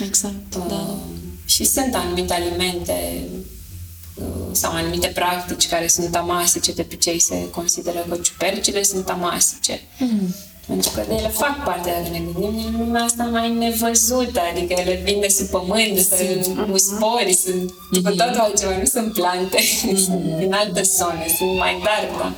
Exact, 0.06 0.56
uh, 0.58 0.66
da. 0.68 0.98
Și 1.46 1.66
sunt 1.66 1.96
anumite 1.96 2.34
alimente 2.34 3.24
uh, 4.16 4.26
sau 4.52 4.72
anumite 4.72 5.08
practici 5.08 5.68
care 5.68 5.88
sunt 5.88 6.12
tamasice, 6.12 6.72
de 6.72 6.82
obicei 6.82 7.20
se 7.20 7.50
consideră 7.50 8.06
că 8.10 8.16
ciupercile 8.16 8.84
sunt 8.84 9.06
tamasice. 9.06 9.80
Mm-hmm. 9.80 10.51
Pentru 10.72 10.92
că 10.92 11.04
ele 11.10 11.28
fac 11.28 11.64
parte, 11.64 11.90
dacă 11.90 12.10
ne 12.12 12.20
gândim, 12.20 12.66
în 12.66 12.80
lumea 12.80 13.04
asta 13.04 13.24
mai 13.24 13.54
nevăzută, 13.54 14.42
adică 14.52 14.74
ele 14.80 15.02
vin 15.04 15.20
de 15.20 15.28
sub 15.28 15.48
pământ, 15.48 16.00
sunt 16.00 16.68
muspori, 16.68 17.34
sunt 17.34 17.72
mm-hmm. 17.72 18.04
totul 18.04 18.40
altceva, 18.40 18.78
nu 18.78 18.86
sunt 18.86 19.14
plante, 19.14 19.58
mm-hmm. 19.58 19.98
sunt 20.06 20.24
din 20.38 20.54
altă 20.54 20.82
zonă, 20.82 21.26
sunt 21.38 21.58
mai 21.58 21.82
dark, 21.84 22.18
da. 22.18 22.34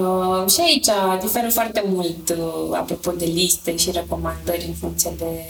Uh, 0.00 0.50
și 0.50 0.60
aici 0.60 0.88
diferă 1.20 1.48
foarte 1.50 1.84
mult, 1.86 2.28
uh, 2.28 2.76
apropo 2.78 3.10
de 3.10 3.24
liste 3.24 3.76
și 3.76 3.90
recomandări 3.90 4.64
în 4.66 4.74
funcție 4.74 5.12
de 5.18 5.44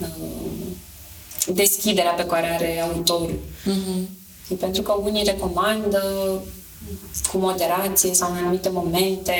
uh, 0.00 0.06
deschiderea 1.46 2.12
pe 2.12 2.24
care 2.24 2.46
are 2.46 2.80
autorul. 2.80 3.38
Mm-hmm. 3.64 4.58
Pentru 4.58 4.82
că 4.82 4.92
unii 4.92 5.24
recomandă 5.24 6.02
cu 7.30 7.38
moderație 7.38 8.14
sau 8.14 8.30
în 8.30 8.36
anumite 8.36 8.68
momente, 8.68 9.34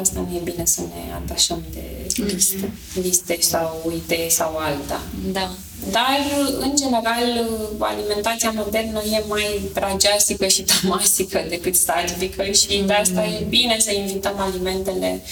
asta 0.00 0.26
nu 0.30 0.36
e 0.36 0.40
bine 0.44 0.64
să 0.64 0.80
ne 0.80 1.12
atașăm 1.14 1.64
de 1.72 2.06
liste, 2.16 2.72
liste 3.02 3.36
sau 3.40 3.92
idei 4.04 4.30
sau 4.30 4.56
alta. 4.56 5.00
Da. 5.32 5.50
Dar, 5.90 6.18
în 6.60 6.76
general, 6.76 7.48
alimentația 7.78 8.52
modernă 8.54 9.02
e 9.02 9.22
mai 9.28 9.60
prageasică 9.72 10.46
și 10.46 10.62
tamasică 10.62 11.44
decât 11.48 11.74
statică 11.74 12.42
și 12.42 12.82
de 12.86 12.92
asta 12.92 13.24
e 13.24 13.44
bine 13.48 13.78
să 13.78 13.92
invităm 13.92 14.38
alimentele 14.38 15.22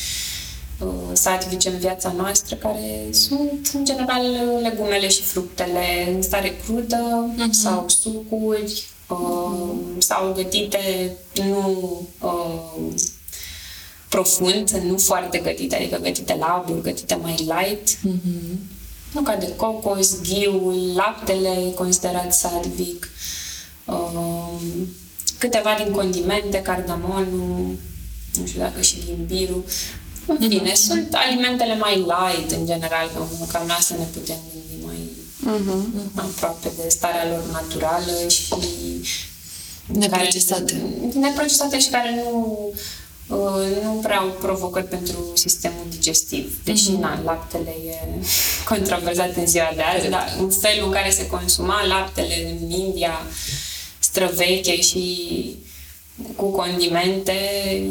uh, 0.78 0.92
satvice 1.12 1.68
în 1.68 1.78
viața 1.78 2.14
noastră, 2.16 2.56
care 2.56 3.06
sunt, 3.10 3.70
în 3.72 3.84
general, 3.84 4.22
legumele 4.62 5.08
și 5.08 5.22
fructele 5.22 6.12
în 6.14 6.22
stare 6.22 6.56
crudă 6.64 7.34
uh-huh. 7.34 7.50
sau 7.50 7.84
sucuri, 7.88 8.62
uh, 8.62 9.01
sau 9.98 10.32
gătite 10.32 11.12
nu 11.32 12.08
uh, 12.20 12.92
profund, 14.08 14.70
nu 14.70 14.98
foarte 14.98 15.38
gătite, 15.38 15.76
adică 15.76 15.98
gătite 16.02 16.36
la 16.38 16.46
abur, 16.46 16.80
gătite 16.80 17.14
mai 17.14 17.34
light. 17.34 17.88
Mm-hmm. 17.88 18.56
Nu 19.12 19.20
ca 19.20 19.36
de 19.36 19.56
cocos, 19.56 20.20
ghiul, 20.20 20.92
laptele 20.94 21.72
considerat 21.74 22.34
sadvic, 22.34 23.08
uh, 23.84 24.60
câteva 25.38 25.76
din 25.84 25.92
condimente, 25.92 26.62
cardamonul, 26.62 27.76
nu 28.38 28.46
știu 28.46 28.60
dacă 28.60 28.80
și 28.80 28.96
imbirul. 29.18 29.64
În 30.26 30.36
fine, 30.48 30.70
mm-hmm. 30.70 30.86
sunt 30.88 31.08
alimentele 31.10 31.76
mai 31.76 31.96
light 31.96 32.50
în 32.50 32.66
general, 32.66 33.10
că 33.14 33.44
ca 33.52 33.64
noi 33.66 33.76
să 33.80 33.94
ne 33.98 34.04
putem 34.12 34.36
gândi 34.52 34.68
mai 34.68 34.71
uh-huh. 35.46 36.14
aproape 36.14 36.70
de 36.82 36.88
starea 36.88 37.28
lor 37.28 37.42
naturală 37.52 38.28
și 38.28 38.54
neprocesate. 39.86 40.72
Care, 40.72 41.12
neprocesate 41.14 41.80
și 41.80 41.88
care 41.88 42.22
nu 42.24 42.56
uh, 43.26 43.82
nu 43.82 43.90
prea 44.02 44.18
au 44.18 44.36
provocări 44.40 44.88
pentru 44.88 45.32
sistemul 45.34 45.86
digestiv. 45.90 46.64
Deși, 46.64 46.90
mm-hmm. 46.90 47.00
na, 47.00 47.20
laptele 47.24 47.74
e 47.86 48.24
controversat 48.70 49.36
în 49.36 49.46
ziua 49.46 49.72
de 49.74 49.82
azi, 49.82 50.08
dar 50.08 50.36
în 50.38 50.50
felul 50.50 50.86
în 50.86 50.92
care 50.92 51.10
se 51.10 51.26
consuma 51.26 51.86
laptele 51.86 52.58
în 52.60 52.70
India 52.70 53.20
străveche 53.98 54.80
și 54.80 55.56
cu 56.36 56.44
condimente 56.44 57.32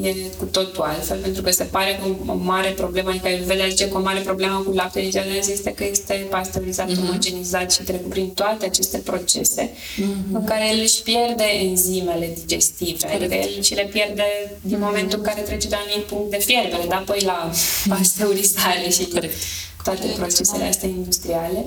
e 0.02 0.16
cu 0.38 0.45
totul 0.45 0.84
altfel, 0.84 1.18
pentru 1.18 1.41
că 1.41 1.52
se 1.52 1.64
pare 1.64 1.99
că 2.02 2.32
o 2.32 2.36
mare 2.36 2.70
problemă, 2.70 3.10
adică 3.10 3.28
Ayurveda 3.28 3.68
zice 3.68 3.90
că 3.90 3.98
o 3.98 4.02
mare 4.02 4.20
problemă 4.20 4.64
cu 4.66 4.72
laptele 4.72 5.10
de 5.10 5.41
este 5.52 5.74
că 5.74 5.84
este 5.84 6.28
pasteurizat, 6.30 6.90
mm-hmm. 6.90 6.95
homogenizat 6.95 7.72
și 7.72 7.82
trec 7.82 8.08
prin 8.08 8.30
toate 8.30 8.66
aceste 8.66 8.98
procese 8.98 9.70
mm-hmm. 9.70 10.34
în 10.34 10.44
care 10.44 10.70
el 10.74 10.80
își 10.82 11.02
pierde 11.02 11.44
enzimele 11.44 12.38
digestive, 12.40 12.98
Correct. 13.02 13.32
adică 13.32 13.36
el 13.36 13.62
și 13.62 13.74
le 13.74 13.90
pierde 13.91 14.24
din 14.62 14.78
mm-hmm. 14.78 14.80
momentul 14.80 15.18
în 15.18 15.24
care 15.24 15.41
trece 15.41 15.68
de 15.68 15.76
un 15.76 15.82
anumit 15.88 16.08
punct 16.08 16.32
de 16.32 16.38
fierbere, 16.38 16.86
dar 16.88 16.98
apoi 16.98 17.22
la 17.26 17.52
pasteurizare 17.88 18.90
și 18.90 19.08
Correct. 19.08 19.36
toate 19.84 19.99
Correct. 19.99 20.18
procesele 20.18 20.64
astea 20.64 20.90
industriale. 20.90 21.66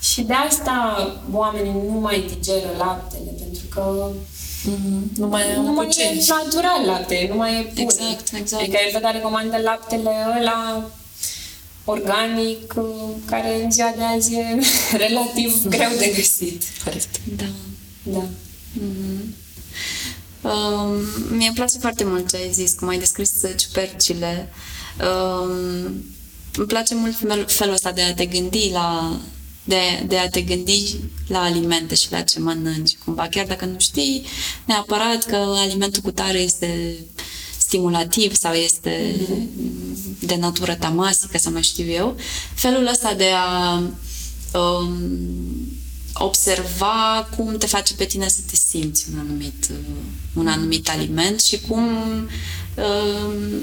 Și 0.00 0.22
de 0.22 0.32
asta 0.32 0.76
oamenii 1.32 1.72
nu 1.72 1.98
mai 2.00 2.24
digeră 2.34 2.68
laptele, 2.78 3.30
pentru 3.38 3.62
că 3.74 4.10
Mm-hmm. 4.64 5.16
Nu 5.16 5.26
mai, 5.26 5.42
nu 5.56 5.72
mai 5.72 5.88
e 5.96 6.24
natural 6.28 6.84
lapte, 6.84 7.26
nu 7.30 7.36
mai 7.36 7.58
e 7.58 7.62
pur. 7.62 7.82
Exact, 7.82 8.32
exact. 8.34 8.62
Adică 8.62 8.78
el 8.84 8.90
vedea 8.92 9.10
recomandă 9.10 9.56
laptele 9.56 10.10
ăla 10.38 10.90
organic, 11.84 12.74
care 13.26 13.62
în 13.62 13.70
ziua 13.70 13.92
de 13.96 14.02
azi 14.02 14.34
e 14.34 14.60
relativ 15.06 15.68
greu 15.68 15.90
de 15.98 16.12
găsit. 16.16 16.62
Corect. 16.84 17.20
Da. 17.36 17.44
Da. 18.02 18.24
Mm-hmm. 18.78 19.42
Um, 20.44 21.36
mie 21.36 21.46
îmi 21.46 21.54
place 21.54 21.78
foarte 21.78 22.04
mult 22.04 22.28
ce 22.30 22.36
ai 22.36 22.52
zis, 22.52 22.72
cum 22.72 22.88
ai 22.88 22.98
descris 22.98 23.30
ciupercile. 23.56 24.48
Um, 25.00 26.04
îmi 26.56 26.66
place 26.66 26.94
mult 26.94 27.16
felul 27.46 27.74
ăsta 27.74 27.92
de 27.92 28.02
a 28.02 28.14
te 28.14 28.26
gândi 28.26 28.70
la 28.72 29.18
de, 29.64 30.04
de 30.06 30.18
a 30.18 30.28
te 30.28 30.40
gândi 30.40 30.96
la 31.26 31.42
alimente 31.42 31.94
și 31.94 32.10
la 32.10 32.20
ce 32.20 32.38
mănânci, 32.40 32.96
cumva, 33.04 33.28
chiar 33.30 33.46
dacă 33.46 33.64
nu 33.64 33.78
știi 33.78 34.24
neapărat 34.64 35.24
că 35.24 35.36
alimentul 35.36 36.02
cu 36.02 36.10
tare 36.10 36.38
este 36.38 36.96
stimulativ 37.58 38.34
sau 38.34 38.52
este 38.52 39.14
de 40.18 40.36
natură 40.36 40.74
tamasică 40.74 41.38
sau 41.38 41.52
mai 41.52 41.62
știu 41.62 41.86
eu, 41.86 42.16
felul 42.54 42.86
ăsta 42.86 43.14
de 43.14 43.30
a 43.34 43.82
um, 44.58 44.96
observa 46.14 47.28
cum 47.36 47.56
te 47.58 47.66
face 47.66 47.94
pe 47.94 48.04
tine 48.04 48.28
să 48.28 48.40
te 48.50 48.56
simți 48.56 49.06
un 49.12 49.18
anumit, 49.18 49.68
uh, 49.70 49.76
un 50.34 50.46
anumit 50.46 50.88
aliment 50.88 51.40
și 51.40 51.60
cum 51.60 51.86
um, 52.76 53.60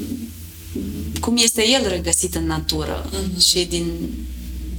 cum 1.19 1.37
este 1.37 1.67
el 1.67 1.87
regăsit 1.87 2.35
în 2.35 2.45
natură 2.45 3.09
mm-hmm. 3.09 3.45
și 3.45 3.65
din, 3.65 3.85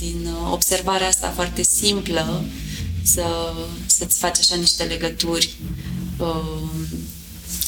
din 0.02 0.28
observarea 0.50 1.06
asta 1.06 1.32
foarte 1.34 1.62
simplă 1.62 2.44
să, 3.04 3.52
să-ți 3.86 4.18
faci 4.18 4.38
așa 4.38 4.54
niște 4.54 4.82
legături 4.82 5.54
uh, 6.18 6.60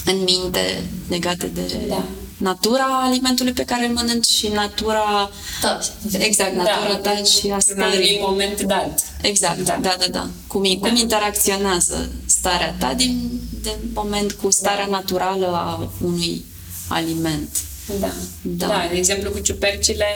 în 0.04 0.22
minte 0.22 0.82
legate 1.08 1.46
de 1.46 1.84
da. 1.88 2.04
natura 2.36 3.02
alimentului 3.02 3.52
pe 3.52 3.64
care 3.64 3.86
îl 3.86 3.94
mănânci 3.94 4.26
și 4.26 4.48
natura 4.48 5.30
da. 5.62 5.78
exact, 6.18 6.54
natura 6.54 7.00
da. 7.02 7.10
ta 7.10 7.22
și 7.22 7.50
a 7.50 7.58
stării. 7.58 8.16
În 8.16 8.24
moment 8.28 8.60
dat. 8.62 9.02
Exact, 9.22 9.58
da, 9.58 9.78
da, 9.80 9.96
da. 9.98 10.06
da. 10.10 10.28
Cum, 10.46 10.62
da. 10.62 10.88
cum 10.88 10.96
interacționează 10.96 12.10
starea 12.26 12.74
ta 12.78 12.94
din, 12.94 13.40
din 13.62 13.76
moment 13.92 14.32
cu 14.32 14.50
starea 14.50 14.88
da. 14.88 14.90
naturală 14.90 15.46
a 15.46 15.90
unui 16.04 16.44
aliment. 16.88 17.48
Da. 18.00 18.12
da. 18.42 18.66
Da, 18.66 18.88
de 18.90 18.96
exemplu 18.96 19.30
cu 19.30 19.38
ciupercile, 19.38 20.06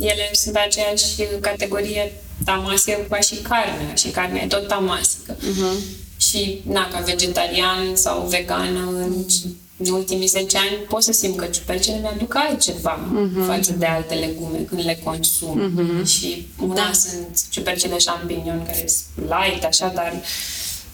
ele 0.00 0.30
sunt 0.32 0.56
aceeași 0.56 1.22
categorie 1.40 2.12
tamasică 2.44 3.06
ca 3.10 3.20
și 3.20 3.34
carnea 3.34 3.94
și 3.94 4.08
carnea 4.08 4.42
e 4.42 4.46
tot 4.46 4.68
tamasică. 4.68 5.36
Uh-huh. 5.36 6.02
Și, 6.16 6.62
na, 6.66 6.88
ca 6.88 6.98
vegetarian 6.98 7.96
sau 7.96 8.26
vegană, 8.26 8.80
în, 8.94 9.24
în 9.76 9.92
ultimii 9.92 10.26
10 10.26 10.58
ani 10.58 10.76
pot 10.88 11.02
să 11.02 11.12
simt 11.12 11.36
că 11.36 11.44
ciupercile 11.44 11.98
mi-aduc 12.00 12.34
altceva 12.36 12.98
uh-huh. 12.98 13.46
față 13.46 13.72
de 13.72 13.86
alte 13.86 14.14
legume 14.14 14.58
când 14.58 14.84
le 14.84 15.00
consum. 15.04 15.72
Uh-huh. 15.72 16.08
Și 16.08 16.46
una 16.62 16.74
da. 16.74 16.90
sunt 16.92 17.40
ciupercile 17.50 17.96
champignon 18.04 18.62
care 18.66 18.86
sunt 18.86 19.28
light, 19.30 19.64
așa, 19.64 19.92
dar 19.94 20.22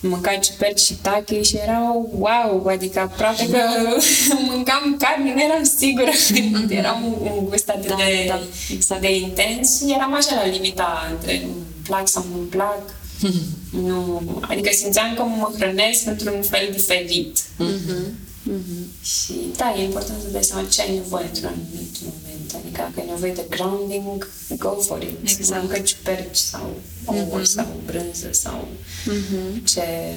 mânca 0.01 0.35
ciuperci 0.37 0.81
și 0.81 0.95
tache 0.95 1.43
și 1.43 1.57
erau 1.57 2.11
wow, 2.19 2.67
adică 2.67 3.01
aproape 3.01 3.49
că 3.51 3.59
mâncam 4.51 4.97
carne, 4.99 5.35
nu 5.35 5.43
eram 5.43 5.65
sigură 5.65 6.11
mm-hmm. 6.11 6.71
era 6.71 7.01
un, 7.05 7.33
un 7.37 7.45
gust 7.49 7.69
atât 7.69 7.89
da, 7.89 7.95
de, 7.97 8.25
da, 8.29 8.41
exact. 8.73 9.01
de 9.01 9.17
intens 9.17 9.79
și 9.79 9.93
eram 9.93 10.15
așa 10.15 10.35
la 10.35 10.47
limita 10.47 11.09
între 11.13 11.43
îmi 11.43 11.53
plac 11.83 12.09
sau 12.09 12.25
nu-mi 12.33 12.47
plac 12.47 12.83
nu, 13.87 14.23
adică 14.41 14.71
simțeam 14.73 15.15
că 15.15 15.23
mă 15.23 15.53
hrănesc 15.59 16.07
într-un 16.07 16.43
fel 16.43 16.69
diferit. 16.73 17.39
Mm-hmm. 17.41 18.29
Mm-hmm. 18.51 19.03
Și 19.03 19.33
da, 19.57 19.75
e 19.79 19.85
important 19.85 20.21
să 20.21 20.29
dai 20.33 20.43
seama 20.43 20.69
ce 20.69 20.81
ai 20.81 20.95
nevoie 20.95 21.25
într-un 21.25 21.49
anumit 21.49 21.97
moment. 22.03 22.30
Adică 22.55 22.81
dacă 22.81 23.01
ai 23.01 23.07
nevoie 23.07 23.33
de 23.33 23.47
grounding, 23.49 24.29
go 24.59 24.69
for 24.69 25.03
it. 25.03 25.19
Exact. 25.23 25.63
Mâncă 25.63 25.79
ciuperci 25.79 26.37
sau 26.37 26.81
ouă 27.05 27.41
mm-hmm. 27.41 27.43
sau 27.43 27.81
brânză 27.87 28.29
sau 28.33 28.69
mm-hmm. 29.05 29.65
ce 29.65 30.15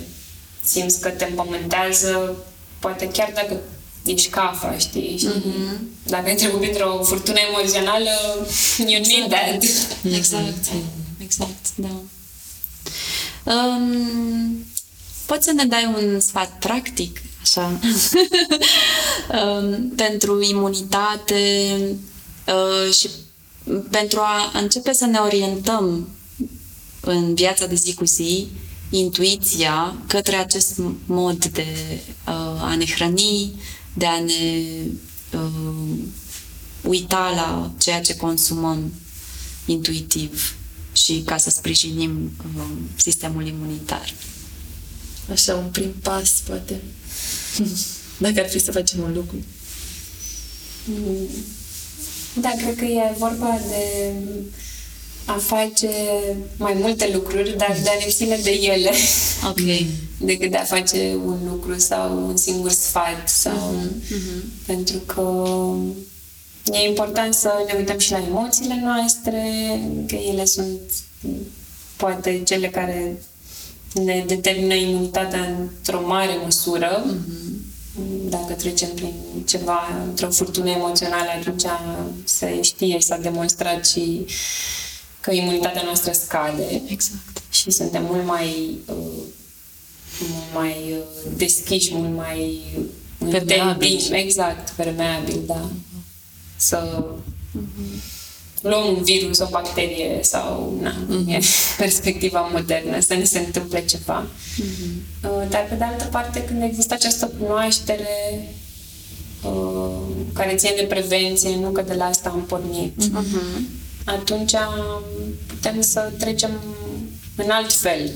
simți 0.64 0.99
că 0.99 1.10
te 1.10 1.26
împământează, 1.26 2.35
poate 2.80 3.07
chiar 3.07 3.31
dacă 3.34 3.60
ești 4.05 4.30
cafa, 4.30 4.77
știi? 4.77 5.18
Și 5.18 5.27
mm-hmm. 5.27 5.77
dacă 6.03 6.27
ai 6.27 6.35
trecut 6.35 6.60
printr-o 6.60 7.03
furtună 7.03 7.38
emoțională, 7.49 8.11
you 8.77 9.01
need 9.01 9.31
exact. 9.31 9.31
that. 9.31 9.64
Exact. 10.14 10.65
Exact, 11.18 11.68
da. 11.76 12.01
Um, 13.43 14.65
poți 15.26 15.45
să 15.45 15.51
ne 15.51 15.65
dai 15.65 15.93
un 15.95 16.19
sfat 16.19 16.57
practic, 16.60 17.22
așa, 17.41 17.61
um, 19.39 19.89
pentru 19.95 20.41
imunitate 20.41 21.76
uh, 21.89 21.95
și 22.91 23.10
pentru 23.90 24.20
a 24.20 24.52
începe 24.53 24.94
să 24.94 25.06
ne 25.06 25.18
orientăm 25.18 26.07
în 27.02 27.36
viața 27.36 27.65
de 27.65 27.76
zi 27.76 27.94
cu 27.94 28.06
zi, 28.06 28.48
intuiția 28.90 29.95
către 30.07 30.36
acest 30.36 30.82
mod 31.06 31.45
de 31.45 31.65
uh, 32.28 32.61
a 32.61 32.76
ne 32.76 32.86
hrăni, 32.86 33.61
de 33.94 34.06
a 34.06 34.20
ne 34.20 34.64
uh, 35.34 35.98
uita 36.82 37.32
la 37.36 37.72
ceea 37.78 38.02
ce 38.02 38.15
consumăm 38.15 38.94
intuitiv 39.65 40.56
și 40.94 41.22
ca 41.26 41.38
să 41.38 41.49
sprijinim 41.49 42.32
uh, 42.57 42.64
sistemul 42.95 43.48
imunitar. 43.48 44.14
Așa, 45.32 45.56
un 45.56 45.70
prim 45.70 45.94
pas, 46.02 46.30
poate. 46.45 46.82
Dacă 48.18 48.40
ar 48.40 48.49
fi 48.49 48.60
să 48.60 48.72
facem 48.72 48.99
un 48.99 49.14
lucru. 49.14 49.36
Mm. 50.86 51.28
Da, 52.34 52.49
cred 52.57 52.76
că 52.76 52.85
e 52.85 53.15
vorba 53.18 53.60
de 53.69 54.14
a 55.26 55.38
face 55.38 55.89
mai 56.57 56.73
multe 56.80 57.10
lucruri, 57.14 57.57
dar 57.57 57.77
de 57.84 57.89
a 57.89 58.05
ne 58.05 58.11
ține 58.11 58.39
de 58.43 58.51
ele. 58.51 58.91
Ok. 59.47 59.85
Decât 60.30 60.51
de 60.51 60.57
a 60.57 60.64
face 60.64 61.18
un 61.26 61.38
lucru 61.49 61.77
sau 61.77 62.27
un 62.27 62.38
singur 62.38 62.72
sfat. 62.72 63.30
Sau... 63.30 63.76
Mm-hmm. 63.76 64.65
Pentru 64.65 64.97
că 64.97 65.23
E 66.72 66.88
important 66.88 67.34
să 67.34 67.51
ne 67.68 67.73
uităm 67.77 67.97
și 67.97 68.11
la 68.11 68.23
emoțiile 68.27 68.81
noastre, 68.84 69.41
că 70.07 70.15
ele 70.15 70.45
sunt 70.45 70.80
poate 71.95 72.41
cele 72.45 72.68
care 72.68 73.22
ne 73.93 74.23
determină 74.27 74.73
imunitatea 74.73 75.57
într-o 75.60 76.07
mare 76.07 76.35
măsură. 76.43 77.05
Mm-hmm. 77.05 77.72
Dacă 78.30 78.53
trecem 78.53 78.90
prin 78.95 79.14
ceva, 79.48 79.80
într-o 80.06 80.30
furtună 80.30 80.70
emoțională, 80.70 81.30
atunci 81.40 81.64
se 82.24 82.61
știe 82.61 82.99
și 82.99 83.06
s-a 83.06 83.18
demonstrat 83.18 83.88
și 83.88 84.26
că 85.20 85.32
imunitatea 85.32 85.82
noastră 85.84 86.11
scade. 86.11 86.82
Exact. 86.88 87.41
Și 87.49 87.72
suntem 87.72 88.03
mult 88.06 88.26
mai 88.26 88.78
uh, 88.86 89.24
mult 90.20 90.53
mai 90.53 90.76
uh, 90.91 91.32
deschiși, 91.38 91.94
mult 91.94 92.15
mai 92.15 92.61
permeabil. 93.30 94.10
Exact, 94.11 94.70
permeabil, 94.70 95.41
da 95.45 95.70
să 96.64 97.06
mm-hmm. 97.57 98.22
Luăm 98.64 98.88
un 98.88 99.03
virus, 99.03 99.40
o 99.40 99.48
bacterie 99.49 100.19
sau 100.22 100.77
na, 100.81 100.94
mm-hmm. 100.94 101.27
e 101.27 101.40
perspectiva 101.77 102.49
modernă, 102.53 102.99
să 102.99 103.14
ne 103.14 103.23
se 103.23 103.40
întâmple 103.40 103.85
ceva. 103.85 104.26
Mm-hmm. 104.26 105.49
Dar 105.49 105.65
pe 105.69 105.76
de 105.76 105.84
altă 105.84 106.03
parte, 106.11 106.44
când 106.44 106.64
există 106.64 106.94
această 106.94 107.31
cunoaștere 107.40 108.48
uh, 109.44 109.99
care 110.34 110.56
ține 110.56 110.73
de 110.76 110.84
prevenție, 110.84 111.56
nu 111.56 111.69
că 111.69 111.81
de 111.81 111.94
la 111.94 112.06
asta 112.06 112.30
am 112.30 112.45
pornit, 112.48 113.03
mm-hmm. 113.03 113.61
atunci 114.06 114.53
putem 115.48 115.81
să 115.81 116.11
trecem 116.18 116.52
în 117.35 117.49
alt 117.49 117.73
fel 117.73 118.11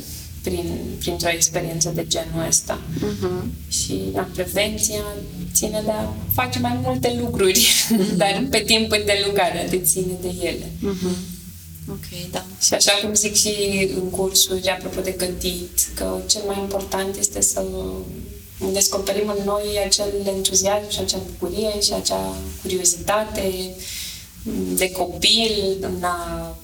prin, 0.48 0.78
printr-o 1.00 1.30
experiență 1.30 1.92
de 1.96 2.08
genul 2.08 2.48
ăsta. 2.48 2.80
Uh-huh. 2.98 3.44
Și 3.68 4.02
la 4.14 4.28
prevenția 4.34 5.04
ține 5.54 5.82
de 5.86 5.92
a 5.92 6.14
face 6.34 6.60
mai 6.60 6.80
multe 6.84 7.18
lucruri, 7.22 7.60
uh-huh. 7.60 8.16
dar 8.22 8.48
pe 8.50 8.60
timp 8.60 8.92
îndelungat, 8.92 9.70
de 9.70 9.80
ține 9.80 10.18
de 10.22 10.32
ele. 10.42 10.66
Uh-huh. 10.66 11.18
Ok, 11.90 12.32
da. 12.32 12.46
Și 12.62 12.74
așa 12.74 12.92
cum 13.02 13.14
zic 13.14 13.36
și 13.36 13.54
în 13.96 14.10
cursuri, 14.10 14.70
apropo 14.70 15.02
de 15.02 15.16
gătit, 15.18 15.88
că 15.94 16.18
cel 16.28 16.42
mai 16.46 16.60
important 16.60 17.16
este 17.16 17.42
să 17.42 17.64
descoperim 18.74 19.34
în 19.38 19.44
noi 19.46 19.64
acel 19.86 20.14
entuziasm 20.26 20.90
și 20.90 21.00
acea 21.00 21.20
bucurie 21.26 21.82
și 21.82 21.94
acea 21.94 22.36
curiozitate 22.62 23.76
de 24.76 24.92
copil 24.92 25.78
în 25.82 26.04
a 26.04 26.56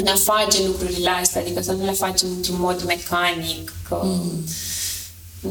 în 0.00 0.06
a 0.06 0.14
face 0.14 0.66
lucrurile 0.66 1.10
astea, 1.10 1.40
adică 1.40 1.62
să 1.62 1.72
nu 1.72 1.84
le 1.84 1.90
facem 1.90 2.28
într-un 2.36 2.56
mod 2.58 2.82
mecanic, 2.86 3.72
că 3.88 4.00
mm. 4.04 4.44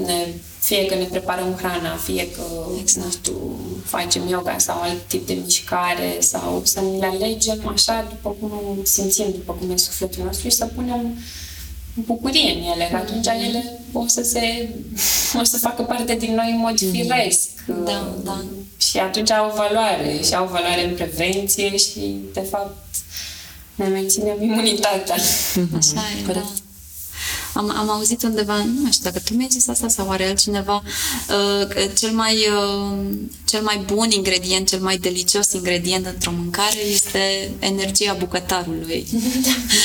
ne, 0.05 0.27
fie 0.59 0.85
că 0.85 0.95
ne 0.95 1.03
preparăm 1.03 1.55
hrana, 1.57 1.95
fie 1.95 2.31
că, 2.31 2.41
exact. 2.79 3.05
nu 3.05 3.11
știu, 3.11 3.59
facem 3.85 4.27
yoga 4.27 4.57
sau 4.57 4.81
alt 4.81 5.07
tip 5.07 5.27
de 5.27 5.33
mișcare 5.33 6.17
sau 6.19 6.61
să 6.63 6.81
ne 6.81 6.97
le 6.97 7.05
alegem 7.05 7.67
așa 7.73 8.05
după 8.09 8.35
cum 8.39 8.51
simțim, 8.83 9.25
după 9.31 9.53
cum 9.53 9.71
e 9.71 9.77
sufletul 9.77 10.23
nostru 10.25 10.49
și 10.49 10.55
să 10.55 10.65
punem 10.65 11.17
bucurie 11.93 12.51
în 12.51 12.63
ele, 12.73 12.87
că 12.91 12.95
atunci 12.95 13.25
mm. 13.25 13.43
ele 13.47 13.79
o 13.91 14.07
să 14.07 14.23
se 14.23 14.69
o 15.39 15.43
să 15.43 15.57
facă 15.57 15.81
parte 15.81 16.15
din 16.15 16.33
noi 16.33 16.51
în 16.51 16.57
mod 16.57 16.81
mm. 16.81 16.91
firesc. 16.91 17.49
Da, 17.85 18.15
da. 18.23 18.43
Și 18.77 18.97
atunci 18.97 19.31
au 19.31 19.53
valoare 19.55 20.19
și 20.23 20.35
au 20.35 20.45
valoare 20.45 20.85
în 20.85 20.95
prevenție 20.95 21.77
și, 21.77 22.15
de 22.33 22.39
fapt, 22.39 22.88
ne 23.79 23.87
menținem 23.87 24.43
imunitatea. 24.43 25.15
Așa 25.77 26.03
e, 26.29 26.31
da. 26.33 26.45
Am, 27.53 27.73
am 27.77 27.89
auzit 27.89 28.23
undeva, 28.23 28.57
nu 28.57 28.91
știu 28.91 29.03
dacă 29.03 29.19
tu 29.25 29.33
mi-ai 29.33 29.49
zis 29.51 29.67
asta 29.67 29.87
sau 29.87 30.09
are 30.09 30.25
altcineva, 30.25 30.75
uh, 30.75 31.67
că 31.67 31.79
cel 31.97 32.11
mai, 32.11 32.35
uh, 32.35 32.97
cel 33.45 33.61
mai 33.61 33.83
bun 33.85 34.11
ingredient, 34.11 34.67
cel 34.67 34.79
mai 34.79 34.97
delicios 34.97 35.53
ingredient 35.53 36.05
într-o 36.05 36.31
mâncare 36.31 36.85
este 36.91 37.51
energia 37.59 38.13
bucătarului. 38.13 39.07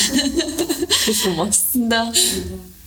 Ce 1.05 1.11
frumos! 1.11 1.59
Da. 1.71 2.11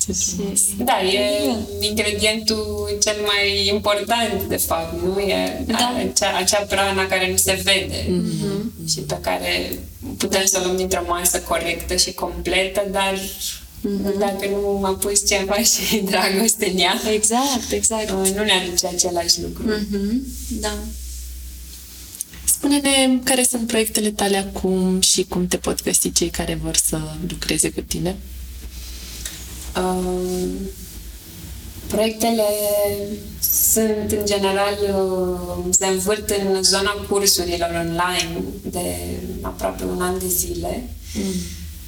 Ce 0.09 0.13
frumos. 0.37 0.61
Da, 0.79 1.03
e 1.03 1.55
ingredientul 1.81 2.97
cel 3.03 3.17
mai 3.27 3.67
important, 3.75 4.43
de 4.49 4.57
fapt, 4.57 5.03
nu? 5.03 5.19
E 5.21 5.63
Da. 5.67 5.97
acea, 6.13 6.37
acea 6.37 6.59
prana 6.61 7.07
care 7.07 7.31
nu 7.31 7.37
se 7.37 7.61
vede 7.65 8.07
Mhm. 8.09 8.73
și 8.89 8.99
pe 9.01 9.19
care 9.21 9.79
putem 10.17 10.45
să 10.45 10.59
o 10.61 10.65
luăm 10.65 10.77
dintr-o 10.77 11.05
masă 11.07 11.41
corectă 11.41 11.97
și 11.97 12.13
completă, 12.13 12.87
dar 12.91 13.19
Mhm. 13.81 14.19
dacă 14.19 14.47
nu 14.51 14.81
a 14.85 14.91
pus 14.91 15.27
ceva 15.29 15.57
și 15.73 15.97
dragoste 15.97 16.71
în 16.73 16.79
ea, 16.79 17.01
Exact, 17.13 17.71
exact. 17.73 18.11
nu 18.11 18.45
ne 18.45 18.53
aduce 18.53 18.87
același 18.87 19.41
lucru. 19.43 19.63
Mhm. 19.67 20.23
Da. 20.49 20.73
Spune-ne 22.45 23.19
care 23.25 23.43
sunt 23.51 23.67
proiectele 23.67 24.11
tale 24.11 24.37
acum 24.37 25.01
și 25.01 25.25
cum 25.29 25.47
te 25.47 25.57
pot 25.57 25.83
găsi 25.83 26.13
cei 26.13 26.29
care 26.29 26.59
vor 26.63 26.77
să 26.77 27.01
lucreze 27.29 27.71
cu 27.71 27.81
tine. 27.81 28.17
Um, 29.77 30.51
proiectele 31.87 32.45
sunt, 33.41 34.13
în 34.13 34.27
general, 34.27 34.79
uh, 34.83 35.65
se 35.71 35.87
învârt 35.87 36.31
în 36.31 36.63
zona 36.63 37.07
cursurilor 37.09 37.71
online 37.87 38.43
de 38.63 38.95
aproape 39.41 39.85
un 39.85 40.03
an 40.03 40.19
de 40.19 40.29
zile. 40.29 40.89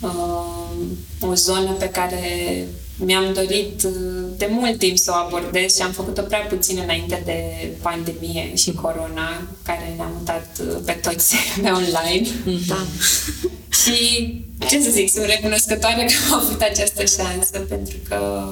Um, 0.01 0.99
o 1.21 1.35
zonă 1.35 1.71
pe 1.73 1.89
care 1.89 2.67
mi-am 2.97 3.33
dorit 3.33 3.83
uh, 3.83 3.93
de 4.37 4.49
mult 4.51 4.79
timp 4.79 4.99
să 4.99 5.11
o 5.15 5.19
abordez 5.19 5.77
și 5.77 5.83
am 5.83 5.93
făcut-o 5.93 6.23
prea 6.23 6.39
puțin 6.39 6.79
înainte 6.83 7.23
de 7.25 7.69
pandemie 7.83 8.55
și 8.55 8.73
corona, 8.73 9.43
care 9.63 9.95
ne-a 9.97 10.11
mutat 10.19 10.61
uh, 10.61 10.77
pe 10.85 10.93
toți 10.93 11.35
pe 11.63 11.69
online. 11.69 12.29
Da. 12.67 12.77
Și, 13.83 14.45
ce 14.69 14.83
să 14.83 14.91
zic, 14.91 15.11
sunt 15.11 15.25
recunoscătoare 15.25 16.05
că 16.05 16.33
am 16.33 16.41
avut 16.41 16.61
această 16.61 17.05
șansă, 17.05 17.59
pentru 17.69 17.97
că 18.09 18.49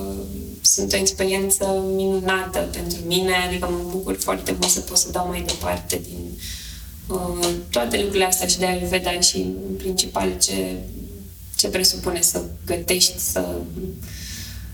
sunt 0.60 0.92
o 0.92 0.96
experiență 0.96 1.84
minunată 1.94 2.58
pentru 2.72 2.98
mine, 3.06 3.34
adică 3.46 3.68
mă 3.70 3.90
bucur 3.90 4.16
foarte 4.18 4.56
mult 4.60 4.72
să 4.72 4.80
pot 4.80 4.96
să 4.96 5.10
dau 5.10 5.28
mai 5.28 5.42
departe 5.46 6.00
din 6.08 6.38
uh, 7.06 7.48
toate 7.70 7.96
lucrurile 7.96 8.24
astea 8.24 8.46
și 8.46 8.58
de 8.58 8.66
Ayurveda 8.66 9.20
și, 9.20 9.36
în 9.36 9.74
principal, 9.76 10.38
ce, 10.42 10.76
ce 11.56 11.68
presupune 11.68 12.20
să 12.20 12.42
gătești, 12.66 13.18
să, 13.18 13.54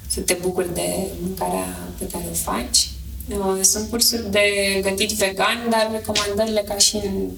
să 0.06 0.20
te 0.20 0.36
bucuri 0.40 0.74
de 0.74 0.94
mâncarea 1.20 1.78
pe 1.98 2.06
care 2.12 2.24
o 2.30 2.34
faci. 2.34 2.88
Uh, 3.28 3.62
Sunt 3.62 3.90
cursuri 3.90 4.30
de 4.30 4.40
gătit 4.82 5.10
vegan, 5.10 5.66
dar 5.70 5.90
recomandările 5.92 6.62
ca 6.68 6.78
și 6.78 6.96
în 6.96 7.30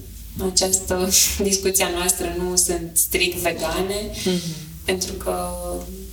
această 0.51 1.09
discuția 1.49 1.89
noastră 1.97 2.35
nu 2.37 2.55
sunt 2.55 2.89
strict 2.93 3.37
vegane, 3.37 4.11
pentru 4.85 5.13
că 5.13 5.53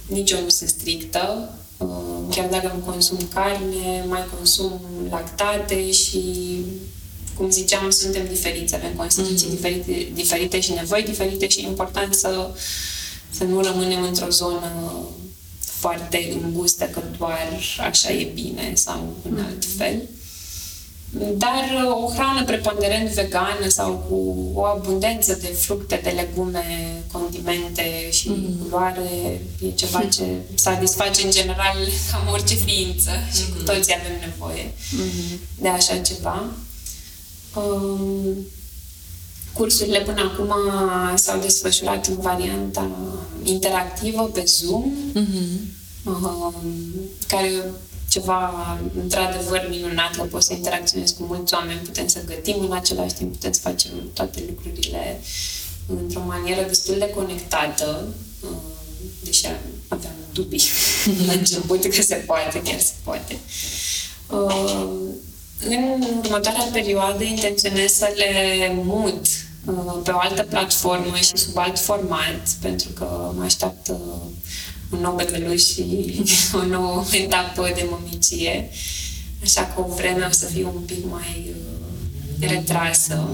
nici 0.06 0.30
eu 0.30 0.42
nu 0.42 0.48
sunt 0.48 0.68
strictă. 0.68 1.55
Uh, 1.76 1.88
Chiar 2.30 2.48
dacă 2.48 2.70
îmi 2.74 2.82
consum 2.82 3.18
carne, 3.34 4.05
mai 4.09 4.24
consum 4.36 4.80
lactate 5.10 5.90
și, 5.90 6.20
cum 7.36 7.51
ziceam, 7.51 7.90
suntem 7.90 8.26
diferiți, 8.26 8.74
avem 8.74 8.92
constituții 8.92 9.48
diferite, 9.48 10.09
diferite 10.14 10.60
și 10.60 10.72
nevoi 10.72 11.02
diferite 11.02 11.48
și 11.48 11.60
e 11.60 11.66
important 11.66 12.14
să, 12.14 12.51
să 13.30 13.44
nu 13.44 13.62
rămânem 13.62 14.02
într-o 14.02 14.28
zonă 14.28 14.72
foarte 15.60 16.38
îngustă 16.42 16.84
că 16.84 17.02
doar 17.18 17.60
așa 17.80 18.12
e 18.12 18.24
bine 18.34 18.72
sau 18.74 19.16
în 19.30 19.38
alt 19.38 19.64
fel. 19.76 20.02
Dar 21.15 21.65
uh, 21.86 22.05
o 22.05 22.11
hrană 22.12 22.45
preponderent 22.45 23.09
vegană 23.09 23.69
sau 23.69 24.05
cu 24.09 24.51
o 24.55 24.65
abundență 24.65 25.39
de 25.41 25.47
fructe, 25.47 26.01
de 26.03 26.11
legume, 26.11 27.03
condimente 27.12 28.11
și 28.11 28.32
culoare 28.62 29.41
e 29.66 29.70
ceva 29.70 30.05
ce 30.15 30.24
satisface 30.55 31.24
în 31.24 31.31
general 31.31 31.77
cam 32.11 32.32
orice 32.32 32.55
ființă 32.55 33.11
și 33.32 33.53
cu 33.53 33.62
toții 33.62 33.97
avem 34.01 34.19
nevoie 34.20 34.73
de 35.61 35.69
așa 35.69 35.97
ceva. 35.97 36.45
Um, 37.55 38.47
cursurile 39.53 40.01
până 40.01 40.20
acum 40.20 40.55
s-au 41.15 41.41
desfășurat 41.41 42.07
în 42.07 42.16
varianta 42.16 42.91
interactivă 43.43 44.23
pe 44.23 44.45
Zoom, 44.47 44.93
um, 46.05 46.55
care 47.27 47.47
e 47.47 47.62
ceva 48.15 48.78
într-adevăr 49.03 49.66
minunat, 49.70 50.16
că 50.16 50.23
poți 50.23 50.47
să 50.47 50.53
interacționezi 50.53 51.15
cu 51.15 51.23
mulți 51.23 51.55
oameni, 51.55 51.78
putem 51.78 52.07
să 52.07 52.24
gătim 52.27 52.61
în 52.61 52.73
același 52.73 53.15
timp, 53.15 53.32
putem 53.32 53.53
să 53.53 53.61
facem 53.61 53.91
toate 54.12 54.43
lucrurile 54.49 55.20
într-o 55.86 56.20
manieră 56.27 56.66
destul 56.66 56.99
de 56.99 57.09
conectată, 57.15 58.09
um, 58.43 58.61
deși 59.24 59.47
aveam 59.89 60.12
dubii 60.32 60.62
la 61.27 61.32
început 61.32 61.85
că 61.85 62.03
se 62.03 62.15
poate, 62.15 62.62
chiar 62.62 62.81
se 62.81 62.93
poate. 63.03 63.39
Um, 64.31 65.15
în 65.69 66.05
următoarea 66.19 66.69
perioadă 66.73 67.23
intenționez 67.24 67.93
să 67.93 68.12
le 68.16 68.73
mut 68.85 69.27
uh, 69.65 69.95
pe 70.05 70.11
o 70.11 70.19
altă 70.19 70.43
platformă 70.43 71.16
și 71.16 71.36
sub 71.36 71.57
alt 71.57 71.78
format, 71.78 72.49
pentru 72.61 72.89
că 72.89 73.32
mă 73.36 73.45
așteaptă 73.45 74.01
un 74.95 75.01
nou 75.01 75.15
bebeluș 75.15 75.62
și 75.62 75.85
o 76.61 76.65
nouă 76.66 77.05
etapă 77.12 77.73
de 77.75 77.87
mămicie. 77.91 78.71
Așa 79.43 79.73
că 79.75 79.81
o 79.81 79.95
vreme 79.95 80.27
o 80.29 80.33
să 80.33 80.47
fiu 80.47 80.73
un 80.75 80.83
pic 80.83 81.05
mai 81.11 81.47
uh, 81.49 82.49
retrasă. 82.49 83.29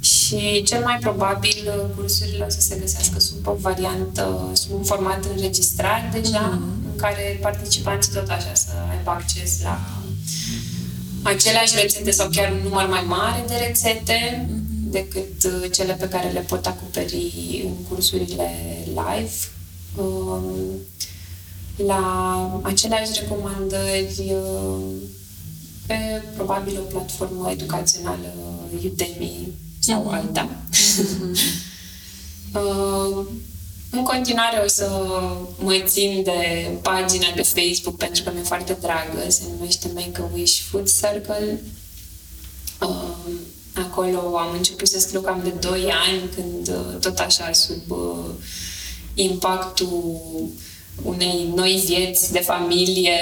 Și 0.00 0.62
cel 0.62 0.82
mai 0.82 0.98
probabil 1.00 1.58
uh, 1.66 1.96
cursurile 1.96 2.44
o 2.48 2.50
să 2.50 2.60
se 2.60 2.78
găsească 2.80 3.20
sub 3.20 3.46
o 3.46 3.54
variantă, 3.60 4.50
sub 4.52 4.72
un 4.72 4.84
format 4.84 5.24
înregistrat 5.34 6.12
deja, 6.20 6.58
în 6.92 6.96
care 6.96 7.38
participanții 7.42 8.12
tot 8.12 8.28
așa 8.28 8.54
să 8.54 8.70
aibă 8.90 9.10
acces 9.10 9.62
la 9.62 10.00
aceleași 11.22 11.74
rețete 11.80 12.10
sau 12.10 12.28
chiar 12.28 12.52
un 12.52 12.60
număr 12.62 12.86
mai 12.86 13.04
mare 13.06 13.44
de 13.46 13.54
rețete 13.66 14.48
decât 14.90 15.44
uh, 15.44 15.70
cele 15.72 15.92
pe 15.92 16.08
care 16.08 16.28
le 16.28 16.40
pot 16.40 16.66
acoperi 16.66 17.62
în 17.64 17.74
cursurile 17.88 18.50
live. 18.86 19.32
Um, 19.96 20.44
La 21.76 22.60
aceleași 22.62 23.20
recomandări 23.20 24.32
uh, 24.32 24.92
pe 25.86 26.22
probabil 26.34 26.78
o 26.78 26.82
platformă 26.82 27.50
educațională 27.50 28.34
Udemy 28.84 29.52
sau 29.78 30.08
alta. 30.10 30.48
Uh, 32.54 33.24
În 33.92 34.02
continuare 34.02 34.62
o 34.64 34.68
să 34.68 34.90
mă 35.58 35.82
țin 35.84 36.22
de 36.22 36.70
pagina 36.82 37.26
de 37.34 37.42
Facebook 37.42 37.96
pentru 37.96 38.22
că 38.22 38.30
mi-e 38.34 38.42
foarte 38.42 38.76
dragă, 38.80 39.30
se 39.30 39.42
numește 39.56 39.90
Make-A-Wish 39.94 40.60
Food 40.70 40.88
Circle. 40.88 41.62
Uh, 42.80 43.32
Acolo 43.74 44.36
am 44.38 44.52
început 44.52 44.88
să 44.88 44.98
scriu 44.98 45.20
cam 45.20 45.40
de 45.42 45.48
2 45.48 45.92
ani, 46.08 46.22
când 46.34 46.68
uh, 46.68 47.00
tot 47.00 47.18
așa 47.18 47.52
sub 47.52 47.90
uh, 47.90 48.24
impactul 49.22 50.12
unei 51.02 51.52
noi 51.54 51.82
vieți 51.86 52.32
de 52.32 52.38
familie, 52.38 53.18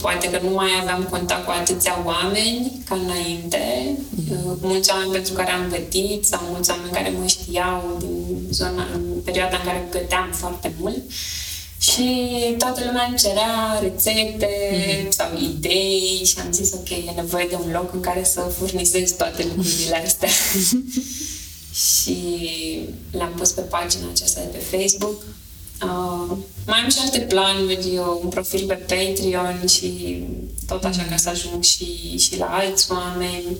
poate 0.00 0.30
că 0.30 0.38
nu 0.42 0.50
mai 0.50 0.68
aveam 0.80 1.06
contact 1.10 1.44
cu 1.44 1.50
atâția 1.50 2.02
oameni 2.04 2.82
ca 2.88 2.94
înainte, 2.94 3.96
cu 4.28 4.58
mulți 4.60 4.90
oameni 4.90 5.12
pentru 5.12 5.32
care 5.32 5.50
am 5.50 5.68
gătit 5.70 6.24
sau 6.24 6.40
mulți 6.50 6.70
oameni 6.70 6.92
care 6.92 7.12
mă 7.18 7.26
știau 7.26 7.96
din 8.00 8.36
zona, 8.50 8.86
în 8.94 9.02
perioada 9.24 9.56
în 9.56 9.64
care 9.64 9.88
găteam 9.90 10.30
foarte 10.32 10.72
mult. 10.80 11.02
Și 11.78 12.04
toată 12.58 12.82
lumea 12.86 13.04
îmi 13.08 13.16
cerea 13.18 13.78
rețete 13.82 14.48
mm-hmm. 14.72 15.08
sau 15.08 15.28
idei 15.42 16.22
și 16.24 16.34
am 16.44 16.52
zis, 16.52 16.72
ok, 16.72 16.90
e 16.90 17.10
nevoie 17.16 17.46
de 17.48 17.58
un 17.64 17.70
loc 17.72 17.92
în 17.92 18.00
care 18.00 18.24
să 18.24 18.40
furnizez 18.40 19.12
toate 19.12 19.44
lucrurile 19.56 20.02
astea. 20.04 20.28
și 21.74 22.18
l-am 23.10 23.32
pus 23.36 23.50
pe 23.50 23.60
pagina 23.60 24.08
aceasta 24.10 24.40
de 24.40 24.46
pe 24.56 24.76
Facebook. 24.76 25.22
Uh, 25.82 26.36
mai 26.66 26.78
am 26.78 26.90
și 26.90 26.98
alte 27.00 27.20
planuri, 27.20 27.94
eu, 27.94 28.20
un 28.22 28.28
profil 28.28 28.66
pe 28.66 28.74
Patreon 28.74 29.66
și 29.66 30.22
tot 30.66 30.84
așa 30.84 31.06
ca 31.10 31.16
să 31.16 31.28
ajung 31.28 31.62
și, 31.62 32.18
și 32.18 32.38
la 32.38 32.46
alți 32.46 32.92
oameni. 32.92 33.58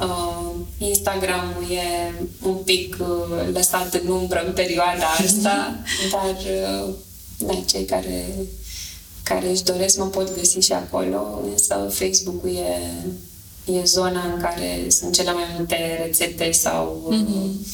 Uh, 0.00 0.50
Instagram-ul 0.78 1.70
e 1.70 2.14
un 2.42 2.56
pic 2.56 2.96
uh, 3.00 3.48
lăsat 3.52 3.94
în 3.94 4.08
umbră 4.08 4.42
în 4.46 4.52
perioada 4.52 5.06
asta, 5.24 5.78
dar 6.12 6.36
uh, 6.84 6.94
da, 7.38 7.62
cei 7.66 7.84
care, 7.84 8.26
care 9.22 9.50
își 9.50 9.62
doresc 9.62 9.98
mă 9.98 10.04
pot 10.04 10.34
găsi 10.36 10.58
și 10.58 10.72
acolo, 10.72 11.40
însă 11.52 11.90
Facebook-ul 11.92 12.50
e, 12.50 12.92
e 13.72 13.84
zona 13.84 14.32
în 14.34 14.40
care 14.40 14.84
sunt 14.88 15.14
cele 15.14 15.32
mai 15.32 15.44
multe 15.56 16.02
rețete 16.04 16.50
sau 16.50 17.12
mm-hmm. 17.12 17.66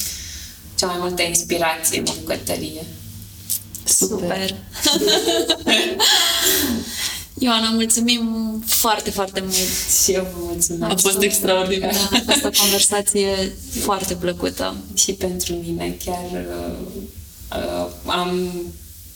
cea 0.75 0.87
mai 0.87 0.97
multă 0.99 1.21
inspirație 1.21 1.97
în 1.97 2.05
bucătărie. 2.19 2.85
Super! 3.83 4.55
Ioana, 7.39 7.69
mulțumim 7.69 8.63
foarte, 8.65 9.09
foarte 9.09 9.39
mult! 9.39 9.53
Și 10.03 10.11
eu 10.11 10.23
vă 10.23 10.37
mulțumesc. 10.43 10.91
A 10.91 10.95
fost 10.95 11.21
extraordinar. 11.21 11.91
Da, 11.91 12.17
a 12.17 12.31
fost 12.31 12.43
o 12.43 12.61
conversație 12.61 13.53
foarte 13.79 14.13
plăcută. 14.15 14.75
Și 14.93 15.13
pentru 15.13 15.53
mine 15.53 15.97
chiar 16.05 16.29
uh, 16.31 16.75
uh, 17.51 17.87
am 18.05 18.51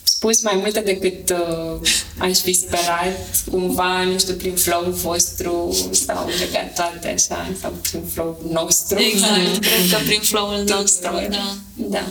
spus 0.09 0.41
mai 0.43 0.55
multe 0.55 0.79
decât 0.79 1.29
uh, 1.29 1.87
aș 2.17 2.37
fi 2.37 2.53
sperat, 2.53 3.43
cumva, 3.51 4.03
nu 4.03 4.19
știu, 4.19 4.33
prin 4.33 4.55
flow 4.55 4.83
vostru 4.91 5.77
sau 5.91 6.27
legat 6.39 6.75
toate 6.75 7.07
așa, 7.07 7.51
sau 7.61 7.71
prin 7.81 8.01
flow 8.13 8.41
nostru. 8.51 8.99
Exact, 8.99 9.57
cred 9.65 9.89
că 9.91 9.97
prin 10.05 10.19
flow-ul 10.21 10.63
nostru, 10.67 11.09
Tuturor. 11.09 11.27
da. 11.29 11.55
Da. 11.75 12.03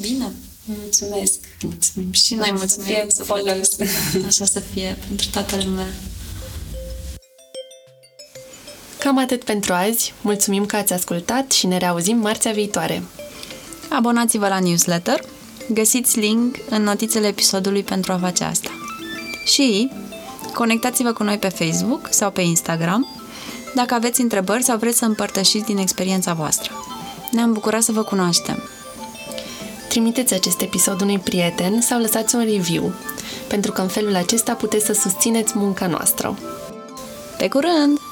Bine. 0.00 0.32
Mulțumesc. 0.64 1.34
Mulțumim 1.62 2.12
și 2.12 2.34
noi 2.34 2.46
Să 2.46 2.52
mulțumim. 2.56 2.86
fie 2.86 3.06
să 3.08 3.22
folos. 3.22 3.76
Așa 4.26 4.44
să 4.44 4.60
fie 4.74 4.96
pentru 5.06 5.26
toată 5.32 5.56
lumea. 5.64 5.86
Cam 8.98 9.18
atât 9.18 9.44
pentru 9.44 9.72
azi. 9.72 10.12
Mulțumim 10.20 10.66
că 10.66 10.76
ați 10.76 10.92
ascultat 10.92 11.50
și 11.52 11.66
ne 11.66 11.76
reauzim 11.78 12.16
marțea 12.16 12.52
viitoare. 12.52 13.02
Abonați-vă 13.88 14.48
la 14.48 14.58
newsletter. 14.58 15.24
Găsiți 15.68 16.18
link 16.18 16.56
în 16.68 16.82
notițele 16.82 17.26
episodului 17.26 17.82
pentru 17.82 18.12
a 18.12 18.18
face 18.18 18.44
asta. 18.44 18.70
Și 19.44 19.90
conectați-vă 20.54 21.12
cu 21.12 21.22
noi 21.22 21.38
pe 21.38 21.48
Facebook 21.48 22.08
sau 22.10 22.30
pe 22.30 22.40
Instagram 22.40 23.06
dacă 23.74 23.94
aveți 23.94 24.20
întrebări 24.20 24.62
sau 24.62 24.76
vreți 24.78 24.98
să 24.98 25.04
împărtășiți 25.04 25.64
din 25.64 25.76
experiența 25.76 26.32
voastră. 26.32 26.72
Ne-am 27.30 27.52
bucurat 27.52 27.82
să 27.82 27.92
vă 27.92 28.02
cunoaștem. 28.02 28.62
Trimiteți 29.88 30.34
acest 30.34 30.60
episod 30.60 31.00
unui 31.00 31.18
prieten 31.18 31.80
sau 31.80 32.00
lăsați 32.00 32.34
un 32.34 32.44
review, 32.44 32.92
pentru 33.48 33.72
că 33.72 33.80
în 33.80 33.88
felul 33.88 34.14
acesta 34.14 34.54
puteți 34.54 34.84
să 34.84 34.92
susțineți 34.92 35.52
munca 35.58 35.86
noastră. 35.86 36.38
Pe 37.38 37.48
curând! 37.48 38.07